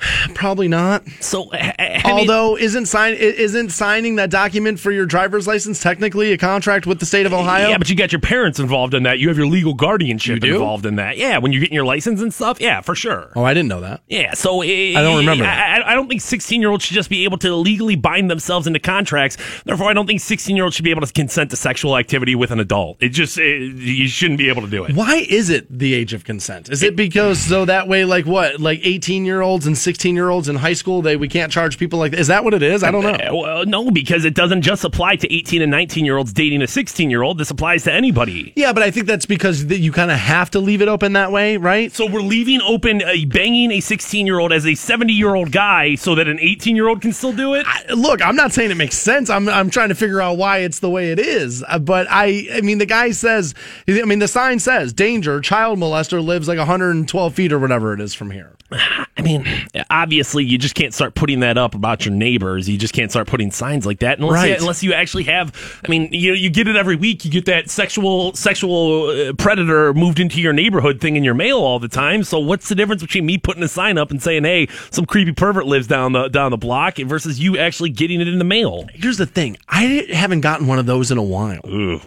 Probably 0.34 0.68
not. 0.68 1.04
So, 1.20 1.50
I- 1.52 1.74
mean- 2.04 2.20
Although 2.20 2.56
isn't 2.56 2.86
sign 2.86 3.14
isn't 3.14 3.70
signing 3.70 4.16
that 4.16 4.30
document 4.30 4.80
for 4.80 4.90
your 4.90 5.06
driver's 5.06 5.46
license 5.46 5.80
technically 5.80 6.32
a 6.32 6.38
contract 6.38 6.86
with 6.86 6.98
the 7.00 7.06
state 7.06 7.26
of 7.26 7.32
Ohio? 7.32 7.68
Yeah, 7.68 7.78
but 7.78 7.88
you 7.90 7.96
got 7.96 8.12
your 8.12 8.20
parents 8.20 8.58
involved 8.58 8.94
in 8.94 9.02
that. 9.04 9.18
You 9.18 9.28
have 9.28 9.36
your 9.36 9.46
legal 9.46 9.74
guardianship 9.74 10.42
involved 10.42 10.86
in 10.86 10.96
that. 10.96 11.16
Yeah, 11.16 11.38
when 11.38 11.52
you're 11.52 11.60
getting 11.60 11.74
your 11.74 11.84
license 11.84 12.20
and 12.20 12.32
stuff. 12.32 12.60
Yeah, 12.60 12.80
for 12.80 12.94
sure. 12.94 13.30
oh, 13.36 13.44
I 13.44 13.54
didn't 13.54 13.68
know 13.68 13.80
that. 13.82 14.02
Yeah, 14.08 14.34
so 14.34 14.62
I 14.62 14.92
don't 14.94 15.18
remember 15.18 15.44
I, 15.44 15.82
I- 15.84 15.94
don't 15.94 16.08
think 16.08 16.20
16 16.22 16.60
year 16.60 16.70
olds 16.70 16.84
should 16.84 16.94
just 16.94 17.10
be 17.10 17.24
able 17.24 17.38
to 17.38 17.54
legally 17.54 17.96
bind 17.96 18.30
themselves 18.30 18.66
into 18.66 18.78
contracts. 18.80 19.36
Therefore, 19.64 19.88
I 19.90 19.92
don't 19.92 20.06
think 20.06 20.20
16 20.20 20.56
year 20.56 20.64
olds 20.64 20.76
should 20.76 20.84
be 20.84 20.90
able 20.90 21.06
to 21.06 21.12
consent 21.12 21.50
to 21.50 21.56
sexual 21.56 21.96
activity 21.96 22.34
with 22.34 22.50
an 22.50 22.60
adult. 22.60 22.96
It 23.00 23.10
just 23.10 23.38
it, 23.38 23.60
you 23.76 24.08
shouldn't 24.08 24.38
be 24.38 24.48
able 24.48 24.62
to 24.62 24.68
do 24.68 24.84
it. 24.84 24.94
Why 24.94 25.26
is 25.28 25.50
it 25.50 25.66
the 25.70 25.94
age 25.94 26.12
of 26.14 26.24
consent? 26.24 26.70
Is 26.70 26.82
it 26.82 26.96
because 26.96 27.38
so 27.40 27.64
that 27.66 27.86
way, 27.88 28.04
like 28.04 28.26
what, 28.26 28.60
like 28.60 28.80
eighteen 28.82 29.24
year 29.24 29.40
olds 29.42 29.66
and 29.66 29.76
sixteen 29.90 30.14
year 30.14 30.28
olds 30.30 30.48
in 30.48 30.54
high 30.56 30.72
school, 30.74 31.02
they 31.02 31.16
we 31.16 31.26
can't 31.28 31.50
charge 31.50 31.76
people 31.76 31.98
like 31.98 32.12
is 32.12 32.28
that 32.28 32.44
what 32.44 32.54
it 32.54 32.62
is? 32.62 32.82
I 32.84 32.90
don't 32.92 33.02
know. 33.02 33.10
Uh, 33.10 33.30
Well, 33.34 33.66
no, 33.66 33.90
because 33.90 34.24
it 34.24 34.34
doesn't 34.34 34.62
just 34.62 34.84
apply 34.84 35.16
to 35.16 35.26
18 35.32 35.62
and 35.62 35.70
19 35.70 36.04
year 36.04 36.16
olds 36.16 36.32
dating 36.32 36.62
a 36.62 36.66
16 36.68 37.10
year 37.10 37.22
old. 37.22 37.38
This 37.38 37.50
applies 37.50 37.82
to 37.84 37.92
anybody. 37.92 38.52
Yeah, 38.54 38.72
but 38.72 38.82
I 38.84 38.90
think 38.92 39.06
that's 39.06 39.26
because 39.26 39.64
you 39.64 39.90
kind 39.90 40.10
of 40.12 40.18
have 40.18 40.48
to 40.50 40.60
leave 40.60 40.80
it 40.82 40.88
open 40.88 41.14
that 41.14 41.32
way, 41.32 41.56
right? 41.56 41.90
So 41.92 42.06
we're 42.08 42.20
leaving 42.22 42.60
open 42.62 43.02
a 43.02 43.24
banging 43.24 43.72
a 43.72 43.80
16 43.80 44.26
year 44.26 44.38
old 44.38 44.52
as 44.52 44.64
a 44.66 44.74
70 44.76 45.12
year 45.12 45.34
old 45.34 45.50
guy 45.50 45.96
so 45.96 46.14
that 46.14 46.28
an 46.28 46.38
18 46.40 46.76
year 46.76 46.86
old 46.88 47.00
can 47.02 47.12
still 47.12 47.32
do 47.32 47.54
it. 47.54 47.66
I- 47.66 47.92
Look, 47.94 48.22
I'm 48.24 48.36
not 48.36 48.52
saying 48.52 48.70
it 48.70 48.76
makes 48.76 48.96
sense. 48.96 49.28
I'm 49.28 49.48
I'm 49.48 49.70
trying 49.70 49.88
to 49.88 49.94
figure 49.96 50.20
out 50.20 50.36
why 50.38 50.58
it's 50.58 50.78
the 50.78 50.90
way 50.90 51.10
it 51.10 51.18
is. 51.18 51.64
Uh, 51.66 51.78
But 51.80 52.06
I 52.10 52.46
I 52.54 52.60
mean 52.60 52.78
the 52.78 52.86
guy 52.86 53.10
says 53.10 53.54
I 53.88 54.04
mean 54.04 54.20
the 54.20 54.28
sign 54.28 54.60
says 54.60 54.92
danger 54.92 55.40
child 55.40 55.78
molester 55.80 56.24
lives 56.24 56.46
like 56.46 56.58
112 56.58 57.34
feet 57.34 57.52
or 57.52 57.58
whatever 57.58 57.92
it 57.94 58.00
is 58.00 58.14
from 58.14 58.30
here. 58.30 58.52
I 59.16 59.22
mean, 59.22 59.46
obviously, 59.90 60.44
you 60.44 60.56
just 60.56 60.74
can't 60.74 60.94
start 60.94 61.14
putting 61.14 61.40
that 61.40 61.58
up 61.58 61.74
about 61.74 62.04
your 62.04 62.14
neighbors. 62.14 62.68
You 62.68 62.78
just 62.78 62.94
can't 62.94 63.10
start 63.10 63.26
putting 63.26 63.50
signs 63.50 63.84
like 63.84 64.00
that 64.00 64.18
unless, 64.18 64.32
you, 64.46 64.56
unless 64.60 64.82
you 64.82 64.92
actually 64.92 65.24
have. 65.24 65.80
I 65.84 65.88
mean, 65.88 66.08
you 66.12 66.32
you 66.32 66.50
get 66.50 66.68
it 66.68 66.76
every 66.76 66.96
week. 66.96 67.24
You 67.24 67.30
get 67.30 67.46
that 67.46 67.68
sexual 67.68 68.34
sexual 68.34 69.08
uh, 69.08 69.32
predator 69.34 69.92
moved 69.92 70.20
into 70.20 70.40
your 70.40 70.52
neighborhood 70.52 71.00
thing 71.00 71.16
in 71.16 71.24
your 71.24 71.34
mail 71.34 71.58
all 71.58 71.78
the 71.78 71.88
time. 71.88 72.22
So 72.24 72.38
what's 72.38 72.68
the 72.68 72.74
difference 72.74 73.02
between 73.02 73.26
me 73.26 73.38
putting 73.38 73.62
a 73.62 73.68
sign 73.68 73.98
up 73.98 74.10
and 74.10 74.22
saying, 74.22 74.44
"Hey, 74.44 74.68
some 74.90 75.06
creepy 75.06 75.32
pervert 75.32 75.66
lives 75.66 75.86
down 75.86 76.12
the 76.12 76.28
down 76.28 76.50
the 76.50 76.56
block," 76.58 76.96
versus 76.96 77.40
you 77.40 77.58
actually 77.58 77.90
getting 77.90 78.20
it 78.20 78.28
in 78.28 78.38
the 78.38 78.44
mail? 78.44 78.86
Here's 78.94 79.18
the 79.18 79.26
thing. 79.26 79.56
I 79.68 80.06
haven't 80.12 80.40
gotten 80.42 80.66
one 80.66 80.78
of 80.78 80.86
those 80.86 81.10
in 81.10 81.18
a 81.18 81.22
while. 81.22 81.60
Ooh. 81.66 82.00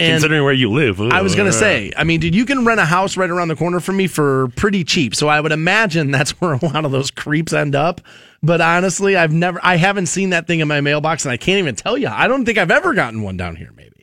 And 0.00 0.12
Considering 0.12 0.44
where 0.44 0.52
you 0.52 0.70
live, 0.70 1.00
I 1.00 1.22
was 1.22 1.34
going 1.34 1.50
to 1.50 1.52
say, 1.52 1.92
I 1.96 2.04
mean, 2.04 2.20
dude, 2.20 2.32
you 2.32 2.46
can 2.46 2.64
rent 2.64 2.78
a 2.78 2.84
house 2.84 3.16
right 3.16 3.28
around 3.28 3.48
the 3.48 3.56
corner 3.56 3.80
from 3.80 3.96
me 3.96 4.06
for 4.06 4.46
pretty 4.54 4.84
cheap. 4.84 5.12
So 5.16 5.26
I 5.26 5.40
would 5.40 5.50
imagine 5.50 6.10
that's 6.12 6.40
where 6.40 6.52
a 6.52 6.64
lot 6.64 6.84
of 6.84 6.92
those 6.92 7.10
creeps 7.10 7.52
end 7.52 7.74
up. 7.74 8.00
But 8.40 8.60
honestly, 8.60 9.16
I've 9.16 9.32
never, 9.32 9.58
I 9.60 9.74
haven't 9.76 10.06
seen 10.06 10.30
that 10.30 10.46
thing 10.46 10.60
in 10.60 10.68
my 10.68 10.80
mailbox 10.80 11.24
and 11.24 11.32
I 11.32 11.36
can't 11.36 11.58
even 11.58 11.74
tell 11.74 11.98
you. 11.98 12.06
I 12.06 12.28
don't 12.28 12.44
think 12.44 12.58
I've 12.58 12.70
ever 12.70 12.94
gotten 12.94 13.22
one 13.22 13.36
down 13.36 13.56
here, 13.56 13.72
maybe. 13.76 13.97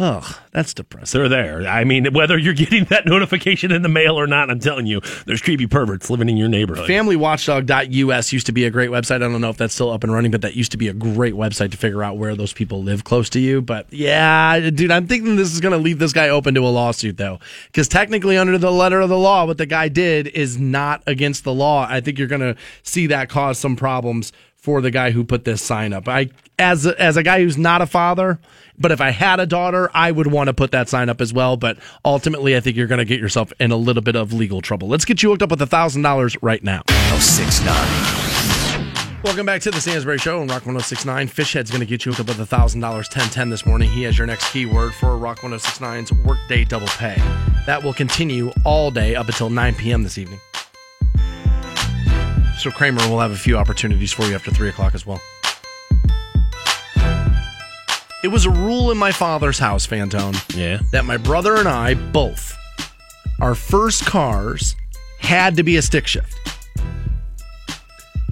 Ugh, 0.00 0.34
that's 0.52 0.72
depressing. 0.72 1.20
They're 1.20 1.28
there. 1.28 1.68
I 1.68 1.84
mean, 1.84 2.14
whether 2.14 2.38
you're 2.38 2.54
getting 2.54 2.84
that 2.84 3.04
notification 3.04 3.70
in 3.70 3.82
the 3.82 3.88
mail 3.90 4.18
or 4.18 4.26
not, 4.26 4.48
I'm 4.48 4.58
telling 4.58 4.86
you, 4.86 5.02
there's 5.26 5.42
creepy 5.42 5.66
perverts 5.66 6.08
living 6.08 6.30
in 6.30 6.38
your 6.38 6.48
neighborhood. 6.48 6.88
FamilyWatchdog.us 6.88 8.32
used 8.32 8.46
to 8.46 8.52
be 8.52 8.64
a 8.64 8.70
great 8.70 8.88
website. 8.88 9.16
I 9.16 9.18
don't 9.18 9.42
know 9.42 9.50
if 9.50 9.58
that's 9.58 9.74
still 9.74 9.90
up 9.90 10.02
and 10.02 10.10
running, 10.10 10.30
but 10.30 10.40
that 10.40 10.56
used 10.56 10.72
to 10.72 10.78
be 10.78 10.88
a 10.88 10.94
great 10.94 11.34
website 11.34 11.70
to 11.72 11.76
figure 11.76 12.02
out 12.02 12.16
where 12.16 12.34
those 12.34 12.54
people 12.54 12.82
live 12.82 13.04
close 13.04 13.28
to 13.30 13.40
you. 13.40 13.60
But 13.60 13.92
yeah, 13.92 14.70
dude, 14.70 14.90
I'm 14.90 15.06
thinking 15.06 15.36
this 15.36 15.52
is 15.52 15.60
going 15.60 15.72
to 15.72 15.78
leave 15.78 15.98
this 15.98 16.14
guy 16.14 16.30
open 16.30 16.54
to 16.54 16.62
a 16.62 16.70
lawsuit, 16.70 17.18
though. 17.18 17.38
Because 17.66 17.86
technically, 17.86 18.38
under 18.38 18.56
the 18.56 18.72
letter 18.72 19.02
of 19.02 19.10
the 19.10 19.18
law, 19.18 19.44
what 19.44 19.58
the 19.58 19.66
guy 19.66 19.88
did 19.88 20.28
is 20.28 20.58
not 20.58 21.02
against 21.06 21.44
the 21.44 21.52
law. 21.52 21.86
I 21.86 22.00
think 22.00 22.18
you're 22.18 22.26
going 22.26 22.40
to 22.40 22.56
see 22.84 23.06
that 23.08 23.28
cause 23.28 23.58
some 23.58 23.76
problems 23.76 24.32
for 24.56 24.80
the 24.80 24.90
guy 24.90 25.10
who 25.10 25.24
put 25.24 25.44
this 25.44 25.62
sign 25.62 25.92
up. 25.92 26.06
I, 26.06 26.28
as 26.60 26.84
a, 26.84 27.00
as 27.00 27.16
a 27.16 27.22
guy 27.22 27.42
who's 27.42 27.56
not 27.56 27.80
a 27.80 27.86
father, 27.86 28.38
but 28.78 28.92
if 28.92 29.00
I 29.00 29.10
had 29.10 29.40
a 29.40 29.46
daughter, 29.46 29.90
I 29.94 30.12
would 30.12 30.26
want 30.26 30.48
to 30.48 30.54
put 30.54 30.72
that 30.72 30.88
sign 30.90 31.08
up 31.08 31.20
as 31.20 31.32
well. 31.32 31.56
But 31.56 31.78
ultimately, 32.04 32.54
I 32.54 32.60
think 32.60 32.76
you're 32.76 32.86
going 32.86 32.98
to 32.98 33.06
get 33.06 33.18
yourself 33.18 33.52
in 33.58 33.72
a 33.72 33.76
little 33.76 34.02
bit 34.02 34.14
of 34.14 34.32
legal 34.34 34.60
trouble. 34.60 34.86
Let's 34.86 35.06
get 35.06 35.22
you 35.22 35.30
hooked 35.30 35.42
up 35.42 35.50
with 35.50 35.62
a 35.62 35.66
thousand 35.66 36.02
dollars 36.02 36.36
right 36.42 36.62
now. 36.62 36.82
1069. 36.86 37.74
Welcome 39.24 39.44
back 39.44 39.60
to 39.62 39.70
the 39.70 39.80
Stansbury 39.80 40.18
Show 40.18 40.40
on 40.40 40.48
Rock 40.48 40.66
1069. 40.66 41.28
Fishhead's 41.28 41.70
going 41.70 41.80
to 41.80 41.86
get 41.86 42.04
you 42.06 42.12
hooked 42.12 42.30
up 42.30 42.38
with 42.38 42.52
a 42.52 42.56
$1,000 42.56 42.80
1010 42.82 43.50
this 43.50 43.66
morning. 43.66 43.90
He 43.90 44.02
has 44.04 44.16
your 44.16 44.26
next 44.26 44.50
keyword 44.52 44.94
for 44.94 45.16
Rock 45.18 45.40
1069's 45.40 46.12
Workday 46.24 46.64
Double 46.64 46.86
Pay. 46.88 47.16
That 47.66 47.82
will 47.82 47.92
continue 47.92 48.50
all 48.64 48.90
day 48.90 49.14
up 49.14 49.26
until 49.26 49.50
9 49.50 49.74
p.m. 49.74 50.02
this 50.04 50.16
evening. 50.16 50.40
So 52.58 52.70
Kramer 52.70 53.06
will 53.08 53.20
have 53.20 53.30
a 53.30 53.36
few 53.36 53.56
opportunities 53.56 54.12
for 54.12 54.24
you 54.24 54.34
after 54.34 54.50
3 54.50 54.68
o'clock 54.70 54.94
as 54.94 55.06
well. 55.06 55.20
It 58.22 58.28
was 58.28 58.44
a 58.44 58.50
rule 58.50 58.90
in 58.90 58.98
my 58.98 59.12
father's 59.12 59.58
house, 59.58 59.86
Fantone, 59.86 60.36
Yeah. 60.56 60.80
that 60.92 61.04
my 61.06 61.16
brother 61.16 61.56
and 61.56 61.66
I 61.68 61.94
both, 61.94 62.54
our 63.40 63.54
first 63.54 64.04
cars 64.04 64.76
had 65.18 65.56
to 65.56 65.62
be 65.62 65.76
a 65.76 65.82
stick 65.82 66.06
shift. 66.06 66.34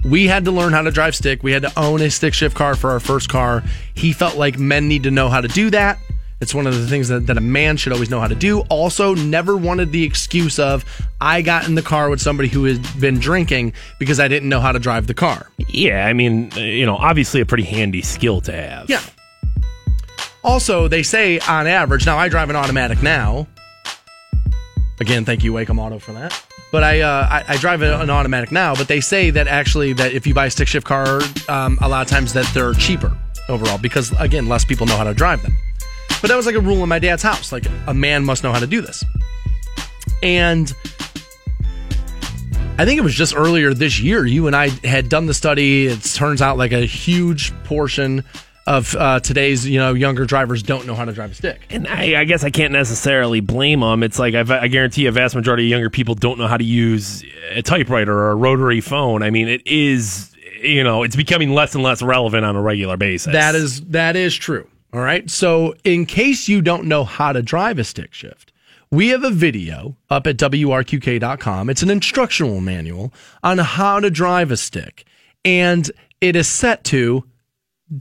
We 0.05 0.27
had 0.27 0.45
to 0.45 0.51
learn 0.51 0.71
how 0.73 0.83
to 0.83 0.91
drive 0.91 1.15
stick. 1.15 1.43
We 1.43 1.51
had 1.51 1.63
to 1.63 1.71
own 1.79 2.01
a 2.01 2.09
stick 2.09 2.33
shift 2.33 2.55
car 2.55 2.75
for 2.75 2.91
our 2.91 2.99
first 2.99 3.29
car. 3.29 3.63
He 3.95 4.13
felt 4.13 4.37
like 4.37 4.57
men 4.57 4.87
need 4.87 5.03
to 5.03 5.11
know 5.11 5.27
how 5.27 5.41
to 5.41 5.47
do 5.47 5.69
that. 5.71 5.97
It's 6.39 6.55
one 6.55 6.67
of 6.67 6.73
the 6.79 6.87
things 6.87 7.09
that, 7.09 7.27
that 7.27 7.37
a 7.37 7.41
man 7.41 7.75
should 7.75 7.91
always 7.91 8.09
know 8.09 8.21
how 8.21 8.27
to 8.29 8.35
do. 8.35 8.61
Also, 8.69 9.13
never 9.13 9.57
wanted 9.57 9.91
the 9.91 10.03
excuse 10.03 10.57
of, 10.57 10.85
I 11.19 11.41
got 11.41 11.67
in 11.67 11.75
the 11.75 11.81
car 11.81 12.09
with 12.09 12.21
somebody 12.21 12.47
who 12.47 12.63
had 12.63 12.81
been 13.01 13.19
drinking 13.19 13.73
because 13.99 14.21
I 14.21 14.29
didn't 14.29 14.47
know 14.47 14.61
how 14.61 14.71
to 14.71 14.79
drive 14.79 15.07
the 15.07 15.13
car. 15.13 15.47
Yeah, 15.67 16.05
I 16.05 16.13
mean, 16.13 16.49
uh, 16.55 16.61
you 16.61 16.85
know, 16.85 16.95
obviously 16.95 17.41
a 17.41 17.45
pretty 17.45 17.65
handy 17.65 18.01
skill 18.01 18.39
to 18.41 18.53
have. 18.53 18.89
Yeah. 18.89 19.01
Also, 20.43 20.87
they 20.87 21.03
say 21.03 21.39
on 21.39 21.67
average, 21.67 22.05
now 22.05 22.17
I 22.17 22.29
drive 22.29 22.49
an 22.49 22.55
automatic 22.55 23.03
now. 23.03 23.47
Again, 24.99 25.25
thank 25.25 25.43
you, 25.43 25.53
Waikem 25.53 25.79
Auto, 25.79 25.99
for 25.99 26.13
that. 26.13 26.41
But 26.71 26.83
I, 26.83 27.01
uh, 27.01 27.27
I, 27.29 27.53
I 27.53 27.57
drive 27.57 27.81
an 27.81 28.09
automatic 28.09 28.51
now. 28.51 28.75
But 28.75 28.87
they 28.87 28.99
say 28.99 29.29
that 29.31 29.47
actually 29.47 29.93
that 29.93 30.13
if 30.13 30.27
you 30.27 30.33
buy 30.33 30.47
a 30.47 30.51
stick 30.51 30.67
shift 30.67 30.85
car, 30.85 31.21
um, 31.47 31.77
a 31.81 31.89
lot 31.89 32.01
of 32.01 32.07
times 32.07 32.33
that 32.33 32.49
they're 32.53 32.73
cheaper 32.73 33.17
overall 33.47 33.77
because 33.77 34.11
again, 34.19 34.47
less 34.47 34.63
people 34.63 34.85
know 34.85 34.95
how 34.95 35.03
to 35.03 35.13
drive 35.13 35.41
them. 35.41 35.53
But 36.21 36.27
that 36.27 36.35
was 36.35 36.45
like 36.45 36.55
a 36.55 36.59
rule 36.59 36.83
in 36.83 36.89
my 36.89 36.99
dad's 36.99 37.23
house. 37.23 37.51
Like 37.51 37.65
a 37.87 37.93
man 37.93 38.25
must 38.25 38.43
know 38.43 38.51
how 38.51 38.59
to 38.59 38.67
do 38.67 38.81
this. 38.81 39.03
And 40.21 40.71
I 42.77 42.85
think 42.85 42.97
it 42.97 43.03
was 43.03 43.15
just 43.15 43.35
earlier 43.35 43.73
this 43.73 43.99
year, 43.99 44.25
you 44.25 44.47
and 44.47 44.55
I 44.55 44.69
had 44.85 45.09
done 45.09 45.25
the 45.25 45.33
study. 45.33 45.87
It 45.87 46.01
turns 46.03 46.41
out 46.41 46.57
like 46.57 46.71
a 46.71 46.85
huge 46.85 47.53
portion 47.63 48.23
of 48.69 48.95
uh, 48.95 49.19
today's 49.19 49.67
you 49.67 49.79
know 49.79 49.95
younger 49.95 50.25
drivers 50.25 50.61
don't 50.61 50.85
know 50.85 50.93
how 50.93 51.03
to 51.03 51.11
drive 51.11 51.31
a 51.31 51.33
stick. 51.33 51.59
And 51.71 51.87
I, 51.87 52.21
I 52.21 52.23
guess 52.23 52.43
I 52.43 52.51
can't 52.51 52.71
necessarily 52.71 53.39
blame 53.39 53.79
them. 53.79 54.03
It's 54.03 54.19
like 54.19 54.35
I've, 54.35 54.51
I 54.51 54.67
guarantee 54.67 55.07
a 55.07 55.11
vast 55.11 55.35
majority 55.35 55.65
of 55.65 55.69
younger 55.69 55.89
people 55.89 56.13
don't 56.13 56.37
know 56.37 56.47
how 56.47 56.55
to 56.55 56.63
use 56.63 57.25
a 57.49 57.63
typewriter 57.63 58.13
or 58.13 58.29
a 58.29 58.35
rotary 58.35 58.79
phone. 58.79 59.23
I 59.23 59.31
mean, 59.31 59.47
it 59.47 59.65
is, 59.65 60.35
you 60.61 60.83
know, 60.83 61.01
it's 61.01 61.15
becoming 61.15 61.49
less 61.49 61.73
and 61.73 61.83
less 61.83 62.03
relevant 62.03 62.45
on 62.45 62.55
a 62.55 62.61
regular 62.61 62.95
basis. 62.95 63.33
That 63.33 63.55
is 63.55 63.81
that 63.85 64.15
is 64.15 64.35
true. 64.35 64.69
All 64.93 65.01
right. 65.01 65.27
So 65.29 65.73
in 65.83 66.05
case 66.05 66.47
you 66.47 66.61
don't 66.61 66.85
know 66.85 67.03
how 67.03 67.33
to 67.33 67.41
drive 67.41 67.79
a 67.79 67.83
stick 67.83 68.13
shift, 68.13 68.53
we 68.91 69.07
have 69.09 69.23
a 69.23 69.31
video 69.31 69.97
up 70.11 70.27
at 70.27 70.37
wrqk.com. 70.37 71.69
It's 71.71 71.81
an 71.81 71.89
instructional 71.89 72.61
manual 72.61 73.11
on 73.41 73.57
how 73.57 73.99
to 73.99 74.11
drive 74.11 74.51
a 74.51 74.57
stick, 74.57 75.05
and 75.43 75.89
it 76.21 76.35
is 76.35 76.47
set 76.47 76.83
to 76.85 77.23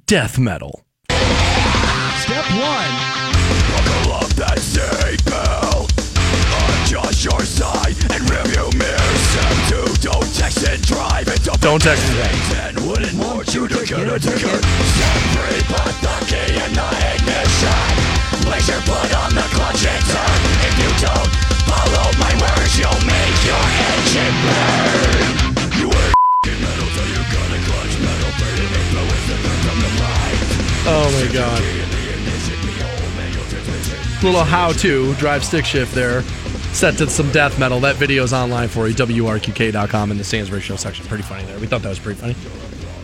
death 0.06 0.38
metal. 0.38 0.84
Step 1.08 2.44
one. 2.52 2.92
Buckle 3.72 4.12
up 4.12 4.28
that 4.36 4.58
seatbelt. 4.60 5.88
Adjust 6.84 7.24
your 7.24 7.40
side 7.40 7.96
and 8.12 8.20
rearview 8.28 8.68
mirror. 8.76 9.14
Step 9.32 9.54
two, 9.68 9.88
don't 10.04 10.28
text 10.34 10.66
and 10.68 10.82
drive. 10.84 11.28
It's 11.28 11.48
a 11.48 11.56
Don't 11.58 11.80
text 11.80 12.04
and 12.04 12.36
drive. 12.36 12.76
and 12.76 12.88
wouldn't 12.88 13.14
want 13.18 13.54
you 13.54 13.68
to 13.68 13.80
get 13.86 14.08
a 14.12 14.18
ticket. 14.20 14.60
Step 14.60 15.20
three, 15.32 15.60
put 15.72 15.94
the 16.04 16.16
key 16.28 16.52
in 16.52 16.72
the 16.76 16.88
ignition. 17.16 18.44
Place 18.44 18.68
your 18.68 18.80
foot 18.84 19.12
on 19.16 19.32
the 19.34 19.46
clutch 19.56 19.84
and 19.88 20.04
turn. 20.04 20.40
If 20.68 20.74
you 20.84 20.90
don't 21.00 21.32
follow 21.64 22.12
my 22.20 22.32
words, 22.44 22.76
you'll 22.76 23.02
make 23.08 23.40
your 23.44 23.64
engine 23.88 24.36
burn. 24.44 25.07
Oh 30.90 31.10
my 31.12 31.32
god. 31.32 31.62
Little 34.24 34.42
how 34.42 34.72
to 34.72 35.14
drive 35.16 35.44
stick 35.44 35.66
shift 35.66 35.94
there. 35.94 36.22
Set 36.72 36.96
to 36.98 37.08
some 37.10 37.30
death 37.30 37.58
metal. 37.58 37.78
That 37.80 37.96
video 37.96 38.24
is 38.24 38.32
online 38.32 38.68
for 38.68 38.88
you. 38.88 38.94
WRQK.com 38.94 40.10
in 40.10 40.16
the 40.16 40.24
Stansbury 40.24 40.62
Show 40.62 40.76
section. 40.76 41.06
Pretty 41.06 41.24
funny 41.24 41.44
there. 41.44 41.58
We 41.58 41.66
thought 41.66 41.82
that 41.82 41.90
was 41.90 41.98
pretty 41.98 42.18
funny. 42.18 42.34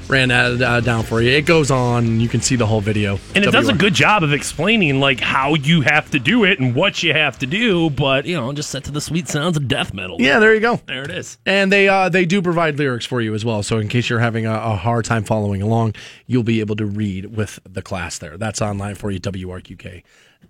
Ran 0.09 0.29
that 0.29 0.61
uh, 0.61 0.81
down 0.81 1.05
for 1.05 1.21
you. 1.21 1.31
It 1.31 1.47
goes 1.47 1.71
on, 1.71 2.21
you 2.21 2.29
can 2.29 2.41
see 2.41 2.57
the 2.57 2.67
whole 2.67 2.81
video. 2.81 3.19
And 3.35 3.45
it 3.45 3.51
does 3.51 3.69
a 3.69 3.75
good 3.75 3.95
job 3.95 4.23
of 4.23 4.33
explaining 4.33 5.01
like 5.01 5.21
how 5.21 5.55
you 5.55 5.81
have 5.83 6.11
to 6.11 6.19
do 6.19 6.45
it 6.45 6.59
and 6.59 6.75
what 6.75 7.03
you 7.03 7.13
have 7.13 7.39
to 7.41 7.47
do, 7.47 7.91
but 7.91 8.27
you 8.27 8.37
know, 8.37 8.53
just 8.53 8.71
set 8.71 8.85
to 8.85 8.91
the 8.91 9.01
sweet 9.01 9.29
sounds 9.29 9.57
of 9.57 9.69
death 9.69 9.95
metal. 9.95 10.17
Yeah, 10.21 10.39
there 10.39 10.55
you 10.55 10.61
go. 10.61 10.81
there 10.87 11.03
it 11.03 11.11
is. 11.11 11.39
And 11.47 11.73
they 11.73 11.89
uh, 11.89 12.09
they 12.09 12.25
do 12.25 12.43
provide 12.43 12.79
lyrics 12.79 13.07
for 13.07 13.21
you 13.21 13.35
as 13.35 13.45
well. 13.45 13.63
So 13.63 13.79
in 13.79 13.89
case 13.89 14.09
you're 14.09 14.21
having 14.21 14.47
a, 14.47 14.55
a 14.55 14.77
hard 14.77 15.05
time 15.05 15.25
following 15.25 15.63
along, 15.63 15.95
you'll 16.27 16.43
be 16.43 16.61
able 16.61 16.77
to 16.77 16.87
read 16.87 17.37
with 17.37 17.59
the 17.65 17.83
class 17.83 18.19
there. 18.19 18.37
That's 18.37 18.61
online 18.63 18.95
for 18.95 19.11
you, 19.11 19.19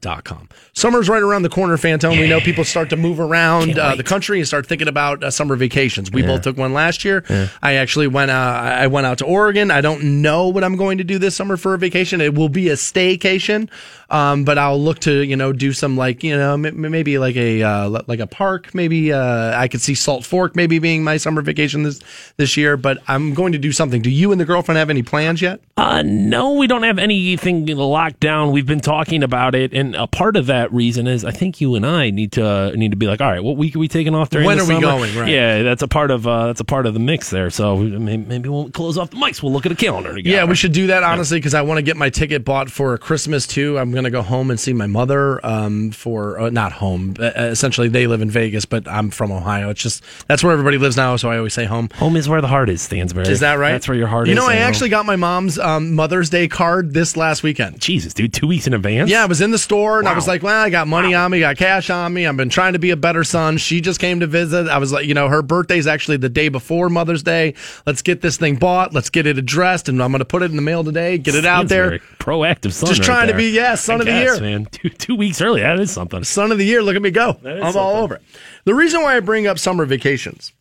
WRQK.com. 0.00 0.48
Summer's 0.72 1.08
right 1.08 1.22
around 1.22 1.42
the 1.42 1.48
corner, 1.48 1.76
Fantone. 1.76 2.18
We 2.20 2.28
know 2.28 2.40
people 2.40 2.64
start 2.64 2.90
to 2.90 2.96
move 2.96 3.20
around 3.20 3.78
uh, 3.78 3.94
the 3.96 4.02
country 4.02 4.38
and 4.38 4.46
start 4.46 4.66
thinking 4.66 4.88
about 4.88 5.22
uh, 5.22 5.30
summer 5.30 5.56
vacations. 5.56 6.10
We 6.10 6.22
both 6.22 6.42
took 6.42 6.56
one 6.56 6.72
last 6.72 7.04
year. 7.04 7.24
I 7.62 7.74
actually 7.74 8.06
went. 8.08 8.30
Uh, 8.30 8.34
I 8.34 8.86
went 8.86 9.06
out 9.06 9.18
to 9.18 9.24
Oregon. 9.24 9.70
I 9.70 9.80
don't 9.80 10.22
know 10.22 10.48
what 10.48 10.64
I'm 10.64 10.76
going 10.76 10.98
to 10.98 11.04
do 11.04 11.18
this 11.18 11.34
summer 11.34 11.56
for 11.56 11.74
a 11.74 11.78
vacation. 11.78 12.20
It 12.20 12.34
will 12.34 12.48
be 12.48 12.68
a 12.68 12.74
staycation, 12.74 13.68
um, 14.15 14.45
but 14.45 14.59
I'll 14.59 14.81
look 14.81 15.01
to 15.01 15.23
you 15.24 15.35
know 15.35 15.53
do 15.53 15.73
some 15.73 15.97
like 15.97 16.23
you 16.23 16.36
know 16.36 16.53
m- 16.55 16.81
maybe 16.81 17.19
like 17.19 17.35
a 17.35 17.62
uh, 17.62 18.03
like 18.07 18.20
a 18.20 18.28
park. 18.28 18.73
Maybe 18.73 19.12
uh, 19.12 19.59
I 19.59 19.66
could 19.66 19.81
see 19.81 19.95
Salt 19.97 20.24
Fork 20.24 20.55
maybe 20.55 20.78
being 20.78 21.03
my 21.03 21.16
summer 21.16 21.43
vacation 21.43 21.82
this 21.82 22.01
this 22.36 22.57
year. 22.57 22.77
But 22.77 22.99
I'm 23.09 23.35
going 23.35 23.53
to 23.53 23.59
do 23.59 23.73
something. 23.73 24.03
Do 24.03 24.11
you 24.11 24.31
and 24.31 24.41
the 24.41 24.45
girlfriend 24.45 24.78
have 24.78 24.89
any 24.89 25.03
plans 25.03 25.43
yet? 25.43 25.61
Uh, 25.77 26.03
no, 26.05 26.53
we 26.55 26.69
don't 26.69 26.85
have 26.85 27.01
anything 27.01 27.66
locked 27.66 28.20
down. 28.20 28.53
We've 28.53 28.66
been 28.66 28.81
talking 28.81 29.24
about 29.24 29.57
it, 29.57 29.74
and 29.74 29.97
a 29.97 30.07
part 30.07 30.36
of 30.36 30.47
that 30.47 30.73
reason 30.73 31.09
is 31.09 31.24
I 31.24 31.32
think 31.32 31.61
you 31.61 31.74
and 31.74 31.85
I 31.85 32.11
need 32.11 32.31
to 32.32 32.73
need 32.77 32.93
to 32.93 32.97
be 32.97 33.09
like, 33.09 33.20
all 33.20 33.31
right, 33.31 33.43
what 33.43 33.57
week 33.57 33.74
are 33.74 33.81
we 33.81 33.89
taking 33.89 34.15
off 34.15 34.31
during? 34.31 34.47
When 34.47 34.59
the 34.59 34.62
are 34.62 34.69
we 34.69 34.74
summer? 34.74 34.86
going, 34.86 35.16
right. 35.16 35.28
Yeah, 35.28 35.62
that's 35.65 35.82
a 35.82 35.89
part 35.89 36.12
of 36.12 36.24
uh, 36.27 36.47
that's 36.47 36.61
a 36.61 36.65
part 36.65 36.86
of 36.86 36.95
the 36.95 37.01
mix 37.01 37.31
there. 37.31 37.51
So 37.51 37.77
maybe, 37.78 38.24
maybe 38.24 38.49
we'll 38.49 38.70
close 38.70 38.97
off 38.97 39.11
the 39.11 39.16
mics. 39.16 39.43
We'll 39.43 39.53
look 39.53 39.66
at 39.66 39.73
a 39.73 39.77
calendar 39.77 40.15
together. 40.15 40.36
Yeah, 40.36 40.45
we 40.45 40.55
should 40.55 40.73
do 40.73 40.86
that 40.86 41.03
honestly 41.03 41.39
because 41.39 41.55
I 41.55 41.62
want 41.62 41.78
to 41.78 41.82
get 41.82 41.97
my 41.97 42.11
ticket 42.11 42.45
bought 42.45 42.70
for 42.70 42.97
Christmas 42.99 43.47
too. 43.49 43.77
I'm 43.77 43.93
going 44.05 44.12
to 44.12 44.18
go 44.18 44.22
home 44.22 44.51
and 44.51 44.60
see 44.60 44.72
my 44.72 44.86
mother 44.86 45.44
um, 45.44 45.90
for 45.90 46.39
uh, 46.39 46.51
not 46.51 46.72
home. 46.72 47.16
Uh, 47.18 47.31
essentially, 47.36 47.89
they 47.89 48.06
live 48.06 48.20
in 48.20 48.31
Vegas, 48.31 48.64
but 48.64 48.86
I'm 48.86 49.10
from 49.10 49.32
Ohio. 49.32 49.70
It's 49.70 49.82
just 49.82 50.05
that's 50.28 50.44
where 50.44 50.52
everybody 50.52 50.78
lives 50.78 50.97
now, 50.97 51.16
so 51.16 51.31
I 51.31 51.39
always 51.39 51.55
say 51.55 51.64
home. 51.64 51.89
Home 51.94 52.16
is 52.16 52.28
where 52.28 52.40
the 52.40 52.48
heart 52.48 52.68
is, 52.68 52.82
Stansbury. 52.82 53.28
Is 53.28 53.40
that 53.40 53.55
right? 53.55 53.72
That's 53.72 53.89
where 53.89 53.97
your 53.97 54.06
heart 54.06 54.26
you 54.26 54.32
is. 54.32 54.36
You 54.36 54.43
know, 54.43 54.48
I 54.48 54.55
you 54.55 54.60
actually 54.60 54.90
got 54.90 55.06
my 55.06 55.16
mom's 55.16 55.59
um, 55.59 55.94
Mother's 55.94 56.31
Day 56.31 56.48
card 56.48 56.93
this 56.93 57.16
last 57.16 57.43
weekend. 57.43 57.81
Jesus, 57.81 58.12
dude, 58.14 58.32
two 58.32 58.47
weeks 58.47 58.66
in 58.66 58.74
advance. 58.74 59.10
Yeah, 59.10 59.22
I 59.22 59.26
was 59.26 59.40
in 59.40 59.51
the 59.51 59.59
store 59.59 59.98
and 59.98 60.09
I 60.09 60.14
was 60.14 60.28
like, 60.28 60.43
well, 60.43 60.64
I 60.64 60.70
got 60.70 60.86
money 60.86 61.14
on 61.14 61.31
me, 61.31 61.40
got 61.40 61.56
cash 61.56 61.90
on 61.90 62.12
me. 62.12 62.26
I've 62.26 62.36
been 62.36 62.48
trying 62.51 62.74
to 62.74 62.78
be 62.78 62.90
a 62.90 62.97
better 62.97 63.24
son. 63.24 63.56
She 63.56 63.81
just 63.81 64.01
came 64.01 64.20
to 64.20 64.26
visit. 64.26 64.68
I 64.68 64.78
was 64.78 64.93
like, 64.93 65.06
you 65.06 65.14
know, 65.14 65.28
her 65.28 65.43
birthday's 65.43 65.86
actually 65.86 66.18
the 66.18 66.28
day 66.28 66.48
before 66.48 66.89
Mother's 66.89 67.22
Day. 67.22 67.55
Let's 67.86 68.02
get 68.02 68.20
this 68.20 68.36
thing 68.36 68.56
bought. 68.56 68.93
Let's 68.93 69.10
get 69.10 69.26
it 69.26 69.39
addressed. 69.39 69.89
And 69.89 70.02
I'm 70.02 70.10
going 70.10 70.18
to 70.20 70.24
put 70.24 70.43
it 70.43 70.51
in 70.51 70.56
the 70.56 70.62
mail 70.62 70.85
today, 70.85 71.18
get 71.18 71.35
it 71.35 71.47
out 71.47 71.68
there. 71.68 72.01
Proactive 72.18 72.72
son. 72.72 72.89
Just 72.89 73.01
right 73.01 73.06
trying 73.06 73.28
to 73.28 73.35
be, 73.35 73.51
yeah, 73.51 73.74
son 73.85 73.97
I 73.97 74.01
of 74.01 74.06
the 74.06 74.12
year. 74.12 74.40
man. 74.40 74.65
Two, 74.70 74.89
two 74.89 75.15
weeks 75.16 75.40
early. 75.40 75.61
That 75.61 75.78
is 75.81 75.90
something. 75.90 76.24
Son 76.24 76.51
of 76.52 76.59
the 76.59 76.65
year. 76.65 76.82
Look 76.82 76.97
at 76.97 77.02
me 77.02 77.11
go. 77.11 77.36
I'm 77.44 77.77
all 77.77 77.97
over 77.97 78.16
it. 78.16 78.23
The 78.65 78.74
reason 78.74 79.02
why 79.02 79.16
I 79.16 79.20
bring 79.20 79.47
up 79.47 79.59
summer 79.59 79.85
vacations. 79.85 80.52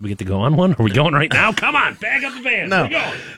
We 0.00 0.08
get 0.08 0.18
to 0.18 0.24
go 0.24 0.40
on 0.40 0.56
one. 0.56 0.74
Are 0.78 0.82
we 0.82 0.90
going 0.90 1.12
right 1.12 1.30
now? 1.30 1.52
Come 1.52 1.76
on, 1.76 1.94
bag 1.94 2.24
up 2.24 2.32
the 2.34 2.40
van. 2.40 2.70
No, 2.70 2.88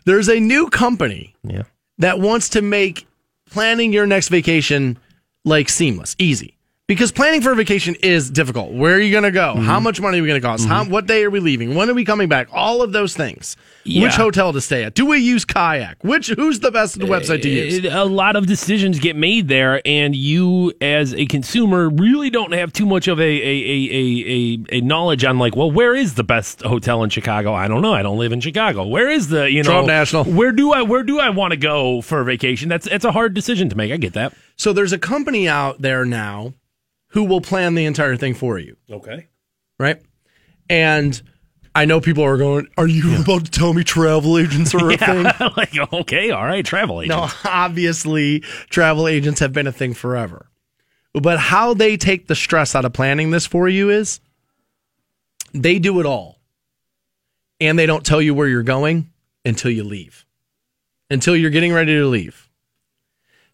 there's 0.04 0.28
a 0.28 0.38
new 0.38 0.70
company 0.70 1.34
Yeah. 1.42 1.62
that 1.98 2.20
wants 2.20 2.50
to 2.50 2.62
make 2.62 3.06
planning 3.50 3.92
your 3.92 4.06
next 4.06 4.28
vacation 4.28 4.96
like 5.44 5.68
seamless, 5.68 6.14
easy. 6.20 6.56
Because 6.92 7.10
planning 7.10 7.40
for 7.40 7.52
a 7.52 7.54
vacation 7.54 7.94
is 8.02 8.30
difficult. 8.30 8.70
Where 8.72 8.94
are 8.96 9.00
you 9.00 9.10
going 9.12 9.22
to 9.24 9.30
go? 9.30 9.54
How 9.54 9.76
Mm-hmm. 9.76 9.84
much 9.84 10.00
money 10.00 10.18
are 10.18 10.22
we 10.22 10.28
going 10.28 10.40
to 10.40 10.46
cost? 10.46 10.66
How, 10.68 10.84
what 10.84 11.06
day 11.06 11.24
are 11.24 11.30
we 11.30 11.40
leaving? 11.40 11.74
When 11.74 11.88
are 11.88 11.94
we 11.94 12.04
coming 12.04 12.28
back? 12.28 12.48
All 12.52 12.82
of 12.82 12.92
those 12.92 13.16
things. 13.16 13.56
Yeah. 13.84 14.02
Which 14.02 14.14
hotel 14.14 14.52
to 14.52 14.60
stay 14.60 14.84
at? 14.84 14.94
Do 14.94 15.06
we 15.06 15.18
use 15.18 15.44
kayak? 15.44 16.04
Which 16.04 16.28
who's 16.28 16.60
the 16.60 16.70
best 16.70 16.98
website 16.98 17.42
to 17.42 17.48
use? 17.48 17.84
A 17.84 18.04
lot 18.04 18.36
of 18.36 18.46
decisions 18.46 18.98
get 18.98 19.16
made 19.16 19.48
there, 19.48 19.80
and 19.84 20.14
you, 20.14 20.72
as 20.80 21.14
a 21.14 21.26
consumer, 21.26 21.88
really 21.88 22.30
don't 22.30 22.52
have 22.52 22.72
too 22.72 22.86
much 22.86 23.08
of 23.08 23.18
a 23.18 23.22
a, 23.22 23.26
a, 23.26 23.88
a, 23.90 24.32
a, 24.72 24.76
a 24.76 24.80
knowledge 24.82 25.24
on 25.24 25.38
like, 25.38 25.56
well, 25.56 25.70
where 25.70 25.96
is 25.96 26.14
the 26.14 26.22
best 26.22 26.60
hotel 26.62 27.02
in 27.02 27.10
Chicago? 27.10 27.54
I 27.54 27.66
don't 27.66 27.82
know. 27.82 27.92
I 27.94 28.02
don't 28.02 28.18
live 28.18 28.32
in 28.32 28.40
Chicago. 28.40 28.86
Where 28.86 29.08
is 29.08 29.28
the 29.28 29.50
you 29.50 29.62
know 29.64 29.70
Trump 29.70 29.86
National. 29.88 30.24
Where 30.24 30.52
do 30.52 30.72
I 30.72 30.82
where 30.82 31.02
do 31.02 31.18
I 31.18 31.30
want 31.30 31.50
to 31.52 31.56
go 31.56 32.02
for 32.02 32.20
a 32.20 32.24
vacation? 32.24 32.68
That's 32.68 32.86
it's 32.86 33.04
a 33.04 33.12
hard 33.12 33.34
decision 33.34 33.68
to 33.70 33.76
make. 33.76 33.90
I 33.90 33.96
get 33.96 34.12
that. 34.12 34.32
So 34.56 34.72
there's 34.72 34.92
a 34.92 34.98
company 34.98 35.48
out 35.48 35.80
there 35.82 36.04
now 36.04 36.52
who 37.12 37.24
will 37.24 37.40
plan 37.40 37.74
the 37.74 37.84
entire 37.84 38.16
thing 38.16 38.34
for 38.34 38.58
you. 38.58 38.76
Okay. 38.90 39.28
right? 39.78 40.00
And 40.68 41.20
I 41.74 41.84
know 41.84 42.00
people 42.00 42.24
are 42.24 42.36
going, 42.36 42.68
Are 42.76 42.86
you 42.86 43.20
about 43.20 43.46
to 43.46 43.50
tell 43.50 43.72
me 43.72 43.84
travel 43.84 44.38
agents 44.38 44.74
are 44.74 44.90
a 44.90 44.96
thing? 44.98 45.24
like 45.56 45.74
okay, 45.92 46.30
all 46.30 46.44
right, 46.44 46.64
travel 46.64 47.00
agent. 47.02 47.18
No, 47.18 47.28
obviously, 47.50 48.40
travel 48.70 49.08
agents 49.08 49.40
have 49.40 49.52
been 49.52 49.66
a 49.66 49.72
thing 49.72 49.94
forever. 49.94 50.48
But 51.14 51.38
how 51.38 51.74
they 51.74 51.96
take 51.96 52.26
the 52.26 52.34
stress 52.34 52.74
out 52.74 52.84
of 52.86 52.92
planning 52.94 53.30
this 53.30 53.46
for 53.46 53.68
you 53.68 53.90
is 53.90 54.20
they 55.52 55.78
do 55.78 56.00
it 56.00 56.06
all. 56.06 56.40
And 57.60 57.78
they 57.78 57.86
don't 57.86 58.04
tell 58.04 58.20
you 58.20 58.34
where 58.34 58.48
you're 58.48 58.62
going 58.62 59.10
until 59.44 59.70
you 59.70 59.84
leave, 59.84 60.24
until 61.10 61.36
you're 61.36 61.50
getting 61.50 61.72
ready 61.72 61.94
to 61.94 62.06
leave. 62.06 62.48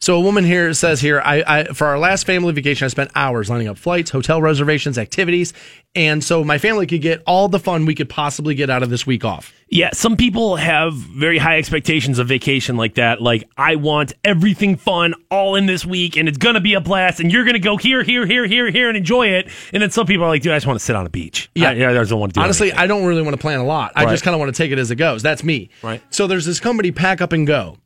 So 0.01 0.17
a 0.17 0.21
woman 0.21 0.45
here 0.45 0.73
says 0.75 1.01
here, 1.01 1.21
I, 1.25 1.43
I 1.47 1.65
for 1.65 1.87
our 1.89 1.99
last 1.99 2.25
family 2.25 2.53
vacation, 2.53 2.85
I 2.85 2.89
spent 2.89 3.11
hours 3.17 3.51
lining 3.51 3.67
up 3.67 3.77
flights, 3.77 4.11
hotel 4.11 4.41
reservations, 4.41 4.97
activities, 4.97 5.53
and 5.95 6.23
so 6.23 6.45
my 6.45 6.59
family 6.59 6.87
could 6.87 7.03
get 7.03 7.21
all 7.27 7.49
the 7.49 7.59
fun 7.59 7.85
we 7.85 7.97
could 7.97 8.09
possibly 8.09 8.55
get 8.55 8.71
out 8.71 8.85
of 8.85 8.91
this 8.91 9.07
week 9.07 9.25
off. 9.25 9.53
Yeah, 9.71 9.91
some 9.93 10.17
people 10.17 10.57
have 10.57 10.95
very 10.95 11.37
high 11.37 11.59
expectations 11.59 12.19
of 12.19 12.29
vacation 12.29 12.77
like 12.77 12.95
that. 12.95 13.21
Like, 13.21 13.51
I 13.57 13.75
want 13.75 14.15
everything 14.25 14.77
fun 14.77 15.15
all 15.31 15.57
in 15.57 15.67
this 15.67 15.85
week, 15.85 16.17
and 16.17 16.29
it's 16.29 16.39
gonna 16.39 16.61
be 16.61 16.75
a 16.75 16.81
blast, 16.81 17.19
and 17.19 17.33
you're 17.33 17.45
gonna 17.45 17.59
go 17.59 17.77
here, 17.77 18.05
here, 18.05 18.25
here, 18.25 18.47
here, 18.47 18.71
here, 18.71 18.89
and 18.89 18.97
enjoy 18.97 19.27
it. 19.27 19.49
And 19.73 19.83
then 19.83 19.91
some 19.91 20.07
people 20.07 20.25
are 20.25 20.29
like, 20.29 20.43
dude, 20.43 20.53
I 20.53 20.57
just 20.57 20.67
want 20.67 20.79
to 20.79 20.85
sit 20.85 20.95
on 20.95 21.07
a 21.07 21.11
beach. 21.11 21.51
Yeah. 21.57 21.71
I, 21.71 21.73
yeah, 21.73 21.91
I 21.91 21.95
just 21.95 22.11
don't 22.11 22.21
want 22.21 22.33
to 22.35 22.41
do 22.41 22.45
Honestly, 22.45 22.69
anything. 22.69 22.85
I 22.85 22.87
don't 22.87 23.05
really 23.05 23.23
want 23.23 23.35
to 23.35 23.41
plan 23.41 23.59
a 23.59 23.65
lot. 23.65 23.93
I 23.97 24.07
just 24.07 24.23
kind 24.23 24.35
of 24.35 24.39
want 24.39 24.55
to 24.55 24.57
take 24.57 24.71
it 24.71 24.79
as 24.79 24.93
it 24.93 24.97
goes. 24.97 25.23
That's 25.23 25.43
me. 25.43 25.71
Right. 25.83 26.01
So 26.11 26.29
there's 26.29 26.47
this 26.47 26.61
company, 26.61 26.93
Pack 26.93 27.21
Up 27.21 27.33
and 27.33 27.47
Go. 27.47 27.79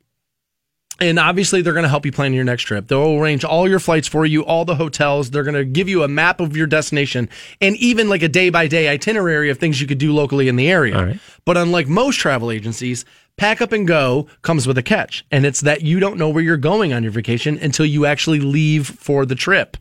And 1.09 1.19
obviously, 1.19 1.61
they're 1.61 1.73
going 1.73 1.83
to 1.83 1.89
help 1.89 2.05
you 2.05 2.11
plan 2.11 2.33
your 2.33 2.43
next 2.43 2.63
trip. 2.63 2.87
They'll 2.87 3.19
arrange 3.19 3.43
all 3.43 3.69
your 3.69 3.79
flights 3.79 4.07
for 4.07 4.25
you, 4.25 4.43
all 4.45 4.65
the 4.65 4.75
hotels. 4.75 5.31
They're 5.31 5.43
going 5.43 5.55
to 5.55 5.65
give 5.65 5.89
you 5.89 6.03
a 6.03 6.07
map 6.07 6.39
of 6.39 6.55
your 6.55 6.67
destination 6.67 7.29
and 7.61 7.75
even 7.77 8.09
like 8.09 8.23
a 8.23 8.29
day 8.29 8.49
by 8.49 8.67
day 8.67 8.87
itinerary 8.87 9.49
of 9.49 9.57
things 9.57 9.81
you 9.81 9.87
could 9.87 9.97
do 9.97 10.13
locally 10.13 10.47
in 10.47 10.55
the 10.55 10.69
area. 10.69 11.05
Right. 11.05 11.19
But 11.45 11.57
unlike 11.57 11.87
most 11.87 12.17
travel 12.17 12.51
agencies, 12.51 13.05
Pack 13.37 13.61
Up 13.61 13.71
and 13.71 13.87
Go 13.87 14.27
comes 14.41 14.67
with 14.67 14.77
a 14.77 14.83
catch. 14.83 15.25
And 15.31 15.45
it's 15.45 15.61
that 15.61 15.81
you 15.81 15.99
don't 15.99 16.17
know 16.17 16.29
where 16.29 16.43
you're 16.43 16.57
going 16.57 16.93
on 16.93 17.03
your 17.03 17.11
vacation 17.11 17.57
until 17.57 17.85
you 17.85 18.05
actually 18.05 18.39
leave 18.39 18.87
for 18.87 19.25
the 19.25 19.35
trip. 19.35 19.77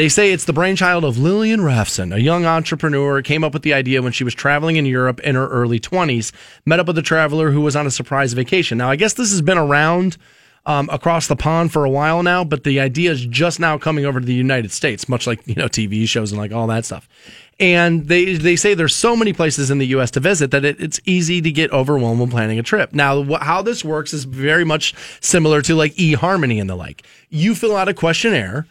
They 0.00 0.08
say 0.08 0.32
it's 0.32 0.46
the 0.46 0.54
brainchild 0.54 1.04
of 1.04 1.18
Lillian 1.18 1.60
Rafson, 1.60 2.14
a 2.14 2.18
young 2.18 2.46
entrepreneur, 2.46 3.20
came 3.20 3.44
up 3.44 3.52
with 3.52 3.60
the 3.60 3.74
idea 3.74 4.00
when 4.00 4.12
she 4.12 4.24
was 4.24 4.32
traveling 4.32 4.76
in 4.76 4.86
Europe 4.86 5.20
in 5.20 5.34
her 5.34 5.46
early 5.48 5.78
20s, 5.78 6.32
met 6.64 6.80
up 6.80 6.86
with 6.86 6.96
a 6.96 7.02
traveler 7.02 7.50
who 7.50 7.60
was 7.60 7.76
on 7.76 7.86
a 7.86 7.90
surprise 7.90 8.32
vacation. 8.32 8.78
Now, 8.78 8.88
I 8.88 8.96
guess 8.96 9.12
this 9.12 9.30
has 9.30 9.42
been 9.42 9.58
around 9.58 10.16
um, 10.64 10.88
across 10.90 11.26
the 11.26 11.36
pond 11.36 11.70
for 11.70 11.84
a 11.84 11.90
while 11.90 12.22
now, 12.22 12.44
but 12.44 12.64
the 12.64 12.80
idea 12.80 13.10
is 13.10 13.26
just 13.26 13.60
now 13.60 13.76
coming 13.76 14.06
over 14.06 14.20
to 14.20 14.24
the 14.24 14.32
United 14.32 14.72
States, 14.72 15.06
much 15.06 15.26
like, 15.26 15.46
you 15.46 15.54
know, 15.54 15.66
TV 15.66 16.08
shows 16.08 16.32
and 16.32 16.40
like 16.40 16.50
all 16.50 16.66
that 16.68 16.86
stuff. 16.86 17.06
And 17.58 18.08
they, 18.08 18.36
they 18.36 18.56
say 18.56 18.72
there's 18.72 18.96
so 18.96 19.14
many 19.14 19.34
places 19.34 19.70
in 19.70 19.76
the 19.76 19.88
U.S. 19.88 20.10
to 20.12 20.20
visit 20.20 20.50
that 20.52 20.64
it, 20.64 20.80
it's 20.80 20.98
easy 21.04 21.42
to 21.42 21.52
get 21.52 21.70
overwhelmed 21.72 22.20
when 22.20 22.30
planning 22.30 22.58
a 22.58 22.62
trip. 22.62 22.94
Now, 22.94 23.22
wh- 23.22 23.42
how 23.42 23.60
this 23.60 23.84
works 23.84 24.14
is 24.14 24.24
very 24.24 24.64
much 24.64 24.94
similar 25.20 25.60
to 25.60 25.74
like 25.74 25.92
eHarmony 25.96 26.58
and 26.58 26.70
the 26.70 26.74
like. 26.74 27.02
You 27.28 27.54
fill 27.54 27.76
out 27.76 27.88
a 27.90 27.92
questionnaire 27.92 28.66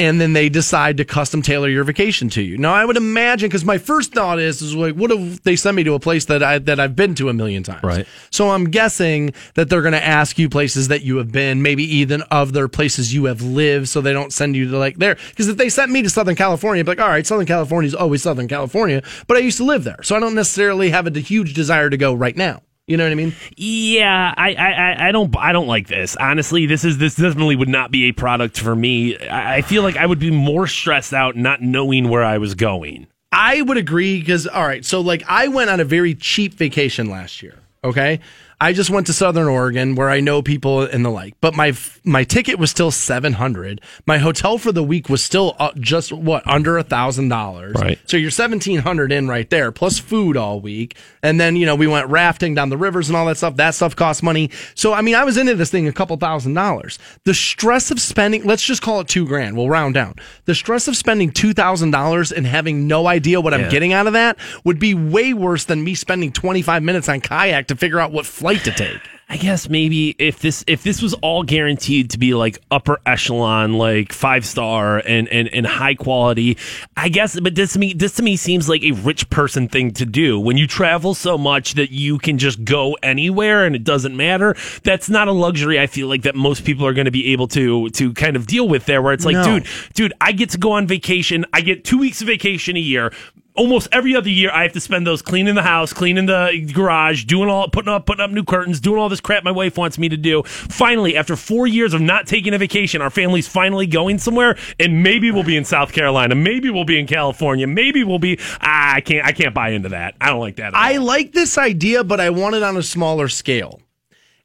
and 0.00 0.18
then 0.18 0.32
they 0.32 0.48
decide 0.48 0.96
to 0.96 1.04
custom 1.04 1.42
tailor 1.42 1.68
your 1.68 1.84
vacation 1.84 2.30
to 2.30 2.40
you. 2.40 2.56
Now, 2.56 2.72
I 2.72 2.86
would 2.86 2.96
imagine 2.96 3.50
because 3.50 3.66
my 3.66 3.76
first 3.76 4.14
thought 4.14 4.38
is, 4.38 4.62
is 4.62 4.74
like, 4.74 4.94
what 4.94 5.10
if 5.10 5.42
they 5.42 5.56
send 5.56 5.76
me 5.76 5.84
to 5.84 5.92
a 5.92 6.00
place 6.00 6.24
that 6.24 6.42
I 6.42 6.58
that 6.58 6.80
I've 6.80 6.96
been 6.96 7.14
to 7.16 7.28
a 7.28 7.34
million 7.34 7.62
times? 7.62 7.82
Right. 7.82 8.06
So 8.30 8.50
I'm 8.50 8.70
guessing 8.70 9.34
that 9.54 9.68
they're 9.68 9.82
going 9.82 9.92
to 9.92 10.02
ask 10.02 10.38
you 10.38 10.48
places 10.48 10.88
that 10.88 11.02
you 11.02 11.18
have 11.18 11.30
been, 11.30 11.60
maybe 11.60 11.84
even 11.84 12.22
of 12.22 12.54
their 12.54 12.66
places 12.66 13.12
you 13.12 13.26
have 13.26 13.42
lived, 13.42 13.88
so 13.88 14.00
they 14.00 14.14
don't 14.14 14.32
send 14.32 14.56
you 14.56 14.70
to 14.70 14.78
like 14.78 14.96
there. 14.96 15.16
Because 15.28 15.48
if 15.48 15.58
they 15.58 15.68
sent 15.68 15.92
me 15.92 16.00
to 16.02 16.08
Southern 16.08 16.34
California, 16.34 16.80
I'd 16.80 16.86
be 16.86 16.92
like, 16.92 17.00
all 17.00 17.08
right, 17.08 17.26
Southern 17.26 17.46
California 17.46 17.86
is 17.86 17.94
always 17.94 18.22
Southern 18.22 18.48
California, 18.48 19.02
but 19.26 19.36
I 19.36 19.40
used 19.40 19.58
to 19.58 19.64
live 19.64 19.84
there, 19.84 20.02
so 20.02 20.16
I 20.16 20.20
don't 20.20 20.34
necessarily 20.34 20.88
have 20.90 21.06
a 21.06 21.20
huge 21.20 21.52
desire 21.52 21.90
to 21.90 21.98
go 21.98 22.14
right 22.14 22.36
now. 22.36 22.62
You 22.90 22.96
know 22.96 23.04
what 23.04 23.12
I 23.12 23.14
mean? 23.14 23.32
Yeah, 23.56 24.34
I, 24.36 24.54
I, 24.54 25.08
I- 25.08 25.12
don't, 25.12 25.36
I 25.36 25.52
don't 25.52 25.68
like 25.68 25.86
this. 25.86 26.16
Honestly, 26.16 26.66
this 26.66 26.84
is 26.84 26.98
this 26.98 27.14
definitely 27.14 27.54
would 27.54 27.68
not 27.68 27.92
be 27.92 28.08
a 28.08 28.12
product 28.12 28.58
for 28.58 28.74
me. 28.74 29.16
I 29.16 29.58
I 29.58 29.62
feel 29.62 29.84
like 29.84 29.96
I 29.96 30.04
would 30.06 30.18
be 30.18 30.32
more 30.32 30.66
stressed 30.66 31.14
out 31.14 31.36
not 31.36 31.62
knowing 31.62 32.08
where 32.08 32.24
I 32.24 32.38
was 32.38 32.56
going. 32.56 33.06
I 33.30 33.62
would 33.62 33.76
agree 33.76 34.18
because 34.18 34.48
all 34.48 34.64
right, 34.66 34.84
so 34.84 35.00
like 35.00 35.22
I 35.28 35.46
went 35.46 35.70
on 35.70 35.78
a 35.78 35.84
very 35.84 36.16
cheap 36.16 36.54
vacation 36.54 37.08
last 37.08 37.44
year. 37.44 37.60
Okay, 37.84 38.18
I 38.62 38.74
just 38.74 38.90
went 38.90 39.06
to 39.06 39.14
Southern 39.14 39.48
Oregon 39.48 39.94
where 39.94 40.10
I 40.10 40.20
know 40.20 40.42
people 40.42 40.82
and 40.82 41.02
the 41.02 41.08
like, 41.08 41.34
but 41.40 41.56
my 41.56 41.72
my 42.04 42.24
ticket 42.24 42.58
was 42.58 42.70
still 42.70 42.90
seven 42.90 43.32
hundred. 43.32 43.80
My 44.06 44.18
hotel 44.18 44.58
for 44.58 44.70
the 44.70 44.82
week 44.82 45.08
was 45.08 45.22
still 45.22 45.56
uh, 45.58 45.72
just 45.80 46.12
what 46.12 46.46
under 46.46 46.76
a 46.76 46.82
thousand 46.82 47.30
dollars. 47.30 47.76
Right. 47.76 47.98
So 48.04 48.18
you're 48.18 48.30
seventeen 48.30 48.80
hundred 48.80 49.12
in 49.12 49.28
right 49.28 49.48
there, 49.48 49.72
plus 49.72 49.98
food 49.98 50.36
all 50.36 50.60
week, 50.60 50.96
and 51.22 51.40
then 51.40 51.56
you 51.56 51.64
know 51.64 51.74
we 51.74 51.86
went 51.86 52.08
rafting 52.08 52.54
down 52.54 52.68
the 52.68 52.76
rivers 52.76 53.08
and 53.08 53.16
all 53.16 53.24
that 53.26 53.38
stuff. 53.38 53.56
That 53.56 53.74
stuff 53.74 53.96
costs 53.96 54.22
money. 54.22 54.50
So 54.74 54.92
I 54.92 55.00
mean, 55.00 55.14
I 55.14 55.24
was 55.24 55.38
into 55.38 55.54
this 55.54 55.70
thing 55.70 55.88
a 55.88 55.92
couple 55.92 56.18
thousand 56.18 56.52
dollars. 56.52 56.98
The 57.24 57.32
stress 57.32 57.90
of 57.90 57.98
spending, 57.98 58.44
let's 58.44 58.62
just 58.62 58.82
call 58.82 59.00
it 59.00 59.08
two 59.08 59.26
grand. 59.26 59.56
We'll 59.56 59.70
round 59.70 59.94
down. 59.94 60.16
The 60.44 60.54
stress 60.54 60.86
of 60.86 60.98
spending 60.98 61.30
two 61.30 61.54
thousand 61.54 61.92
dollars 61.92 62.30
and 62.30 62.46
having 62.46 62.86
no 62.86 63.06
idea 63.06 63.40
what 63.40 63.54
I'm 63.54 63.70
getting 63.70 63.94
out 63.94 64.06
of 64.06 64.12
that 64.12 64.36
would 64.64 64.78
be 64.78 64.92
way 64.92 65.32
worse 65.32 65.64
than 65.64 65.82
me 65.82 65.94
spending 65.94 66.30
twenty 66.30 66.60
five 66.60 66.82
minutes 66.82 67.08
on 67.08 67.22
kayak 67.22 67.68
to 67.68 67.76
figure 67.76 67.98
out 67.98 68.12
what 68.12 68.26
flight 68.26 68.49
to 68.58 68.72
take. 68.72 69.00
I 69.32 69.36
guess 69.36 69.68
maybe 69.68 70.16
if 70.18 70.40
this 70.40 70.64
if 70.66 70.82
this 70.82 71.00
was 71.00 71.14
all 71.14 71.44
guaranteed 71.44 72.10
to 72.10 72.18
be 72.18 72.34
like 72.34 72.58
upper 72.68 72.98
echelon, 73.06 73.74
like 73.74 74.12
five 74.12 74.44
star 74.44 74.98
and 75.06 75.28
and, 75.28 75.46
and 75.54 75.64
high 75.64 75.94
quality, 75.94 76.58
I 76.96 77.10
guess. 77.10 77.38
But 77.38 77.54
this 77.54 77.74
to 77.74 77.78
me 77.78 77.92
this 77.92 78.14
to 78.14 78.24
me 78.24 78.34
seems 78.34 78.68
like 78.68 78.82
a 78.82 78.90
rich 78.90 79.30
person 79.30 79.68
thing 79.68 79.92
to 79.92 80.04
do. 80.04 80.40
When 80.40 80.56
you 80.56 80.66
travel 80.66 81.14
so 81.14 81.38
much 81.38 81.74
that 81.74 81.92
you 81.92 82.18
can 82.18 82.38
just 82.38 82.64
go 82.64 82.96
anywhere 83.04 83.64
and 83.66 83.76
it 83.76 83.84
doesn't 83.84 84.16
matter, 84.16 84.56
that's 84.82 85.08
not 85.08 85.28
a 85.28 85.32
luxury. 85.32 85.78
I 85.78 85.86
feel 85.86 86.08
like 86.08 86.22
that 86.22 86.34
most 86.34 86.64
people 86.64 86.84
are 86.84 86.92
going 86.92 87.04
to 87.04 87.12
be 87.12 87.32
able 87.32 87.46
to 87.48 87.88
to 87.90 88.12
kind 88.14 88.34
of 88.34 88.48
deal 88.48 88.68
with 88.68 88.86
there. 88.86 89.00
Where 89.00 89.12
it's 89.12 89.24
like, 89.24 89.34
No. 89.34 89.44
dude, 89.60 89.66
dude, 89.94 90.12
I 90.20 90.32
get 90.32 90.50
to 90.50 90.58
go 90.58 90.72
on 90.72 90.88
vacation. 90.88 91.46
I 91.52 91.60
get 91.60 91.84
two 91.84 91.98
weeks 91.98 92.20
of 92.20 92.26
vacation 92.26 92.76
a 92.76 92.80
year. 92.80 93.12
Almost 93.56 93.88
every 93.92 94.14
other 94.14 94.30
year, 94.30 94.50
I 94.52 94.62
have 94.62 94.72
to 94.74 94.80
spend 94.80 95.06
those 95.06 95.22
cleaning 95.22 95.54
the 95.54 95.62
house, 95.62 95.92
cleaning 95.92 96.26
the 96.26 96.70
garage, 96.72 97.24
doing 97.24 97.48
all, 97.48 97.68
putting 97.68 97.92
up, 97.92 98.06
putting 98.06 98.22
up 98.22 98.30
new 98.30 98.44
curtains, 98.44 98.80
doing 98.80 98.98
all 98.98 99.08
this 99.08 99.20
crap 99.20 99.42
my 99.44 99.50
wife 99.50 99.76
wants 99.76 99.98
me 99.98 100.08
to 100.08 100.16
do. 100.16 100.42
Finally, 100.44 101.16
after 101.16 101.36
four 101.36 101.66
years 101.66 101.92
of 101.92 102.00
not 102.00 102.26
taking 102.26 102.54
a 102.54 102.58
vacation, 102.58 103.02
our 103.02 103.10
family's 103.10 103.48
finally 103.48 103.86
going 103.86 104.18
somewhere, 104.18 104.56
and 104.78 105.02
maybe 105.02 105.30
we'll 105.30 105.42
be 105.42 105.56
in 105.56 105.64
South 105.64 105.92
Carolina, 105.92 106.34
maybe 106.34 106.70
we'll 106.70 106.84
be 106.84 106.98
in 106.98 107.06
California, 107.06 107.66
maybe 107.66 108.04
we'll 108.04 108.18
be. 108.18 108.38
Ah, 108.60 108.94
I 108.94 109.00
can't, 109.00 109.26
I 109.26 109.32
can't 109.32 109.54
buy 109.54 109.70
into 109.70 109.90
that. 109.90 110.14
I 110.20 110.28
don't 110.28 110.40
like 110.40 110.56
that. 110.56 110.68
At 110.68 110.76
I 110.76 110.98
like 110.98 111.32
this 111.32 111.58
idea, 111.58 112.04
but 112.04 112.20
I 112.20 112.30
want 112.30 112.54
it 112.54 112.62
on 112.62 112.76
a 112.76 112.82
smaller 112.82 113.28
scale. 113.28 113.80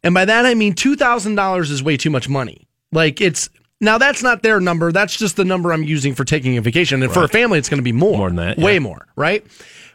And 0.03 0.13
by 0.13 0.25
that 0.25 0.45
I 0.45 0.53
mean 0.53 0.73
two 0.73 0.95
thousand 0.95 1.35
dollars 1.35 1.71
is 1.71 1.81
way 1.81 1.97
too 1.97 2.09
much 2.09 2.29
money. 2.29 2.67
Like 2.91 3.21
it's 3.21 3.49
now 3.81 3.97
that's 3.97 4.23
not 4.23 4.43
their 4.43 4.59
number. 4.59 4.91
That's 4.91 5.15
just 5.17 5.35
the 5.35 5.45
number 5.45 5.71
I'm 5.71 5.83
using 5.83 6.15
for 6.15 6.23
taking 6.23 6.57
a 6.57 6.61
vacation. 6.61 7.03
And 7.03 7.11
for 7.11 7.23
a 7.23 7.27
family, 7.27 7.59
it's 7.59 7.69
going 7.69 7.79
to 7.79 7.83
be 7.83 7.91
more, 7.91 8.17
More 8.17 8.29
than 8.29 8.37
that, 8.37 8.57
way 8.57 8.73
yeah. 8.73 8.79
more, 8.79 9.07
right? 9.15 9.45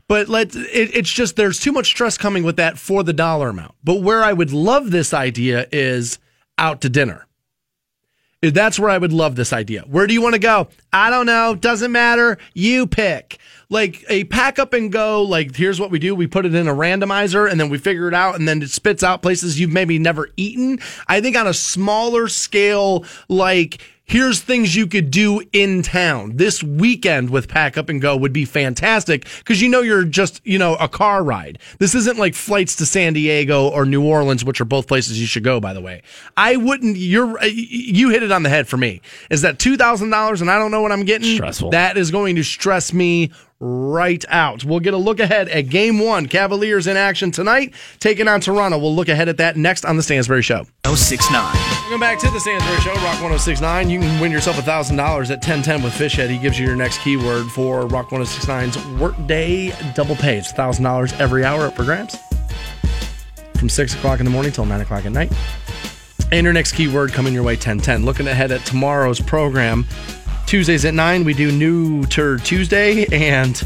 But 0.09 0.29
let 0.29 0.55
it, 0.57 0.95
it's 0.95 1.11
just 1.11 1.37
there's 1.37 1.61
too 1.61 1.73
much 1.73 1.87
stress 1.87 2.19
coming 2.19 2.43
with 2.43 2.57
that 2.57 2.79
for 2.79 3.03
the 3.05 3.13
dollar 3.13 3.49
amount. 3.51 3.75
But 3.85 4.03
where 4.03 4.25
I 4.25 4.33
would 4.33 4.53
love 4.53 4.91
this 4.91 5.15
idea 5.15 5.67
is 5.71 6.19
out 6.59 6.81
to 6.81 6.89
dinner. 6.89 7.27
That's 8.43 8.79
where 8.79 8.91
I 8.91 8.99
would 8.99 9.13
love 9.13 9.37
this 9.37 9.53
idea. 9.53 9.83
Where 9.83 10.07
do 10.07 10.15
you 10.15 10.23
want 10.23 10.35
to 10.35 10.39
go? 10.39 10.69
I 10.93 11.11
don't 11.11 11.27
know. 11.27 11.55
Doesn't 11.55 11.93
matter. 11.93 12.39
You 12.55 12.87
pick. 12.87 13.39
Like 13.71 14.05
a 14.09 14.25
pack 14.25 14.59
up 14.59 14.73
and 14.73 14.91
go, 14.91 15.23
like 15.23 15.55
here's 15.55 15.81
what 15.81 15.91
we 15.91 15.99
do. 15.99 16.15
We 16.15 16.27
put 16.27 16.45
it 16.45 16.55
in 16.55 16.69
a 16.69 16.75
randomizer 16.75 17.51
and 17.51 17.59
then 17.59 17.71
we 17.71 17.79
figure 17.79 18.09
it 18.09 18.15
out 18.15 18.35
and 18.35 18.47
then 18.47 18.61
it 18.63 18.71
spits 18.71 19.03
out 19.03 19.23
places 19.23 19.59
you've 19.59 19.71
maybe 19.71 19.99
never 19.99 20.29
eaten. 20.37 20.81
I 21.07 21.21
think 21.21 21.37
on 21.37 21.47
a 21.47 21.55
smaller 21.55 22.29
scale, 22.29 23.05
like 23.29 23.81
here's 24.11 24.41
things 24.41 24.75
you 24.75 24.89
could 24.89 25.09
do 25.09 25.41
in 25.53 25.83
town. 25.83 26.37
This 26.37 26.65
weekend 26.65 27.31
with 27.31 27.47
pack 27.47 27.79
up 27.79 27.89
and 27.89 28.03
go 28.03 28.17
would 28.17 28.33
be 28.33 28.45
fantastic 28.45 29.25
because 29.39 29.63
you 29.63 29.69
know 29.69 29.83
you're 29.83 30.03
just, 30.03 30.41
you 30.45 30.59
know, 30.59 30.75
a 30.75 30.89
car 30.89 31.23
ride. 31.23 31.61
This 31.79 31.95
isn't 31.95 32.19
like 32.19 32.35
flights 32.35 32.75
to 32.77 32.87
San 32.87 33.13
Diego 33.13 33.69
or 33.69 33.87
New 33.87 34.05
Orleans, 34.05 34.45
which 34.45 34.61
are 34.61 34.65
both 34.65 34.89
places 34.89 35.21
you 35.21 35.27
should 35.27 35.45
go, 35.45 35.61
by 35.61 35.73
the 35.73 35.81
way. 35.81 36.03
I 36.37 36.57
wouldn't, 36.57 36.97
you're, 36.97 37.39
uh, 37.39 37.45
you 37.45 38.11
hit 38.11 38.25
it 38.25 38.33
on 38.33 38.43
the 38.43 38.49
head 38.49 38.67
for 38.67 38.77
me. 38.77 39.01
Is 39.31 39.43
that 39.43 39.59
$2,000 39.59 40.41
and 40.41 40.51
I 40.51 40.59
don't 40.59 40.73
know 40.73 40.83
what 40.83 40.91
I'm 40.91 41.05
getting? 41.05 41.37
Stressful. 41.37 41.71
That 41.71 41.97
is 41.97 42.11
going 42.11 42.35
to 42.35 42.43
stress 42.43 42.93
me 42.93 43.31
right 43.61 44.25
out. 44.29 44.65
We'll 44.65 44.81
get 44.81 44.95
a 44.95 44.99
look 44.99 45.21
ahead 45.21 45.49
at 45.51 45.69
game 45.69 46.01
one. 46.01 46.27
Cavaliers 46.27 46.89
in 46.89 46.97
action 46.97 47.31
tonight, 47.31 47.75
taking 48.01 48.27
on 48.27 48.41
Toronto. 48.41 48.79
We'll 48.79 48.97
look 48.97 49.09
ahead 49.09 49.29
at 49.29 49.37
that 49.37 49.57
next 49.57 49.85
on 49.85 49.97
the 49.97 50.03
Stansbury 50.03 50.43
Show. 50.43 50.67
069. 50.85 51.80
Welcome 51.91 52.07
back 52.07 52.21
to 52.21 52.31
the 52.31 52.39
Stansbury 52.39 52.79
Show, 52.83 52.93
Rock 53.03 53.21
1069. 53.21 53.91
You 53.91 53.99
can 53.99 54.21
win 54.21 54.31
yourself 54.31 54.55
$1,000 54.59 54.93
at 54.97 55.39
1010 55.39 55.83
with 55.83 55.93
Fishhead. 55.93 56.31
He 56.31 56.39
gives 56.39 56.57
you 56.57 56.65
your 56.65 56.77
next 56.77 57.01
keyword 57.01 57.47
for 57.47 57.85
Rock 57.89 58.11
1069's 58.11 59.01
Workday 59.01 59.73
Double 59.95 60.15
Pay. 60.15 60.39
It's 60.39 60.53
$1,000 60.53 61.19
every 61.19 61.45
hour 61.45 61.67
up 61.67 61.75
for 61.75 61.83
from 63.59 63.69
6 63.69 63.95
o'clock 63.97 64.21
in 64.21 64.25
the 64.25 64.31
morning 64.31 64.53
till 64.53 64.67
9 64.67 64.81
o'clock 64.81 65.05
at 65.05 65.11
night. 65.11 65.33
And 66.31 66.45
your 66.45 66.53
next 66.53 66.75
keyword 66.77 67.13
coming 67.13 67.35
your 67.35 67.43
way 67.43 67.55
1010. 67.55 68.05
Looking 68.05 68.29
ahead 68.29 68.53
at 68.53 68.65
tomorrow's 68.65 69.19
program. 69.19 69.85
Tuesdays 70.47 70.85
at 70.85 70.95
9, 70.95 71.25
we 71.25 71.35
do 71.35 71.51
New 71.51 72.05
Turd 72.05 72.45
Tuesday. 72.45 73.07
And, 73.07 73.61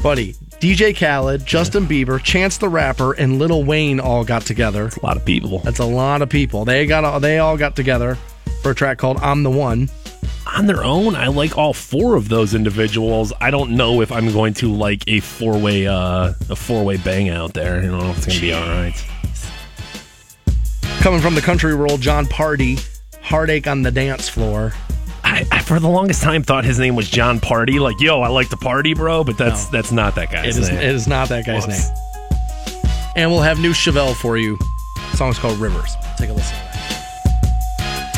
buddy, 0.00 0.36
DJ 0.60 0.96
Khaled, 0.96 1.44
Justin 1.44 1.86
Bieber, 1.86 2.22
Chance 2.22 2.58
the 2.58 2.68
Rapper, 2.68 3.12
and 3.12 3.38
Lil 3.38 3.64
Wayne 3.64 4.00
all 4.00 4.24
got 4.24 4.42
together. 4.42 4.86
a 4.86 5.06
lot 5.06 5.16
of 5.16 5.24
people 5.24 5.58
That's 5.58 5.78
a 5.78 5.84
lot 5.84 6.22
of 6.22 6.28
people. 6.28 6.64
They 6.64 6.86
got 6.86 7.04
all, 7.04 7.20
they 7.20 7.38
all 7.38 7.56
got 7.56 7.76
together 7.76 8.16
for 8.62 8.70
a 8.70 8.74
track 8.74 8.98
called 8.98 9.18
"I'm 9.18 9.42
the 9.42 9.50
One." 9.50 9.90
on 10.46 10.66
their 10.66 10.84
own. 10.84 11.14
I 11.14 11.28
like 11.28 11.56
all 11.56 11.72
four 11.72 12.16
of 12.16 12.28
those 12.28 12.54
individuals. 12.54 13.32
I 13.40 13.50
don't 13.50 13.72
know 13.72 14.02
if 14.02 14.12
I'm 14.12 14.30
going 14.32 14.54
to 14.54 14.72
like 14.72 15.02
a 15.08 15.20
four 15.20 15.58
way, 15.58 15.86
uh, 15.86 16.32
a 16.50 16.56
four 16.56 16.84
way 16.84 16.96
bang 16.96 17.28
out 17.28 17.54
there. 17.54 17.78
I 17.78 17.82
don't 17.82 17.98
know 17.98 18.10
if 18.10 18.18
it's 18.18 18.26
going 18.26 18.36
to 18.36 18.42
be 18.42 18.52
all 18.52 18.66
right. 18.66 19.04
Coming 21.00 21.20
from 21.20 21.34
the 21.34 21.42
country 21.42 21.74
world, 21.74 22.00
Jon 22.00 22.26
Pardi, 22.26 22.82
"Heartache 23.20 23.66
on 23.66 23.82
the 23.82 23.90
Dance 23.90 24.28
Floor." 24.28 24.72
I, 25.24 25.46
I 25.50 25.58
for 25.60 25.80
the 25.80 25.88
longest 25.88 26.22
time 26.22 26.42
thought 26.42 26.64
his 26.64 26.78
name 26.78 26.94
was 26.96 27.08
John 27.08 27.40
Party. 27.40 27.78
Like, 27.78 28.00
yo, 28.00 28.20
I 28.20 28.28
like 28.28 28.50
to 28.50 28.56
party, 28.56 28.94
bro. 28.94 29.24
But 29.24 29.38
that's 29.38 29.66
that's 29.66 29.90
not 29.90 30.14
that 30.16 30.28
It 30.30 30.32
guy's 30.32 30.58
is, 30.58 30.68
name. 30.68 30.78
it 30.78 30.84
is 30.84 31.06
not 31.08 31.28
that 31.30 31.46
guy's 31.46 31.64
Close. 31.64 31.88
name. 31.90 31.96
And 33.16 33.30
we'll 33.30 33.40
have 33.42 33.58
new 33.60 33.72
Chevelle 33.72 34.14
for 34.14 34.36
you. 34.36 34.58
The 35.10 35.16
song's 35.16 35.38
called 35.38 35.58
Rivers. 35.58 35.96
Take 36.18 36.30
a 36.30 36.32
listen. 36.32 36.56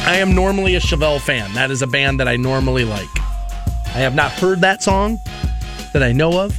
I 0.09 0.17
am 0.19 0.35
normally 0.35 0.75
a 0.77 0.81
Chevelle 0.81 1.21
fan. 1.21 1.53
That 1.55 1.71
is 1.71 1.83
a 1.83 1.87
band 1.87 2.21
that 2.21 2.29
I 2.29 2.37
normally 2.37 2.85
like. 2.85 3.09
I 3.89 3.99
have 4.01 4.15
not 4.15 4.31
heard 4.33 4.61
that 4.61 4.83
song 4.83 5.19
that 5.93 6.03
I 6.03 6.13
know 6.13 6.41
of, 6.41 6.55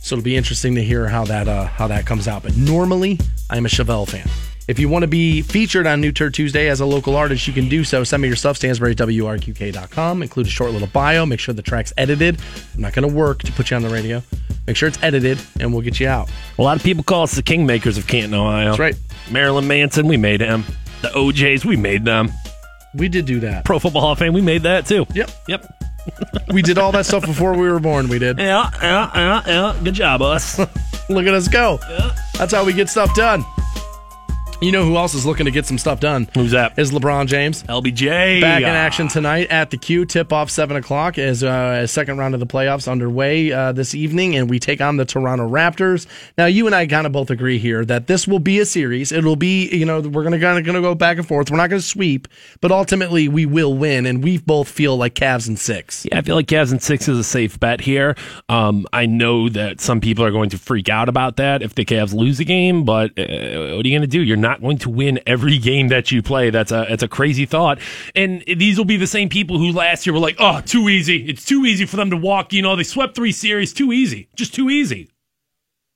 so 0.00 0.14
it'll 0.16 0.24
be 0.24 0.36
interesting 0.36 0.74
to 0.76 0.82
hear 0.84 1.08
how 1.08 1.24
that 1.24 1.48
uh, 1.48 1.64
how 1.64 1.86
that 1.88 2.06
comes 2.06 2.28
out. 2.28 2.42
But 2.42 2.56
normally, 2.56 3.18
I'm 3.50 3.66
a 3.66 3.68
Chevelle 3.68 4.08
fan. 4.08 4.28
If 4.70 4.78
you 4.78 4.88
want 4.88 5.02
to 5.02 5.08
be 5.08 5.42
featured 5.42 5.84
on 5.88 6.00
New 6.00 6.12
Turd 6.12 6.32
Tuesday 6.32 6.68
as 6.68 6.78
a 6.78 6.86
local 6.86 7.16
artist, 7.16 7.48
you 7.48 7.52
can 7.52 7.68
do 7.68 7.82
so. 7.82 8.04
Send 8.04 8.22
me 8.22 8.28
your 8.28 8.36
stuff, 8.36 8.56
stansbury.wrqk.com. 8.56 10.22
Include 10.22 10.46
a 10.46 10.50
short 10.50 10.70
little 10.70 10.86
bio. 10.86 11.26
Make 11.26 11.40
sure 11.40 11.52
the 11.52 11.60
track's 11.60 11.92
edited. 11.96 12.40
I'm 12.76 12.82
not 12.82 12.92
going 12.92 13.08
to 13.08 13.12
work 13.12 13.42
to 13.42 13.50
put 13.50 13.72
you 13.72 13.76
on 13.76 13.82
the 13.82 13.88
radio. 13.88 14.22
Make 14.68 14.76
sure 14.76 14.88
it's 14.88 15.02
edited, 15.02 15.40
and 15.58 15.72
we'll 15.72 15.82
get 15.82 15.98
you 15.98 16.06
out. 16.06 16.30
a 16.56 16.62
lot 16.62 16.76
of 16.76 16.84
people 16.84 17.02
call 17.02 17.24
us 17.24 17.34
the 17.34 17.42
Kingmakers 17.42 17.98
of 17.98 18.06
Canton, 18.06 18.32
Ohio. 18.32 18.66
That's 18.66 18.78
right. 18.78 18.94
Marilyn 19.28 19.66
Manson, 19.66 20.06
we 20.06 20.16
made 20.16 20.40
him. 20.40 20.62
The 21.02 21.08
OJs, 21.08 21.64
we 21.64 21.74
made 21.74 22.04
them. 22.04 22.30
We 22.94 23.08
did 23.08 23.26
do 23.26 23.40
that. 23.40 23.64
Pro 23.64 23.80
Football 23.80 24.02
Hall 24.02 24.12
of 24.12 24.20
Fame, 24.20 24.34
we 24.34 24.40
made 24.40 24.62
that 24.62 24.86
too. 24.86 25.04
Yep. 25.12 25.30
Yep. 25.48 25.66
We 26.52 26.62
did 26.62 26.78
all 26.78 26.92
that 26.92 27.06
stuff 27.06 27.26
before 27.26 27.52
we 27.52 27.68
were 27.68 27.78
born. 27.78 28.08
We 28.08 28.18
did. 28.18 28.38
Yeah, 28.38 28.70
yeah, 28.82 29.10
yeah, 29.14 29.42
yeah. 29.46 29.80
Good 29.84 29.94
job, 29.94 30.22
us. 30.22 30.58
Look 31.08 31.26
at 31.26 31.34
us 31.34 31.46
go. 31.46 31.78
That's 32.38 32.52
how 32.52 32.64
we 32.64 32.72
get 32.72 32.88
stuff 32.88 33.14
done. 33.14 33.44
You 34.62 34.72
know 34.72 34.84
who 34.84 34.96
else 34.98 35.14
is 35.14 35.24
looking 35.24 35.46
to 35.46 35.50
get 35.50 35.64
some 35.64 35.78
stuff 35.78 36.00
done? 36.00 36.28
Who's 36.34 36.50
that? 36.50 36.78
Is 36.78 36.90
LeBron 36.90 37.28
James. 37.28 37.62
LBJ. 37.62 38.42
Back 38.42 38.60
in 38.60 38.68
Ah. 38.68 38.72
action 38.72 39.08
tonight 39.08 39.46
at 39.50 39.70
the 39.70 39.78
Q. 39.78 40.04
Tip 40.04 40.34
off 40.34 40.50
7 40.50 40.76
o'clock 40.76 41.16
as 41.16 41.42
uh, 41.42 41.80
a 41.82 41.88
second 41.88 42.18
round 42.18 42.34
of 42.34 42.40
the 42.40 42.46
playoffs 42.46 42.86
underway 42.86 43.50
uh, 43.52 43.72
this 43.72 43.94
evening, 43.94 44.36
and 44.36 44.50
we 44.50 44.58
take 44.58 44.82
on 44.82 44.98
the 44.98 45.06
Toronto 45.06 45.48
Raptors. 45.48 46.06
Now, 46.36 46.44
you 46.44 46.66
and 46.66 46.74
I 46.74 46.86
kind 46.86 47.06
of 47.06 47.12
both 47.12 47.30
agree 47.30 47.58
here 47.58 47.86
that 47.86 48.06
this 48.06 48.28
will 48.28 48.38
be 48.38 48.58
a 48.58 48.66
series. 48.66 49.12
It'll 49.12 49.34
be, 49.34 49.66
you 49.74 49.86
know, 49.86 50.00
we're 50.00 50.24
going 50.24 50.32
to 50.32 50.38
going 50.38 50.62
to 50.62 50.72
go 50.82 50.94
back 50.94 51.16
and 51.16 51.26
forth. 51.26 51.50
We're 51.50 51.56
not 51.56 51.70
going 51.70 51.80
to 51.80 51.86
sweep, 51.88 52.28
but 52.60 52.70
ultimately 52.70 53.28
we 53.28 53.46
will 53.46 53.72
win, 53.72 54.04
and 54.04 54.22
we 54.22 54.36
both 54.36 54.68
feel 54.68 54.94
like 54.94 55.14
Cavs 55.14 55.48
and 55.48 55.58
six. 55.58 56.04
Yeah, 56.12 56.18
I 56.18 56.20
feel 56.20 56.34
like 56.36 56.48
Cavs 56.48 56.70
and 56.70 56.82
six 56.82 57.08
is 57.08 57.16
a 57.16 57.24
safe 57.24 57.58
bet 57.58 57.80
here. 57.80 58.14
Um, 58.50 58.86
I 58.92 59.06
know 59.06 59.48
that 59.48 59.80
some 59.80 60.02
people 60.02 60.22
are 60.22 60.30
going 60.30 60.50
to 60.50 60.58
freak 60.58 60.90
out 60.90 61.08
about 61.08 61.36
that 61.38 61.62
if 61.62 61.74
the 61.76 61.86
Cavs 61.86 62.12
lose 62.12 62.40
a 62.40 62.44
game, 62.44 62.84
but 62.84 63.12
uh, 63.18 63.22
what 63.24 63.86
are 63.86 63.88
you 63.88 63.96
going 63.96 64.02
to 64.02 64.06
do? 64.06 64.20
You're 64.20 64.36
not 64.36 64.49
going 64.58 64.78
to 64.78 64.90
win 64.90 65.20
every 65.26 65.58
game 65.58 65.88
that 65.88 66.10
you 66.10 66.22
play. 66.22 66.50
That's 66.50 66.72
a 66.72 66.90
it's 66.90 67.02
a 67.02 67.08
crazy 67.08 67.44
thought. 67.44 67.78
And 68.16 68.42
these 68.46 68.78
will 68.78 68.86
be 68.86 68.96
the 68.96 69.06
same 69.06 69.28
people 69.28 69.58
who 69.58 69.70
last 69.70 70.06
year 70.06 70.14
were 70.14 70.18
like, 70.18 70.36
"Oh, 70.38 70.62
too 70.62 70.88
easy. 70.88 71.28
It's 71.28 71.44
too 71.44 71.66
easy 71.66 71.84
for 71.84 71.96
them 71.96 72.10
to 72.10 72.16
walk." 72.16 72.52
You 72.52 72.62
know, 72.62 72.74
they 72.74 72.82
swept 72.82 73.14
three 73.14 73.32
series. 73.32 73.72
Too 73.74 73.92
easy. 73.92 74.28
Just 74.34 74.54
too 74.54 74.70
easy. 74.70 75.10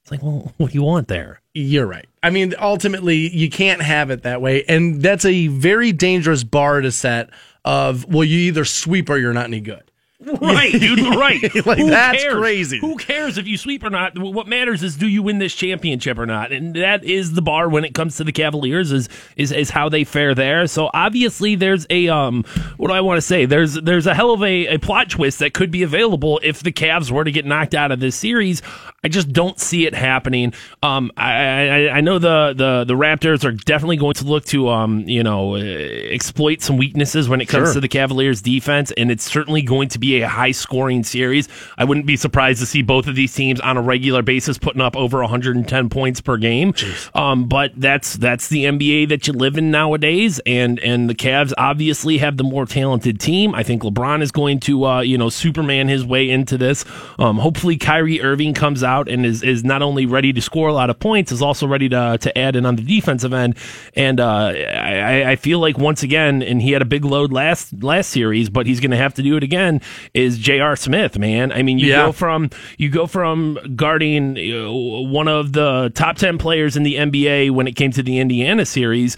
It's 0.05 0.11
like, 0.11 0.23
well, 0.23 0.53
what 0.59 0.73
do 0.73 0.75
you 0.75 0.83
want 0.83 1.09
there? 1.09 1.41
You're 1.55 1.87
right. 1.87 2.07
I 2.23 2.29
mean, 2.29 2.55
ultimately, 2.61 3.35
you 3.35 3.49
can't 3.49 3.81
have 3.81 4.11
it 4.11 4.23
that 4.25 4.43
way. 4.43 4.63
And 4.65 5.01
that's 5.01 5.25
a 5.25 5.47
very 5.47 5.93
dangerous 5.93 6.45
bar 6.45 6.83
to 6.83 6.93
set 6.93 7.31
of, 7.65 8.05
well, 8.05 8.25
you 8.25 8.39
either 8.41 8.67
sweep 8.67 9.09
or 9.09 9.17
you're 9.17 9.33
not 9.33 9.47
any 9.47 9.61
good. 9.61 9.91
Right, 10.41 10.73
dude. 10.73 11.01
Right. 11.01 11.43
Like, 11.67 11.79
Who 11.79 11.91
that's 11.91 12.23
cares? 12.23 12.35
crazy. 12.35 12.79
Who 12.79 12.97
cares 12.97 13.37
if 13.39 13.47
you 13.47 13.57
sweep 13.57 13.83
or 13.85 13.91
not? 13.91 14.19
What 14.19 14.47
matters 14.47 14.83
is 14.83 14.97
do 14.97 15.07
you 15.09 15.23
win 15.23 15.39
this 15.39 15.55
championship 15.55 16.19
or 16.19 16.27
not, 16.27 16.53
and 16.53 16.75
that 16.77 17.05
is 17.05 17.33
the 17.35 17.43
bar 17.43 17.69
when 17.69 17.85
it 17.85 17.95
comes 17.95 18.17
to 18.17 18.25
the 18.25 18.33
Cavaliers. 18.33 18.93
Is 18.93 19.09
is 19.37 19.51
is 19.53 19.71
how 19.71 19.89
they 19.89 20.05
fare 20.05 20.35
there. 20.35 20.67
So 20.67 20.91
obviously, 20.95 21.55
there's 21.57 21.87
a 21.91 22.09
um, 22.09 22.45
what 22.77 22.89
do 22.89 22.95
I 22.95 23.01
want 23.01 23.19
to 23.19 23.23
say? 23.23 23.45
There's 23.47 23.75
there's 23.75 24.07
a 24.07 24.15
hell 24.15 24.33
of 24.33 24.43
a, 24.43 24.67
a 24.75 24.79
plot 24.79 25.11
twist 25.11 25.39
that 25.41 25.53
could 25.55 25.71
be 25.71 25.83
available 25.83 26.41
if 26.43 26.63
the 26.63 26.73
Cavs 26.73 27.11
were 27.11 27.25
to 27.25 27.33
get 27.33 27.45
knocked 27.45 27.75
out 27.75 27.91
of 27.93 28.01
this 28.01 28.15
series. 28.17 28.63
I 29.03 29.09
just 29.09 29.33
don't 29.33 29.59
see 29.61 29.87
it 29.87 29.95
happening. 29.95 30.55
Um, 30.83 31.11
I, 31.17 31.33
I 31.33 31.89
I 31.97 32.01
know 32.01 32.19
the 32.19 32.55
the 32.57 32.85
the 32.87 32.95
Raptors 32.95 33.45
are 33.45 33.53
definitely 33.53 33.97
going 33.97 34.15
to 34.15 34.25
look 34.25 34.45
to 34.47 34.69
um, 34.71 35.01
you 35.09 35.23
know, 35.23 35.57
exploit 35.57 36.63
some 36.63 36.77
weaknesses 36.77 37.29
when 37.29 37.41
it 37.41 37.47
comes 37.47 37.69
Sure. 37.69 37.75
to 37.75 37.81
the 37.81 37.89
Cavaliers 37.89 38.43
defense, 38.43 38.93
and 38.97 39.11
it's 39.11 39.25
certainly 39.25 39.63
going 39.63 39.89
to 39.91 39.99
be 39.99 40.04
a 40.23 40.29
high 40.29 40.53
scoring 40.53 41.03
series. 41.03 41.49
I 41.77 41.85
wouldn't 41.85 42.07
be 42.07 42.17
surprised 42.17 42.61
to 42.61 42.67
see 42.67 42.83
both 42.83 43.07
of 43.07 43.15
these 43.15 43.35
teams 43.35 43.61
on 43.61 43.77
a 43.77 43.83
regular 43.83 44.23
basis 44.23 44.59
putting 44.59 44.81
up 44.81 44.97
over 44.97 45.21
110 45.21 45.89
points 45.89 46.21
per 46.21 46.37
game. 46.37 46.75
Um, 47.15 47.47
but 47.47 47.73
that's 47.77 48.15
that's 48.15 48.49
the 48.49 48.65
NBA 48.65 49.09
that 49.09 49.27
you 49.27 49.33
live 49.33 49.57
in 49.57 49.71
nowadays, 49.71 50.41
and 50.47 50.79
and 50.81 51.09
the 51.09 51.15
Cavs 51.15 51.53
obviously 51.57 52.19
have 52.19 52.37
the 52.37 52.45
more 52.45 52.67
talented 52.67 53.21
team. 53.21 53.55
I 53.55 53.63
think 53.63 53.83
LeBron 53.83 54.23
is 54.23 54.31
going 54.31 54.61
to 54.61 54.85
uh, 54.85 55.01
you 55.01 55.19
know 55.19 55.29
Superman 55.29 55.89
his 55.89 56.05
way 56.05 56.29
into 56.29 56.59
this. 56.59 56.85
Um, 57.19 57.39
hopefully 57.39 57.77
Kyrie 57.77 58.21
Irving 58.21 58.55
comes 58.55 58.83
out 58.83 59.09
and 59.09 59.25
is 59.25 59.43
is 59.43 59.65
not 59.65 59.83
only 59.83 60.07
ready 60.07 60.33
to 60.33 60.41
score 60.41 60.69
a 60.69 60.73
lot 60.73 60.91
of 60.91 60.99
points, 60.99 61.33
is 61.33 61.43
also 61.43 61.67
ready 61.67 61.89
to 61.89 62.19
to 62.21 62.39
add 62.39 62.57
in 62.57 62.67
on 62.67 62.77
the 62.77 62.83
defensive 62.83 63.33
end. 63.33 63.57
And 63.95 64.21
uh, 64.21 64.53
I, 64.55 65.33
I 65.33 65.37
feel 65.37 65.59
like 65.59 65.79
once 65.79 66.03
again, 66.03 66.43
and 66.43 66.61
he 66.61 66.73
had 66.73 66.83
a 66.83 66.87
big 66.87 67.05
load 67.05 67.33
last 67.33 67.83
last 67.83 68.11
series, 68.11 68.49
but 68.49 68.67
he's 68.67 68.81
going 68.81 68.91
to 68.91 68.97
have 68.97 69.15
to 69.15 69.23
do 69.23 69.37
it 69.37 69.43
again. 69.43 69.81
Is 70.15 70.39
J.R. 70.39 70.77
Smith, 70.77 71.19
man? 71.19 71.53
I 71.53 71.63
mean, 71.63 71.79
you 71.79 71.89
Yeah. 71.89 72.07
go 72.07 72.13
from 72.13 72.51
you 72.79 72.89
go 72.89 73.07
from 73.07 73.59
guarding 73.77 74.37
you 74.37 74.63
know, 74.63 74.75
one 75.03 75.29
of 75.29 75.53
the 75.53 75.91
top 75.95 76.17
ten 76.17 76.39
players 76.39 76.77
in 76.77 76.83
the 76.83 76.97
NBA 76.97 77.51
when 77.51 77.67
it 77.67 77.77
came 77.77 77.91
to 77.93 78.03
the 78.03 78.19
Indiana 78.19 78.65
series. 78.65 79.17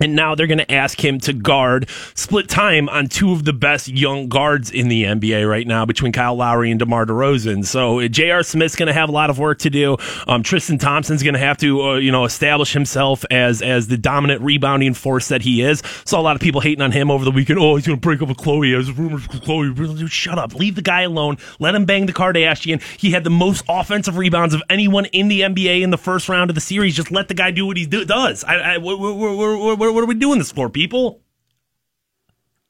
And 0.00 0.16
now 0.16 0.34
they're 0.34 0.46
going 0.46 0.56
to 0.56 0.72
ask 0.72 1.02
him 1.02 1.20
to 1.20 1.34
guard 1.34 1.86
split 2.14 2.48
time 2.48 2.88
on 2.88 3.08
two 3.08 3.32
of 3.32 3.44
the 3.44 3.52
best 3.52 3.88
young 3.88 4.26
guards 4.26 4.70
in 4.70 4.88
the 4.88 5.04
NBA 5.04 5.48
right 5.48 5.66
now 5.66 5.84
between 5.84 6.12
Kyle 6.12 6.34
Lowry 6.34 6.70
and 6.70 6.80
DeMar 6.80 7.04
DeRozan. 7.04 7.64
So 7.66 8.00
uh, 8.00 8.08
J.R. 8.08 8.42
Smith's 8.42 8.74
going 8.74 8.86
to 8.86 8.94
have 8.94 9.10
a 9.10 9.12
lot 9.12 9.28
of 9.28 9.38
work 9.38 9.58
to 9.60 9.70
do. 9.70 9.98
Um, 10.26 10.42
Tristan 10.42 10.78
Thompson's 10.78 11.22
going 11.22 11.34
to 11.34 11.40
have 11.40 11.58
to, 11.58 11.82
uh, 11.82 11.94
you 11.96 12.10
know, 12.10 12.24
establish 12.24 12.72
himself 12.72 13.24
as 13.30 13.60
as 13.60 13.88
the 13.88 13.98
dominant 13.98 14.40
rebounding 14.40 14.94
force 14.94 15.28
that 15.28 15.42
he 15.42 15.60
is. 15.60 15.82
Saw 16.06 16.18
a 16.18 16.22
lot 16.22 16.36
of 16.36 16.42
people 16.42 16.62
hating 16.62 16.82
on 16.82 16.90
him 16.90 17.10
over 17.10 17.24
the 17.24 17.30
weekend. 17.30 17.58
Oh, 17.58 17.76
he's 17.76 17.86
going 17.86 17.98
to 17.98 18.00
break 18.00 18.22
up 18.22 18.28
with 18.28 18.38
Khloe. 18.38 18.72
There's 18.72 18.90
rumors 18.90 19.28
with 19.28 19.42
Khloe. 19.42 20.10
Shut 20.10 20.38
up. 20.38 20.54
Leave 20.54 20.74
the 20.74 20.82
guy 20.82 21.02
alone. 21.02 21.36
Let 21.60 21.74
him 21.74 21.84
bang 21.84 22.06
the 22.06 22.14
Kardashian. 22.14 22.82
He 22.98 23.10
had 23.10 23.24
the 23.24 23.30
most 23.30 23.62
offensive 23.68 24.16
rebounds 24.16 24.54
of 24.54 24.62
anyone 24.70 25.04
in 25.06 25.28
the 25.28 25.42
NBA 25.42 25.82
in 25.82 25.90
the 25.90 25.98
first 25.98 26.30
round 26.30 26.50
of 26.50 26.54
the 26.54 26.62
series. 26.62 26.96
Just 26.96 27.10
let 27.12 27.28
the 27.28 27.34
guy 27.34 27.50
do 27.50 27.66
what 27.66 27.76
he 27.76 27.84
do, 27.84 28.06
does. 28.06 28.42
I, 28.42 28.54
I, 28.54 28.78
what, 28.78 28.98
what, 28.98 29.16
what, 29.16 29.81
what, 29.82 29.94
what 29.94 30.04
are 30.04 30.06
we 30.06 30.14
doing 30.14 30.38
this 30.38 30.52
for, 30.52 30.68
people? 30.68 31.20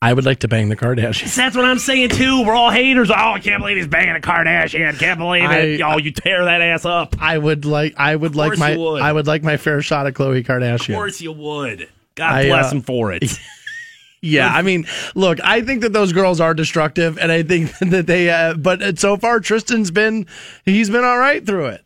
I 0.01 0.13
would 0.13 0.25
like 0.25 0.41
to 0.41 0.49
bang 0.49 0.69
the 0.69 0.77
Kardashians. 0.77 1.37
That's 1.37 1.55
what 1.55 1.65
I'm 1.65 1.79
saying 1.79 2.09
too. 2.09 2.45
We're 2.45 2.55
all 2.55 2.71
haters. 2.71 3.09
Oh, 3.11 3.15
I 3.15 3.39
can't 3.39 3.63
believe 3.63 3.77
he's 3.77 3.87
banging 3.87 4.17
a 4.17 4.21
Kardashian. 4.21 4.99
Can't 4.99 5.19
believe 5.19 5.45
it. 5.45 5.81
I- 5.81 5.93
oh, 5.93 5.99
you 5.99 6.11
tear 6.11 6.45
that 6.45 6.61
ass 6.61 6.85
up. 6.85 7.15
I 7.21 7.39
would 7.39 7.65
like. 7.65 7.95
I 7.97 8.17
would 8.17 8.35
like 8.35 8.51
course 8.51 8.59
my. 8.59 8.73
you 8.73 8.81
would. 8.81 9.03
I 9.03 9.13
would 9.13 9.29
like 9.29 9.45
my 9.45 9.59
fair 9.59 9.81
shot 9.81 10.07
at 10.07 10.15
Khloe 10.15 10.45
Kardashian. 10.45 10.91
Of 10.91 10.97
course 10.97 11.21
you 11.21 11.33
would. 11.33 11.89
God 12.17 12.33
I, 12.33 12.47
bless 12.47 12.73
uh, 12.73 12.77
him 12.77 12.83
for 12.83 13.13
it. 13.13 13.39
Yeah, 14.25 14.47
I 14.55 14.63
mean, 14.63 14.87
look, 15.17 15.41
I 15.43 15.63
think 15.63 15.83
that 15.83 15.93
those 15.93 16.13
girls 16.13 16.41
are 16.41 16.55
destructive, 16.55 17.19
and 17.19 17.33
I 17.33 17.43
think 17.43 17.77
that 17.81 18.07
they. 18.07 18.31
Uh, 18.31 18.55
but 18.55 18.97
so 19.01 19.17
far, 19.17 19.41
Tristan's 19.41 19.91
been. 19.91 20.27
He's 20.65 20.89
been 20.89 21.03
all 21.03 21.19
right 21.19 21.45
through 21.45 21.67
it. 21.67 21.85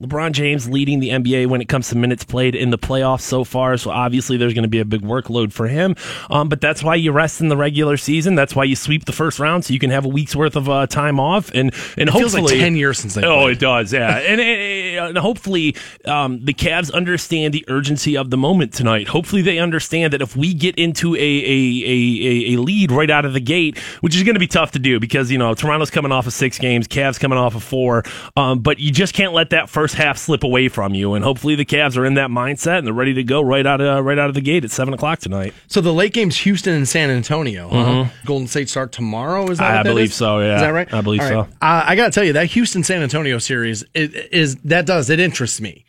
LeBron 0.00 0.30
James 0.30 0.70
leading 0.70 1.00
the 1.00 1.08
NBA 1.08 1.48
when 1.48 1.60
it 1.60 1.68
comes 1.68 1.88
to 1.88 1.96
minutes 1.96 2.22
played 2.22 2.54
in 2.54 2.70
the 2.70 2.78
playoffs 2.78 3.22
so 3.22 3.42
far. 3.42 3.76
So 3.76 3.90
obviously 3.90 4.36
there's 4.36 4.54
going 4.54 4.62
to 4.62 4.68
be 4.68 4.78
a 4.78 4.84
big 4.84 5.02
workload 5.02 5.52
for 5.52 5.66
him. 5.66 5.96
Um, 6.30 6.48
but 6.48 6.60
that's 6.60 6.84
why 6.84 6.94
you 6.94 7.10
rest 7.10 7.40
in 7.40 7.48
the 7.48 7.56
regular 7.56 7.96
season. 7.96 8.36
That's 8.36 8.54
why 8.54 8.62
you 8.62 8.76
sweep 8.76 9.06
the 9.06 9.12
first 9.12 9.40
round 9.40 9.64
so 9.64 9.72
you 9.72 9.80
can 9.80 9.90
have 9.90 10.04
a 10.04 10.08
week's 10.08 10.36
worth 10.36 10.54
of 10.54 10.68
uh, 10.68 10.86
time 10.86 11.18
off. 11.18 11.50
And 11.52 11.74
and 11.96 12.10
It 12.10 12.12
feels 12.12 12.32
like 12.32 12.42
hopefully 12.42 12.60
ten 12.60 12.76
years 12.76 13.00
since 13.00 13.14
they. 13.14 13.24
Oh, 13.24 13.40
played. 13.40 13.56
it 13.56 13.58
does, 13.58 13.92
yeah, 13.92 14.18
and, 14.18 14.40
and, 14.40 15.08
and 15.08 15.18
hopefully 15.18 15.74
um, 16.04 16.44
the 16.44 16.54
Cavs 16.54 16.92
understand 16.94 17.52
the 17.52 17.64
urgency 17.66 18.16
of 18.16 18.30
the 18.30 18.36
moment 18.36 18.72
tonight. 18.72 19.08
Hopefully 19.08 19.42
they 19.42 19.58
understand 19.58 20.12
that 20.12 20.22
if 20.22 20.36
we 20.36 20.54
get 20.54 20.76
into 20.76 21.16
a 21.16 21.18
a, 21.18 21.22
a, 21.22 22.52
a, 22.52 22.54
a 22.54 22.60
lead 22.60 22.92
right 22.92 23.10
out 23.10 23.24
of 23.24 23.32
the 23.32 23.40
gate, 23.40 23.76
which 24.00 24.14
is 24.14 24.22
going 24.22 24.36
to 24.36 24.40
be 24.40 24.46
tough 24.46 24.70
to 24.70 24.78
do 24.78 25.00
because 25.00 25.28
you 25.28 25.38
know 25.38 25.54
Toronto's 25.54 25.90
coming 25.90 26.12
off 26.12 26.28
of 26.28 26.32
six 26.32 26.56
games, 26.56 26.86
Cavs 26.86 27.18
coming 27.18 27.36
off 27.36 27.56
of 27.56 27.64
four, 27.64 28.04
um, 28.36 28.60
but 28.60 28.78
you 28.78 28.92
just 28.92 29.12
can't 29.12 29.32
let 29.32 29.50
that 29.50 29.68
first 29.68 29.87
half 29.94 30.18
slip 30.18 30.44
away 30.44 30.68
from 30.68 30.94
you. 30.94 31.14
And 31.14 31.24
hopefully 31.24 31.54
the 31.54 31.64
Cavs 31.64 31.96
are 31.96 32.04
in 32.04 32.14
that 32.14 32.30
mindset 32.30 32.78
and 32.78 32.86
they're 32.86 32.94
ready 32.94 33.14
to 33.14 33.22
go 33.22 33.40
right 33.40 33.66
out 33.66 33.80
of 33.80 34.04
right 34.04 34.18
out 34.18 34.28
of 34.28 34.34
the 34.34 34.40
gate 34.40 34.64
at 34.64 34.70
seven 34.70 34.94
o'clock 34.94 35.18
tonight. 35.18 35.54
So 35.66 35.80
the 35.80 35.92
late 35.92 36.12
game's 36.12 36.36
Houston 36.38 36.74
and 36.74 36.88
San 36.88 37.10
Antonio. 37.10 37.68
Huh? 37.68 38.06
Golden 38.24 38.48
State 38.48 38.68
start 38.68 38.92
tomorrow. 38.92 39.50
Is 39.50 39.58
that? 39.58 39.64
Mm-hmm. 39.64 39.72
I 39.72 39.82
that 39.82 39.88
believe 39.88 40.10
is? 40.10 40.14
so, 40.14 40.40
yeah. 40.40 40.56
Is 40.56 40.60
that 40.62 40.70
right? 40.70 40.92
I 40.92 41.00
believe 41.00 41.20
All 41.22 41.28
so. 41.28 41.40
Uh, 41.40 41.46
I 41.86 41.96
got 41.96 42.06
to 42.06 42.10
tell 42.10 42.24
you 42.24 42.32
that 42.34 42.46
Houston 42.46 42.82
San 42.84 43.02
Antonio 43.02 43.38
series 43.38 43.84
is, 43.94 44.12
is 44.12 44.56
that 44.64 44.86
does 44.86 45.10
it 45.10 45.20
interests 45.20 45.60
me, 45.60 45.84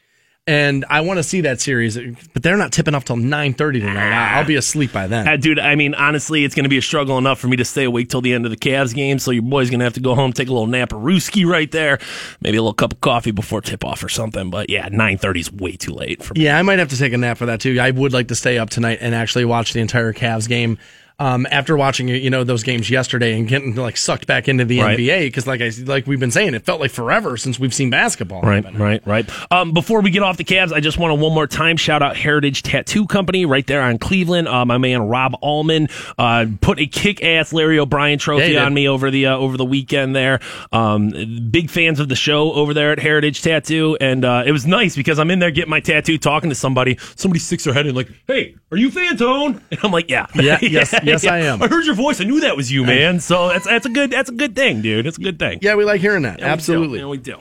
and 0.49 0.83
I 0.89 1.01
want 1.01 1.17
to 1.19 1.23
see 1.23 1.41
that 1.41 1.61
series. 1.61 1.97
But 2.33 2.43
they're 2.43 2.57
not 2.57 2.73
tipping 2.73 2.95
off 2.95 3.05
till 3.05 3.17
nine 3.17 3.53
thirty 3.53 3.79
tonight. 3.79 4.11
I'll 4.11 4.45
be 4.45 4.55
asleep 4.55 4.91
by 4.91 5.07
then. 5.07 5.27
Uh, 5.27 5.37
dude, 5.37 5.59
I 5.59 5.75
mean, 5.75 5.93
honestly, 5.93 6.43
it's 6.43 6.55
going 6.55 6.63
to 6.63 6.69
be 6.69 6.77
a 6.77 6.81
struggle 6.81 7.17
enough 7.17 7.39
for 7.39 7.47
me 7.47 7.57
to 7.57 7.65
stay 7.65 7.85
awake 7.85 8.09
till 8.09 8.21
the 8.21 8.33
end 8.33 8.45
of 8.45 8.51
the 8.51 8.57
Cavs 8.57 8.93
game. 8.93 9.19
So 9.19 9.31
your 9.31 9.43
boy's 9.43 9.69
going 9.69 9.79
to 9.79 9.85
have 9.85 9.93
to 9.93 9.99
go 9.99 10.15
home, 10.15 10.33
take 10.33 10.49
a 10.49 10.51
little 10.51 10.67
nap, 10.67 10.89
naparooski 10.89 11.45
right 11.45 11.71
there, 11.71 11.99
maybe 12.41 12.57
a 12.57 12.61
little 12.61 12.73
cup 12.73 12.93
of 12.93 13.01
coffee 13.01 13.31
before 13.31 13.61
tip 13.61 13.85
off 13.85 14.03
or 14.03 14.09
something. 14.09 14.49
But 14.49 14.69
yeah, 14.69 14.89
nine 14.91 15.17
thirty 15.17 15.41
is 15.41 15.51
way 15.51 15.75
too 15.75 15.93
late 15.93 16.23
for 16.23 16.33
me. 16.33 16.45
Yeah, 16.45 16.57
I 16.57 16.61
might 16.63 16.79
have 16.79 16.89
to 16.89 16.97
take 16.97 17.13
a 17.13 17.17
nap 17.17 17.37
for 17.37 17.45
that 17.45 17.61
too. 17.61 17.79
I 17.79 17.91
would 17.91 18.13
like 18.13 18.29
to 18.29 18.35
stay 18.35 18.57
up 18.57 18.69
tonight 18.69 18.99
and 19.01 19.13
actually 19.13 19.45
watch 19.45 19.73
the 19.73 19.81
entire 19.81 20.13
Cavs 20.13 20.47
game. 20.47 20.77
Um, 21.19 21.45
after 21.51 21.75
watching 21.75 22.07
you 22.07 22.29
know 22.29 22.43
those 22.43 22.63
games 22.63 22.89
yesterday 22.89 23.37
and 23.37 23.47
getting 23.47 23.75
like 23.75 23.97
sucked 23.97 24.25
back 24.25 24.47
into 24.47 24.63
the 24.65 24.79
Right. 24.79 24.97
NBA 24.97 25.21
because 25.27 25.45
like 25.45 25.61
I 25.61 25.69
like 25.85 26.07
we've 26.07 26.19
been 26.19 26.31
saying 26.31 26.53
it 26.53 26.65
felt 26.65 26.79
like 26.79 26.91
forever 26.91 27.35
since 27.37 27.59
we've 27.59 27.73
seen 27.73 27.89
basketball. 27.89 28.41
Right, 28.41 28.63
happen. 28.63 28.79
right, 28.81 29.05
right. 29.05 29.29
Um, 29.51 29.73
before 29.73 30.01
we 30.01 30.11
get 30.11 30.23
off 30.23 30.37
the 30.37 30.43
Cavs, 30.45 30.71
I 30.71 30.79
just 30.79 30.97
want 30.97 31.11
to 31.11 31.15
one 31.15 31.33
more 31.33 31.45
time 31.47 31.75
shout 31.77 32.01
out 32.01 32.15
Heritage 32.15 32.63
Tattoo 32.63 33.05
Company 33.05 33.45
right 33.45 33.67
there 33.67 33.81
on 33.81 33.97
Cleveland. 33.97 34.47
Uh, 34.47 34.65
my 34.65 34.77
man 34.77 35.01
Rob 35.09 35.35
Allman 35.41 35.89
uh, 36.17 36.45
put 36.61 36.79
a 36.79 36.87
kick-ass 36.87 37.51
Larry 37.51 37.79
O'Brien 37.79 38.17
trophy 38.19 38.49
did. 38.49 38.57
on 38.57 38.73
me 38.73 38.87
over 38.87 39.11
the 39.11 39.25
uh, 39.27 39.35
over 39.35 39.57
the 39.57 39.65
weekend 39.65 40.15
there. 40.15 40.39
Um, 40.71 41.09
big 41.51 41.69
fans 41.69 41.99
of 41.99 42.07
the 42.09 42.15
show 42.15 42.53
over 42.53 42.73
there 42.73 42.91
at 42.91 42.99
Heritage 42.99 43.41
Tattoo, 43.41 43.97
and 43.99 44.23
uh, 44.23 44.43
it 44.45 44.51
was 44.51 44.65
nice 44.65 44.95
because 44.95 45.19
I'm 45.19 45.31
in 45.31 45.39
there 45.39 45.51
getting 45.51 45.69
my 45.69 45.79
tattoo, 45.81 46.17
talking 46.17 46.49
to 46.49 46.55
somebody. 46.55 46.97
Somebody 47.15 47.39
sticks 47.39 47.65
their 47.65 47.73
head 47.73 47.87
in 47.87 47.95
like, 47.95 48.09
"Hey, 48.27 48.55
are 48.71 48.77
you 48.77 48.89
Fantone?" 48.89 49.61
And 49.71 49.79
I'm 49.83 49.91
like, 49.91 50.09
"Yeah, 50.09 50.25
Yeah, 50.35 50.57
yes, 50.61 50.93
yes, 51.09 51.25
I 51.25 51.39
am. 51.39 51.61
I 51.63 51.67
heard 51.67 51.85
your 51.85 51.95
voice. 51.95 52.21
I 52.21 52.23
knew 52.23 52.39
that 52.41 52.55
was 52.55 52.71
you, 52.71 52.83
man. 52.85 53.19
So 53.19 53.49
that's 53.49 53.65
that's 53.65 53.85
a 53.85 53.89
good 53.89 54.11
that's 54.11 54.29
a 54.29 54.33
good 54.33 54.55
thing, 54.55 54.81
dude. 54.81 55.05
It's 55.05 55.17
a 55.17 55.21
good 55.21 55.39
thing. 55.39 55.59
Yeah, 55.61 55.75
we 55.75 55.83
like 55.85 56.01
hearing 56.01 56.23
that. 56.23 56.39
Yeah, 56.39 56.45
we. 56.45 56.51
Absolutely. 56.51 56.99
Yeah, 56.99 57.07
we 57.07 57.17
do. 57.17 57.37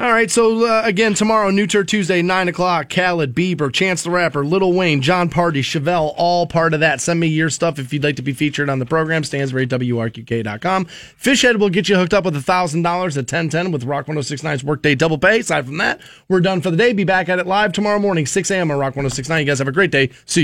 All 0.00 0.12
right, 0.12 0.30
so 0.30 0.64
uh, 0.64 0.82
again 0.84 1.14
tomorrow, 1.14 1.50
New 1.50 1.66
Turd 1.66 1.88
Tuesday, 1.88 2.22
nine 2.22 2.46
o'clock. 2.46 2.88
Khaled, 2.88 3.34
Bieber, 3.34 3.72
Chance 3.72 4.04
the 4.04 4.10
Rapper, 4.10 4.44
Little 4.44 4.72
Wayne, 4.72 5.02
John 5.02 5.28
Party, 5.28 5.60
Chevelle, 5.60 6.14
all 6.16 6.46
part 6.46 6.72
of 6.72 6.78
that. 6.78 7.00
Send 7.00 7.18
me 7.18 7.26
your 7.26 7.50
stuff 7.50 7.80
if 7.80 7.92
you'd 7.92 8.04
like 8.04 8.14
to 8.14 8.22
be 8.22 8.32
featured 8.32 8.70
on 8.70 8.78
the 8.78 8.86
program. 8.86 9.24
Stansbury, 9.24 9.66
WRQK.com. 9.66 10.84
Fishhead 10.86 11.56
will 11.58 11.68
get 11.68 11.88
you 11.88 11.96
hooked 11.96 12.14
up 12.14 12.24
with 12.24 12.40
thousand 12.44 12.82
dollars 12.82 13.18
at 13.18 13.26
ten 13.26 13.48
ten 13.48 13.72
with 13.72 13.82
Rock 13.82 14.06
1069's 14.06 14.62
Workday 14.62 14.94
Double 14.94 15.18
Pay. 15.18 15.40
Aside 15.40 15.66
from 15.66 15.78
that, 15.78 16.00
we're 16.28 16.38
done 16.40 16.60
for 16.60 16.70
the 16.70 16.76
day. 16.76 16.92
Be 16.92 17.02
back 17.02 17.28
at 17.28 17.40
it 17.40 17.48
live 17.48 17.72
tomorrow 17.72 17.98
morning, 17.98 18.24
six 18.24 18.52
a.m. 18.52 18.70
on 18.70 18.78
Rock 18.78 18.94
1069. 18.94 19.40
You 19.40 19.46
guys 19.46 19.58
have 19.58 19.66
a 19.66 19.72
great 19.72 19.90
day. 19.90 20.10
See 20.26 20.34
you. 20.34 20.36